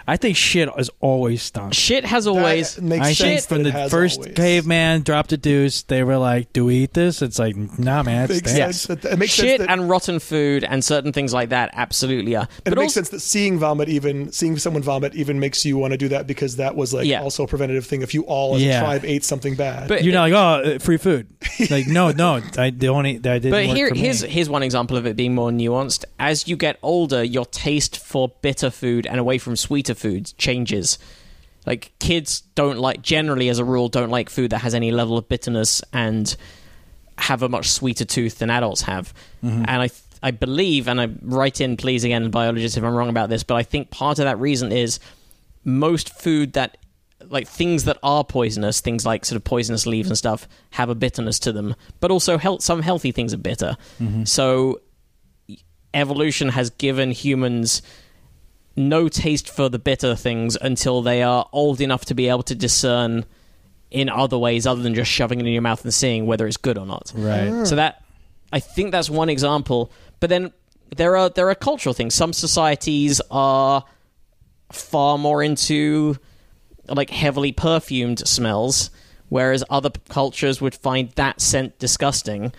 I 0.07 0.17
think 0.17 0.37
shit 0.37 0.69
is 0.79 0.91
always 1.01 1.43
stunk. 1.43 1.75
Shit 1.75 2.05
has 2.05 2.27
always. 2.27 2.75
That 2.77 2.83
makes 2.83 3.07
I 3.07 3.13
sense 3.15 3.47
think 3.47 3.65
from 3.65 3.71
the 3.73 3.89
first 3.89 4.19
always. 4.19 4.35
caveman 4.35 5.03
dropped 5.03 5.33
a 5.33 5.37
deuce, 5.37 5.83
they 5.83 6.03
were 6.03 6.19
like, 6.19 6.53
"Do 6.53 6.67
we 6.67 6.77
eat 6.85 6.95
this?" 6.95 7.23
It's 7.23 7.39
like, 7.39 7.57
"Nah, 7.79 8.03
man, 8.03 8.25
it's 8.25 8.35
Makes 8.35 8.51
stinks." 8.53 8.81
sense 8.81 9.01
that 9.03 9.13
it 9.13 9.19
makes 9.19 9.33
Shit 9.33 9.47
sense 9.47 9.59
that, 9.61 9.71
and 9.71 9.89
rotten 9.89 10.19
food 10.19 10.65
and 10.65 10.85
certain 10.85 11.13
things 11.13 11.33
like 11.33 11.49
that 11.51 11.71
absolutely 11.73 12.37
are. 12.37 12.41
and 12.43 12.65
But 12.65 12.73
it 12.75 12.77
makes 12.77 12.91
also, 12.97 13.01
sense 13.01 13.09
that 13.11 13.21
seeing 13.21 13.59
vomit, 13.59 13.89
even 13.89 14.31
seeing 14.33 14.59
someone 14.59 14.83
vomit, 14.83 15.15
even 15.15 15.41
makes 15.41 15.65
you 15.65 15.79
want 15.79 15.93
to 15.93 15.97
do 15.99 16.09
that 16.09 16.27
because 16.27 16.57
that 16.57 16.77
was 16.77 16.93
like 16.93 17.07
Yeah. 17.07 17.23
also 17.23 17.45
a 17.45 17.47
preventative 17.47 17.87
thing. 17.87 18.03
If 18.03 18.13
you 18.15 18.23
all 18.23 18.57
as 18.57 18.63
Yeah. 18.63 18.81
a 18.81 18.85
tribe 18.85 19.05
ate 19.05 19.25
something 19.25 19.55
bad, 19.55 19.89
But- 19.89 20.05
You're 20.05 20.13
not 20.15 20.31
like, 20.31 20.33
"Oh, 20.67 20.73
uh, 20.75 20.79
free 20.81 20.97
food." 20.99 21.29
like, 21.71 21.87
no, 21.87 22.11
no, 22.11 22.41
I 22.59 22.71
don't 22.71 23.07
eat. 23.07 23.23
That 23.23 23.43
didn't 23.43 23.53
But 23.53 23.67
work 23.69 23.77
here, 23.77 23.89
for 23.89 23.95
me. 23.95 24.01
here's 24.01 24.21
here's 24.23 24.49
one 24.51 24.63
example 24.63 24.97
of 24.97 25.07
it 25.07 25.17
being 25.17 25.35
more 25.35 25.51
nuanced. 25.51 26.05
As 26.19 26.47
you 26.49 26.57
get 26.57 26.77
older, 26.83 27.23
your 27.25 27.47
taste 27.47 27.99
for 27.99 28.31
bitter 28.43 28.71
food 28.71 29.07
and 29.07 29.19
away 29.21 29.39
from 29.39 29.57
sweeter 29.57 29.94
foods 29.95 30.33
changes. 30.35 30.99
Like 31.67 31.93
kids 31.99 32.43
don't 32.55 32.79
like, 32.79 33.03
generally 33.03 33.49
as 33.49 33.59
a 33.59 33.65
rule, 33.65 33.89
don't 33.89 34.11
like 34.11 34.29
food 34.29 34.51
that 34.51 34.59
has 34.59 34.75
any 34.75 34.91
level 34.91 35.17
of 35.17 35.29
bitterness 35.29 35.83
and 35.93 36.37
have 37.17 37.43
a 37.43 37.49
much 37.49 37.71
sweeter 37.71 38.05
tooth 38.05 38.39
than 38.39 38.51
adults 38.51 38.83
have. 38.83 39.15
Mm-hmm. 39.43 39.65
And 39.67 39.83
I 39.83 39.91
I 40.25 40.31
believe, 40.31 40.89
and 40.89 40.99
I 40.99 41.11
write 41.21 41.61
in 41.61 41.77
please 41.77 42.03
again, 42.03 42.31
biologists, 42.31 42.79
if 42.79 42.83
I'm 42.83 42.95
wrong 42.95 43.11
about 43.11 43.29
this, 43.29 43.43
but 43.43 43.57
I 43.57 43.63
think 43.63 43.91
part 43.91 44.19
of 44.19 44.25
that 44.25 44.39
reason 44.39 44.73
is 44.73 44.99
most 45.65 46.19
food 46.19 46.55
that 46.55 46.79
like 47.29 47.47
things 47.47 47.85
that 47.85 47.99
are 48.03 48.25
poisonous, 48.25 48.81
things 48.81 49.05
like 49.05 49.27
sort 49.27 49.37
of 49.37 49.45
poisonous 49.45 49.87
leaves 49.87 50.09
and 50.09 50.17
stuff, 50.17 50.49
have 50.71 50.89
a 50.89 50.95
bitterness 50.95 51.39
to 51.41 51.53
them. 51.53 51.75
But 52.01 52.11
also, 52.11 52.39
health, 52.39 52.63
some 52.63 52.81
healthy 52.81 53.13
things 53.13 53.35
are 53.35 53.39
bitter. 53.39 53.77
Mm-hmm. 54.01 54.25
So, 54.25 54.81
evolution 55.93 56.49
has 56.49 56.71
given 56.71 57.11
humans 57.11 57.83
no 58.77 59.09
taste 59.09 59.49
for 59.49 59.69
the 59.69 59.79
bitter 59.79 60.15
things 60.15 60.57
until 60.61 61.03
they 61.03 61.23
are 61.23 61.49
old 61.53 61.81
enough 61.81 62.05
to 62.07 62.15
be 62.15 62.29
able 62.29 62.43
to 62.43 62.55
discern 62.55 63.25
in 63.91 64.09
other 64.09 64.37
ways 64.37 64.67
other 64.67 64.83
than 64.83 64.95
just 64.95 65.11
shoving 65.11 65.41
it 65.41 65.47
in 65.47 65.53
your 65.53 65.63
mouth 65.63 65.85
and 65.85 65.95
seeing 65.95 66.27
whether 66.27 66.47
it's 66.47 66.57
good 66.57 66.77
or 66.77 66.85
not. 66.85 67.13
right. 67.15 67.49
Ah. 67.49 67.65
So 67.65 67.77
that 67.77 68.03
I 68.53 68.61
think 68.61 68.93
that's 68.93 69.09
one 69.09 69.29
example. 69.29 69.93
But 70.21 70.31
then 70.31 70.53
there 70.97 71.17
are 71.17 71.29
there 71.31 71.49
are 71.51 71.55
cultural 71.55 71.95
things. 71.95 72.15
Some 72.15 72.33
societies 72.33 73.21
are 73.31 73.85
far 74.73 75.19
more 75.19 75.43
into 75.43 76.17
like 76.89 77.11
heavily 77.11 77.53
perfumed 77.53 78.27
smells, 78.27 78.91
whereas 79.29 79.65
other 79.71 79.91
cultures 80.09 80.61
would 80.61 80.75
find 80.75 81.11
that 81.13 81.41
scent 81.41 81.79
disgusting. 81.79 82.53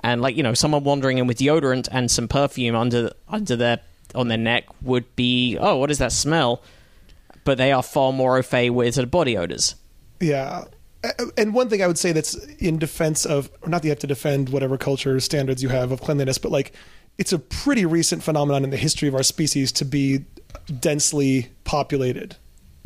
And 0.00 0.20
like 0.20 0.36
you 0.36 0.42
know, 0.42 0.54
someone 0.54 0.84
wandering 0.84 1.18
in 1.18 1.26
with 1.26 1.38
deodorant 1.38 1.88
and 1.90 2.10
some 2.10 2.28
perfume 2.28 2.74
under 2.74 3.12
under 3.28 3.56
their 3.56 3.80
on 4.14 4.28
their 4.28 4.38
neck 4.38 4.64
would 4.82 5.14
be 5.16 5.56
oh, 5.60 5.76
what 5.76 5.90
is 5.90 5.98
that 5.98 6.12
smell? 6.12 6.62
But 7.44 7.58
they 7.58 7.72
are 7.72 7.82
far 7.82 8.12
more 8.12 8.38
au 8.38 8.42
fait 8.42 8.70
with 8.70 8.94
sort 8.94 9.04
of 9.04 9.10
body 9.10 9.36
odors. 9.36 9.74
Yeah. 10.20 10.64
And 11.36 11.52
one 11.52 11.68
thing 11.68 11.82
I 11.82 11.88
would 11.88 11.98
say 11.98 12.12
that's 12.12 12.34
in 12.34 12.78
defense 12.78 13.26
of, 13.26 13.50
or 13.62 13.68
not 13.68 13.82
that 13.82 13.88
you 13.88 13.90
have 13.90 13.98
to 14.00 14.06
defend 14.06 14.50
whatever 14.50 14.78
culture 14.78 15.18
standards 15.18 15.60
you 15.60 15.68
have 15.68 15.90
of 15.90 16.00
cleanliness, 16.00 16.38
but 16.38 16.52
like 16.52 16.72
it's 17.18 17.32
a 17.32 17.38
pretty 17.38 17.84
recent 17.84 18.22
phenomenon 18.22 18.62
in 18.62 18.70
the 18.70 18.76
history 18.76 19.08
of 19.08 19.14
our 19.14 19.24
species 19.24 19.72
to 19.72 19.84
be 19.84 20.24
densely 20.78 21.48
populated, 21.64 22.36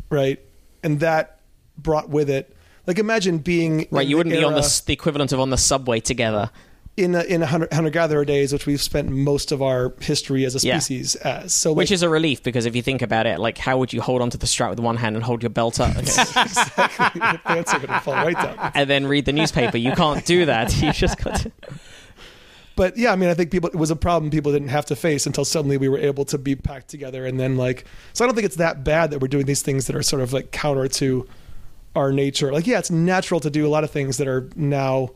right? 0.09 0.39
And 0.83 0.99
that 0.99 1.39
brought 1.77 2.09
with 2.09 2.29
it, 2.29 2.55
like 2.87 2.99
imagine 2.99 3.37
being 3.39 3.87
right. 3.91 4.07
You 4.07 4.17
wouldn't 4.17 4.35
be 4.35 4.43
on 4.43 4.53
the 4.53 4.81
the 4.85 4.93
equivalent 4.93 5.31
of 5.31 5.39
on 5.39 5.49
the 5.49 5.57
subway 5.57 5.99
together. 5.99 6.49
In 6.97 7.13
a, 7.15 7.21
in 7.23 7.43
a 7.43 7.45
hunter, 7.45 7.67
hunter-gatherer 7.71 8.25
days, 8.25 8.51
which 8.51 8.65
we've 8.65 8.81
spent 8.81 9.09
most 9.09 9.51
of 9.51 9.61
our 9.61 9.93
history 10.01 10.43
as 10.45 10.55
a 10.61 10.67
Yeah. 10.67 10.79
species 10.79 11.15
as. 11.15 11.53
So, 11.53 11.71
like, 11.71 11.77
Which 11.77 11.91
is 11.91 12.01
a 12.01 12.09
relief 12.09 12.41
because 12.43 12.65
if 12.65 12.75
you 12.75 12.81
think 12.81 13.01
about 13.03 13.25
it, 13.27 13.39
like 13.39 13.57
how 13.59 13.77
would 13.77 13.93
you 13.93 14.01
hold 14.01 14.21
onto 14.21 14.37
the 14.37 14.47
strap 14.47 14.71
with 14.71 14.79
one 14.79 14.97
hand 14.97 15.15
and 15.15 15.23
hold 15.23 15.43
your 15.43 15.51
belt 15.51 15.79
up 15.79 15.93
the 15.95 17.39
pants 17.45 17.73
are 17.73 17.77
going 17.79 17.93
to 17.93 17.99
fall 17.99 18.15
right 18.15 18.35
down. 18.35 18.71
and 18.73 18.89
then 18.89 19.05
read 19.07 19.25
the 19.25 19.31
newspaper? 19.33 19.77
You 19.77 19.93
can't 19.93 20.25
do 20.25 20.45
that. 20.45 20.75
You 20.81 20.91
just 20.91 21.23
got 21.23 21.35
to. 21.41 21.51
But 22.75 22.95
yeah, 22.95 23.11
I 23.11 23.15
mean, 23.15 23.29
I 23.29 23.33
think 23.33 23.49
people 23.49 23.69
it 23.71 23.75
was 23.75 23.89
a 23.89 23.95
problem 23.95 24.29
people 24.29 24.51
didn't 24.51 24.67
have 24.67 24.85
to 24.85 24.95
face 24.95 25.25
until 25.25 25.43
suddenly 25.45 25.77
we 25.77 25.89
were 25.89 25.97
able 25.97 26.25
to 26.25 26.37
be 26.37 26.55
packed 26.55 26.89
together, 26.89 27.25
and 27.25 27.39
then 27.39 27.57
like, 27.57 27.85
so 28.13 28.23
I 28.23 28.27
don't 28.27 28.35
think 28.35 28.45
it's 28.45 28.57
that 28.57 28.83
bad 28.83 29.09
that 29.09 29.19
we're 29.19 29.27
doing 29.27 29.47
these 29.47 29.63
things 29.63 29.87
that 29.87 29.95
are 29.95 30.03
sort 30.03 30.21
of 30.21 30.31
like 30.31 30.51
counter 30.51 30.87
to 30.87 31.27
our 31.95 32.11
nature. 32.11 32.51
Like, 32.53 32.67
yeah, 32.67 32.77
it's 32.77 32.91
natural 32.91 33.39
to 33.39 33.49
do 33.49 33.65
a 33.65 33.69
lot 33.69 33.83
of 33.83 33.89
things 33.89 34.17
that 34.17 34.27
are 34.27 34.47
now 34.55 35.09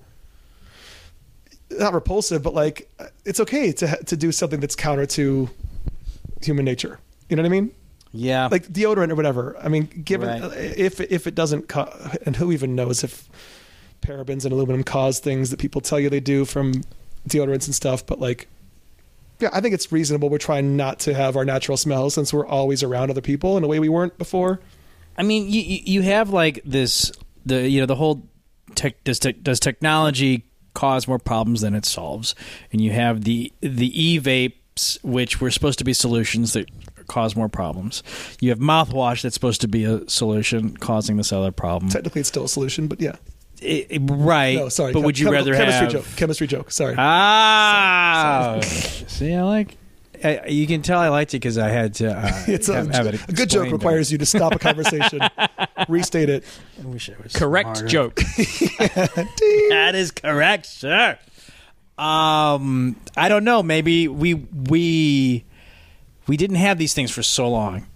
not 1.80 1.94
repulsive, 1.94 2.44
but 2.44 2.54
like 2.54 2.90
it's 3.26 3.40
okay 3.40 3.72
to 3.74 4.04
to 4.06 4.18
do 4.18 4.32
something 4.32 4.60
that's 4.60 4.76
counter 4.76 5.06
to 5.06 5.50
human 6.42 6.66
nature. 6.66 7.00
You 7.30 7.36
know 7.36 7.44
what 7.44 7.48
I 7.48 7.52
mean? 7.52 7.72
Yeah. 8.14 8.50
Like 8.52 8.68
deodorant 8.68 9.12
or 9.12 9.16
whatever. 9.16 9.56
I 9.62 9.70
mean, 9.70 9.86
given 9.86 10.28
Right. 10.28 10.44
Uh, 10.44 10.52
if 10.56 11.00
if 11.00 11.28
it 11.28 11.36
doesn't, 11.36 11.70
co- 11.70 11.94
and 12.26 12.36
who 12.36 12.52
even 12.52 12.76
knows 12.76 13.04
if 13.04 13.30
parabens 14.02 14.44
and 14.44 14.52
aluminum 14.52 14.84
cause 14.84 15.20
things 15.20 15.50
that 15.52 15.60
people 15.60 15.82
tell 15.82 16.00
you 16.00 16.10
they 16.10 16.20
do 16.20 16.46
from 16.46 16.84
deodorants 17.28 17.66
and 17.66 17.76
stuff, 17.76 18.06
but 18.06 18.20
like. 18.20 18.48
Yeah, 19.40 19.50
I 19.54 19.60
think 19.60 19.74
it's 19.74 19.92
reasonable. 19.92 20.30
We're 20.30 20.38
trying 20.38 20.78
not 20.78 21.00
to 21.00 21.16
have 21.16 21.36
our 21.36 21.44
natural 21.44 21.76
smells 21.76 22.14
since 22.14 22.32
we're 22.32 22.46
always 22.46 22.84
around 22.84 23.10
other 23.10 23.22
people 23.22 23.58
in 23.58 23.64
a 23.64 23.68
way 23.68 23.80
we 23.80 23.90
weren't 23.90 24.16
before. 24.20 24.60
I 25.18 25.24
mean, 25.24 25.50
you 25.50 25.62
you 25.62 26.02
have 26.04 26.30
like 26.30 26.62
this 26.64 27.12
the 27.44 27.68
you 27.68 27.80
know 27.80 27.88
the 27.88 27.96
whole 27.96 28.22
tech 28.76 29.04
does 29.04 29.18
tech, 29.18 29.42
does 29.42 29.60
technology 29.60 30.46
cause 30.74 31.08
more 31.08 31.20
problems 31.20 31.62
than 31.62 31.74
it 31.76 31.86
solves, 31.86 32.36
and 32.72 32.82
you 32.82 32.92
have 32.92 33.24
the 33.24 33.52
the 33.62 33.92
e 34.02 34.20
vapes 34.20 34.98
which 35.04 35.42
were 35.42 35.52
supposed 35.52 35.78
to 35.80 35.84
be 35.86 35.94
solutions 35.94 36.54
that 36.54 36.70
cause 37.08 37.36
more 37.36 37.50
problems. 37.50 38.04
You 38.40 38.50
have 38.52 38.60
mouthwash 38.60 39.22
that's 39.22 39.34
supposed 39.36 39.62
to 39.62 39.68
be 39.68 39.84
a 39.84 40.08
solution 40.10 40.78
causing 40.78 41.18
this 41.18 41.34
other 41.34 41.52
problem. 41.52 41.92
Technically, 41.92 42.22
it's 42.22 42.30
still 42.30 42.46
a 42.46 42.50
solution, 42.50 42.88
but 42.88 43.02
yeah. 43.02 43.16
It- 43.62 43.88
it- 43.90 44.02
right? 44.10 44.56
No, 44.58 44.70
sorry. 44.70 44.94
But 44.94 45.00
chem- 45.00 45.06
would 45.06 45.20
you 45.20 45.26
chemical- 45.28 45.52
rather 45.52 45.58
chemistry 45.66 45.84
have 45.86 45.92
joke? 46.08 46.16
Chemistry 46.16 46.48
joke. 46.48 46.72
Sorry. 46.72 46.96
Ah, 46.98 48.60
see, 48.64 49.34
I 49.34 49.44
like. 49.44 49.78
I, 50.24 50.48
you 50.48 50.68
can 50.68 50.82
tell 50.82 51.00
I 51.00 51.10
liked 51.10 51.34
it 51.34 51.38
because 51.38 51.58
I 51.58 51.70
had 51.70 51.94
to. 51.96 52.12
Uh, 52.12 52.32
it's 52.48 52.70
a, 52.70 52.76
have, 52.76 52.90
have 52.92 53.08
it 53.08 53.16
a 53.16 53.18
good 53.34 53.50
joke 53.50 53.64
explained 53.64 53.74
requires 53.74 54.12
you 54.12 54.18
to 54.18 54.26
stop 54.26 54.54
a 54.56 54.60
conversation, 54.70 55.20
restate 55.88 56.30
it. 56.30 56.44
I 56.82 56.86
wish 56.88 57.10
I 57.10 57.14
was 57.22 57.34
Correct 57.34 57.78
smarter. 57.78 57.88
joke. 57.88 58.20
That 59.70 59.94
is 59.96 60.12
correct, 60.12 60.66
sir. 60.66 61.18
Um, 61.98 62.96
I 63.16 63.30
don't 63.30 63.44
know. 63.44 63.62
Maybe 63.64 64.08
we 64.08 64.34
we 64.34 65.46
we 66.28 66.38
didn't 66.38 66.58
have 66.58 66.78
these 66.78 66.94
things 66.94 67.12
for 67.12 67.24
so 67.24 67.50
long. 67.50 67.88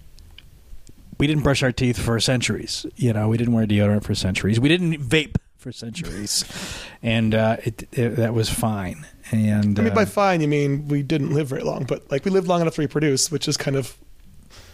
We 1.17 1.27
didn't 1.27 1.43
brush 1.43 1.63
our 1.63 1.71
teeth 1.71 1.97
for 1.97 2.19
centuries. 2.19 2.85
You 2.95 3.13
know, 3.13 3.29
we 3.29 3.37
didn't 3.37 3.53
wear 3.53 3.65
deodorant 3.65 4.03
for 4.03 4.15
centuries. 4.15 4.59
We 4.59 4.67
didn't 4.69 4.97
vape 5.01 5.35
for 5.65 5.71
centuries, 5.71 6.45
and 7.01 7.33
uh, 7.33 7.57
it, 7.63 7.87
it 7.91 8.17
that 8.17 8.35
was 8.35 8.51
fine. 8.51 9.03
And 9.31 9.79
I 9.79 9.81
mean, 9.81 9.91
uh, 9.93 9.95
by 9.95 10.05
fine, 10.05 10.39
you 10.39 10.47
mean 10.47 10.87
we 10.87 11.01
didn't 11.01 11.33
live 11.33 11.47
very 11.47 11.63
long, 11.63 11.85
but 11.85 12.09
like 12.11 12.23
we 12.23 12.29
lived 12.29 12.47
long 12.47 12.61
enough 12.61 12.75
to 12.75 12.81
reproduce, 12.81 13.31
which 13.31 13.47
is 13.47 13.57
kind 13.57 13.75
of 13.75 13.97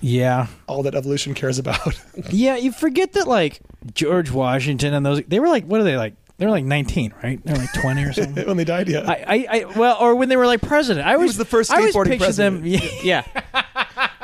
yeah, 0.02 0.48
all 0.68 0.84
that 0.84 0.94
evolution 0.94 1.34
cares 1.34 1.58
about. 1.58 1.98
yeah. 2.30 2.58
You 2.58 2.74
forget 2.74 3.14
that 3.14 3.26
like 3.26 3.62
George 3.94 4.32
Washington 4.32 4.94
and 4.94 5.06
those 5.06 5.22
they 5.30 5.40
were 5.40 5.48
like 5.48 5.64
what 5.64 5.80
are 5.80 5.86
they 5.86 5.96
like? 5.96 6.14
They're 6.38 6.50
like 6.50 6.66
nineteen, 6.66 7.14
right? 7.24 7.40
They're 7.46 7.56
like 7.56 7.72
twenty 7.72 8.04
or 8.04 8.12
something. 8.22 8.46
when 8.46 8.58
they 8.58 8.66
died, 8.66 8.90
yeah. 8.90 9.10
I, 9.10 9.16
I, 9.26 9.48
I, 9.50 9.66
well, 9.78 9.96
or 9.98 10.16
when 10.16 10.28
they 10.28 10.36
were 10.36 10.48
like 10.48 10.62
president. 10.62 11.08
I 11.08 11.14
always, 11.14 11.30
was 11.30 11.38
the 11.38 11.46
first 11.46 11.72
I 11.72 11.78
always 11.78 11.96
skateboarding 11.96 12.20
pictured 12.20 12.34
them. 12.34 12.62
president. 12.64 13.06
Yeah. 13.06 13.24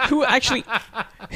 who 0.10 0.26
actually? 0.26 0.66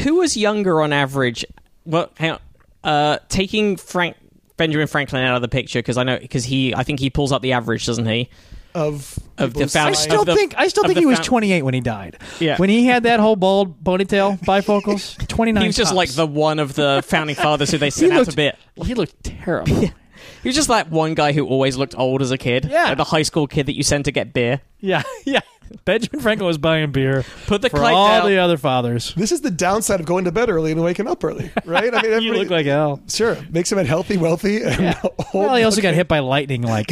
Who 0.04 0.16
was 0.16 0.36
younger 0.36 0.82
on 0.82 0.92
average? 0.92 1.46
Well, 1.86 2.12
hang 2.18 2.32
on. 2.32 2.40
Uh, 2.84 3.20
taking 3.30 3.78
Frank 3.78 4.18
Benjamin 4.62 4.86
Franklin 4.88 5.24
out 5.24 5.36
of 5.36 5.42
the 5.42 5.48
picture 5.48 5.80
because 5.80 5.98
I 5.98 6.04
know 6.04 6.20
because 6.20 6.44
he 6.46 6.76
I 6.76 6.84
think 6.84 7.00
he 7.00 7.10
pulls 7.10 7.32
up 7.32 7.42
the 7.42 7.54
average, 7.54 7.86
doesn't 7.88 8.06
he? 8.06 8.30
of 8.76 9.18
Of 9.38 9.54
the 9.54 9.62
who 9.64 9.68
found- 9.68 9.90
I 9.90 9.98
still 9.98 10.22
of 10.22 10.28
the- 10.28 10.36
think 10.36 10.54
I 10.58 10.68
still 10.70 10.84
think 10.86 10.98
he 11.00 11.06
was 11.06 11.18
found- 11.18 11.26
28 11.26 11.64
when 11.64 11.74
he 11.74 11.82
died. 11.82 12.18
Yeah. 12.40 12.58
When 12.58 12.70
he 12.70 12.86
had 12.86 13.04
that 13.04 13.20
whole 13.20 13.36
bald 13.36 13.84
ponytail 13.84 14.40
bifocals, 14.46 15.18
29. 15.28 15.62
He 15.62 15.68
was 15.68 15.76
just 15.76 15.90
tops. 15.90 15.98
like 15.98 16.10
the 16.12 16.26
one 16.28 16.60
of 16.60 16.76
the 16.76 17.04
founding 17.06 17.36
fathers 17.36 17.72
who 17.72 17.78
they 17.80 17.86
he 17.88 17.92
sent 17.92 18.14
out 18.14 18.20
looked 18.20 18.30
to 18.32 18.36
bit. 18.38 18.58
He 18.86 18.94
looked 18.94 19.24
terrible. 19.24 19.90
He 20.44 20.50
was 20.50 20.56
just 20.56 20.68
that 20.70 20.90
one 20.90 21.14
guy 21.14 21.32
who 21.34 21.46
always 21.48 21.78
looked 21.78 21.96
old 21.98 22.22
as 22.22 22.32
a 22.32 22.38
kid. 22.38 22.66
Yeah. 22.70 22.86
Like 22.90 22.98
the 22.98 23.04
high 23.06 23.22
school 23.24 23.48
kid 23.48 23.66
that 23.68 23.76
you 23.76 23.84
sent 23.84 24.06
to 24.06 24.12
get 24.12 24.34
beer. 24.34 24.62
yeah, 24.80 25.04
yeah. 25.26 25.42
Benjamin 25.86 26.20
Franklin 26.20 26.48
was 26.48 26.58
buying 26.58 26.92
beer 26.92 27.24
Put 27.48 27.62
the 27.62 27.70
for 27.70 27.78
kite 27.78 27.94
all 27.94 28.20
down. 28.20 28.30
the 28.30 28.38
other 28.40 28.58
fathers. 28.58 29.14
This 29.16 29.32
is 29.32 29.40
the 29.40 29.50
downside 29.50 30.02
of 30.02 30.06
going 30.06 30.26
to 30.26 30.32
bed 30.34 30.50
early 30.50 30.74
and 30.74 30.84
waking 30.84 31.08
up 31.08 31.24
early, 31.24 31.50
right? 31.64 31.94
I 31.96 32.02
mean, 32.02 32.06
You 32.12 32.18
everybody- 32.18 32.40
look 32.40 32.50
like 32.50 32.66
hell. 32.66 33.02
sure 33.08 33.38
makes 33.50 33.72
him 33.72 33.78
healthy, 33.86 34.18
wealthy, 34.18 34.64
and 34.64 34.98
old. 35.04 35.14
Well, 35.34 35.56
he 35.56 35.64
also 35.64 35.80
got 35.82 35.94
hit 35.94 36.10
by 36.10 36.20
lightning 36.20 36.64
like 36.64 36.92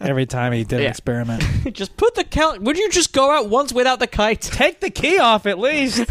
every 0.00 0.26
time 0.26 0.52
he 0.52 0.64
did 0.64 0.80
an 0.80 0.86
experiment. 0.86 1.44
just 1.72 1.96
put 1.96 2.16
the 2.16 2.24
count. 2.24 2.62
Would 2.62 2.76
you 2.76 2.90
just 2.90 3.12
go 3.12 3.30
out 3.30 3.48
once 3.48 3.72
without 3.72 4.00
the 4.00 4.08
kite? 4.08 4.40
Take 4.40 4.80
the 4.80 4.90
key 4.90 5.18
off 5.20 5.46
at 5.46 5.60
least. 5.60 6.04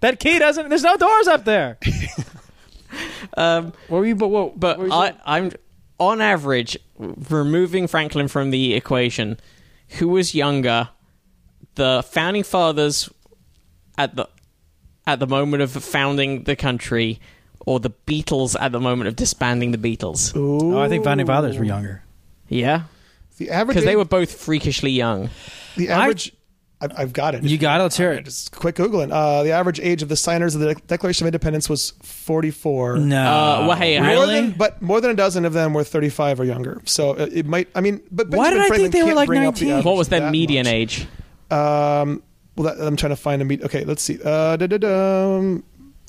that 0.00 0.20
key 0.20 0.38
doesn't. 0.38 0.68
There's 0.68 0.82
no 0.82 0.98
doors 0.98 1.26
up 1.26 1.46
there. 1.46 1.78
Um, 3.34 3.72
What 3.88 3.98
were 4.00 4.06
you? 4.06 4.14
But 4.14 4.28
what? 4.28 4.60
but 4.60 4.78
what 4.78 4.82
were 4.82 4.86
you 4.88 4.92
I, 4.92 5.14
I'm 5.24 5.52
on 5.98 6.20
average 6.20 6.76
removing 6.98 7.86
Franklin 7.86 8.28
from 8.28 8.50
the 8.50 8.74
equation. 8.74 9.38
Who 9.98 10.08
was 10.08 10.34
younger? 10.34 10.90
The 11.74 12.04
founding 12.08 12.42
fathers 12.42 13.08
at 13.96 14.16
the 14.16 14.28
at 15.06 15.18
the 15.20 15.26
moment 15.26 15.62
of 15.62 15.70
founding 15.72 16.44
the 16.44 16.54
country, 16.54 17.18
or 17.60 17.80
the 17.80 17.90
Beatles 18.06 18.54
at 18.60 18.72
the 18.72 18.80
moment 18.80 19.08
of 19.08 19.16
disbanding 19.16 19.72
the 19.72 19.78
Beatles? 19.78 20.32
Oh, 20.36 20.78
I 20.78 20.88
think 20.88 21.02
founding 21.04 21.26
fathers 21.26 21.56
were 21.58 21.64
younger. 21.64 22.02
Yeah, 22.48 22.82
The 23.38 23.50
average 23.50 23.74
because 23.76 23.84
they 23.86 23.96
were 23.96 24.04
both 24.04 24.32
freakishly 24.32 24.90
young. 24.90 25.30
the 25.76 25.88
average. 25.88 26.32
I've, 26.80 26.92
I've 26.96 27.12
got 27.12 27.34
it. 27.34 27.42
You 27.42 27.58
got 27.58 27.80
it. 27.80 27.82
Let's 27.82 27.96
hear 27.96 28.12
it. 28.12 28.24
Just 28.24 28.52
quick 28.52 28.76
googling. 28.76 29.10
Uh, 29.12 29.42
the 29.42 29.50
average 29.50 29.80
age 29.80 30.02
of 30.02 30.08
the 30.08 30.16
signers 30.16 30.54
of 30.54 30.60
the 30.60 30.74
Declaration 30.86 31.24
of 31.24 31.28
Independence 31.28 31.68
was 31.68 31.92
44. 32.02 32.98
No, 32.98 33.16
Uh, 33.20 33.66
well, 33.68 33.76
hey, 33.76 33.98
More 33.98 34.08
really? 34.10 34.34
than, 34.42 34.50
but 34.52 34.80
more 34.80 35.00
than 35.00 35.10
a 35.10 35.14
dozen 35.14 35.44
of 35.44 35.52
them 35.52 35.74
were 35.74 35.82
35 35.82 36.38
or 36.40 36.44
younger. 36.44 36.80
So 36.84 37.12
it, 37.14 37.32
it 37.38 37.46
might. 37.46 37.68
I 37.74 37.80
mean, 37.80 38.00
but 38.12 38.28
Why 38.28 38.50
did 38.50 38.58
Benjamin 38.58 38.60
I 38.62 38.68
Franklin 38.68 38.92
think 38.92 39.04
they 39.04 39.08
were 39.10 39.14
like 39.16 39.26
bring 39.26 39.44
up 39.44 39.56
the 39.56 39.66
19? 39.70 39.84
What 39.84 39.96
was 39.96 40.08
their 40.08 40.20
that 40.20 40.30
median 40.30 40.66
much. 40.66 40.72
age? 40.72 41.06
Um, 41.50 42.22
well, 42.56 42.74
that, 42.74 42.80
I'm 42.86 42.94
trying 42.96 43.10
to 43.10 43.16
find 43.16 43.42
a 43.42 43.44
med. 43.44 43.62
Okay, 43.64 43.84
let's 43.84 44.02
see. 44.02 44.18
Uh, 44.24 44.56
da-da-dum. 44.56 45.64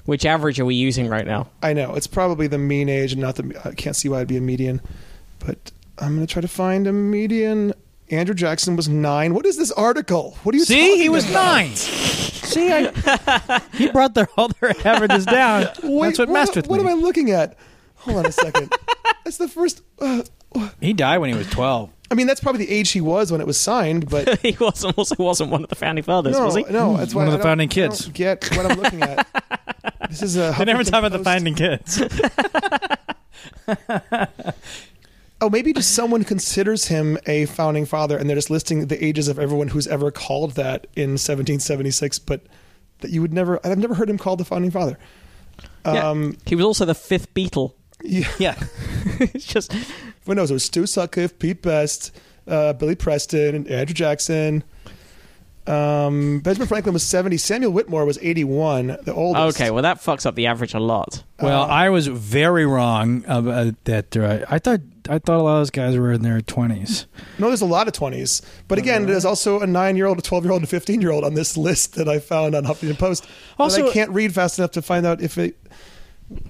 Which 0.06 0.26
average 0.26 0.60
are 0.60 0.66
we 0.66 0.76
using 0.76 1.08
right 1.08 1.26
now? 1.26 1.50
I 1.62 1.74
know 1.74 1.94
it's 1.96 2.08
probably 2.08 2.48
the 2.48 2.58
mean 2.58 2.90
age, 2.90 3.12
and 3.14 3.22
not 3.22 3.36
the. 3.36 3.60
I 3.66 3.72
can't 3.74 3.96
see 3.96 4.10
why 4.10 4.18
it'd 4.18 4.28
be 4.28 4.38
a 4.38 4.42
median, 4.42 4.82
but 5.40 5.72
I'm 6.00 6.16
gonna 6.16 6.26
try 6.28 6.42
to 6.42 6.48
find 6.48 6.88
a 6.88 6.94
median. 6.94 7.74
Andrew 8.12 8.34
Jackson 8.36 8.76
was 8.76 8.90
nine. 8.90 9.34
What 9.34 9.46
is 9.46 9.58
this 9.58 9.72
article? 9.72 10.38
What 10.44 10.56
are 10.56 10.58
you 10.58 10.66
See, 10.66 10.98
he 10.98 11.10
was 11.10 11.30
about? 11.30 11.44
nine. 11.56 11.76
See, 11.76 12.72
I, 12.72 13.62
he 13.74 13.90
brought 13.92 14.14
their 14.16 14.28
all 14.38 14.50
their 14.60 14.74
averages 14.86 15.26
down. 15.26 15.68
Wait, 15.84 16.08
That's 16.10 16.20
what 16.20 16.30
messed 16.30 16.56
with 16.56 16.68
what 16.68 16.78
me. 16.82 16.90
am 16.90 16.98
I 16.98 17.02
looking 17.02 17.30
at? 17.32 17.58
Hold 17.98 18.18
on 18.18 18.26
a 18.26 18.32
second. 18.32 18.74
that's 19.24 19.38
the 19.38 19.48
first. 19.48 19.82
Uh, 20.00 20.24
He 20.82 20.94
died 20.94 21.20
when 21.20 21.30
he 21.32 21.36
was 21.38 21.48
twelve. 21.50 21.92
I 22.12 22.16
mean, 22.16 22.26
that's 22.26 22.40
probably 22.42 22.66
the 22.66 22.72
age 22.72 22.90
he 22.90 23.02
was 23.02 23.32
when 23.32 23.40
it 23.40 23.46
was 23.46 23.60
signed, 23.60 24.10
but 24.10 24.40
he 24.42 24.58
wasn't 24.60 24.98
also 24.98 25.16
wasn't 25.20 25.52
one 25.52 25.62
of 25.64 25.70
the 25.70 25.76
founding 25.76 26.04
fathers, 26.04 26.36
no, 26.36 26.46
was 26.46 26.56
he? 26.56 26.64
no, 26.72 26.98
that's 26.98 27.14
why 27.14 27.20
One 27.20 27.28
of 27.28 27.34
the 27.34 27.38
don't- 27.38 27.44
founding 27.46 27.70
I 27.70 27.72
kids. 27.72 28.06
don't 28.06 28.14
get 28.16 28.50
what 28.58 28.66
I'm 28.72 28.80
looking 28.80 29.02
at. 29.04 29.28
This 30.10 30.24
is 30.24 30.38
a. 30.38 30.56
They 30.58 30.66
never 30.66 30.82
Huffington 30.82 30.90
talk 30.90 31.00
about 31.04 31.12
the 31.12 31.18
Post. 31.20 31.24
finding 31.26 31.54
kids. 31.54 32.02
Oh, 35.42 35.50
maybe 35.50 35.72
just 35.72 35.92
someone 35.96 36.24
considers 36.26 36.88
him 36.88 37.18
a 37.26 37.46
founding 37.46 37.86
father, 37.86 38.18
and 38.18 38.30
they're 38.30 38.36
just 38.36 38.50
listing 38.50 38.88
the 38.88 39.04
ages 39.04 39.28
of 39.30 39.40
everyone 39.40 39.70
who's 39.70 39.88
ever 39.88 40.12
called 40.12 40.52
that 40.56 40.88
in 40.96 41.12
1776, 41.12 42.20
but 42.20 42.42
that 43.00 43.12
you 43.12 43.22
would 43.22 43.34
never. 43.34 43.60
I've 43.66 43.78
never 43.78 43.94
heard 43.96 44.10
him 44.10 44.18
called 44.18 44.40
the 44.40 44.46
founding 44.46 44.72
father. 44.72 44.98
Yeah. 45.86 46.10
Um, 46.10 46.38
He 46.46 46.56
was 46.56 46.66
also 46.66 46.84
the 46.86 46.94
fifth 46.96 47.34
Beatle. 47.34 47.74
yeah. 48.04 48.28
yeah, 48.38 48.56
it's 49.20 49.46
just 49.46 49.72
Who 50.26 50.36
knows? 50.36 50.52
It 50.52 50.56
was 50.56 50.66
Stu 50.66 50.86
Sutcliffe, 50.86 51.40
Pete 51.40 51.62
Best, 51.62 52.12
uh, 52.48 52.74
Billy 52.74 52.96
Preston, 52.96 53.56
and 53.56 53.68
Andrew 53.68 53.94
Jackson. 53.94 54.64
Um, 55.70 56.40
Benjamin 56.40 56.68
Franklin 56.68 56.94
was 56.94 57.04
70. 57.04 57.38
Samuel 57.38 57.72
Whittemore 57.72 58.04
was 58.06 58.18
81, 58.22 58.98
the 59.04 59.14
oldest. 59.14 59.60
okay. 59.62 59.72
Well, 59.72 59.84
that 59.84 59.98
fucks 60.00 60.26
up 60.26 60.36
the 60.36 60.48
average 60.48 60.74
a 60.74 60.80
lot. 60.80 61.24
Well, 61.42 61.62
I 61.64 61.90
was 61.90 62.08
very 62.08 62.66
wrong 62.66 63.24
about 63.28 63.76
that. 63.86 64.18
Uh, 64.18 64.46
I 64.50 64.60
thought 64.60 64.82
I 65.10 65.20
thought 65.20 65.38
a 65.40 65.42
lot 65.42 65.54
of 65.56 65.60
those 65.62 65.70
guys 65.70 65.96
were 65.98 66.12
in 66.12 66.22
their 66.22 66.42
twenties. 66.42 67.06
No, 67.38 67.48
there's 67.48 67.62
a 67.62 67.66
lot 67.66 67.88
of 67.88 67.94
20s. 67.94 68.42
But 68.68 68.78
again, 68.78 69.06
there's 69.06 69.26
also 69.26 69.60
a 69.62 69.66
9 69.68 69.96
year 69.96 70.06
old, 70.06 70.20
a 70.20 70.22
12 70.22 70.44
year 70.44 70.52
old, 70.52 70.62
and 70.62 70.68
a 70.68 70.70
15 70.70 71.02
year 71.02 71.12
old 71.12 71.24
on 71.24 71.34
this 71.36 71.56
list 71.68 71.96
that 71.96 72.08
I 72.10 72.20
found 72.20 72.56
on 72.56 72.64
Huffington 72.66 72.98
Post. 72.98 73.26
Also, 73.58 73.82
Also- 73.82 73.90
I 73.92 73.94
can't 73.94 74.12
read 74.12 74.34
fast 74.36 74.60
enough 74.60 74.72
to 74.72 74.82
find 74.82 75.06
out 75.06 75.22
if 75.22 75.38
it. 75.38 75.56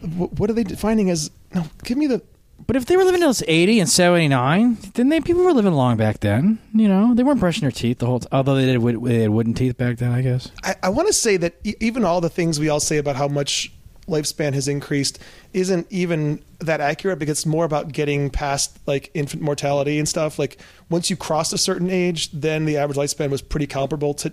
wh- 0.02 0.40
What 0.40 0.50
are 0.50 0.54
they 0.54 0.64
defining 0.64 1.10
as. 1.10 1.30
No, 1.54 1.66
give 1.84 1.98
me 1.98 2.08
the. 2.08 2.22
But 2.68 2.76
if 2.76 2.86
they 2.86 2.98
were 2.98 3.04
living 3.04 3.24
until 3.24 3.46
eighty 3.48 3.80
and 3.80 3.90
seventy 3.90 4.28
nine, 4.28 4.78
then 4.94 5.10
they 5.10 5.22
people 5.22 5.44
were 5.44 5.54
living 5.54 5.74
long 5.74 5.98
back 5.98 6.20
then. 6.20 6.60
You 6.74 6.88
know, 6.88 7.16
they 7.16 7.24
weren't 7.24 7.40
brushing 7.40 7.62
their 7.62 7.72
teeth 7.72 8.00
the 8.00 8.06
whole. 8.06 8.20
T- 8.20 8.28
although 8.32 8.56
they 8.56 8.66
did, 8.66 8.82
they 9.04 9.22
had 9.22 9.30
wooden 9.32 9.54
teeth 9.54 9.78
back 9.78 9.98
then, 9.98 10.12
I 10.12 10.22
guess. 10.22 10.52
I, 10.64 10.76
I 10.84 10.90
want 10.90 11.08
to 11.08 11.14
say 11.14 11.38
that 11.38 11.56
even 11.64 12.06
all 12.06 12.22
the 12.22 12.30
things 12.30 12.60
we 12.60 12.70
all 12.70 12.80
say 12.80 12.98
about 12.98 13.16
how 13.16 13.28
much 13.28 13.72
lifespan 14.08 14.54
has 14.54 14.68
increased 14.68 15.20
isn't 15.54 15.88
even 15.90 16.44
that 16.60 16.82
accurate 16.82 17.20
because 17.20 17.40
it's 17.40 17.46
more 17.46 17.66
about 17.66 17.92
getting 17.92 18.30
past 18.30 18.78
like 18.88 19.12
infant 19.14 19.42
mortality 19.42 20.00
and 20.00 20.08
stuff. 20.08 20.40
Like 20.40 20.60
once 20.90 21.10
you 21.10 21.16
crossed 21.16 21.54
a 21.54 21.58
certain 21.58 21.90
age, 21.90 22.32
then 22.32 22.66
the 22.66 22.78
average 22.78 22.98
lifespan 22.98 23.30
was 23.30 23.42
pretty 23.42 23.68
comparable 23.68 24.14
to 24.16 24.32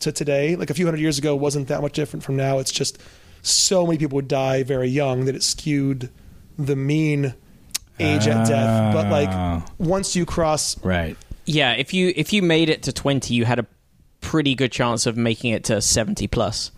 to 0.00 0.12
today. 0.12 0.56
Like 0.56 0.70
a 0.70 0.74
few 0.74 0.86
hundred 0.86 1.00
years 1.00 1.18
ago 1.18 1.36
wasn't 1.36 1.68
that 1.68 1.80
much 1.80 1.92
different 1.92 2.24
from 2.24 2.36
now. 2.36 2.58
It's 2.58 2.72
just 2.72 2.98
so 3.42 3.86
many 3.86 3.98
people 3.98 4.16
would 4.16 4.28
die 4.28 4.62
very 4.62 4.88
young 4.88 5.24
that 5.26 5.34
it 5.34 5.42
skewed 5.42 6.10
the 6.58 6.76
mean 6.76 7.34
age 8.02 8.26
at 8.26 8.46
death. 8.46 8.94
But 8.94 9.10
like 9.10 9.28
ah. 9.30 9.64
once 9.78 10.16
you 10.16 10.26
cross 10.26 10.82
Right. 10.84 11.16
Yeah, 11.44 11.72
if 11.72 11.92
you 11.92 12.12
if 12.14 12.32
you 12.32 12.42
made 12.42 12.68
it 12.68 12.82
to 12.84 12.92
twenty, 12.92 13.34
you 13.34 13.44
had 13.44 13.58
a 13.58 13.66
pretty 14.20 14.54
good 14.54 14.70
chance 14.72 15.06
of 15.06 15.16
making 15.16 15.52
it 15.52 15.64
to 15.64 15.80
seventy 15.80 16.26
plus. 16.26 16.70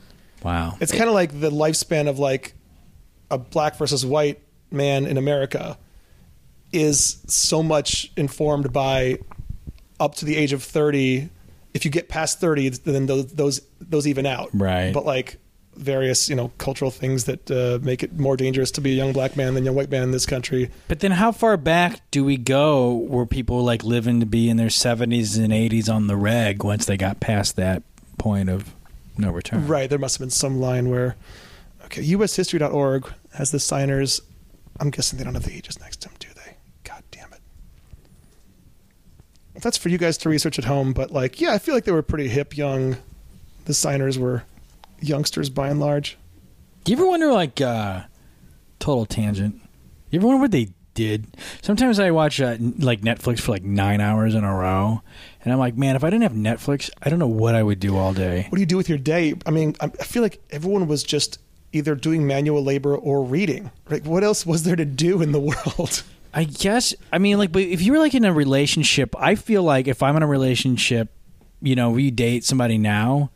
Wow. 0.42 0.76
It's 0.80 0.92
kind 0.92 1.08
of 1.08 1.14
like 1.14 1.38
the 1.40 1.50
lifespan 1.50 2.08
of 2.08 2.18
like 2.18 2.54
a 3.30 3.38
black 3.38 3.76
versus 3.76 4.04
white 4.04 4.40
man 4.70 5.06
in 5.06 5.16
America 5.16 5.78
is 6.72 7.22
so 7.26 7.62
much 7.62 8.10
informed 8.16 8.72
by 8.72 9.18
up 10.00 10.16
to 10.16 10.24
the 10.24 10.36
age 10.36 10.52
of 10.52 10.62
30 10.62 11.30
if 11.72 11.84
you 11.84 11.90
get 11.90 12.08
past 12.08 12.40
30 12.40 12.70
then 12.70 13.06
those 13.06 13.26
those 13.32 13.60
those 13.80 14.06
even 14.08 14.26
out 14.26 14.50
Right. 14.52 14.92
but 14.92 15.06
like 15.06 15.38
various 15.76 16.28
you 16.28 16.34
know 16.34 16.52
cultural 16.58 16.90
things 16.90 17.24
that 17.24 17.50
uh, 17.50 17.78
make 17.82 18.02
it 18.02 18.18
more 18.18 18.36
dangerous 18.36 18.70
to 18.72 18.80
be 18.80 18.92
a 18.92 18.94
young 18.94 19.12
black 19.12 19.36
man 19.36 19.54
than 19.54 19.62
a 19.62 19.66
young 19.66 19.74
white 19.74 19.90
man 19.90 20.02
in 20.02 20.10
this 20.10 20.26
country. 20.26 20.70
But 20.88 21.00
then, 21.00 21.12
how 21.12 21.32
far 21.32 21.56
back 21.56 22.00
do 22.10 22.24
we 22.24 22.36
go 22.36 22.92
where 22.92 23.26
people 23.26 23.62
like 23.62 23.84
living 23.84 24.20
to 24.20 24.26
be 24.26 24.48
in 24.48 24.56
their 24.56 24.70
seventies 24.70 25.36
and 25.36 25.52
eighties 25.52 25.88
on 25.88 26.06
the 26.06 26.16
reg 26.16 26.64
once 26.64 26.86
they 26.86 26.96
got 26.96 27.20
past 27.20 27.56
that 27.56 27.82
point 28.18 28.48
of 28.48 28.74
no 29.18 29.30
return? 29.30 29.66
right. 29.66 29.88
There 29.88 29.98
must 29.98 30.16
have 30.16 30.20
been 30.20 30.30
some 30.30 30.60
line 30.60 30.88
where 30.90 31.16
okay 31.86 32.02
ushistory.org 32.02 33.12
has 33.34 33.50
the 33.50 33.60
signers. 33.60 34.20
I'm 34.80 34.90
guessing 34.90 35.18
they 35.18 35.24
don't 35.24 35.34
have 35.34 35.44
the 35.44 35.54
ages 35.54 35.78
next 35.78 36.00
to 36.02 36.08
them 36.08 36.16
do 36.18 36.28
they? 36.34 36.56
God 36.82 37.02
damn 37.10 37.32
it. 37.32 37.40
That's 39.60 39.76
for 39.76 39.88
you 39.88 39.98
guys 39.98 40.18
to 40.18 40.28
research 40.28 40.58
at 40.58 40.64
home 40.64 40.92
but 40.92 41.10
like 41.12 41.40
yeah 41.40 41.52
i 41.52 41.58
feel 41.58 41.74
like 41.74 41.84
they 41.84 41.92
were 41.92 42.02
pretty 42.02 42.28
hip 42.28 42.56
young. 42.56 42.96
The 43.66 43.74
signers 43.74 44.18
were 44.18 44.42
youngsters 45.00 45.50
by 45.50 45.68
and 45.68 45.80
large 45.80 46.16
Do 46.84 46.92
you 46.92 46.98
ever 46.98 47.06
wonder, 47.06 47.32
like, 47.32 47.60
uh, 47.60 48.02
total 48.78 49.06
tangent? 49.06 49.60
You 50.10 50.18
ever 50.20 50.26
wonder 50.26 50.40
what 50.42 50.50
they 50.50 50.68
did? 50.94 51.26
Sometimes 51.62 51.98
I 51.98 52.10
watch 52.12 52.40
uh, 52.40 52.46
n- 52.58 52.74
like 52.78 53.00
Netflix 53.00 53.40
for 53.40 53.50
like 53.52 53.64
nine 53.64 54.00
hours 54.00 54.34
in 54.34 54.44
a 54.44 54.54
row, 54.54 55.02
and 55.42 55.52
I'm 55.52 55.58
like, 55.58 55.76
man, 55.76 55.96
if 55.96 56.04
I 56.04 56.10
didn't 56.10 56.22
have 56.22 56.32
Netflix, 56.32 56.88
I 57.02 57.10
don't 57.10 57.18
know 57.18 57.26
what 57.26 57.54
I 57.54 57.62
would 57.62 57.80
do 57.80 57.96
all 57.96 58.12
day. 58.14 58.46
what 58.48 58.56
do 58.56 58.60
you 58.60 58.66
do 58.66 58.76
with 58.76 58.88
your 58.88 58.98
day 58.98 59.34
i 59.46 59.50
mean 59.50 59.74
i 59.80 59.86
I 59.86 60.04
feel 60.04 60.22
like 60.22 60.40
everyone 60.50 60.86
was 60.86 61.02
just 61.02 61.38
either 61.72 61.96
doing 61.96 62.24
manual 62.26 62.62
labor 62.62 62.94
or 62.96 63.24
reading 63.24 63.72
like 63.90 64.06
what 64.06 64.22
else 64.22 64.46
was 64.46 64.62
there 64.62 64.76
to 64.76 64.84
do 64.84 65.20
in 65.20 65.32
the 65.32 65.40
world 65.50 66.04
I 66.32 66.44
guess 66.44 66.94
I 67.12 67.18
mean 67.18 67.38
like 67.38 67.50
but 67.50 67.62
if 67.62 67.82
you 67.82 67.92
were 67.92 67.98
like 67.98 68.14
in 68.14 68.24
a 68.24 68.32
relationship, 68.32 69.14
I 69.18 69.34
feel 69.34 69.62
like 69.64 69.88
if 69.88 70.02
I'm 70.02 70.16
in 70.16 70.22
a 70.22 70.26
relationship, 70.28 71.10
you 71.62 71.74
know, 71.76 71.90
we 71.90 72.10
date 72.10 72.44
somebody 72.44 72.76
now, 72.78 73.30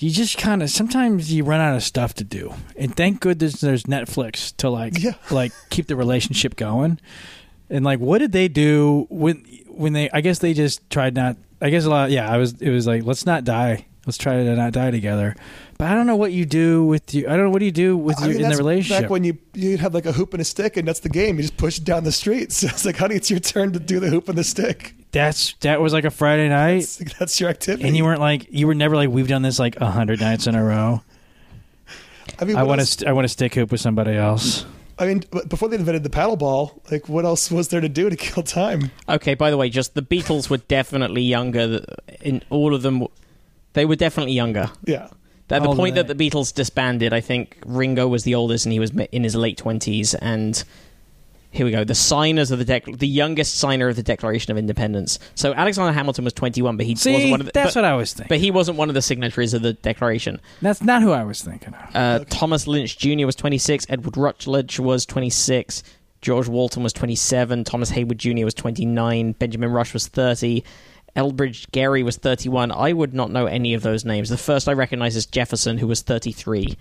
you 0.00 0.10
just 0.10 0.38
kind 0.38 0.62
of 0.62 0.70
sometimes 0.70 1.32
you 1.32 1.44
run 1.44 1.60
out 1.60 1.76
of 1.76 1.82
stuff 1.82 2.14
to 2.14 2.24
do. 2.24 2.54
And 2.76 2.96
thank 2.96 3.20
goodness 3.20 3.60
there's 3.60 3.84
Netflix 3.84 4.56
to 4.56 4.70
like 4.70 5.00
Yeah. 5.02 5.12
like 5.30 5.52
keep 5.68 5.86
the 5.86 5.96
relationship 5.96 6.56
going. 6.56 6.98
And 7.68 7.84
like 7.84 8.00
what 8.00 8.18
did 8.18 8.32
they 8.32 8.48
do 8.48 9.06
when 9.10 9.44
when 9.68 9.92
they 9.92 10.10
I 10.10 10.22
guess 10.22 10.38
they 10.38 10.54
just 10.54 10.88
tried 10.90 11.14
not 11.14 11.36
I 11.60 11.70
guess 11.70 11.84
a 11.84 11.90
lot 11.90 12.10
yeah, 12.10 12.30
I 12.30 12.38
was 12.38 12.60
it 12.60 12.70
was 12.70 12.86
like 12.86 13.04
let's 13.04 13.26
not 13.26 13.44
die. 13.44 13.86
Let's 14.06 14.16
try 14.16 14.42
to 14.42 14.56
not 14.56 14.72
die 14.72 14.90
together. 14.90 15.36
But 15.76 15.88
I 15.88 15.94
don't 15.94 16.06
know 16.06 16.16
what 16.16 16.32
you 16.32 16.46
do 16.46 16.84
with 16.86 17.12
you. 17.14 17.26
I 17.28 17.36
don't 17.36 17.44
know 17.44 17.50
what 17.50 17.58
do 17.58 17.66
you 17.66 17.70
do 17.70 17.96
with 17.98 18.18
I 18.20 18.26
you 18.28 18.32
mean, 18.34 18.44
in 18.44 18.50
the 18.50 18.56
relationship. 18.56 19.02
Back 19.02 19.10
when 19.10 19.24
you 19.24 19.36
you'd 19.52 19.80
have 19.80 19.92
like 19.92 20.06
a 20.06 20.12
hoop 20.12 20.32
and 20.32 20.40
a 20.40 20.44
stick, 20.44 20.78
and 20.78 20.88
that's 20.88 21.00
the 21.00 21.10
game. 21.10 21.36
You 21.36 21.42
just 21.42 21.58
push 21.58 21.76
it 21.78 21.84
down 21.84 22.04
the 22.04 22.12
street. 22.12 22.50
So 22.60 22.66
it's 22.68 22.86
like, 22.86 22.96
honey, 22.96 23.16
it's 23.16 23.30
your 23.30 23.40
turn 23.40 23.72
to 23.74 23.78
do 23.78 24.00
the 24.00 24.08
hoop 24.08 24.28
and 24.30 24.38
the 24.38 24.44
stick. 24.44 24.94
That's 25.12 25.54
that 25.60 25.80
was 25.80 25.92
like 25.92 26.04
a 26.04 26.10
Friday 26.10 26.48
night. 26.48 26.80
That's, 26.80 27.18
that's 27.18 27.40
your 27.40 27.50
activity. 27.50 27.86
And 27.88 27.96
you 27.96 28.04
weren't 28.04 28.20
like 28.20 28.46
you 28.50 28.66
were 28.66 28.74
never 28.74 28.94
like 28.96 29.08
we've 29.08 29.26
done 29.28 29.42
this 29.42 29.58
like 29.58 29.76
a 29.80 29.90
hundred 29.90 30.20
nights 30.20 30.46
in 30.46 30.54
a 30.54 30.62
row. 30.64 31.02
I 32.38 32.44
mean, 32.44 32.56
I 32.56 32.62
what 32.62 32.68
want 32.68 32.80
else- 32.80 32.96
to 32.96 33.08
I 33.08 33.12
want 33.12 33.24
to 33.24 33.28
stick 33.28 33.54
hoop 33.54 33.72
with 33.72 33.80
somebody 33.80 34.12
else. 34.16 34.64
I 34.98 35.06
mean, 35.06 35.24
b- 35.32 35.40
before 35.48 35.68
they 35.70 35.76
invented 35.76 36.02
the 36.02 36.10
paddle 36.10 36.36
ball, 36.36 36.80
like 36.90 37.08
what 37.08 37.24
else 37.24 37.50
was 37.50 37.68
there 37.68 37.80
to 37.80 37.88
do 37.88 38.10
to 38.10 38.16
kill 38.16 38.42
time? 38.42 38.90
Okay, 39.08 39.34
by 39.34 39.50
the 39.50 39.56
way, 39.56 39.70
just 39.70 39.94
the 39.94 40.02
Beatles 40.02 40.50
were 40.50 40.58
definitely 40.58 41.22
younger. 41.22 41.66
th- 41.66 41.84
In 42.20 42.42
all 42.50 42.74
of 42.74 42.82
them, 42.82 43.06
they 43.72 43.84
were 43.86 43.96
definitely 43.96 44.34
younger. 44.34 44.70
Yeah. 44.84 45.08
At 45.52 45.62
the 45.62 45.68
Older 45.68 45.76
point 45.78 45.94
than 45.96 46.06
that 46.06 46.16
the 46.18 46.30
Beatles 46.30 46.54
disbanded, 46.54 47.12
I 47.12 47.20
think 47.20 47.56
Ringo 47.66 48.06
was 48.06 48.22
the 48.22 48.36
oldest, 48.36 48.66
and 48.66 48.72
he 48.72 48.78
was 48.78 48.90
in 49.10 49.24
his 49.24 49.34
late 49.34 49.56
twenties. 49.56 50.14
And 50.14 50.62
here 51.52 51.66
we 51.66 51.72
go: 51.72 51.82
the 51.84 51.94
signers 51.94 52.50
of 52.50 52.58
the 52.58 52.64
dec- 52.64 52.98
the 52.98 53.08
youngest 53.08 53.54
signer 53.58 53.88
of 53.88 53.96
the 53.96 54.02
Declaration 54.02 54.52
of 54.52 54.58
Independence. 54.58 55.18
So 55.34 55.52
Alexander 55.52 55.92
Hamilton 55.92 56.24
was 56.24 56.32
twenty-one, 56.32 56.76
but 56.76 56.86
he 56.86 56.94
See, 56.94 57.12
wasn't 57.12 57.30
one 57.32 57.40
of 57.40 57.46
the, 57.46 57.52
that's 57.52 57.74
but, 57.74 57.82
what 57.82 57.90
I 57.90 57.96
was 57.96 58.12
thinking. 58.12 58.28
but 58.28 58.38
he 58.38 58.50
wasn't 58.50 58.78
one 58.78 58.88
of 58.88 58.94
the 58.94 59.02
signatories 59.02 59.52
of 59.54 59.62
the 59.62 59.72
Declaration. 59.72 60.40
that's 60.62 60.82
not 60.82 61.02
who 61.02 61.10
I 61.12 61.24
was 61.24 61.42
thinking 61.42 61.74
of. 61.74 61.96
Uh, 61.96 62.24
Thomas 62.30 62.66
Lynch 62.66 62.98
Jr. 62.98 63.26
was 63.26 63.34
26. 63.36 63.86
Edward 63.88 64.16
Rutledge 64.16 64.78
was 64.78 65.04
26. 65.06 65.82
George 66.22 66.48
Walton 66.48 66.82
was 66.82 66.92
27. 66.92 67.64
Thomas 67.64 67.90
Haywood 67.90 68.18
Jr. 68.18 68.44
was 68.44 68.54
29. 68.54 69.32
Benjamin 69.32 69.70
Rush 69.70 69.92
was 69.94 70.06
30. 70.06 70.62
Elbridge 71.16 71.66
Gerry 71.72 72.02
was 72.04 72.16
31. 72.16 72.70
I 72.70 72.92
would 72.92 73.14
not 73.14 73.30
know 73.32 73.46
any 73.46 73.74
of 73.74 73.82
those 73.82 74.04
names. 74.04 74.28
The 74.28 74.36
first 74.36 74.68
I 74.68 74.72
recognize 74.74 75.16
is 75.16 75.26
Jefferson, 75.26 75.78
who 75.78 75.86
was 75.88 76.02
33. 76.02 76.76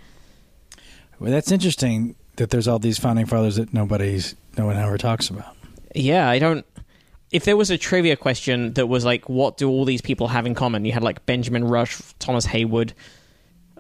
Well, 1.20 1.32
that's 1.32 1.52
interesting 1.52 2.16
that 2.40 2.50
there's 2.50 2.68
all 2.68 2.80
these 2.80 2.98
founding 2.98 3.26
fathers 3.26 3.58
that 3.58 3.74
nobody's 3.74 4.36
no 4.58 4.66
one 4.66 4.78
ever 4.78 4.98
talks 4.98 5.30
about. 5.30 5.56
Yeah, 5.94 6.28
I 6.30 6.40
don't. 6.40 6.66
If 7.32 7.46
there 7.46 7.56
was 7.56 7.70
a 7.70 7.78
trivia 7.78 8.16
question 8.16 8.74
that 8.74 8.88
was 8.88 9.06
like, 9.06 9.30
what 9.30 9.58
do 9.58 9.70
all 9.70 9.86
these 9.86 10.02
people 10.02 10.28
have 10.30 10.46
in 10.48 10.56
common? 10.56 10.84
You 10.86 10.92
had 10.92 11.04
like 11.04 11.26
Benjamin 11.26 11.64
Rush, 11.64 12.02
Thomas 12.18 12.46
Haywood, 12.46 12.94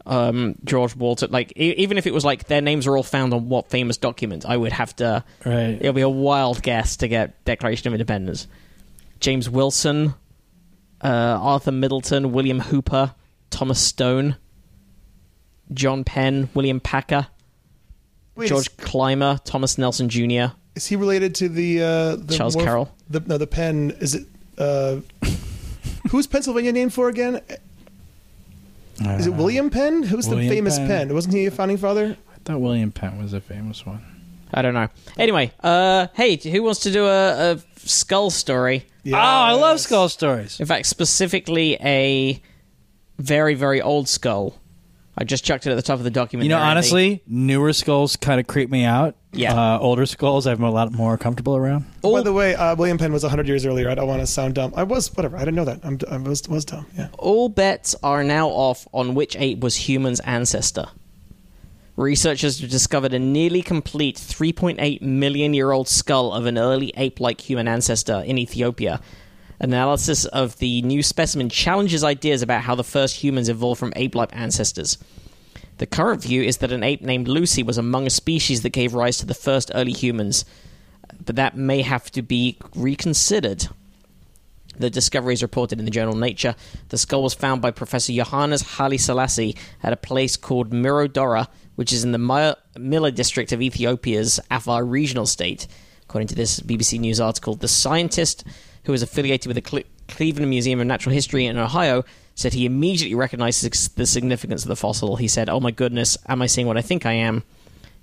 um, 0.05 0.55
George 0.64 0.95
Walton. 0.95 1.32
Like, 1.32 1.53
e- 1.57 1.74
even 1.78 1.97
if 1.97 2.05
it 2.05 2.14
was 2.14 2.24
like 2.24 2.45
their 2.45 2.62
names 2.62 2.86
are 2.86 2.95
all 2.95 3.03
found 3.03 3.34
on 3.34 3.49
what 3.49 3.70
famous 3.70 3.97
document, 3.97 4.45
I 4.45 4.55
would 4.55 4.72
have 4.72 4.95
to. 4.97 5.24
Right. 5.45 5.78
It'll 5.80 5.93
be 5.93 6.01
a 6.01 6.10
wild 6.10 6.62
guess 6.62 6.97
to 6.97 7.07
get 7.07 7.43
Declaration 7.45 7.88
of 7.88 7.93
Independence. 7.93 8.47
James 9.20 9.49
Wilson, 9.49 10.14
uh, 11.01 11.07
Arthur 11.41 11.72
Middleton, 11.72 12.32
William 12.32 12.60
Hooper, 12.60 13.16
Thomas 13.49 13.80
Stone, 13.82 14.36
John 15.74 16.03
Penn, 16.03 16.49
William 16.53 16.80
Packer, 16.80 17.28
Wait, 18.40 18.50
George 18.50 18.76
Clymer, 18.78 19.40
Thomas 19.44 19.78
Nelson 19.78 20.10
Jr. 20.10 20.54
is 20.76 20.88
he 20.88 20.96
related 20.96 21.36
to 21.36 21.50
the, 21.50 21.82
uh, 21.82 22.16
the 22.16 22.36
Charles 22.36 22.56
Morph- 22.56 22.64
Carroll? 22.64 22.96
The, 23.10 23.20
no, 23.22 23.38
the 23.38 23.48
pen. 23.48 23.96
Is 24.00 24.16
it? 24.16 24.28
Uh, 24.58 24.98
who's 26.10 26.28
Pennsylvania 26.28 26.72
named 26.72 26.94
for 26.94 27.10
again? 27.10 27.42
Is 29.02 29.28
it 29.28 29.34
William 29.34 29.70
Penn? 29.70 30.04
Who's 30.04 30.28
William 30.28 30.50
the 30.50 30.56
famous 30.56 30.78
Penn. 30.78 30.88
Penn? 30.88 31.14
Wasn't 31.14 31.34
he 31.34 31.46
a 31.46 31.52
founding 31.52 31.78
father? 31.78 32.18
I 32.34 32.38
thought 32.44 32.60
William 32.60 32.92
Penn 32.92 33.22
was 33.22 33.34
a 33.34 33.40
famous 33.42 33.86
one. 33.86 34.04
I 34.54 34.62
don't 34.62 34.74
know. 34.74 34.90
Anyway, 35.18 35.52
uh, 35.62 36.08
hey, 36.16 36.36
who 36.38 36.64
wants 36.64 36.82
to 36.82 36.92
do 36.92 37.06
a, 37.06 37.54
a 37.54 37.60
skull 37.78 38.30
story? 38.30 38.86
Oh, 39.08 39.12
I 39.14 39.54
love 39.54 39.80
skull 39.80 40.10
stories. 40.10 40.60
In 40.60 40.66
fact, 40.66 40.88
specifically 40.88 41.78
a 41.82 42.42
very, 43.18 43.54
very 43.54 43.82
old 43.82 44.08
skull. 44.10 44.56
I 45.20 45.26
just 45.26 45.44
chucked 45.44 45.68
it 45.68 45.72
at 45.72 45.76
the 45.76 45.82
top 45.82 45.98
of 45.98 46.06
the 46.06 46.10
document. 46.12 46.46
You 46.46 46.50
know, 46.50 46.56
there, 46.56 46.64
Andy. 46.64 46.72
honestly, 46.72 47.24
newer 47.28 47.74
skulls 47.74 48.16
kind 48.16 48.40
of 48.40 48.48
creep 48.48 48.70
me 48.70 48.86
out. 48.86 49.18
Yeah. 49.34 49.54
Uh, 49.54 49.78
older 49.80 50.06
skulls, 50.06 50.48
I'm 50.48 50.64
a 50.64 50.72
lot 50.72 50.94
more 50.94 51.18
comfortable 51.18 51.58
around. 51.58 51.86
all, 52.04 52.14
By 52.14 52.22
the 52.22 52.32
way, 52.32 52.56
uh, 52.56 52.74
William 52.78 52.98
Penn 52.98 53.12
was 53.12 53.24
100 53.24 53.46
years 53.46 53.66
earlier. 53.66 53.90
I 53.90 53.96
don't 53.96 54.08
want 54.08 54.22
to 54.22 54.28
sound 54.28 54.56
dumb. 54.56 54.74
I 54.78 54.84
was, 54.84 55.14
whatever. 55.16 55.36
I 55.36 55.42
didn't 55.42 55.56
know 55.56 55.66
that. 55.66 55.82
I'm, 55.84 56.00
I 56.10 56.18
was, 56.18 56.48
was 56.48 56.64
dumb. 56.64 56.86
Yeah. 56.98 57.10
all 57.18 57.50
bets 57.50 57.96
are 58.02 58.24
now 58.24 58.48
off 58.48 58.88
on 58.94 59.14
which 59.14 59.36
ape 59.36 59.60
was 59.60 59.76
human's 59.76 60.22
ancestor. 60.22 60.86
Researchers 61.98 62.62
have 62.62 62.70
discovered 62.70 63.14
a 63.14 63.20
nearly 63.20 63.62
complete 63.62 64.16
3.8 64.16 65.02
million 65.02 65.54
year 65.54 65.72
old 65.72 65.90
skull 65.90 66.32
of 66.32 66.46
an 66.46 66.58
early 66.58 66.94
ape 66.96 67.20
like 67.20 67.42
human 67.42 67.68
ancestor 67.68 68.24
in 68.26 68.38
Ethiopia. 68.38 69.02
Analysis 69.60 70.26
of 70.26 70.57
the 70.60 70.82
new 70.84 71.03
specimen 71.03 71.49
challenges 71.49 72.03
ideas 72.03 72.41
about 72.41 72.62
how 72.62 72.76
the 72.76 72.84
first 72.84 73.18
humans 73.18 73.49
evolved 73.49 73.80
from 73.80 73.93
ape 73.95 74.16
like 74.16 74.34
ancestors. 74.34 74.97
The 75.80 75.86
current 75.86 76.24
view 76.24 76.43
is 76.43 76.57
that 76.57 76.72
an 76.72 76.84
ape 76.84 77.01
named 77.01 77.28
Lucy 77.28 77.64
was 77.64 77.78
among 77.78 78.07
a 78.07 78.10
species 78.10 78.62
that 78.62 78.70
gave 78.70 78.93
rise 78.93 79.18
to 79.18 79.26
the 79.26 79.34
first 79.34 79.72
early 79.76 79.91
humans, 79.91 80.45
but 81.26 81.36
that 81.36 81.57
may 81.57 81.82
have 81.82 82.10
to 82.12 82.22
be 82.22 82.57
reconsidered. 82.76 83.68
The 84.78 84.89
discovery 84.89 85.34
is 85.34 85.41
reported 85.41 85.80
in 85.80 85.86
the 85.86 85.91
journal 85.91 86.16
Nature. 86.16 86.55
The 86.88 86.97
skull 86.97 87.24
was 87.24 87.34
found 87.34 87.62
by 87.62 87.72
Professor 87.72 88.14
Johannes 88.14 88.62
Haile 88.62 88.97
Selassie 88.97 89.57
at 89.84 89.91
a 89.91 89.97
place 89.97 90.38
called 90.38 90.72
Mirodora, 90.72 91.47
which 91.76 91.91
is 91.91 92.05
in 92.05 92.14
the 92.14 92.55
Mila 92.78 93.12
district 93.12 93.51
of 93.51 93.62
Ethiopia's 93.62 94.39
Afar 94.49 94.86
regional 94.86 95.26
state. 95.26 95.68
According 96.03 96.30
to 96.30 96.36
this 96.36 96.62
BBC 96.62 96.97
News 96.99 97.20
article, 97.20 97.55
the 97.55 97.68
scientist 97.68 98.45
who 98.86 98.94
is 98.94 99.02
affiliated 99.02 99.48
with 99.48 99.56
the 99.56 99.62
Cle- 99.62 99.84
Cleveland 100.08 100.50
Museum 100.50 100.80
of 100.80 100.88
Natural 100.88 101.14
History 101.14 101.46
in 101.46 101.58
Ohio 101.58 102.04
said 102.36 102.54
he 102.54 102.66
immediately 102.66 103.16
recognized 103.16 103.64
the- 103.96 104.06
significance 104.06 104.64
of 104.64 104.70
the 104.70 104.76
fossil. 104.76 105.18
He 105.18 105.28
said, 105.28 105.50
Oh 105.50 105.60
my 105.60 105.72
goodness, 105.72 106.18
am 106.28 106.42
I 106.42 106.48
seeing 106.48 106.68
what 106.68 106.78
I 106.78 106.82
think 106.82 107.06
I 107.06 107.14
am? 107.14 107.44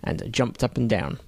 And 0.05 0.31
jumped 0.33 0.63
up 0.63 0.77
and 0.77 0.89
down. 0.89 1.19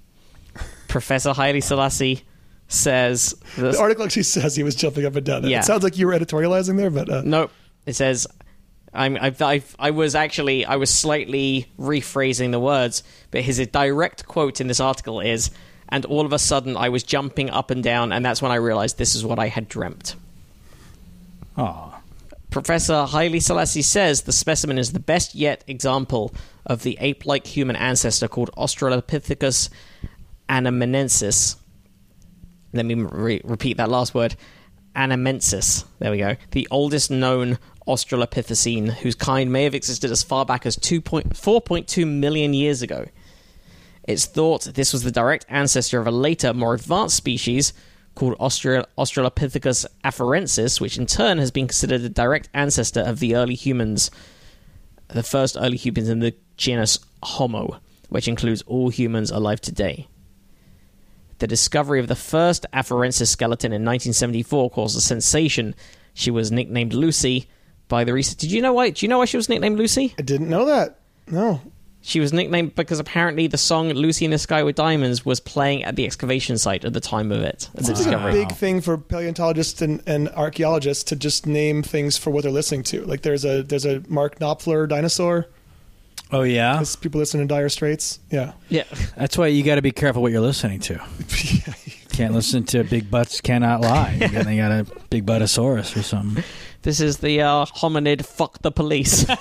Professor 0.88 1.32
Haile 1.32 1.60
Selassie 1.60 2.22
says 2.68 3.34
the 3.56 3.72
The 3.72 3.78
article 3.78 4.04
actually 4.04 4.24
says 4.24 4.54
he 4.54 4.62
was 4.62 4.74
jumping 4.74 5.06
up 5.06 5.16
and 5.16 5.24
down. 5.24 5.44
Yeah. 5.48 5.60
It 5.60 5.64
sounds 5.64 5.82
like 5.82 5.96
you 5.96 6.06
were 6.06 6.12
editorializing 6.12 6.76
there, 6.76 6.90
but 6.90 7.08
uh, 7.08 7.22
Nope. 7.24 7.50
It 7.86 7.94
says 7.94 8.26
I'm, 8.92 9.16
I've, 9.20 9.40
I've, 9.40 9.76
I 9.78 9.90
was 9.90 10.14
actually 10.14 10.64
I 10.64 10.76
was 10.76 10.90
slightly 10.90 11.66
rephrasing 11.78 12.52
the 12.52 12.60
words, 12.60 13.02
but 13.30 13.42
his 13.42 13.58
direct 13.68 14.26
quote 14.26 14.60
in 14.60 14.66
this 14.66 14.80
article 14.80 15.20
is, 15.20 15.50
"And 15.88 16.04
all 16.04 16.26
of 16.26 16.32
a 16.32 16.38
sudden 16.38 16.76
I 16.76 16.88
was 16.88 17.02
jumping 17.02 17.50
up 17.50 17.70
and 17.70 17.82
down, 17.82 18.12
and 18.12 18.24
that's 18.24 18.42
when 18.42 18.52
I 18.52 18.56
realized 18.56 18.98
this 18.98 19.14
is 19.14 19.24
what 19.24 19.38
I 19.38 19.48
had 19.48 19.68
dreamt." 19.68 20.14
Aw. 21.56 22.00
Professor 22.50 23.04
Haile 23.04 23.40
Selassie 23.40 23.82
says 23.82 24.22
the 24.22 24.32
specimen 24.32 24.78
is 24.78 24.92
the 24.92 25.00
best 25.00 25.34
yet 25.34 25.62
example 25.66 26.34
of 26.64 26.82
the 26.82 26.96
ape-like 27.00 27.46
human 27.46 27.76
ancestor 27.76 28.26
called 28.26 28.50
Australopithecus 28.56 29.68
anamensis. 30.48 31.56
Let 32.72 32.86
me 32.86 32.94
re- 32.94 33.40
repeat 33.44 33.76
that 33.76 33.90
last 33.90 34.14
word. 34.14 34.34
Anamensis. 34.96 35.84
There 35.98 36.10
we 36.10 36.18
go. 36.18 36.36
The 36.52 36.66
oldest 36.70 37.10
known 37.10 37.58
Australopithecine, 37.86 38.92
whose 38.92 39.14
kind 39.14 39.52
may 39.52 39.64
have 39.64 39.74
existed 39.74 40.10
as 40.10 40.22
far 40.22 40.44
back 40.44 40.66
as 40.66 40.76
2.4.2 40.76 42.06
million 42.06 42.54
years 42.54 42.82
ago. 42.82 43.06
It's 44.08 44.24
thought 44.24 44.64
this 44.64 44.94
was 44.94 45.02
the 45.02 45.10
direct 45.10 45.44
ancestor 45.50 46.00
of 46.00 46.06
a 46.06 46.10
later, 46.10 46.54
more 46.54 46.72
advanced 46.72 47.14
species 47.14 47.74
called 48.14 48.36
Austral- 48.40 48.86
Australopithecus 48.96 49.84
afarensis, 50.02 50.80
which 50.80 50.96
in 50.96 51.04
turn 51.04 51.36
has 51.36 51.50
been 51.50 51.66
considered 51.66 52.00
the 52.00 52.08
direct 52.08 52.48
ancestor 52.54 53.00
of 53.00 53.18
the 53.18 53.36
early 53.36 53.54
humans, 53.54 54.10
the 55.08 55.22
first 55.22 55.58
early 55.60 55.76
humans 55.76 56.08
in 56.08 56.20
the 56.20 56.34
genus 56.56 56.98
Homo, 57.22 57.80
which 58.08 58.28
includes 58.28 58.62
all 58.62 58.88
humans 58.88 59.30
alive 59.30 59.60
today. 59.60 60.08
The 61.38 61.46
discovery 61.46 62.00
of 62.00 62.08
the 62.08 62.16
first 62.16 62.64
afarensis 62.72 63.28
skeleton 63.28 63.72
in 63.72 63.82
1974 63.82 64.70
caused 64.70 64.96
a 64.96 65.02
sensation. 65.02 65.74
She 66.14 66.30
was 66.30 66.50
nicknamed 66.50 66.94
Lucy 66.94 67.46
by 67.88 68.04
the 68.04 68.14
research. 68.14 68.38
Did 68.38 68.52
you 68.52 68.62
know 68.62 68.72
why? 68.72 68.88
Do 68.88 69.04
you 69.04 69.08
know 69.10 69.18
why 69.18 69.26
she 69.26 69.36
was 69.36 69.50
nicknamed 69.50 69.78
Lucy? 69.78 70.14
I 70.18 70.22
didn't 70.22 70.48
know 70.48 70.64
that. 70.64 70.98
No. 71.26 71.60
She 72.00 72.20
was 72.20 72.32
nicknamed 72.32 72.74
because 72.74 73.00
apparently 73.00 73.48
the 73.48 73.58
song 73.58 73.90
"Lucy 73.90 74.24
in 74.24 74.30
the 74.30 74.38
Sky 74.38 74.62
with 74.62 74.76
Diamonds" 74.76 75.26
was 75.26 75.40
playing 75.40 75.84
at 75.84 75.96
the 75.96 76.06
excavation 76.06 76.56
site 76.56 76.84
at 76.84 76.92
the 76.92 77.00
time 77.00 77.32
of 77.32 77.42
it, 77.42 77.68
at 77.74 77.84
the 77.84 77.92
It's 77.92 78.06
a 78.06 78.30
big 78.32 78.52
thing 78.52 78.80
for 78.80 78.96
paleontologists 78.96 79.82
and, 79.82 80.02
and 80.06 80.28
archaeologists 80.30 81.04
to 81.04 81.16
just 81.16 81.46
name 81.46 81.82
things 81.82 82.16
for 82.16 82.30
what 82.30 82.44
they're 82.44 82.52
listening 82.52 82.84
to. 82.84 83.04
Like 83.04 83.22
there's 83.22 83.44
a 83.44 83.62
there's 83.62 83.84
a 83.84 84.02
Mark 84.08 84.38
Knopfler 84.38 84.88
dinosaur. 84.88 85.48
Oh, 86.30 86.42
yeah? 86.42 86.76
There's 86.76 86.96
people 86.96 87.18
listen 87.18 87.40
to 87.40 87.46
Dire 87.46 87.68
Straits. 87.68 88.20
Yeah. 88.30 88.52
Yeah, 88.68 88.84
That's 89.16 89.38
why 89.38 89.46
you 89.46 89.62
got 89.62 89.76
to 89.76 89.82
be 89.82 89.92
careful 89.92 90.20
what 90.20 90.30
you're 90.30 90.42
listening 90.42 90.80
to. 90.80 90.98
Can't 92.10 92.34
listen 92.34 92.64
to 92.64 92.84
Big 92.84 93.10
Butts 93.10 93.40
Cannot 93.40 93.80
Lie. 93.80 94.18
You 94.20 94.28
got, 94.28 94.48
you 94.48 94.56
got 94.56 94.72
a 94.72 94.86
Big 95.08 95.24
Buttosaurus 95.24 95.96
or 95.96 96.02
something. 96.02 96.44
This 96.82 97.00
is 97.00 97.18
the 97.18 97.40
uh, 97.42 97.64
hominid 97.66 98.24
"fuck 98.24 98.62
the 98.62 98.70
police." 98.70 99.26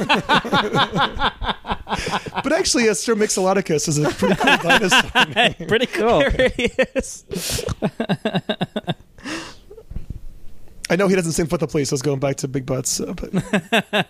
But 2.44 2.54
actually, 2.54 2.88
uh, 2.88 2.94
Mixologicus 2.94 3.88
is 3.88 3.98
a 3.98 4.10
pretty 4.10 4.36
cool 4.36 4.58
dinosaur. 4.58 5.68
Pretty 5.68 5.86
cool. 5.88 6.20
there 6.20 6.52
it 6.58 6.92
is. 6.96 7.26
I 10.90 10.96
know 10.96 11.08
he 11.08 11.16
doesn't 11.16 11.34
sing 11.34 11.48
"Foot 11.48 11.60
the 11.60 11.68
Police." 11.68 11.92
I 11.92 11.96
was 11.96 12.02
going 12.02 12.20
back 12.20 12.38
to 12.38 12.48
Big 12.48 12.66
Butts, 12.66 13.00
uh, 13.00 13.14
but 13.14 13.32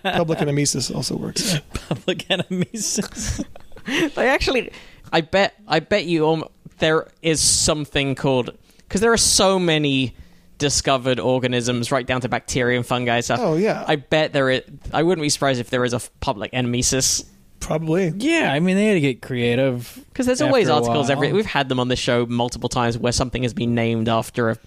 Public 0.03 0.39
Enemesis 0.39 0.93
also 0.93 1.15
works. 1.17 1.59
Public 1.73 2.30
enemies. 2.30 3.43
They 3.86 4.28
actually, 4.28 4.71
I 5.11 5.21
bet, 5.21 5.55
I 5.67 5.80
bet 5.80 6.05
you, 6.05 6.28
um, 6.30 6.43
there 6.80 7.07
is 7.21 7.39
something 7.41 8.15
called 8.15 8.55
because 8.80 9.01
there 9.01 9.13
are 9.13 9.17
so 9.17 9.57
many 9.57 10.15
discovered 10.58 11.20
organisms, 11.20 11.91
right 11.91 12.05
down 12.05 12.22
to 12.22 12.30
bacteria 12.30 12.78
and 12.78 12.86
fungi 12.86 13.16
and 13.16 13.26
stuff. 13.26 13.39
Oh, 13.41 13.55
yeah. 13.55 13.84
I 13.88 13.95
bet 13.97 14.34
there 14.34 14.49
is. 14.49 14.64
I 14.93 15.03
wouldn't 15.03 15.24
be 15.24 15.30
surprised 15.30 15.60
if 15.60 15.70
there 15.70 15.86
is 15.86 15.93
a 15.93 16.01
public 16.20 16.51
enemesis 16.51 17.26
Probably. 17.60 18.14
yeah, 18.18 18.51
I 18.51 18.60
mean, 18.60 18.76
they 18.76 18.86
had 18.86 18.93
to 18.93 19.01
get 19.01 19.22
creative. 19.22 19.99
because 20.10 20.26
there's 20.26 20.41
always 20.41 20.70
articles. 20.70 21.10
Every 21.10 21.34
we've 21.34 21.45
had 21.45 21.70
them 21.70 21.80
on 21.80 21.88
the 21.88 21.95
show 21.95 22.26
multiple 22.26 22.70
times 22.70 22.97
where 22.97 23.12
something 23.12 23.43
has 23.43 23.53
been 23.53 23.76
named 23.76 24.08
after 24.08 24.51
a 24.51 24.58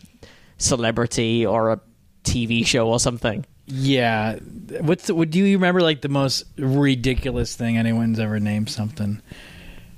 celebrity 0.59 1.47
or 1.47 1.73
a 1.73 1.81
TV 2.25 2.67
show 2.67 2.89
or 2.89 3.01
something. 3.01 3.47
Yeah. 3.67 4.37
What's 4.81 5.07
the, 5.07 5.15
would 5.15 5.31
do 5.31 5.39
you 5.39 5.57
remember 5.57 5.81
like 5.81 6.03
the 6.03 6.09
most 6.09 6.45
ridiculous 6.59 7.55
thing 7.55 7.79
anyone's 7.79 8.19
ever 8.19 8.41
named 8.41 8.69
something? 8.69 9.23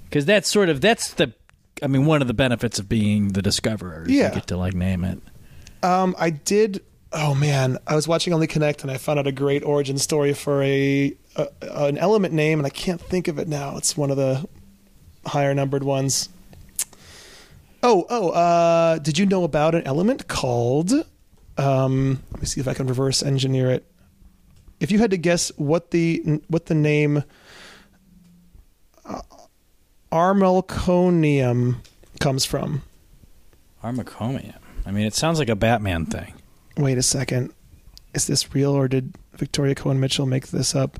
Because 0.04 0.26
that's 0.26 0.48
sort 0.48 0.68
of 0.68 0.80
that's 0.80 1.14
the. 1.14 1.32
I 1.82 1.86
mean, 1.88 2.06
one 2.06 2.20
of 2.22 2.28
the 2.28 2.34
benefits 2.34 2.78
of 2.78 2.88
being 2.88 3.28
the 3.28 3.42
discoverer. 3.42 4.04
is 4.04 4.12
Yeah. 4.12 4.28
You 4.28 4.34
get 4.34 4.46
to 4.48 4.56
like 4.56 4.74
name 4.74 5.04
it. 5.04 5.18
Um, 5.82 6.14
I 6.18 6.30
did. 6.30 6.82
Oh 7.12 7.34
man, 7.34 7.78
I 7.86 7.94
was 7.94 8.08
watching 8.08 8.32
Only 8.32 8.46
Connect 8.46 8.82
and 8.82 8.90
I 8.90 8.96
found 8.96 9.18
out 9.18 9.26
a 9.26 9.32
great 9.32 9.62
origin 9.64 9.98
story 9.98 10.32
for 10.32 10.62
a, 10.62 11.14
a 11.36 11.48
an 11.60 11.98
element 11.98 12.32
name, 12.32 12.58
and 12.58 12.66
I 12.66 12.70
can't 12.70 13.00
think 13.00 13.28
of 13.28 13.38
it 13.38 13.48
now. 13.48 13.76
It's 13.76 13.96
one 13.96 14.10
of 14.10 14.16
the 14.16 14.48
higher 15.26 15.54
numbered 15.54 15.84
ones. 15.84 16.28
Oh, 17.82 18.06
oh. 18.08 18.30
Uh, 18.30 18.98
did 18.98 19.18
you 19.18 19.26
know 19.26 19.44
about 19.44 19.74
an 19.74 19.82
element 19.84 20.28
called 20.28 20.92
Um, 21.58 22.22
let 22.30 22.40
me 22.40 22.46
see 22.46 22.60
if 22.60 22.68
I 22.68 22.74
can 22.74 22.86
reverse 22.86 23.22
engineer 23.22 23.70
it. 23.70 23.84
If 24.80 24.90
you 24.90 24.98
had 24.98 25.10
to 25.10 25.18
guess 25.18 25.50
what 25.56 25.90
the 25.90 26.40
what 26.48 26.66
the 26.66 26.74
name 26.74 27.24
uh, 29.04 29.22
Armelconium 30.10 31.76
comes 32.20 32.44
from. 32.44 32.82
Armacomium. 33.82 34.61
I 34.84 34.90
mean, 34.90 35.06
it 35.06 35.14
sounds 35.14 35.38
like 35.38 35.48
a 35.48 35.56
Batman 35.56 36.06
thing. 36.06 36.34
Wait 36.76 36.98
a 36.98 37.02
second. 37.02 37.52
Is 38.14 38.26
this 38.26 38.54
real 38.54 38.72
or 38.72 38.88
did 38.88 39.14
Victoria 39.34 39.74
Coren 39.74 39.98
Mitchell 39.98 40.26
make 40.26 40.48
this 40.48 40.74
up? 40.74 40.98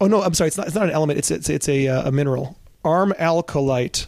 Oh 0.00 0.06
no, 0.06 0.22
I'm 0.22 0.34
sorry. 0.34 0.48
It's 0.48 0.56
not. 0.56 0.66
It's 0.66 0.74
not 0.74 0.84
an 0.84 0.90
element. 0.90 1.18
It's 1.18 1.30
it's 1.30 1.48
it's 1.48 1.68
a 1.68 1.88
uh, 1.88 2.08
a 2.08 2.12
mineral. 2.12 2.58
Arm 2.84 3.14
alcolite. 3.18 4.06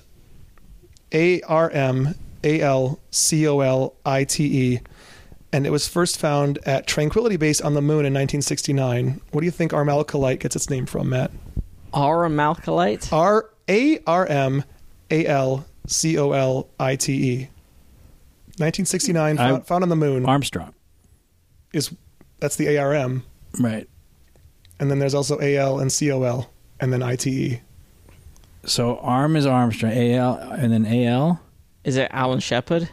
A 1.13 1.41
R 1.43 1.71
M 1.71 2.15
A 2.43 2.61
L 2.61 3.01
C 3.11 3.47
O 3.47 3.61
L 3.61 3.95
I 4.05 4.25
T 4.25 4.45
E, 4.73 4.81
and 5.53 5.67
it 5.67 5.71
was 5.71 5.87
first 5.87 6.19
found 6.19 6.59
at 6.67 6.87
Tranquility 6.87 7.37
Base 7.37 7.61
on 7.61 7.75
the 7.75 7.81
Moon 7.81 8.05
in 8.05 8.13
1969. 8.13 9.21
What 9.31 9.41
do 9.41 9.45
you 9.45 9.51
think 9.53 9.73
arm 9.73 9.89
alcolite 9.89 10.41
gets 10.41 10.57
its 10.57 10.69
name 10.69 10.85
from, 10.85 11.09
Matt? 11.11 11.31
Aramalcolite? 11.95 13.13
R 13.13 13.49
A 13.69 14.01
R 14.07 14.27
M 14.27 14.65
A 15.11 15.27
L 15.27 15.65
C 15.87 16.19
O 16.19 16.33
L 16.33 16.69
I 16.81 16.97
T 16.97 17.13
E. 17.13 17.37
1969, 18.59 19.39
I- 19.39 19.49
found, 19.51 19.67
found 19.67 19.83
on 19.83 19.89
the 19.91 19.97
Moon. 19.97 20.25
Armstrong. 20.27 20.73
is 21.73 21.93
that's 22.41 22.57
the 22.57 22.79
ARM, 22.79 23.23
Right. 23.61 23.87
and 24.81 24.91
then 24.91 24.99
there's 24.99 25.15
also 25.15 25.39
AL 25.41 25.79
and 25.81 25.91
COL, 25.91 26.49
and 26.81 26.93
then 26.93 27.03
ITE. 27.03 27.61
So 28.65 28.97
arm 28.99 29.37
is 29.37 29.45
Armstrong. 29.47 29.93
AL 29.93 30.37
and 30.59 30.73
then 30.73 30.87
AL. 30.87 31.41
Is 31.85 31.97
it 31.97 32.09
Alan 32.13 32.41
Shepard? 32.41 32.89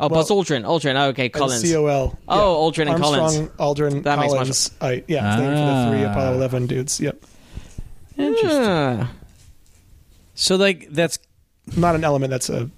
Oh, 0.00 0.08
Well- 0.08 0.20
Buzz 0.22 0.30
Aldrin. 0.30 0.62
Aldrin. 0.64 0.94
Oh, 0.96 1.08
okay, 1.08 1.28
Collins. 1.28 1.62
And 1.62 1.72
COL. 1.72 2.18
Oh, 2.28 2.70
Aldrin 2.70 2.80
and 2.82 2.90
Armstrong, 2.90 3.48
Collins. 3.48 3.50
Aldrin, 3.58 4.02
That 4.04 4.18
makes 4.18 4.32
much- 4.34 4.70
I, 4.80 5.04
yeah, 5.06 5.34
it's 5.34 5.42
named 5.42 5.56
for 5.58 5.64
the 5.66 5.90
three 5.90 6.04
Ah. 6.04 6.10
Apollo 6.12 6.34
11 6.34 6.66
dudes. 6.66 7.00
Yep. 7.00 7.24
Interesting. 8.16 8.50
Ah, 8.62 9.10
So 10.34 10.56
like 10.56 10.88
that's 10.90 11.18
Not 11.76 11.94
an 11.94 12.04
element. 12.04 12.30
That's 12.30 12.50
a 12.50 12.70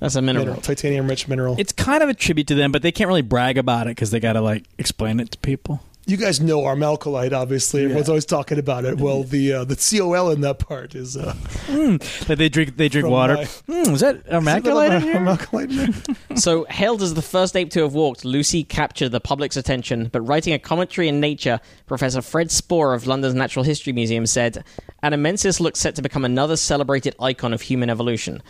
that's 0.00 0.16
a 0.16 0.22
mineral. 0.22 0.46
mineral, 0.46 0.60
titanium-rich 0.62 1.28
mineral. 1.28 1.54
it's 1.58 1.72
kind 1.72 2.02
of 2.02 2.08
a 2.08 2.14
tribute 2.14 2.48
to 2.48 2.56
them, 2.56 2.72
but 2.72 2.82
they 2.82 2.90
can't 2.90 3.06
really 3.06 3.22
brag 3.22 3.56
about 3.56 3.86
it 3.86 3.90
because 3.90 4.10
they 4.10 4.18
got 4.18 4.32
to 4.32 4.40
like 4.40 4.64
explain 4.78 5.20
it 5.20 5.30
to 5.30 5.38
people. 5.38 5.80
You 6.04 6.16
guys 6.16 6.40
know 6.40 6.62
Armalcolite, 6.62 7.32
obviously. 7.32 7.84
Everyone's 7.84 8.08
always 8.08 8.26
talking 8.26 8.58
about 8.58 8.84
it. 8.84 8.98
Well, 8.98 9.22
the 9.22 9.52
uh, 9.52 9.64
the 9.64 9.76
COL 9.76 10.30
in 10.32 10.40
that 10.40 10.58
part 10.58 10.96
is 10.96 11.16
uh, 11.16 11.34
Like 11.68 12.38
they 12.38 12.48
drink 12.48 12.76
they 12.76 12.88
drink 12.88 13.06
water. 13.08 13.34
my- 13.36 13.44
Hmm, 13.44 13.92
is 13.94 14.00
that 14.00 14.26
immaculate 14.26 14.92
in 14.94 15.02
here? 15.02 15.14
Armalcolite? 15.14 16.16
So, 16.38 16.64
hailed 16.70 17.02
as 17.02 17.14
the 17.14 17.22
first 17.22 17.54
ape 17.56 17.70
to 17.70 17.82
have 17.82 17.94
walked, 17.94 18.24
Lucy 18.24 18.64
captured 18.64 19.10
the 19.10 19.20
public's 19.20 19.56
attention. 19.56 20.08
But 20.10 20.22
writing 20.22 20.54
a 20.54 20.58
commentary 20.58 21.06
in 21.06 21.20
Nature, 21.20 21.60
Professor 21.86 22.20
Fred 22.22 22.50
Spoor 22.50 22.94
of 22.94 23.06
London's 23.06 23.34
Natural 23.34 23.62
History 23.64 23.92
Museum 23.92 24.26
said, 24.26 24.64
Anamensis 25.04 25.60
looks 25.60 25.78
set 25.78 25.94
to 25.96 26.02
become 26.02 26.24
another 26.24 26.56
celebrated 26.56 27.14
icon 27.20 27.52
of 27.52 27.60
human 27.62 27.90
evolution. 27.90 28.42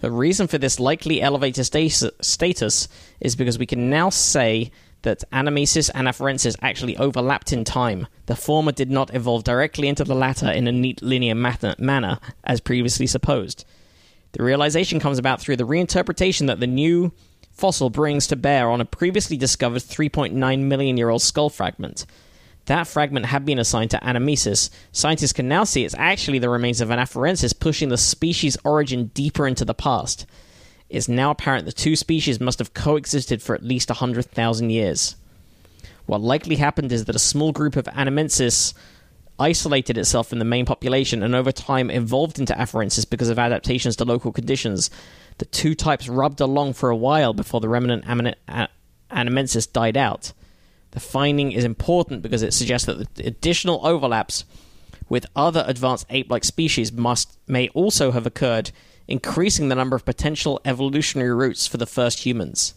The 0.00 0.10
reason 0.10 0.46
for 0.48 0.58
this 0.58 0.80
likely 0.80 1.22
elevated 1.22 1.64
status 1.66 2.88
is 3.20 3.36
because 3.36 3.58
we 3.58 3.66
can 3.66 3.88
now 3.90 4.10
say 4.10 4.70
that 5.02 5.22
Anamensis 5.32 5.90
and 5.94 6.08
Afarensis 6.08 6.56
actually 6.62 6.96
overlapped 6.96 7.52
in 7.52 7.64
time. 7.64 8.06
The 8.26 8.36
former 8.36 8.72
did 8.72 8.90
not 8.90 9.14
evolve 9.14 9.44
directly 9.44 9.88
into 9.88 10.04
the 10.04 10.14
latter 10.14 10.50
in 10.50 10.66
a 10.66 10.72
neat 10.72 11.02
linear 11.02 11.34
manner, 11.34 12.18
as 12.44 12.60
previously 12.60 13.06
supposed. 13.06 13.64
The 14.32 14.42
realization 14.42 15.00
comes 15.00 15.18
about 15.18 15.40
through 15.40 15.56
the 15.56 15.66
reinterpretation 15.66 16.46
that 16.48 16.60
the 16.60 16.66
new 16.66 17.12
fossil 17.52 17.88
brings 17.88 18.26
to 18.26 18.36
bear 18.36 18.68
on 18.68 18.80
a 18.80 18.84
previously 18.84 19.36
discovered 19.36 19.82
3.9 19.82 20.60
million 20.60 20.96
year 20.96 21.08
old 21.08 21.22
skull 21.22 21.48
fragment. 21.48 22.04
That 22.66 22.88
fragment 22.88 23.26
had 23.26 23.44
been 23.44 23.60
assigned 23.60 23.92
to 23.92 24.00
Anamensis. 24.00 24.70
Scientists 24.92 25.32
can 25.32 25.48
now 25.48 25.64
see 25.64 25.84
it's 25.84 25.94
actually 25.96 26.40
the 26.40 26.50
remains 26.50 26.80
of 26.80 26.90
an 26.90 26.98
Afarensis 26.98 27.58
pushing 27.58 27.88
the 27.88 27.96
species' 27.96 28.58
origin 28.64 29.10
deeper 29.14 29.46
into 29.46 29.64
the 29.64 29.72
past. 29.72 30.26
It's 30.88 31.08
now 31.08 31.30
apparent 31.30 31.66
the 31.66 31.72
two 31.72 31.96
species 31.96 32.40
must 32.40 32.58
have 32.58 32.74
coexisted 32.74 33.42
for 33.42 33.54
at 33.54 33.64
least 33.64 33.88
100,000 33.88 34.70
years. 34.70 35.16
What 36.06 36.20
likely 36.20 36.56
happened 36.56 36.92
is 36.92 37.06
that 37.06 37.16
a 37.16 37.20
small 37.20 37.52
group 37.52 37.74
of 37.74 37.86
Anamensis 37.86 38.72
isolated 39.38 39.98
itself 39.98 40.28
from 40.28 40.38
the 40.38 40.44
main 40.44 40.64
population 40.64 41.22
and 41.22 41.34
over 41.34 41.52
time 41.52 41.90
evolved 41.90 42.38
into 42.38 42.54
Afarensis 42.54 43.08
because 43.08 43.28
of 43.28 43.38
adaptations 43.38 43.96
to 43.96 44.04
local 44.04 44.32
conditions. 44.32 44.88
The 45.38 45.44
two 45.46 45.74
types 45.74 46.08
rubbed 46.08 46.40
along 46.40 46.74
for 46.74 46.88
a 46.88 46.96
while 46.96 47.34
before 47.34 47.60
the 47.60 47.68
remnant 47.68 48.06
Anamensis 48.06 49.72
died 49.72 49.96
out. 49.96 50.32
The 50.92 51.00
finding 51.00 51.52
is 51.52 51.64
important 51.64 52.22
because 52.22 52.42
it 52.42 52.54
suggests 52.54 52.86
that 52.86 53.16
the 53.16 53.26
additional 53.26 53.84
overlaps 53.84 54.44
with 55.08 55.26
other 55.36 55.64
advanced 55.66 56.06
ape-like 56.08 56.44
species 56.44 56.90
must 56.92 57.36
may 57.46 57.68
also 57.70 58.12
have 58.12 58.26
occurred, 58.26 58.70
increasing 59.08 59.68
the 59.68 59.74
number 59.74 59.96
of 59.96 60.04
potential 60.04 60.60
evolutionary 60.64 61.34
routes 61.34 61.66
for 61.66 61.76
the 61.76 61.86
first 61.86 62.20
humans. 62.20 62.74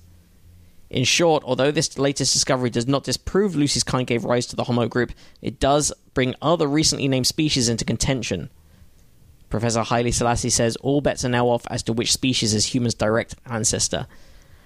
In 0.89 1.03
short, 1.03 1.43
although 1.45 1.71
this 1.71 1.99
latest 1.99 2.33
discovery 2.33 2.69
does 2.69 2.87
not 2.87 3.03
disprove 3.03 3.55
Lucy's 3.55 3.83
kind 3.83 4.07
gave 4.07 4.25
rise 4.25 4.47
to 4.47 4.55
the 4.55 4.63
Homo 4.63 4.87
group, 4.87 5.11
it 5.41 5.59
does 5.59 5.93
bring 6.13 6.33
other 6.41 6.67
recently 6.67 7.07
named 7.07 7.27
species 7.27 7.69
into 7.69 7.85
contention. 7.85 8.49
Professor 9.49 9.83
Haile 9.83 10.11
Selassie 10.11 10.49
says 10.49 10.75
all 10.77 11.01
bets 11.01 11.25
are 11.25 11.29
now 11.29 11.47
off 11.47 11.65
as 11.69 11.83
to 11.83 11.93
which 11.93 12.11
species 12.11 12.53
is 12.53 12.73
humans' 12.73 12.93
direct 12.93 13.35
ancestor. 13.45 14.07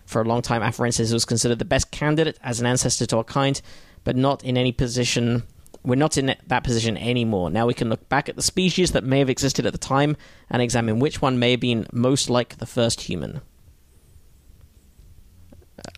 For 0.05 0.21
a 0.21 0.25
long 0.25 0.41
time, 0.41 0.61
Afarensis 0.61 1.13
was 1.13 1.25
considered 1.25 1.59
the 1.59 1.65
best 1.65 1.91
candidate 1.91 2.37
as 2.43 2.59
an 2.59 2.65
ancestor 2.65 3.05
to 3.07 3.17
our 3.17 3.23
kind, 3.23 3.61
but 4.03 4.15
not 4.15 4.43
in 4.43 4.57
any 4.57 4.71
position. 4.71 5.43
We're 5.83 5.95
not 5.95 6.17
in 6.17 6.35
that 6.47 6.63
position 6.63 6.97
anymore. 6.97 7.49
Now 7.49 7.67
we 7.67 7.73
can 7.73 7.89
look 7.89 8.07
back 8.07 8.29
at 8.29 8.35
the 8.35 8.41
species 8.41 8.93
that 8.93 9.03
may 9.03 9.19
have 9.19 9.29
existed 9.29 9.65
at 9.65 9.73
the 9.73 9.77
time 9.79 10.15
and 10.49 10.61
examine 10.61 10.99
which 10.99 11.21
one 11.21 11.39
may 11.39 11.51
have 11.51 11.59
been 11.59 11.87
most 11.91 12.29
like 12.29 12.57
the 12.57 12.65
first 12.65 13.01
human. 13.01 13.41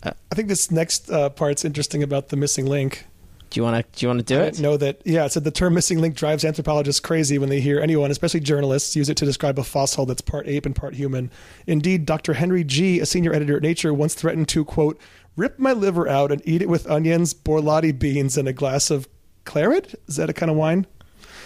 I 0.03 0.14
think 0.34 0.48
this 0.48 0.72
next 0.72 1.12
uh, 1.12 1.30
part's 1.30 1.64
interesting 1.64 2.02
about 2.02 2.30
the 2.30 2.36
missing 2.38 2.66
link. 2.66 3.06
Do 3.49 3.60
you 3.60 3.64
want 3.64 3.86
to? 3.86 3.98
Do 3.99 4.06
you 4.06 4.10
want 4.10 4.20
to 4.20 4.26
do 4.26 4.41
I 4.41 4.45
it? 4.45 4.60
know 4.60 4.76
that. 4.78 5.02
Yeah, 5.06 5.26
it 5.26 5.32
said 5.32 5.44
the 5.44 5.52
term 5.52 5.76
missing 5.76 6.02
link 6.02 6.16
drives 6.16 6.44
anthropologists 6.44 6.99
crazy 6.99 7.38
when 7.38 7.49
they 7.49 7.62
hear 7.62 7.80
anyone, 7.80 8.10
especially 8.12 8.40
journalists, 8.40 8.95
use 8.95 9.07
it 9.10 9.18
to 9.18 9.26
describe 9.26 9.60
a 9.60 9.64
fossil 9.64 10.06
that's 10.06 10.22
part 10.22 10.48
ape 10.48 10.66
and 10.66 10.76
part 10.76 10.95
human. 10.95 11.32
Indeed, 11.68 12.06
Dr. 12.06 12.34
Henry 12.34 12.64
Gee, 12.64 12.99
a 12.99 13.06
senior 13.06 13.34
editor 13.34 13.57
at 13.57 13.62
Nature, 13.62 13.94
once 13.94 14.14
threatened 14.16 14.48
to, 14.49 14.66
quote, 14.66 14.99
rip 15.38 15.60
my 15.60 15.72
liver 15.74 16.07
out 16.07 16.32
and 16.32 16.41
eat 16.45 16.62
it 16.62 16.70
with 16.70 16.90
onions, 16.90 17.34
borlotti 17.34 17.98
beans, 17.98 18.38
and 18.38 18.48
a 18.48 18.53
glass 18.53 18.90
of 18.90 19.07
claret? 19.45 19.95
Is 20.07 20.17
that 20.17 20.30
a 20.30 20.34
kind 20.34 20.49
of 20.51 20.57
wine? 20.57 20.85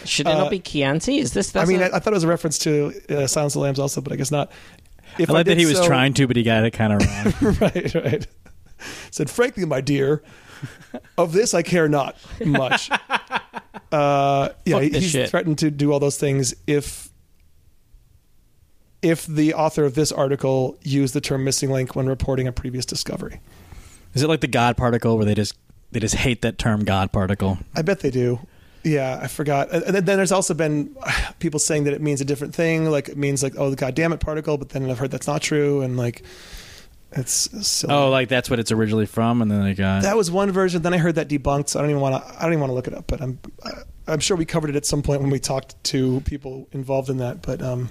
Should 0.06 0.28
it 0.28 0.32
Uh, 0.32 0.38
not 0.40 0.50
be 0.52 0.60
Chianti? 0.60 1.20
Is 1.20 1.34
this? 1.34 1.52
The 1.52 1.60
I 1.60 1.66
mean, 1.66 1.82
a- 1.82 1.86
I 1.86 1.98
I 1.98 2.00
thought 2.00 2.14
it 2.14 2.16
was 2.16 2.24
a 2.24 2.28
reference 2.28 2.58
to 2.60 2.94
uh, 3.10 3.28
Silence 3.28 3.54
of 3.56 3.60
the 3.60 3.64
Lambs 3.64 3.80
also, 3.80 4.00
but 4.02 4.14
I 4.14 4.16
guess 4.16 4.32
not. 4.32 4.52
If 5.18 5.30
I 5.30 5.34
like 5.34 5.46
that 5.48 5.52
did 5.56 5.60
he 5.60 5.66
was 5.66 5.78
so- 5.78 5.86
trying 5.88 6.14
to, 6.16 6.28
but 6.28 6.36
he 6.38 6.44
got 6.44 6.64
it 6.64 6.72
kind 6.72 6.94
of 6.94 7.02
wrong. 7.44 7.58
right, 7.62 7.96
right. 7.96 8.28
Said, 9.12 9.30
frankly, 9.30 9.66
my 9.66 9.82
dear, 9.82 10.24
of 11.18 11.34
this 11.34 11.54
I 11.54 11.62
care 11.64 11.88
not 11.90 12.16
much. 12.46 12.90
Uh, 13.92 14.50
yeah, 14.66 14.76
Fuck 14.76 14.84
he- 14.84 14.90
this 14.90 15.02
he's 15.04 15.12
shit. 15.12 15.30
threatened 15.32 15.58
to 15.58 15.72
do 15.72 15.92
all 15.92 16.00
those 16.00 16.18
things 16.18 16.54
if 16.68 17.10
if 19.02 19.26
the 19.26 19.54
author 19.54 19.84
of 19.86 19.96
this 19.96 20.12
article 20.12 20.78
used 20.84 21.14
the 21.16 21.22
term 21.22 21.44
missing 21.44 21.72
link 21.72 21.96
when 21.96 22.06
reporting 22.08 22.48
a 22.48 22.52
previous 22.52 22.86
discovery. 22.86 23.40
Is 24.14 24.22
it 24.22 24.28
like 24.28 24.42
the 24.42 24.48
God 24.48 24.78
particle 24.78 25.16
where 25.18 25.26
they 25.26 25.34
just 25.36 25.56
they 25.92 26.00
just 26.00 26.16
hate 26.16 26.42
that 26.42 26.58
term 26.58 26.86
God 26.86 27.12
particle? 27.12 27.58
I 27.76 27.82
bet 27.82 28.00
they 28.00 28.12
do. 28.12 28.40
Yeah, 28.84 29.20
I 29.22 29.28
forgot. 29.28 29.72
And 29.72 29.96
then 29.96 30.06
there's 30.06 30.32
also 30.32 30.54
been 30.54 30.96
people 31.40 31.60
saying 31.60 31.84
that 31.86 31.94
it 31.94 32.02
means 32.02 32.22
a 32.22 32.26
different 32.26 32.56
thing, 32.56 32.90
like 32.90 33.10
it 33.10 33.18
means 33.18 33.44
like 33.44 33.54
oh 33.58 33.70
the 33.70 33.76
goddamn 33.76 34.14
it 34.14 34.20
particle, 34.20 34.58
but 34.58 34.70
then 34.70 34.90
I've 34.90 35.00
heard 35.00 35.12
that's 35.12 35.28
not 35.28 35.42
true, 35.42 35.82
and 35.82 35.98
like 35.98 36.24
it's 37.12 37.68
silly. 37.68 37.94
Oh, 37.94 38.10
like 38.10 38.30
that's 38.30 38.50
what 38.50 38.60
it's 38.60 38.72
originally 38.72 39.08
from, 39.08 39.42
and 39.42 39.50
then 39.50 39.64
they 39.64 39.74
got 39.74 40.04
That 40.04 40.16
was 40.16 40.30
one 40.30 40.52
version. 40.52 40.82
Then 40.82 40.94
I 40.94 40.98
heard 40.98 41.16
that 41.16 41.28
debunked. 41.28 41.70
So 41.70 41.80
I 41.80 41.82
don't 41.82 41.92
even 41.92 42.02
want 42.02 42.24
to. 42.24 42.38
I 42.38 42.44
don't 42.44 42.54
even 42.54 42.62
want 42.62 42.70
to 42.72 42.76
look 42.76 42.88
it 42.88 42.94
up. 42.94 43.08
But 43.08 43.22
I'm. 43.22 43.40
I'm 44.08 44.20
sure 44.20 44.36
we 44.36 44.46
covered 44.46 44.72
it 44.72 44.76
at 44.76 44.86
some 44.86 45.04
point 45.04 45.22
when 45.22 45.30
we 45.30 45.40
talked 45.40 45.82
to 45.86 46.22
people 46.22 46.68
involved 46.72 47.10
in 47.10 47.18
that. 47.18 47.42
But 47.44 47.62
um, 47.62 47.90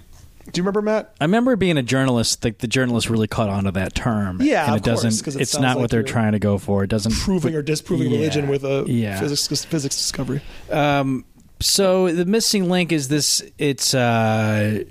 do 0.53 0.59
you 0.59 0.62
remember 0.62 0.83
Matt? 0.83 1.15
I 1.20 1.25
remember 1.25 1.57
being 1.57 1.77
a 1.79 1.83
journalist. 1.83 2.45
Like 2.45 2.59
the 2.59 2.66
journalist 2.69 3.09
really 3.11 3.27
caught 3.29 3.49
on 3.49 3.65
to 3.65 3.70
that 3.73 3.95
term. 3.95 4.41
Yeah, 4.43 4.65
and 4.66 4.75
of 4.75 4.79
it 4.79 4.85
doesn't. 4.85 5.11
course, 5.11 5.23
'cause 5.23 5.37
it 5.37 5.43
it's 5.43 5.59
not 5.59 5.77
like 5.77 5.83
what 5.83 5.91
they're 5.91 6.03
trying 6.03 6.33
to 6.33 6.39
go 6.39 6.59
for. 6.59 6.85
It 6.85 6.89
doesn't 6.91 7.12
Proving 7.12 7.55
or 7.55 7.62
disproving 7.62 8.11
Yeah. 8.11 8.19
religion 8.19 8.49
with 8.49 8.65
a 8.65 8.85
Yeah. 8.89 9.19
physics 9.20 9.65
physics 9.65 9.97
discovery. 9.97 10.41
Um, 10.70 11.25
so 11.61 12.12
the 12.12 12.25
missing 12.25 12.69
link 12.69 12.93
is 12.93 13.09
this. 13.09 13.43
It's 13.59 13.95
uh, 13.95 14.85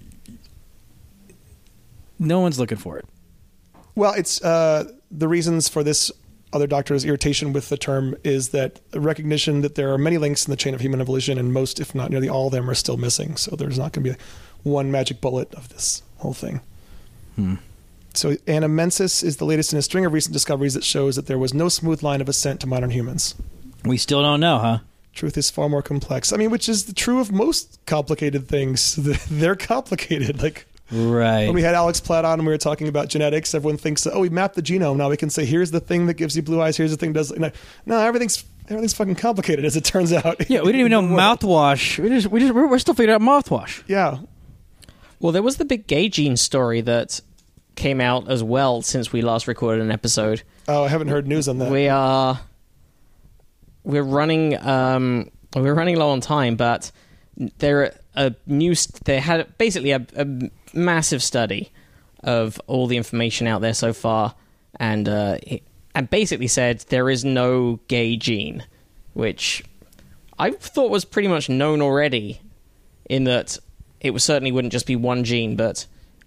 no 2.19 2.39
one's 2.39 2.59
looking 2.59 2.77
for 2.77 2.97
it. 2.97 3.05
Well, 3.95 4.13
it's 4.13 4.41
uh, 4.43 4.85
the 5.11 5.27
reasons 5.27 5.67
for 5.69 5.83
this 5.83 6.11
other 6.53 6.67
doctor's 6.67 7.03
irritation 7.03 7.51
with 7.51 7.69
the 7.69 7.77
term 7.77 8.15
is 8.23 8.49
that 8.49 8.79
recognition 8.93 9.61
that 9.61 9.75
there 9.75 9.91
are 9.91 9.97
many 9.97 10.17
links 10.17 10.45
in 10.45 10.51
the 10.51 10.55
chain 10.57 10.73
of 10.73 10.79
human 10.81 11.01
evolution, 11.01 11.37
and 11.37 11.51
most, 11.53 11.79
if 11.79 11.93
not 11.93 12.09
nearly 12.09 12.29
all 12.29 12.47
of 12.47 12.53
them, 12.53 12.69
are 12.69 12.73
still 12.75 12.95
missing. 12.97 13.35
So 13.35 13.55
there's 13.55 13.77
not 13.77 13.91
going 13.91 14.05
to 14.05 14.11
be 14.11 14.17
one 14.63 14.91
magic 14.91 15.21
bullet 15.21 15.53
of 15.55 15.69
this 15.69 16.03
whole 16.17 16.33
thing. 16.33 16.61
Hmm. 17.35 17.55
So 18.13 18.33
Anamensis 18.47 19.23
is 19.23 19.37
the 19.37 19.45
latest 19.45 19.73
in 19.73 19.79
a 19.79 19.81
string 19.81 20.05
of 20.05 20.11
recent 20.13 20.33
discoveries 20.33 20.73
that 20.73 20.83
shows 20.83 21.15
that 21.17 21.27
there 21.27 21.37
was 21.37 21.53
no 21.53 21.69
smooth 21.69 22.01
line 22.01 22.19
of 22.21 22.27
ascent 22.27 22.59
to 22.61 22.67
modern 22.67 22.89
humans. 22.89 23.35
We 23.85 23.97
still 23.97 24.21
don't 24.23 24.39
know, 24.39 24.57
huh? 24.57 24.79
Truth 25.13 25.37
is 25.37 25.49
far 25.51 25.69
more 25.69 25.81
complex. 25.83 26.33
I 26.33 26.37
mean, 26.37 26.49
which 26.49 26.67
is 26.67 26.91
true 26.95 27.19
of 27.19 27.31
most 27.31 27.79
complicated 27.85 28.47
things. 28.47 28.95
They're 29.29 29.55
complicated. 29.55 30.41
Like 30.47 30.65
Right. 30.89 31.47
when 31.47 31.53
we 31.53 31.63
had 31.63 31.75
Alex 31.75 31.99
Platt 31.99 32.23
on 32.23 32.39
and 32.39 32.47
we 32.47 32.53
were 32.53 32.57
talking 32.57 32.87
about 32.87 33.09
genetics, 33.09 33.53
everyone 33.53 33.75
thinks, 33.77 34.07
oh, 34.07 34.21
we 34.21 34.29
mapped 34.29 34.55
the 34.55 34.61
genome. 34.61 34.95
Now 34.95 35.09
we 35.09 35.17
can 35.17 35.29
say, 35.29 35.43
here's 35.43 35.69
the 35.69 35.81
thing 35.81 36.05
that 36.07 36.13
gives 36.13 36.33
you 36.37 36.41
blue 36.41 36.61
eyes. 36.61 36.77
Here's 36.77 36.91
the 36.91 36.97
thing 36.97 37.11
that 37.11 37.19
does. 37.19 37.31
No, 37.37 37.51
no, 37.85 37.99
everything's 37.99 38.45
everything's 38.69 38.93
fucking 38.93 39.15
complicated 39.15 39.65
as 39.65 39.75
it 39.75 39.83
turns 39.83 40.13
out. 40.13 40.49
yeah, 40.49 40.61
we 40.61 40.67
didn't 40.67 40.79
even 40.79 40.91
know 40.91 40.99
In 40.99 41.09
the 41.09 41.15
world. 41.15 41.39
mouthwash. 41.41 42.01
We 42.01 42.07
just, 42.07 42.27
we 42.27 42.39
just, 42.39 42.53
we're, 42.53 42.67
we're 42.67 42.79
still 42.79 42.93
figuring 42.93 43.15
out 43.15 43.21
mouthwash. 43.21 43.83
Yeah, 43.87 44.19
Well, 45.19 45.31
there 45.31 45.43
was 45.43 45.57
the 45.57 45.65
big 45.65 45.87
gay 45.87 46.09
gene 46.09 46.37
story 46.37 46.81
that 46.81 47.21
came 47.75 48.01
out 48.01 48.29
as 48.29 48.43
well 48.43 48.81
since 48.81 49.11
we 49.11 49.21
last 49.21 49.47
recorded 49.47 49.81
an 49.83 49.91
episode. 49.91 50.43
Oh, 50.67 50.83
I 50.83 50.87
haven't 50.87 51.07
heard 51.09 51.27
news 51.27 51.47
on 51.47 51.57
that. 51.59 51.71
We 51.71 51.87
are 51.89 52.39
we're 53.83 54.03
running 54.03 54.57
um 54.65 55.29
we're 55.55 55.73
running 55.73 55.95
low 55.95 56.09
on 56.09 56.21
time, 56.21 56.55
but 56.55 56.91
there 57.59 57.95
a 58.15 58.35
new 58.45 58.75
st- 58.75 59.03
they 59.05 59.19
had 59.19 59.57
basically 59.57 59.91
a, 59.91 60.05
a 60.15 60.27
massive 60.73 61.21
study 61.23 61.71
of 62.23 62.59
all 62.67 62.87
the 62.87 62.97
information 62.97 63.47
out 63.47 63.61
there 63.61 63.73
so 63.75 63.93
far, 63.93 64.35
and 64.79 65.07
uh, 65.07 65.37
it- 65.43 65.63
and 65.95 66.09
basically 66.11 66.47
said 66.47 66.79
there 66.89 67.09
is 67.09 67.25
no 67.25 67.79
gay 67.87 68.17
gene, 68.17 68.63
which 69.13 69.63
I 70.37 70.51
thought 70.51 70.91
was 70.91 71.05
pretty 71.05 71.27
much 71.27 71.49
known 71.49 71.81
already, 71.81 72.39
in 73.09 73.23
that 73.23 73.57
it 74.01 74.11
was 74.11 74.23
certainly 74.23 74.51
wouldn't 74.51 74.71
just 74.71 74.85
be 74.85 74.95
one 74.95 75.23
gene, 75.23 75.55
but 75.55 75.85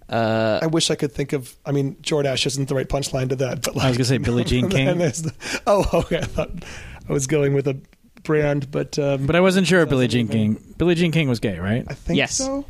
uh, 0.09 0.59
I 0.61 0.67
wish 0.67 0.91
I 0.91 0.95
could 0.95 1.11
think 1.13 1.33
of. 1.33 1.55
I 1.65 1.71
mean, 1.71 1.95
Jordache 2.01 2.45
isn't 2.45 2.67
the 2.67 2.75
right 2.75 2.87
punchline 2.87 3.29
to 3.29 3.35
that, 3.37 3.61
but 3.63 3.75
like, 3.75 3.85
I 3.85 3.89
was 3.89 3.97
gonna 3.97 4.05
say 4.05 4.17
Billie 4.17 4.43
Jean 4.43 4.69
King. 4.69 4.97
the- 4.97 5.33
oh, 5.67 5.85
okay. 5.93 6.17
I 6.19 6.25
thought 6.25 6.51
I 7.07 7.13
was 7.13 7.27
going 7.27 7.53
with 7.53 7.67
a 7.67 7.77
brand, 8.23 8.69
but 8.71 8.99
um, 8.99 9.25
But 9.25 9.35
I 9.35 9.39
wasn't 9.41 9.67
sure 9.67 9.81
if 9.81 9.89
Billie 9.89 10.07
Jean 10.07 10.27
King. 10.27 10.61
Billie 10.77 10.95
Jean 10.95 11.11
King 11.11 11.29
was 11.29 11.39
gay, 11.39 11.57
right? 11.59 11.85
I 11.87 11.93
think 11.93 12.17
Yes. 12.17 12.35
so. 12.35 12.65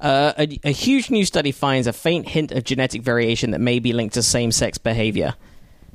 Uh, 0.00 0.32
a, 0.36 0.58
a 0.64 0.70
huge 0.70 1.08
new 1.08 1.24
study 1.24 1.50
finds 1.52 1.86
a 1.86 1.92
faint 1.92 2.28
hint 2.28 2.50
of 2.52 2.64
genetic 2.64 3.00
variation 3.00 3.52
that 3.52 3.60
may 3.60 3.78
be 3.78 3.92
linked 3.92 4.14
to 4.14 4.22
same 4.22 4.50
sex 4.52 4.76
behavior. 4.76 5.34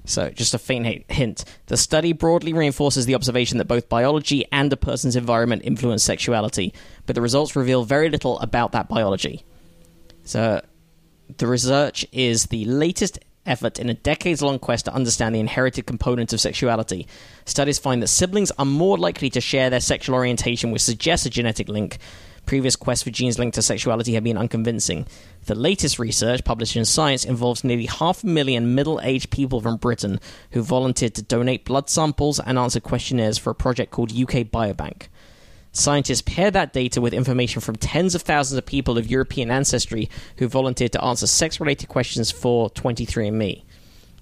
So, 0.06 0.30
just 0.30 0.54
a 0.54 0.60
faint 0.60 1.12
hint. 1.12 1.46
The 1.68 1.78
study 1.78 2.14
broadly 2.14 2.54
reinforces 2.54 3.06
the 3.06 3.16
observation 3.16 3.58
that 3.58 3.66
both 3.66 3.90
biology 3.90 4.46
and 4.52 4.72
a 4.74 4.78
person's 4.78 5.16
environment 5.16 5.62
influence 5.66 6.04
sexuality, 6.04 6.74
but 7.06 7.16
the 7.16 7.22
results 7.22 7.56
reveal 7.56 7.84
very 7.84 8.10
little 8.10 8.40
about 8.40 8.72
that 8.72 8.88
biology. 8.90 9.44
So, 10.24 10.62
the 11.38 11.48
research 11.48 12.06
is 12.12 12.48
the 12.48 12.66
latest 12.66 13.20
effort 13.46 13.80
in 13.80 13.90
a 13.90 13.94
decades 13.94 14.42
long 14.42 14.60
quest 14.60 14.86
to 14.86 14.94
understand 14.94 15.34
the 15.34 15.40
inherited 15.40 15.86
component 15.86 16.32
of 16.34 16.42
sexuality. 16.42 17.08
Studies 17.46 17.80
find 17.80 18.02
that 18.02 18.08
siblings 18.08 18.52
are 18.58 18.66
more 18.66 18.98
likely 18.98 19.30
to 19.32 19.42
share 19.42 19.70
their 19.70 19.80
sexual 19.80 20.16
orientation, 20.16 20.72
which 20.72 20.82
suggests 20.82 21.26
a 21.26 21.30
genetic 21.30 21.68
link. 21.68 21.98
Previous 22.46 22.76
quests 22.76 23.04
for 23.04 23.10
genes 23.10 23.38
linked 23.38 23.56
to 23.56 23.62
sexuality 23.62 24.14
have 24.14 24.24
been 24.24 24.38
unconvincing. 24.38 25.06
The 25.46 25.56
latest 25.56 26.00
research, 26.00 26.44
published 26.44 26.76
in 26.76 26.86
Science, 26.86 27.26
involves 27.26 27.64
nearly 27.64 27.86
half 27.86 28.24
a 28.24 28.28
million 28.28 28.76
middle 28.76 29.00
aged 29.02 29.30
people 29.30 29.62
from 29.62 29.78
Britain 29.78 30.20
who 30.52 30.62
volunteered 30.62 31.16
to 31.16 31.22
donate 31.22 31.66
blood 31.66 31.90
samples 31.90 32.40
and 32.40 32.58
answer 32.58 32.80
questionnaires 32.80 33.38
for 33.38 33.52
a 33.52 33.56
project 33.56 33.92
called 33.92 34.12
UK 34.12 34.48
Biobank. 34.48 35.08
Scientists 35.72 36.24
pair 36.24 36.50
that 36.50 36.74
data 36.74 37.00
with 37.00 37.14
information 37.14 37.62
from 37.62 37.76
tens 37.76 38.16
of 38.16 38.24
thousands 38.24 38.58
of 38.58 38.66
people 38.66 38.98
of 38.98 39.10
European 39.10 39.52
ancestry 39.52 40.10
who 40.38 40.48
volunteered 40.48 40.92
to 40.92 41.04
answer 41.04 41.28
sex 41.28 41.60
related 41.60 41.88
questions 41.88 42.32
for 42.32 42.70
23andMe, 42.72 43.64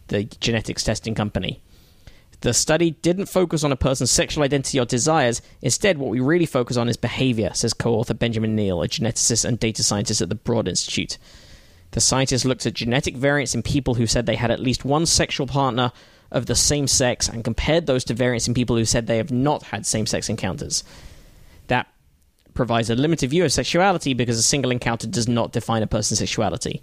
the 0.07 0.25
genetics 0.25 0.83
testing 0.83 1.15
company. 1.15 1.61
The 2.41 2.53
study 2.53 2.91
didn't 2.91 3.25
focus 3.25 3.63
on 3.63 3.71
a 3.71 3.75
person's 3.75 4.11
sexual 4.11 4.43
identity 4.43 4.79
or 4.79 4.85
desires. 4.85 5.41
Instead, 5.61 5.97
what 5.97 6.11
we 6.11 6.19
really 6.19 6.45
focus 6.45 6.77
on 6.77 6.87
is 6.87 6.97
behavior, 6.97 7.51
says 7.53 7.73
co 7.73 7.95
author 7.95 8.13
Benjamin 8.13 8.55
Neale, 8.55 8.83
a 8.83 8.87
geneticist 8.87 9.43
and 9.43 9.59
data 9.59 9.83
scientist 9.83 10.21
at 10.21 10.29
the 10.29 10.35
Broad 10.35 10.67
Institute. 10.67 11.17
The 11.91 12.01
scientists 12.01 12.45
looked 12.45 12.65
at 12.65 12.75
genetic 12.75 13.15
variants 13.15 13.55
in 13.55 13.63
people 13.63 13.95
who 13.95 14.05
said 14.05 14.25
they 14.25 14.35
had 14.35 14.51
at 14.51 14.59
least 14.59 14.85
one 14.85 15.05
sexual 15.05 15.47
partner 15.47 15.91
of 16.31 16.45
the 16.45 16.55
same 16.55 16.87
sex 16.87 17.27
and 17.27 17.43
compared 17.43 17.85
those 17.85 18.03
to 18.03 18.13
variants 18.13 18.47
in 18.47 18.53
people 18.53 18.75
who 18.75 18.85
said 18.85 19.07
they 19.07 19.17
have 19.17 19.31
not 19.31 19.63
had 19.63 19.85
same 19.85 20.05
sex 20.05 20.29
encounters. 20.29 20.83
That 21.67 21.87
provides 22.53 22.89
a 22.89 22.95
limited 22.95 23.29
view 23.29 23.45
of 23.45 23.51
sexuality 23.53 24.13
because 24.13 24.37
a 24.37 24.43
single 24.43 24.71
encounter 24.71 25.07
does 25.07 25.27
not 25.27 25.53
define 25.53 25.83
a 25.83 25.87
person's 25.87 26.19
sexuality. 26.19 26.81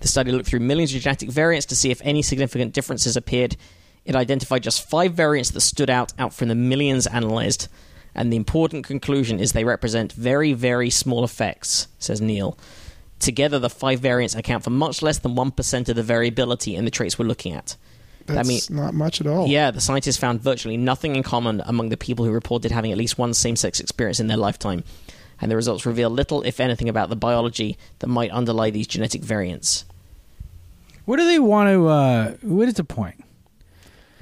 The 0.00 0.08
study 0.08 0.32
looked 0.32 0.48
through 0.48 0.60
millions 0.60 0.94
of 0.94 1.02
genetic 1.02 1.30
variants 1.30 1.66
to 1.66 1.76
see 1.76 1.90
if 1.90 2.00
any 2.02 2.22
significant 2.22 2.72
differences 2.72 3.16
appeared. 3.16 3.56
It 4.04 4.14
identified 4.14 4.62
just 4.62 4.88
five 4.88 5.14
variants 5.14 5.50
that 5.50 5.60
stood 5.60 5.90
out 5.90 6.12
out 6.18 6.34
from 6.34 6.48
the 6.48 6.54
millions 6.54 7.06
analyzed, 7.06 7.68
and 8.14 8.32
the 8.32 8.36
important 8.36 8.86
conclusion 8.86 9.40
is 9.40 9.52
they 9.52 9.64
represent 9.64 10.12
very, 10.12 10.52
very 10.52 10.90
small 10.90 11.24
effects, 11.24 11.88
says 11.98 12.20
Neale. 12.20 12.58
Together, 13.18 13.58
the 13.58 13.70
five 13.70 14.00
variants 14.00 14.34
account 14.34 14.64
for 14.64 14.70
much 14.70 15.00
less 15.00 15.18
than 15.18 15.34
1% 15.34 15.88
of 15.88 15.96
the 15.96 16.02
variability 16.02 16.76
in 16.76 16.84
the 16.84 16.90
traits 16.90 17.18
we're 17.18 17.24
looking 17.24 17.54
at. 17.54 17.76
That's 18.26 18.48
mean- 18.48 18.60
not 18.70 18.94
much 18.94 19.20
at 19.20 19.26
all. 19.26 19.48
Yeah, 19.48 19.70
the 19.70 19.80
scientists 19.80 20.16
found 20.16 20.42
virtually 20.42 20.76
nothing 20.76 21.16
in 21.16 21.22
common 21.22 21.62
among 21.66 21.88
the 21.88 21.96
people 21.96 22.24
who 22.24 22.30
reported 22.30 22.70
having 22.70 22.92
at 22.92 22.98
least 22.98 23.18
one 23.18 23.34
same 23.34 23.56
sex 23.56 23.80
experience 23.80 24.20
in 24.20 24.26
their 24.26 24.36
lifetime, 24.36 24.84
and 25.40 25.50
the 25.50 25.56
results 25.56 25.86
reveal 25.86 26.10
little, 26.10 26.42
if 26.42 26.60
anything, 26.60 26.88
about 26.88 27.08
the 27.08 27.16
biology 27.16 27.76
that 27.98 28.06
might 28.06 28.30
underlie 28.30 28.70
these 28.70 28.86
genetic 28.86 29.22
variants. 29.22 29.84
What 31.04 31.18
do 31.18 31.26
they 31.26 31.38
want 31.38 31.68
to? 31.68 31.86
Uh, 31.88 32.30
what 32.42 32.68
is 32.68 32.74
the 32.74 32.84
point? 32.84 33.22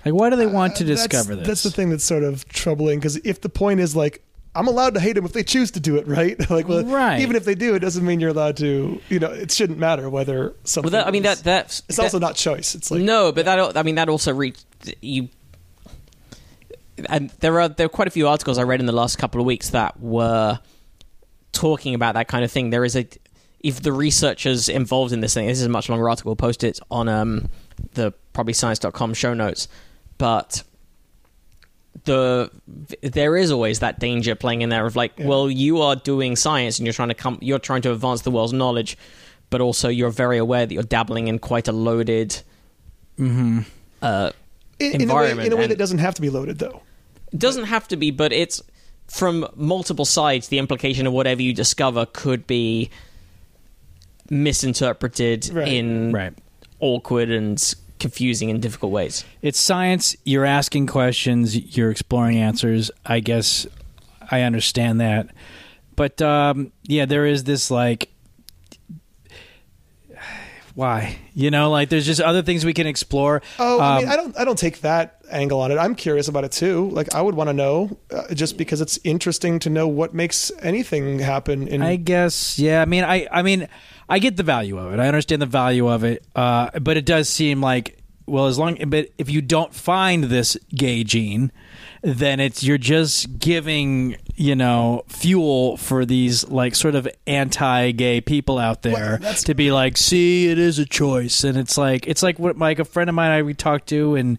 Like, 0.05 0.15
why 0.15 0.31
do 0.31 0.37
they 0.37 0.47
want 0.47 0.77
to 0.77 0.85
Uh, 0.85 0.89
That's- 0.89 1.07
discover 1.07 1.37
this? 1.37 1.47
That's 1.47 1.63
the 1.63 1.71
thing 1.71 1.91
that's 1.91 2.05
sort 2.05 2.23
of 2.25 2.47
troubling 2.49 2.99
because 2.99 3.17
if 3.25 3.41
the 3.41 3.49
point 3.49 3.81
is 3.81 3.95
like, 3.97 4.23
I'm 4.55 4.67
allowed 4.69 4.95
to 4.95 5.01
hate 5.01 5.15
them 5.15 5.25
if 5.25 5.33
they 5.33 5.43
choose 5.45 5.71
to 5.73 5.81
do 5.81 5.97
it, 5.97 6.07
right? 6.19 6.39
like, 6.51 6.69
well, 6.69 6.85
Right. 6.85 7.21
even 7.21 7.37
if 7.37 7.45
they 7.45 7.55
do, 7.55 7.75
it 7.75 7.79
doesn't 7.79 8.05
mean 8.05 8.21
you're 8.21 8.31
allowed 8.31 8.57
to. 8.59 9.01
You 9.09 9.19
know, 9.19 9.31
it 9.31 9.51
shouldn't 9.51 9.79
matter 9.79 10.11
whether 10.11 10.55
something. 10.65 10.93
Well, 10.93 11.01
that, 11.03 11.09
I 11.09 11.11
mean 11.11 11.25
is- 11.25 11.39
that 11.39 11.45
that's 11.45 11.83
It's 11.89 11.97
that- 11.97 12.03
also 12.03 12.19
not 12.19 12.37
choice. 12.37 12.75
It's 12.75 12.91
like 12.91 13.01
no, 13.03 13.33
but 13.33 13.45
that 13.47 13.77
I 13.77 13.83
mean 13.83 13.95
that 13.95 14.09
also 14.09 14.33
re- 14.35 14.55
you. 15.01 15.29
And 17.09 17.31
there 17.41 17.59
are 17.61 17.69
there 17.69 17.87
are 17.87 17.89
quite 17.89 18.09
a 18.09 18.11
few 18.11 18.29
articles 18.29 18.59
I 18.59 18.63
read 18.65 18.81
in 18.81 18.87
the 18.87 18.93
last 18.93 19.17
couple 19.17 19.41
of 19.41 19.47
weeks 19.47 19.71
that 19.71 19.99
were 20.01 20.59
talking 21.53 21.95
about 21.95 22.15
that 22.15 22.29
kind 22.29 22.45
of 22.45 22.53
thing. 22.53 22.71
There 22.71 22.85
is 22.85 22.95
a 22.97 23.07
if 23.61 23.81
the 23.81 23.93
researchers 23.93 24.69
involved 24.69 25.13
in 25.13 25.21
this 25.21 25.35
thing. 25.35 25.47
This 25.47 25.61
is 25.61 25.67
a 25.67 25.71
much 25.71 25.89
longer 25.89 26.09
article. 26.09 26.31
We'll 26.31 26.37
post 26.37 26.63
it 26.65 26.79
on 26.91 27.09
um, 27.09 27.49
the 27.95 28.13
probably 28.33 28.53
science.com 28.53 29.15
show 29.15 29.33
notes, 29.35 29.69
but 30.23 30.63
the 32.05 32.49
there 33.01 33.37
is 33.37 33.51
always 33.51 33.81
that 33.81 33.99
danger 33.99 34.37
playing 34.37 34.63
in 34.63 34.69
there 34.69 34.87
of 34.87 34.95
like, 34.95 35.15
well, 35.19 35.51
you 35.51 35.81
are 35.83 35.97
doing 35.97 36.37
science 36.37 36.79
and 36.79 36.87
you're 36.87 36.93
trying 36.93 37.09
to 37.09 37.15
come, 37.15 37.39
you're 37.41 37.59
trying 37.59 37.83
to 37.83 37.91
advance 37.91 38.23
the 38.23 38.31
world's 38.31 38.53
knowledge, 38.53 38.97
but 39.51 39.61
also 39.61 39.89
you're 39.89 40.11
very 40.11 40.39
aware 40.39 40.65
that 40.65 40.73
you're 40.73 40.85
dabbling 40.85 41.27
in 41.27 41.41
quite 41.41 41.67
a 41.67 41.73
loaded 41.73 42.41
uh, 43.19 43.25
in, 43.25 43.33
in 44.01 44.05
a 44.05 44.31
way, 44.81 44.93
environment 45.03 45.47
in 45.49 45.53
a 45.53 45.57
way 45.57 45.67
that 45.67 45.77
doesn't 45.77 45.99
have 45.99 46.15
to 46.15 46.23
be 46.23 46.31
loaded, 46.31 46.61
though. 46.61 46.83
It 47.33 47.41
doesn't 47.41 47.65
have 47.65 47.89
to 47.89 47.97
be, 47.97 48.13
but 48.13 48.33
it's 48.33 48.63
from 49.09 49.49
multiple 49.57 50.05
sides. 50.05 50.49
The 50.49 50.61
implication 50.61 51.09
of 51.09 51.13
whatever 51.13 51.43
you 51.43 51.53
discover 51.53 52.07
could 52.07 52.47
be 52.47 52.91
misinterpreted 54.31 55.51
Right. 55.53 55.67
in 55.67 56.13
right. 56.13 56.33
awkward 56.79 57.29
and 57.31 57.75
confusing 58.03 58.51
and 58.51 58.61
difficult 58.61 58.93
ways. 58.93 59.25
It's 59.41 59.59
science. 59.59 60.15
You're 60.25 60.45
asking 60.45 60.89
questions. 60.89 61.57
You're 61.77 61.91
exploring 61.91 62.37
answers. 62.37 62.91
I 63.07 63.21
guess 63.21 63.67
I 64.31 64.43
understand 64.43 65.01
that, 65.01 65.29
but 65.97 66.21
um, 66.21 66.73
yeah, 66.83 67.07
there 67.07 67.25
is 67.25 67.45
this 67.45 67.71
like, 67.71 68.12
why? 70.75 71.19
You 71.35 71.51
know, 71.51 71.71
like 71.71 71.89
there's 71.89 72.07
just 72.07 72.21
other 72.21 72.43
things 72.43 72.65
we 72.65 72.73
can 72.73 72.87
explore. 72.87 73.43
Oh, 73.59 73.81
I 73.81 73.99
mean, 73.99 74.07
Um, 74.07 74.13
I 74.13 74.17
don't, 74.17 74.39
I 74.39 74.45
don't 74.45 74.59
take 74.59 74.81
that 74.81 75.23
angle 75.31 75.61
on 75.61 75.71
it. 75.71 75.77
I'm 75.77 75.95
curious 75.95 76.29
about 76.29 76.45
it 76.45 76.53
too. 76.53 76.89
Like, 76.91 77.15
I 77.15 77.21
would 77.21 77.35
want 77.35 77.49
to 77.49 77.55
know, 77.55 77.97
uh, 78.11 78.35
just 78.35 78.57
because 78.57 78.81
it's 78.81 78.99
interesting 79.05 79.59
to 79.61 79.71
know 79.71 79.87
what 79.89 80.15
makes 80.15 80.51
anything 80.61 81.19
happen. 81.19 81.69
In 81.69 81.83
I 81.83 81.97
guess, 81.97 82.59
yeah. 82.59 82.83
I 82.83 82.87
mean, 82.87 83.05
I, 83.05 83.29
I 83.31 83.43
mean, 83.43 83.69
I 84.09 84.19
get 84.19 84.37
the 84.37 84.43
value 84.43 84.79
of 84.79 84.93
it. 84.93 85.01
I 85.01 85.09
understand 85.09 85.43
the 85.43 85.47
value 85.47 85.89
of 85.89 86.05
it, 86.05 86.25
uh, 86.35 86.79
but 86.81 86.97
it 86.97 87.05
does 87.05 87.29
seem 87.29 87.61
like 87.61 87.99
well, 88.27 88.47
as 88.47 88.59
long, 88.59 88.79
but 88.87 89.09
if 89.19 89.29
you 89.29 89.43
don't 89.43 89.75
find 89.75 90.25
this 90.25 90.57
gay 90.75 91.05
gene, 91.05 91.51
then 92.03 92.41
it's 92.41 92.63
you're 92.63 92.79
just 92.79 93.39
giving 93.39 94.17
you 94.43 94.57
know 94.57 95.05
fuel 95.07 95.77
for 95.77 96.05
these 96.05 96.49
like 96.49 96.75
sort 96.75 96.97
of 96.97 97.07
anti-gay 97.29 98.21
people 98.21 98.59
out 98.59 98.83
there 98.83 99.21
Well, 99.23 99.35
to 99.35 99.55
be 99.55 99.71
like, 99.71 99.97
see, 99.97 100.49
it 100.49 100.59
is 100.59 100.81
a 100.81 100.85
choice, 100.85 101.45
and 101.45 101.57
it's 101.57 101.79
like 101.79 102.09
it's 102.09 102.25
like 102.25 102.41
what 102.41 102.59
like 102.59 102.81
a 102.81 102.85
friend 102.85 103.09
of 103.09 103.15
mine 103.15 103.31
I 103.31 103.43
we 103.43 103.55
talked 103.55 103.89
to, 103.91 104.17
and 104.17 104.39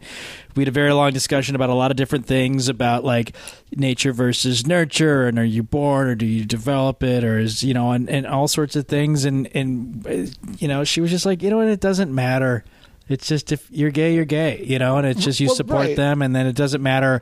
we 0.55 0.61
had 0.61 0.67
a 0.67 0.71
very 0.71 0.91
long 0.91 1.13
discussion 1.13 1.55
about 1.55 1.69
a 1.69 1.73
lot 1.73 1.89
of 1.89 1.95
different 1.95 2.25
things 2.25 2.67
about 2.67 3.05
like 3.05 3.33
nature 3.77 4.11
versus 4.11 4.67
nurture, 4.67 5.25
and 5.25 5.39
are 5.39 5.45
you 5.45 5.63
born 5.63 6.09
or 6.09 6.15
do 6.15 6.25
you 6.25 6.43
develop 6.43 7.01
it, 7.01 7.23
or 7.23 7.39
is 7.39 7.63
you 7.63 7.73
know, 7.73 7.91
and, 7.93 8.09
and 8.09 8.27
all 8.27 8.49
sorts 8.49 8.75
of 8.75 8.87
things, 8.89 9.23
and 9.23 9.47
and 9.55 10.05
uh, 10.05 10.29
you 10.57 10.67
know, 10.67 10.83
she 10.83 10.99
was 10.99 11.11
just 11.11 11.25
like, 11.25 11.41
you 11.41 11.49
know 11.49 11.57
what, 11.57 11.67
it 11.69 11.79
doesn't 11.79 12.13
matter. 12.13 12.65
It's 13.07 13.27
just 13.27 13.53
if 13.53 13.69
you're 13.71 13.91
gay, 13.91 14.15
you're 14.15 14.25
gay, 14.25 14.63
you 14.65 14.79
know, 14.79 14.97
and 14.97 15.07
it's 15.07 15.23
just 15.23 15.39
you 15.39 15.47
Well, 15.47 15.55
support 15.55 15.87
right. 15.87 15.95
them, 15.95 16.21
and 16.21 16.35
then 16.35 16.45
it 16.45 16.57
doesn't 16.57 16.81
matter 16.83 17.21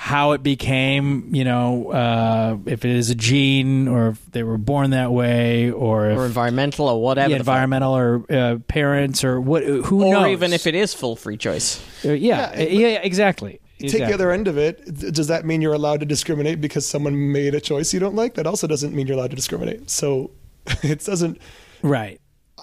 how 0.00 0.32
it 0.32 0.42
became, 0.42 1.28
you 1.34 1.44
know, 1.44 1.90
uh, 1.92 2.56
if 2.64 2.86
it 2.86 2.90
is 2.90 3.10
a 3.10 3.14
gene 3.14 3.86
or 3.86 4.08
if 4.08 4.32
they 4.32 4.42
were 4.42 4.56
born 4.56 4.92
that 4.92 5.12
way 5.12 5.70
or 5.70 6.08
if 6.08 6.16
or 6.16 6.24
environmental 6.24 6.88
or 6.88 7.02
whatever. 7.02 7.28
yeah, 7.28 7.36
environmental 7.36 7.94
or 7.94 8.24
uh, 8.32 8.56
parents 8.66 9.22
or 9.24 9.38
what 9.42 9.62
who 9.62 10.06
or 10.06 10.14
knows 10.14 10.28
even 10.28 10.54
if 10.54 10.66
it 10.66 10.74
is 10.74 10.94
full 10.94 11.16
free 11.16 11.36
choice. 11.36 11.84
Uh, 12.02 12.12
yeah, 12.12 12.50
Yeah, 12.58 12.62
yeah, 12.62 12.88
yeah, 12.88 13.00
exactly 13.02 13.60
Take 13.78 13.88
Exactly. 13.88 14.06
the 14.08 14.14
other 14.14 14.30
end 14.30 14.48
of 14.48 14.56
it. 14.56 14.82
Does 15.12 15.26
that 15.26 15.44
mean 15.44 15.60
you're 15.60 15.74
allowed 15.74 16.00
to 16.00 16.06
discriminate 16.06 16.62
because 16.62 16.86
someone 16.86 17.30
made 17.30 17.54
a 17.54 17.60
choice 17.60 17.92
you 17.92 18.00
don't 18.00 18.14
like? 18.14 18.36
That 18.36 18.46
also 18.46 18.66
doesn't 18.66 18.94
mean 18.94 19.06
you're 19.06 19.18
allowed 19.18 19.30
to 19.30 19.36
discriminate. 19.36 19.90
So 19.90 20.30
it 20.82 21.04
doesn't. 21.04 21.38
right 21.82 22.20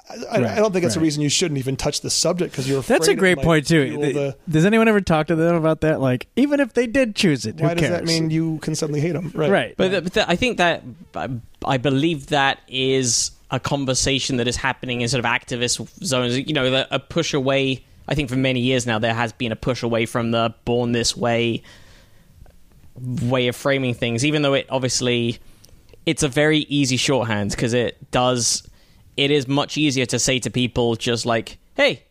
I, 0.10 0.16
Right, 0.40 0.46
I 0.52 0.56
don't 0.56 0.72
think 0.72 0.84
that's 0.84 0.96
a 0.96 1.02
reason 1.02 1.22
you 1.22 1.30
shouldn't 1.30 1.58
even 1.58 1.76
touch 1.76 2.00
the 2.02 2.10
subject 2.10 2.52
because 2.54 2.70
you're. 2.70 2.82
that's 2.82 3.08
a 3.08 3.12
afraid 3.12 3.18
it 3.18 3.20
great 3.20 3.38
point 3.40 3.68
too 3.68 3.98
the- 3.98 4.38
does 4.50 4.64
anyone 4.66 4.88
ever 4.88 5.02
talk 5.02 5.28
to 5.28 5.36
them 5.36 5.56
about 5.56 5.82
that 5.82 6.00
like 6.00 6.28
even 6.38 6.60
if 6.62 6.74
they 6.74 6.88
did 6.88 7.14
choose 7.16 7.46
it 7.46 7.56
why 7.60 7.70
who 7.70 7.76
does 7.76 7.90
that 7.90 8.06
mean 8.06 8.30
you 8.30 8.58
can 8.60 8.74
suddenly 8.74 9.02
hate 9.02 9.12
them? 9.14 9.32
Right. 9.36 9.50
right 9.52 9.74
But, 9.78 9.90
th- 9.90 10.04
but 10.06 10.14
th- 10.14 10.26
I 10.30 10.36
think 10.38 10.58
that 10.60 10.84
I, 11.14 11.30
I 11.66 11.78
believe 11.78 12.28
that 12.28 12.60
is 12.70 13.32
a 13.52 13.60
conversation 13.60 14.38
that 14.38 14.48
is 14.48 14.56
happening 14.56 15.02
in 15.02 15.08
sort 15.08 15.24
of 15.24 15.26
activist 15.30 16.04
zones. 16.04 16.38
You 16.38 16.54
know, 16.54 16.70
the, 16.70 16.88
a 16.94 17.00
push 17.00 17.34
away. 17.34 17.84
I 18.08 18.16
think 18.16 18.30
for 18.30 18.36
many 18.36 18.60
years 18.62 18.86
now 18.86 19.00
there 19.00 19.14
has 19.14 19.32
been 19.34 19.52
a 19.52 19.56
push 19.56 19.84
away 19.84 20.06
from 20.06 20.32
the 20.32 20.54
born 20.66 20.92
this 20.94 21.16
way 21.16 21.64
way 23.22 23.48
of 23.48 23.56
framing 23.56 23.94
things. 23.94 24.26
Even 24.26 24.42
though 24.42 24.54
it 24.54 24.68
obviously 24.70 25.40
it's 26.06 26.24
a 26.24 26.28
very 26.28 26.60
easy 26.60 26.98
shorthand 26.98 27.52
because 27.52 27.74
it 27.74 28.12
does. 28.12 28.67
It 29.18 29.32
is 29.32 29.48
much 29.48 29.78
easier 29.78 30.06
to 30.06 30.20
say 30.20 30.40
to 30.40 30.50
people 30.50 30.96
just 30.96 31.26
like, 31.26 31.58
"Hey, 31.76 32.04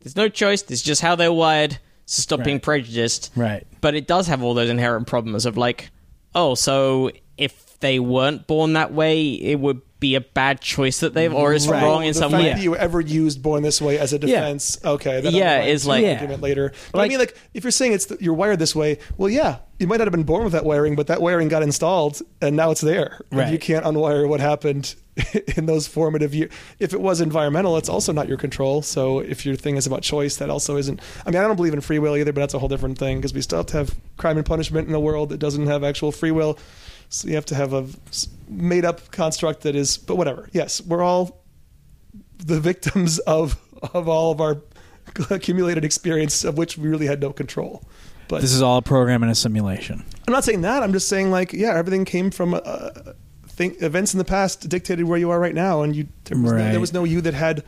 there's 0.00 0.16
no 0.16 0.28
choice. 0.28 0.62
This 0.62 0.80
is 0.80 0.84
just 0.84 1.02
how 1.02 1.14
they're 1.14 1.32
wired. 1.32 1.78
So 2.06 2.22
stop 2.22 2.44
being 2.44 2.60
prejudiced." 2.60 3.30
right 3.36 3.66
but 3.80 3.94
it 3.94 4.06
does 4.06 4.26
have 4.28 4.42
all 4.42 4.54
those 4.54 4.70
inherent 4.70 5.06
problems 5.06 5.44
of 5.44 5.58
like, 5.58 5.90
oh, 6.34 6.54
so 6.54 7.10
if 7.36 7.78
they 7.80 7.98
weren't 7.98 8.46
born 8.46 8.72
that 8.72 8.94
way, 8.94 9.32
it 9.32 9.60
would 9.60 9.82
be 10.04 10.14
a 10.16 10.20
bad 10.20 10.60
choice 10.60 11.00
that 11.00 11.14
they've, 11.14 11.32
or 11.32 11.54
it's 11.54 11.66
Right. 11.66 11.82
wrong 11.82 12.02
in 12.02 12.08
the 12.08 12.14
some 12.18 12.30
fact 12.32 12.42
way. 12.44 12.52
that 12.52 12.60
you 12.62 12.76
ever 12.76 13.00
used 13.00 13.42
"born 13.42 13.62
this 13.62 13.80
way" 13.80 13.98
as 13.98 14.12
a 14.12 14.18
defense, 14.18 14.78
okay, 14.84 15.20
that 15.22 15.32
Yeah, 15.32 15.62
is 15.62 15.86
like- 15.86 16.02
Yeah. 16.02 16.12
argument 16.12 16.42
later. 16.42 16.72
But 16.92 17.00
I 17.00 17.08
mean, 17.08 17.18
like 17.18 17.34
if 17.54 17.64
you're 17.64 17.70
saying 17.70 17.92
it's 17.94 18.06
you're 18.20 18.34
wired 18.34 18.58
this 18.58 18.76
way, 18.76 18.98
well, 19.16 19.30
yeah, 19.30 19.56
you 19.78 19.86
might 19.86 19.96
not 19.96 20.06
have 20.06 20.12
been 20.12 20.24
born 20.24 20.44
with 20.44 20.52
that 20.52 20.64
wiring, 20.66 20.94
but 20.94 21.06
that 21.06 21.22
wiring 21.22 21.48
got 21.48 21.62
installed, 21.62 22.20
and 22.42 22.54
now 22.54 22.70
it's 22.70 22.82
there. 22.82 23.20
Right. 23.32 23.50
you 23.52 23.58
can't 23.58 23.84
unwire 23.84 24.28
what 24.28 24.40
happened 24.40 24.94
in 25.56 25.64
those 25.66 25.86
formative 25.86 26.34
years. 26.34 26.50
If 26.78 26.92
it 26.92 27.00
was 27.00 27.20
environmental, 27.20 27.76
it's 27.78 27.88
also 27.88 28.12
not 28.12 28.28
your 28.28 28.36
control. 28.36 28.82
So 28.82 29.20
if 29.20 29.46
your 29.46 29.56
thing 29.56 29.76
is 29.76 29.86
about 29.86 30.02
choice, 30.02 30.36
that 30.36 30.50
also 30.50 30.76
isn't. 30.76 31.00
I 31.24 31.30
mean, 31.30 31.40
I 31.40 31.46
don't 31.46 31.56
believe 31.56 31.72
in 31.72 31.80
free 31.80 31.98
will 31.98 32.16
either, 32.16 32.32
but 32.32 32.40
that's 32.42 32.54
a 32.54 32.58
whole 32.58 32.68
different 32.68 32.98
thing 32.98 33.18
because 33.18 33.32
we 33.32 33.40
still 33.40 33.58
have 33.60 33.66
to 33.66 33.76
have 33.78 33.94
crime 34.16 34.36
and 34.36 34.44
punishment 34.46 34.88
in 34.88 34.94
a 34.94 35.00
world 35.00 35.28
that 35.30 35.38
doesn't 35.38 35.66
have 35.68 35.82
actual 35.84 36.12
free 36.12 36.30
will. 36.32 36.58
So 37.08 37.28
you 37.28 37.34
have 37.34 37.46
to 37.46 37.54
have 37.54 37.72
a 37.72 37.86
made 38.48 38.84
up 38.84 39.10
construct 39.10 39.62
that 39.62 39.76
is. 39.76 39.96
But 39.96 40.16
whatever. 40.16 40.48
Yes, 40.52 40.80
we're 40.80 41.02
all 41.02 41.44
the 42.38 42.60
victims 42.60 43.18
of 43.20 43.56
of 43.94 44.08
all 44.08 44.32
of 44.32 44.40
our 44.40 44.62
accumulated 45.30 45.84
experience 45.84 46.44
of 46.44 46.56
which 46.56 46.78
we 46.78 46.88
really 46.88 47.06
had 47.06 47.20
no 47.20 47.32
control. 47.32 47.84
But 48.28 48.40
this 48.40 48.52
is 48.52 48.62
all 48.62 48.78
a 48.78 48.82
program 48.82 49.22
and 49.22 49.30
a 49.30 49.34
simulation 49.34 50.02
I'm 50.26 50.32
not 50.32 50.44
saying 50.44 50.62
that. 50.62 50.82
I'm 50.82 50.92
just 50.92 51.08
saying 51.08 51.30
like 51.30 51.52
yeah, 51.52 51.74
everything 51.76 52.04
came 52.04 52.30
from 52.30 52.54
uh, 52.54 52.90
thing, 53.46 53.76
events 53.80 54.14
in 54.14 54.18
the 54.18 54.24
past 54.24 54.68
dictated 54.68 55.04
where 55.04 55.18
you 55.18 55.30
are 55.30 55.38
right 55.38 55.54
now, 55.54 55.82
and 55.82 55.94
you 55.94 56.08
there 56.24 56.38
was, 56.38 56.52
no, 56.52 56.70
there 56.70 56.80
was 56.80 56.92
no 56.92 57.04
you 57.04 57.20
that 57.20 57.34
had 57.34 57.58
a 57.60 57.62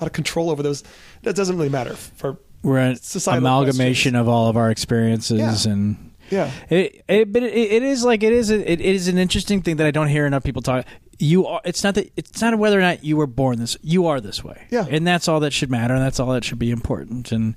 lot 0.00 0.06
of 0.06 0.12
control 0.12 0.50
over 0.50 0.62
those. 0.62 0.84
That 1.22 1.34
doesn't 1.34 1.56
really 1.56 1.70
matter 1.70 1.94
for 1.94 2.38
we're 2.62 2.78
an 2.78 2.98
amalgamation 3.26 4.14
of 4.14 4.28
all 4.28 4.48
of 4.48 4.56
our 4.56 4.70
experiences 4.70 5.66
Yeah. 5.66 5.72
and 5.72 6.11
yeah. 6.32 6.50
It, 6.70 7.04
it 7.08 7.32
but 7.32 7.42
it, 7.42 7.52
it 7.52 7.82
is 7.82 8.04
like 8.04 8.22
it 8.22 8.32
is 8.32 8.50
a, 8.50 8.58
it, 8.58 8.80
it 8.80 8.94
is 8.94 9.06
an 9.06 9.18
interesting 9.18 9.60
thing 9.60 9.76
that 9.76 9.86
I 9.86 9.90
don't 9.90 10.08
hear 10.08 10.26
enough 10.26 10.42
people 10.42 10.62
talk. 10.62 10.86
You 11.18 11.46
are. 11.46 11.60
It's 11.64 11.84
not 11.84 11.94
that. 11.96 12.10
It's 12.16 12.40
not 12.40 12.58
whether 12.58 12.78
or 12.78 12.82
not 12.82 13.04
you 13.04 13.18
were 13.18 13.26
born 13.26 13.58
this. 13.58 13.76
You 13.82 14.06
are 14.06 14.20
this 14.20 14.42
way. 14.42 14.66
Yeah. 14.70 14.86
and 14.88 15.06
that's 15.06 15.28
all 15.28 15.40
that 15.40 15.52
should 15.52 15.70
matter, 15.70 15.94
and 15.94 16.02
that's 16.02 16.18
all 16.18 16.32
that 16.32 16.42
should 16.42 16.58
be 16.58 16.70
important. 16.70 17.32
And 17.32 17.54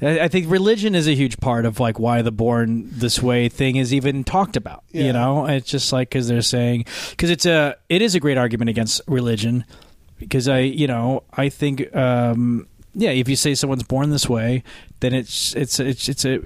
I, 0.00 0.20
I 0.20 0.28
think 0.28 0.50
religion 0.50 0.94
is 0.94 1.08
a 1.08 1.14
huge 1.14 1.38
part 1.38 1.66
of 1.66 1.80
like 1.80 1.98
why 1.98 2.22
the 2.22 2.30
born 2.30 2.88
this 2.90 3.22
way 3.22 3.48
thing 3.48 3.76
is 3.76 3.92
even 3.92 4.24
talked 4.24 4.56
about. 4.56 4.84
Yeah. 4.92 5.04
You 5.06 5.12
know, 5.12 5.46
it's 5.46 5.68
just 5.68 5.92
like 5.92 6.08
because 6.10 6.28
they're 6.28 6.42
saying 6.42 6.86
because 7.10 7.30
it's 7.30 7.44
a 7.44 7.76
it 7.88 8.02
is 8.02 8.14
a 8.14 8.20
great 8.20 8.38
argument 8.38 8.70
against 8.70 9.00
religion 9.08 9.64
because 10.18 10.48
I 10.48 10.60
you 10.60 10.86
know 10.86 11.24
I 11.32 11.48
think 11.48 11.94
um, 11.94 12.68
yeah 12.94 13.10
if 13.10 13.28
you 13.28 13.36
say 13.36 13.54
someone's 13.54 13.82
born 13.82 14.10
this 14.10 14.28
way 14.28 14.62
then 15.00 15.12
it's 15.12 15.54
it's 15.54 15.80
it's 15.80 16.08
it's 16.08 16.24
a 16.24 16.40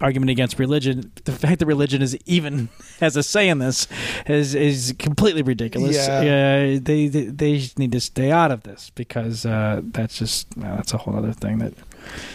argument 0.00 0.30
against 0.30 0.58
religion 0.58 1.10
the 1.24 1.32
fact 1.32 1.58
that 1.58 1.66
religion 1.66 2.00
is 2.02 2.16
even 2.26 2.68
has 3.00 3.16
a 3.16 3.22
say 3.22 3.48
in 3.48 3.58
this 3.58 3.86
is 4.26 4.54
is 4.54 4.94
completely 4.98 5.42
ridiculous 5.42 5.96
Yeah. 5.96 6.22
yeah 6.22 6.78
they, 6.80 7.08
they 7.08 7.24
they 7.26 7.62
need 7.76 7.92
to 7.92 8.00
stay 8.00 8.30
out 8.30 8.50
of 8.50 8.62
this 8.62 8.90
because 8.94 9.44
uh, 9.46 9.80
that's 9.84 10.18
just 10.18 10.46
well, 10.56 10.76
that's 10.76 10.92
a 10.94 10.98
whole 10.98 11.16
other 11.16 11.32
thing 11.32 11.58
that 11.58 11.74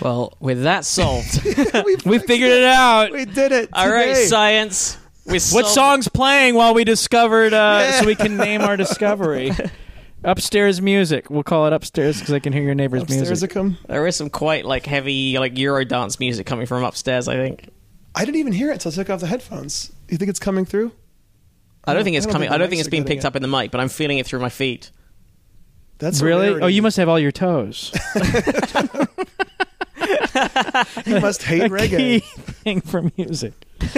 Well, 0.01 0.33
with 0.39 0.63
that 0.63 0.85
solved, 0.85 1.43
we 2.05 2.19
figured 2.19 2.51
it 2.51 2.63
out 2.65 3.11
We 3.11 3.25
did 3.25 3.51
it. 3.51 3.69
all 3.73 3.89
right, 3.89 4.07
today. 4.07 4.25
science. 4.25 4.97
We 5.25 5.33
what 5.33 5.41
solved- 5.41 5.67
song's 5.69 6.07
playing 6.09 6.55
while 6.55 6.73
we 6.73 6.83
discovered 6.83 7.53
uh, 7.53 7.79
Yeah. 7.89 7.99
so 8.01 8.05
we 8.05 8.15
can 8.15 8.35
name 8.37 8.61
our 8.61 8.75
discovery 8.77 9.51
upstairs 10.23 10.81
music 10.81 11.29
we'll 11.29 11.43
call 11.43 11.67
it 11.67 11.73
upstairs 11.73 12.19
because 12.19 12.33
i 12.33 12.39
can 12.39 12.53
hear 12.53 12.63
your 12.63 12.75
neighbor's 12.75 13.01
Upstairs 13.03 13.29
music 13.29 13.55
it. 13.55 13.73
There 13.87 14.07
is 14.07 14.15
some 14.15 14.29
quite 14.29 14.65
like 14.65 14.85
heavy 14.85 15.37
like 15.37 15.57
Euro 15.57 15.83
dance 15.85 16.19
music 16.19 16.45
coming 16.45 16.65
from 16.65 16.83
upstairs. 16.83 17.27
I 17.27 17.35
think. 17.35 17.69
I 18.15 18.25
didn't 18.25 18.37
even 18.37 18.53
hear 18.53 18.69
it 18.69 18.73
until 18.73 18.91
I 18.91 18.95
took 18.95 19.09
off 19.09 19.19
the 19.21 19.27
headphones. 19.27 19.91
You 20.07 20.17
think 20.17 20.29
it's 20.29 20.39
coming 20.39 20.65
through? 20.65 20.91
I 21.85 21.93
don't 21.93 22.03
think 22.03 22.15
it's 22.15 22.25
I 22.25 22.29
don't 22.29 22.33
coming. 22.33 22.47
think 22.49 22.55
I 22.55 22.57
don't 22.59 22.69
think 22.69 22.77
mics 22.77 22.81
it's 22.81 22.87
are 22.87 22.91
being 22.91 23.03
getting 23.03 23.15
picked 23.17 23.25
it. 23.25 23.27
up 23.27 23.35
in 23.35 23.41
the 23.41 23.47
mic, 23.47 23.71
but 23.71 23.81
I'm 23.81 23.89
feeling 23.89 24.19
it 24.19 24.25
through 24.25 24.39
my 24.39 24.49
feet. 24.49 24.91
That's 25.97 26.21
a 26.21 26.25
really 26.25 26.47
rarity. 26.47 26.63
oh 26.63 26.67
you 26.67 26.81
must 26.81 26.97
have 26.97 27.09
all 27.09 27.19
your 27.19 27.31
toes 27.31 27.91
You 31.05 31.19
must 31.19 31.43
hate 31.43 31.61
a 31.63 31.69
reggae. 31.69 31.97
key 31.97 32.19
thing 32.19 32.81
for 32.81 33.03
music 33.17 33.53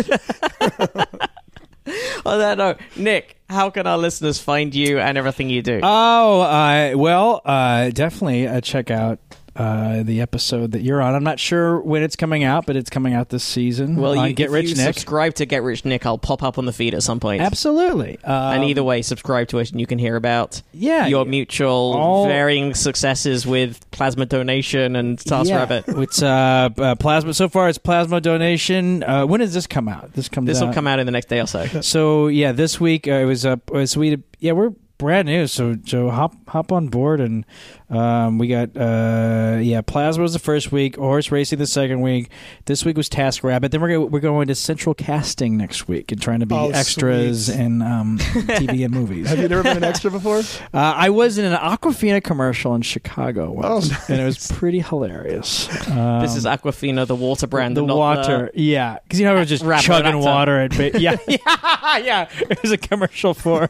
On 2.25 2.39
that 2.39 2.57
note, 2.57 2.77
Nick, 2.95 3.37
how 3.49 3.69
can 3.69 3.87
our 3.87 3.97
listeners 3.97 4.39
find 4.39 4.73
you 4.73 4.99
and 4.99 5.17
everything 5.17 5.49
you 5.49 5.61
do? 5.61 5.79
Oh, 5.83 6.41
uh, 6.41 6.93
well, 6.95 7.41
uh, 7.45 7.89
definitely 7.89 8.47
uh, 8.47 8.61
check 8.61 8.91
out 8.91 9.19
uh, 9.55 10.03
the 10.03 10.21
episode 10.21 10.71
that 10.73 10.81
you're 10.81 11.01
on. 11.01 11.15
I'm 11.15 11.23
not 11.23 11.39
sure 11.39 11.79
when 11.79 12.03
it's 12.03 12.15
coming 12.15 12.43
out, 12.43 12.65
but 12.65 12.75
it's 12.75 12.89
coming 12.89 13.13
out 13.13 13.29
this 13.29 13.43
season. 13.43 13.95
well, 13.95 14.27
you 14.27 14.33
Get 14.33 14.49
Rich 14.49 14.69
you 14.69 14.75
Nick. 14.75 14.95
subscribe 14.95 15.35
to 15.35 15.45
Get 15.45 15.63
Rich 15.63 15.85
Nick, 15.85 16.05
I'll 16.05 16.17
pop 16.17 16.43
up 16.43 16.57
on 16.57 16.65
the 16.65 16.73
feed 16.73 16.93
at 16.93 17.03
some 17.03 17.19
point. 17.19 17.41
Absolutely. 17.41 18.19
Um, 18.23 18.53
and 18.55 18.63
either 18.65 18.83
way, 18.83 19.01
subscribe 19.01 19.47
to 19.49 19.59
it, 19.59 19.71
and 19.71 19.79
you 19.79 19.87
can 19.87 19.97
hear 19.97 20.15
about 20.15 20.61
yeah, 20.73 21.07
your 21.07 21.25
mutual 21.25 21.93
All- 21.93 22.27
varying 22.27 22.73
successes 22.73 23.45
with 23.47 23.89
plasma 23.91 24.25
donation 24.25 24.95
and 24.95 25.17
Task 25.19 25.49
yeah. 25.49 25.57
Rabbit. 25.57 25.85
It's 26.05 26.21
uh, 26.21 26.69
uh, 26.77 26.95
plasma. 26.95 27.33
So 27.33 27.49
far, 27.49 27.67
it's 27.69 27.77
plasma 27.77 28.21
donation. 28.21 29.01
Uh, 29.03 29.25
when 29.25 29.39
does 29.39 29.53
this 29.53 29.65
come 29.65 29.87
out? 29.87 30.13
This 30.13 30.29
comes. 30.29 30.47
This 30.47 30.61
will 30.61 30.73
come 30.73 30.85
out 30.85 30.99
in 30.99 31.05
the 31.05 31.11
next 31.11 31.29
day 31.29 31.39
or 31.39 31.47
so. 31.47 31.65
So 31.81 32.27
yeah, 32.27 32.51
this 32.51 32.79
week 32.79 33.07
uh, 33.07 33.11
it 33.13 33.25
was. 33.25 33.45
Uh, 33.45 33.57
so 33.85 33.99
we 33.99 34.21
yeah 34.39 34.51
we're 34.51 34.73
brand 34.97 35.27
new. 35.27 35.47
So 35.47 35.75
so 35.85 36.09
hop 36.09 36.33
hop 36.47 36.71
on 36.71 36.87
board 36.87 37.19
and 37.19 37.45
um, 37.89 38.37
we 38.39 38.47
got 38.47 38.75
uh, 38.75 39.59
yeah 39.61 39.81
plasma 39.81 40.23
was 40.23 40.33
the 40.33 40.39
first 40.39 40.71
week, 40.71 40.95
horse 40.95 41.31
racing 41.31 41.59
the 41.59 41.67
second 41.67 42.01
week. 42.01 42.29
This 42.65 42.83
week 42.83 42.97
was 42.97 43.07
Task 43.09 43.43
Rabbit. 43.43 43.71
Then 43.71 43.81
we're 43.81 43.89
go- 43.89 44.05
we're 44.05 44.19
going 44.19 44.47
to 44.47 44.55
central 44.55 44.95
casting 44.95 45.57
next 45.57 45.87
week 45.87 46.11
and 46.11 46.21
trying 46.21 46.39
to 46.39 46.45
be 46.45 46.55
Oh, 46.55 46.69
extras 46.69 47.45
sweet. 47.47 47.59
in 47.59 47.81
um, 47.81 48.17
TV 48.19 48.85
and 48.85 48.93
movies. 48.93 49.27
Have 49.29 49.39
you 49.39 49.47
never 49.47 49.63
been 49.63 49.77
an 49.77 49.83
extra 49.83 50.09
before? 50.11 50.41
Uh, 50.73 50.93
I 50.97 51.09
was 51.09 51.37
in 51.37 51.45
an 51.45 51.57
Aquafina 51.57 52.21
commercial 52.23 52.75
in 52.75 52.81
Chicago 52.81 53.51
once, 53.51 53.65
Oh, 53.65 53.79
nice. 53.93 54.09
and 54.09 54.19
it 54.21 54.25
was 54.25 54.51
pretty 54.51 54.79
hilarious. 54.79 55.69
Um, 55.95 56.21
this 56.21 56.35
is 56.35 56.45
Aquafina, 56.45 57.05
the 57.07 57.15
water 57.15 57.47
brand. 57.47 57.77
the 57.77 57.81
and 57.81 57.87
not 57.87 57.95
water, 57.97 58.51
yeah, 58.53 58.97
because 59.03 59.19
you 59.19 59.25
know 59.25 59.35
I 59.35 59.39
was 59.39 59.47
just 59.49 59.63
chugging 59.85 60.17
water 60.19 60.59
at 60.59 60.71
ba- 60.75 60.99
yeah, 60.99 61.15
yeah, 61.27 61.97
yeah. 61.97 62.29
It 62.49 62.61
was 62.61 62.71
a 62.71 62.77
commercial 62.77 63.33
for. 63.33 63.67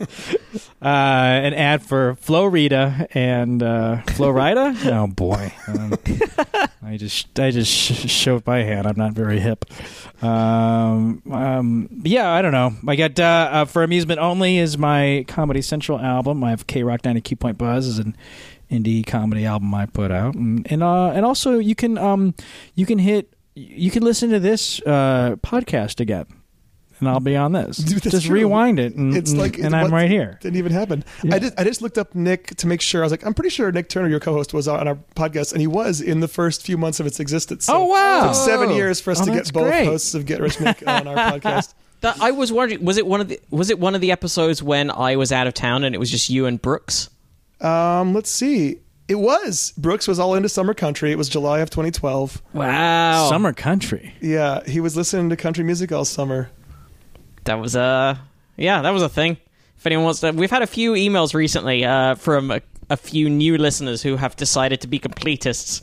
Uh, 0.86 1.42
an 1.44 1.56
ad 1.56 1.82
for 1.82 2.14
Florida 2.16 3.08
and 3.16 3.64
uh, 3.64 4.04
Florida. 4.04 4.76
oh 4.86 5.08
boy, 5.08 5.52
um, 5.68 5.98
I 6.84 6.98
just 6.98 7.40
I 7.40 7.50
just 7.50 7.72
sh- 7.72 8.08
showed 8.08 8.46
my 8.46 8.60
hand. 8.60 8.86
I'm 8.86 8.96
not 8.96 9.14
very 9.14 9.40
hip. 9.40 9.66
Um, 10.24 11.24
um, 11.32 11.90
yeah, 12.04 12.30
I 12.30 12.44
don't 12.44 12.52
know. 12.52 12.76
I 12.88 12.96
got 12.96 13.20
uh, 13.20 13.50
uh, 13.52 13.66
for 13.66 13.82
amusement 13.82 14.20
only 14.20 14.60
is 14.60 14.78
my 14.78 15.26
Comedy 15.28 15.64
Central 15.64 16.00
album. 16.00 16.44
I 16.44 16.52
have 16.52 16.68
K 16.68 16.84
Rock 16.84 17.04
92 17.04 17.36
Point 17.36 17.58
Buzz 17.58 17.88
is 17.88 17.98
an 17.98 18.16
indie 18.70 19.04
comedy 19.04 19.44
album 19.44 19.74
I 19.74 19.88
put 19.88 20.12
out, 20.12 20.36
and 20.36 20.72
and, 20.72 20.84
uh, 20.84 21.08
and 21.08 21.26
also 21.26 21.58
you 21.58 21.74
can 21.74 21.98
um 21.98 22.36
you 22.76 22.86
can 22.86 23.00
hit 23.00 23.34
you 23.56 23.90
can 23.90 24.04
listen 24.04 24.30
to 24.30 24.40
this 24.40 24.80
uh, 24.82 25.38
podcast 25.42 26.00
again. 26.00 26.28
And 27.06 27.14
I'll 27.14 27.20
be 27.20 27.36
on 27.36 27.52
this. 27.52 27.78
Dude, 27.78 28.02
Just 28.02 28.26
true. 28.26 28.34
rewind 28.36 28.80
it, 28.80 28.96
and, 28.96 29.16
It's 29.16 29.34
like 29.34 29.58
and 29.60 29.76
I'm 29.76 29.92
right 29.94 30.10
here. 30.10 30.38
Didn't 30.42 30.58
even 30.58 30.72
happen. 30.72 31.04
Yeah. 31.24 31.36
I 31.36 31.40
just 31.40 31.54
I 31.60 31.64
just 31.64 31.82
looked 31.82 31.98
up 31.98 32.16
Nick 32.16 32.56
to 32.58 32.68
make 32.68 32.82
sure. 32.82 33.02
I 33.02 33.06
was 33.06 33.12
like, 33.12 33.26
I'm 33.26 33.34
pretty 33.34 33.50
sure 33.50 33.72
Nick 33.72 33.90
Turner, 33.90 34.08
your 34.08 34.20
co-host, 34.20 34.54
was 34.54 34.68
on 34.68 34.88
our 34.88 34.96
podcast, 35.16 35.52
and 35.52 35.62
he 35.62 35.68
was 35.68 36.02
in 36.02 36.20
the 36.20 36.28
first 36.28 36.64
few 36.66 36.78
months 36.78 37.00
of 37.00 37.06
its 37.06 37.20
existence. 37.20 37.66
So 37.66 37.74
Oh, 37.76 37.86
wow. 37.86 38.24
It 38.26 38.28
took 38.28 38.36
seven 38.36 38.70
Oh. 38.70 38.76
years 38.76 39.00
for 39.00 39.12
us 39.12 39.22
Oh, 39.22 39.26
to 39.26 39.32
get 39.32 39.54
both 39.54 39.68
great. 39.68 39.86
hosts 39.86 40.14
of 40.16 40.26
Get 40.26 40.42
Rich 40.42 40.60
Nick 40.60 40.84
on 40.88 41.08
our 41.08 41.16
podcast. 41.40 41.74
That, 42.02 42.20
I 42.22 42.32
was 42.32 42.52
wondering, 42.52 42.84
was 42.84 42.98
it 42.98 43.08
one 43.08 43.22
of 43.22 43.30
the 43.30 43.40
was 43.50 43.70
it 43.70 43.80
one 43.80 43.96
of 43.96 44.02
the 44.02 44.12
episodes 44.12 44.62
when 44.62 44.92
I 44.92 45.16
was 45.16 45.32
out 45.32 45.48
of 45.48 45.54
town 45.54 45.84
and 45.84 45.96
it 45.96 45.98
was 45.98 46.12
just 46.12 46.30
you 46.30 46.46
and 46.46 46.62
Brooks? 46.62 47.10
Um, 47.62 48.14
let's 48.14 48.30
see. 48.30 48.80
It 49.08 49.16
was 49.20 49.72
Brooks 49.78 50.08
was 50.08 50.18
all 50.18 50.34
into 50.34 50.50
summer 50.50 50.74
country. 50.74 51.12
It 51.12 51.18
was 51.18 51.30
July 51.30 51.60
of 51.60 51.70
2012. 51.70 52.42
Wow, 52.54 53.30
Summer 53.30 53.54
country. 53.54 54.14
Yeah, 54.20 54.64
he 54.68 54.80
was 54.80 54.98
listening 54.98 55.30
to 55.30 55.36
country 55.38 55.64
music 55.64 55.92
all 55.92 56.06
summer. 56.06 56.50
That 57.46 57.60
was 57.60 57.76
a 57.76 58.20
yeah, 58.58 58.82
that 58.82 58.92
was 58.92 59.02
a 59.04 59.10
thing. 59.10 59.38
If 59.78 59.86
anyone 59.86 60.06
wants 60.06 60.20
to, 60.22 60.32
we've 60.32 60.52
had 60.52 60.62
a 60.62 60.68
few 60.68 60.94
emails 60.94 61.34
recently 61.34 61.84
uh, 61.86 62.16
from 62.16 62.50
a, 62.52 62.62
a 62.90 62.98
few 62.98 63.30
new 63.30 63.58
listeners 63.58 64.02
who 64.02 64.16
have 64.16 64.36
decided 64.36 64.82
to 64.82 64.88
be 64.88 65.00
completists 65.00 65.82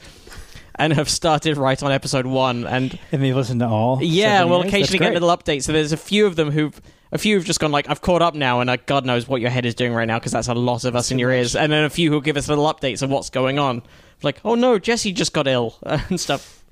and 0.76 0.92
have 0.94 1.08
started 1.08 1.56
right 1.58 1.80
on 1.82 1.92
episode 1.92 2.26
one. 2.26 2.66
And 2.66 2.98
And 3.12 3.22
they 3.22 3.32
listen 3.32 3.58
to 3.60 3.66
all. 3.68 4.02
yeah, 4.02 4.44
we'll 4.44 4.60
years? 4.62 4.72
occasionally 4.72 4.98
get 5.00 5.12
little 5.12 5.28
updates. 5.28 5.64
So 5.64 5.72
there's 5.72 5.92
a 5.92 5.96
few 5.98 6.26
of 6.26 6.34
them 6.36 6.50
who've 6.50 6.80
a 7.12 7.18
few 7.18 7.36
have 7.36 7.44
just 7.44 7.60
gone 7.60 7.70
like, 7.70 7.90
I've 7.90 8.00
caught 8.00 8.22
up 8.22 8.34
now, 8.34 8.60
and 8.60 8.70
uh, 8.70 8.78
God 8.86 9.04
knows 9.04 9.28
what 9.28 9.42
your 9.42 9.50
head 9.50 9.66
is 9.66 9.74
doing 9.74 9.92
right 9.92 10.06
now 10.08 10.18
because 10.18 10.32
that's 10.32 10.48
a 10.48 10.54
lot 10.54 10.84
of 10.84 10.96
us 10.96 11.10
in 11.10 11.18
your 11.18 11.30
ears. 11.30 11.54
And 11.54 11.70
then 11.70 11.84
a 11.84 11.90
few 11.90 12.10
who 12.10 12.22
give 12.22 12.38
us 12.38 12.48
little 12.48 12.64
updates 12.72 13.02
of 13.02 13.10
what's 13.10 13.28
going 13.28 13.58
on, 13.58 13.82
like, 14.22 14.40
oh 14.46 14.54
no, 14.54 14.78
Jesse 14.78 15.12
just 15.12 15.34
got 15.34 15.46
ill 15.46 15.76
and 15.82 16.18
stuff. 16.18 16.64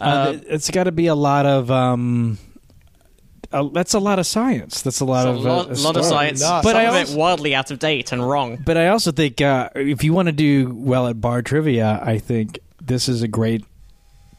Uh, 0.00 0.38
it's 0.46 0.70
got 0.70 0.84
to 0.84 0.92
be 0.92 1.06
a 1.08 1.14
lot 1.14 1.44
of. 1.44 1.70
Um, 1.70 2.38
uh, 3.52 3.68
that's 3.72 3.94
a 3.94 3.98
lot 3.98 4.18
of 4.18 4.26
science. 4.26 4.82
That's 4.82 5.00
a 5.00 5.04
lot 5.04 5.26
It's 5.26 5.36
a 5.36 5.38
of 5.38 5.44
lot, 5.44 5.70
uh, 5.70 5.82
lot 5.82 5.96
of 5.96 6.04
science, 6.04 6.40
Nah, 6.40 6.62
but 6.62 6.72
some 6.72 6.72
some 6.72 6.86
of 6.86 6.94
of 6.94 7.08
it 7.08 7.12
it 7.12 7.16
wildly 7.18 7.54
out 7.54 7.70
of 7.70 7.78
date 7.78 8.12
and 8.12 8.26
wrong. 8.28 8.58
But 8.64 8.76
I 8.76 8.88
also 8.88 9.12
think 9.12 9.40
uh, 9.40 9.70
if 9.74 10.04
you 10.04 10.12
want 10.12 10.26
to 10.26 10.32
do 10.32 10.72
well 10.74 11.06
at 11.08 11.20
bar 11.20 11.42
trivia, 11.42 12.00
I 12.02 12.18
think 12.18 12.58
this 12.80 13.08
is 13.08 13.22
a 13.22 13.28
great. 13.28 13.62
It 13.62 13.66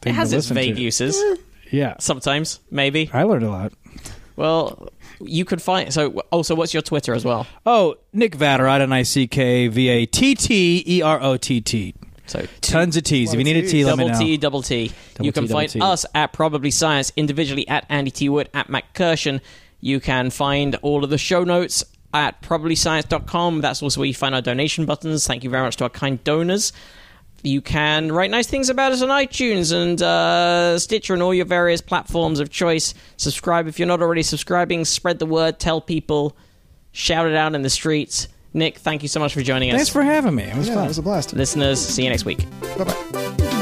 Thing 0.02 0.14
has 0.14 0.30
to 0.30 0.36
its 0.36 0.46
listen 0.50 0.54
vague 0.56 0.76
to. 0.76 0.82
uses 0.82 1.22
Yeah, 1.70 1.94
sometimes, 2.00 2.60
maybe. 2.70 3.10
I 3.12 3.22
learned 3.22 3.44
a 3.44 3.50
lot. 3.50 3.72
Well, 4.36 4.88
you 5.20 5.44
could 5.44 5.62
find. 5.62 5.92
So, 5.92 6.20
also, 6.30 6.54
what's 6.54 6.74
your 6.74 6.82
Twitter 6.82 7.14
as 7.14 7.24
well? 7.24 7.46
Oh, 7.64 7.96
Nick 8.12 8.36
Vatterott, 8.36 8.80
N 8.80 8.92
I 12.26 12.28
C 12.28 12.38
K 12.38 12.46
V 12.46 12.46
A 12.46 12.46
T 12.46 12.46
T 12.46 12.46
R 12.46 12.46
O 12.46 12.46
T 12.46 12.46
T. 12.46 12.46
So, 12.46 12.46
Tons 12.60 12.96
of 12.96 13.02
T's. 13.04 13.32
If 13.32 13.38
you 13.38 13.44
need 13.44 13.56
a 13.56 13.68
T, 13.68 13.84
let 13.84 13.98
me 13.98 14.04
double 14.04 14.12
know. 14.12 14.26
T, 14.26 14.36
double 14.36 14.62
T. 14.62 14.92
Double 15.14 15.26
you 15.26 15.32
can 15.32 15.42
T, 15.44 15.48
double 15.48 15.60
find 15.60 15.70
T. 15.70 15.80
us 15.80 16.06
at 16.14 16.32
Probably 16.32 16.70
Science 16.70 17.12
individually 17.16 17.66
at 17.68 17.86
Andy 17.88 18.10
T 18.10 18.28
Wood 18.28 18.48
at 18.54 18.68
Matt 18.68 18.94
Kirshen. 18.94 19.40
You 19.80 20.00
can 20.00 20.30
find 20.30 20.76
all 20.76 21.04
of 21.04 21.10
the 21.10 21.18
show 21.18 21.44
notes 21.44 21.84
at 22.14 22.40
probablyscience.com. 22.42 23.60
That's 23.60 23.82
also 23.82 24.00
where 24.00 24.06
you 24.06 24.14
find 24.14 24.34
our 24.34 24.42
donation 24.42 24.86
buttons. 24.86 25.26
Thank 25.26 25.44
you 25.44 25.50
very 25.50 25.64
much 25.64 25.76
to 25.78 25.84
our 25.84 25.90
kind 25.90 26.22
donors. 26.24 26.72
You 27.44 27.60
can 27.60 28.12
write 28.12 28.30
nice 28.30 28.46
things 28.46 28.70
about 28.70 28.92
us 28.92 29.02
on 29.02 29.08
iTunes 29.08 29.72
and 29.72 30.00
uh, 30.00 30.78
Stitcher 30.78 31.14
and 31.14 31.22
all 31.22 31.34
your 31.34 31.44
various 31.44 31.80
platforms 31.80 32.38
of 32.38 32.50
choice. 32.50 32.94
Subscribe 33.16 33.66
if 33.66 33.80
you're 33.80 33.88
not 33.88 34.00
already 34.00 34.22
subscribing. 34.22 34.84
Spread 34.84 35.18
the 35.18 35.26
word. 35.26 35.58
Tell 35.58 35.80
people. 35.80 36.36
Shout 36.92 37.26
it 37.26 37.34
out 37.34 37.54
in 37.54 37.62
the 37.62 37.70
streets. 37.70 38.28
Nick, 38.54 38.78
thank 38.78 39.02
you 39.02 39.08
so 39.08 39.18
much 39.20 39.34
for 39.34 39.42
joining 39.42 39.70
us. 39.70 39.76
Thanks 39.76 39.88
for 39.88 40.02
having 40.02 40.34
me. 40.34 40.44
It 40.44 40.56
was 40.56 40.68
Yeah, 40.68 40.74
fun. 40.74 40.84
it 40.84 40.88
was 40.88 40.98
a 40.98 41.02
blast. 41.02 41.32
Listeners, 41.32 41.80
see 41.80 42.04
you 42.04 42.10
next 42.10 42.24
week. 42.24 42.46
Bye 42.76 42.84
bye. 42.84 43.58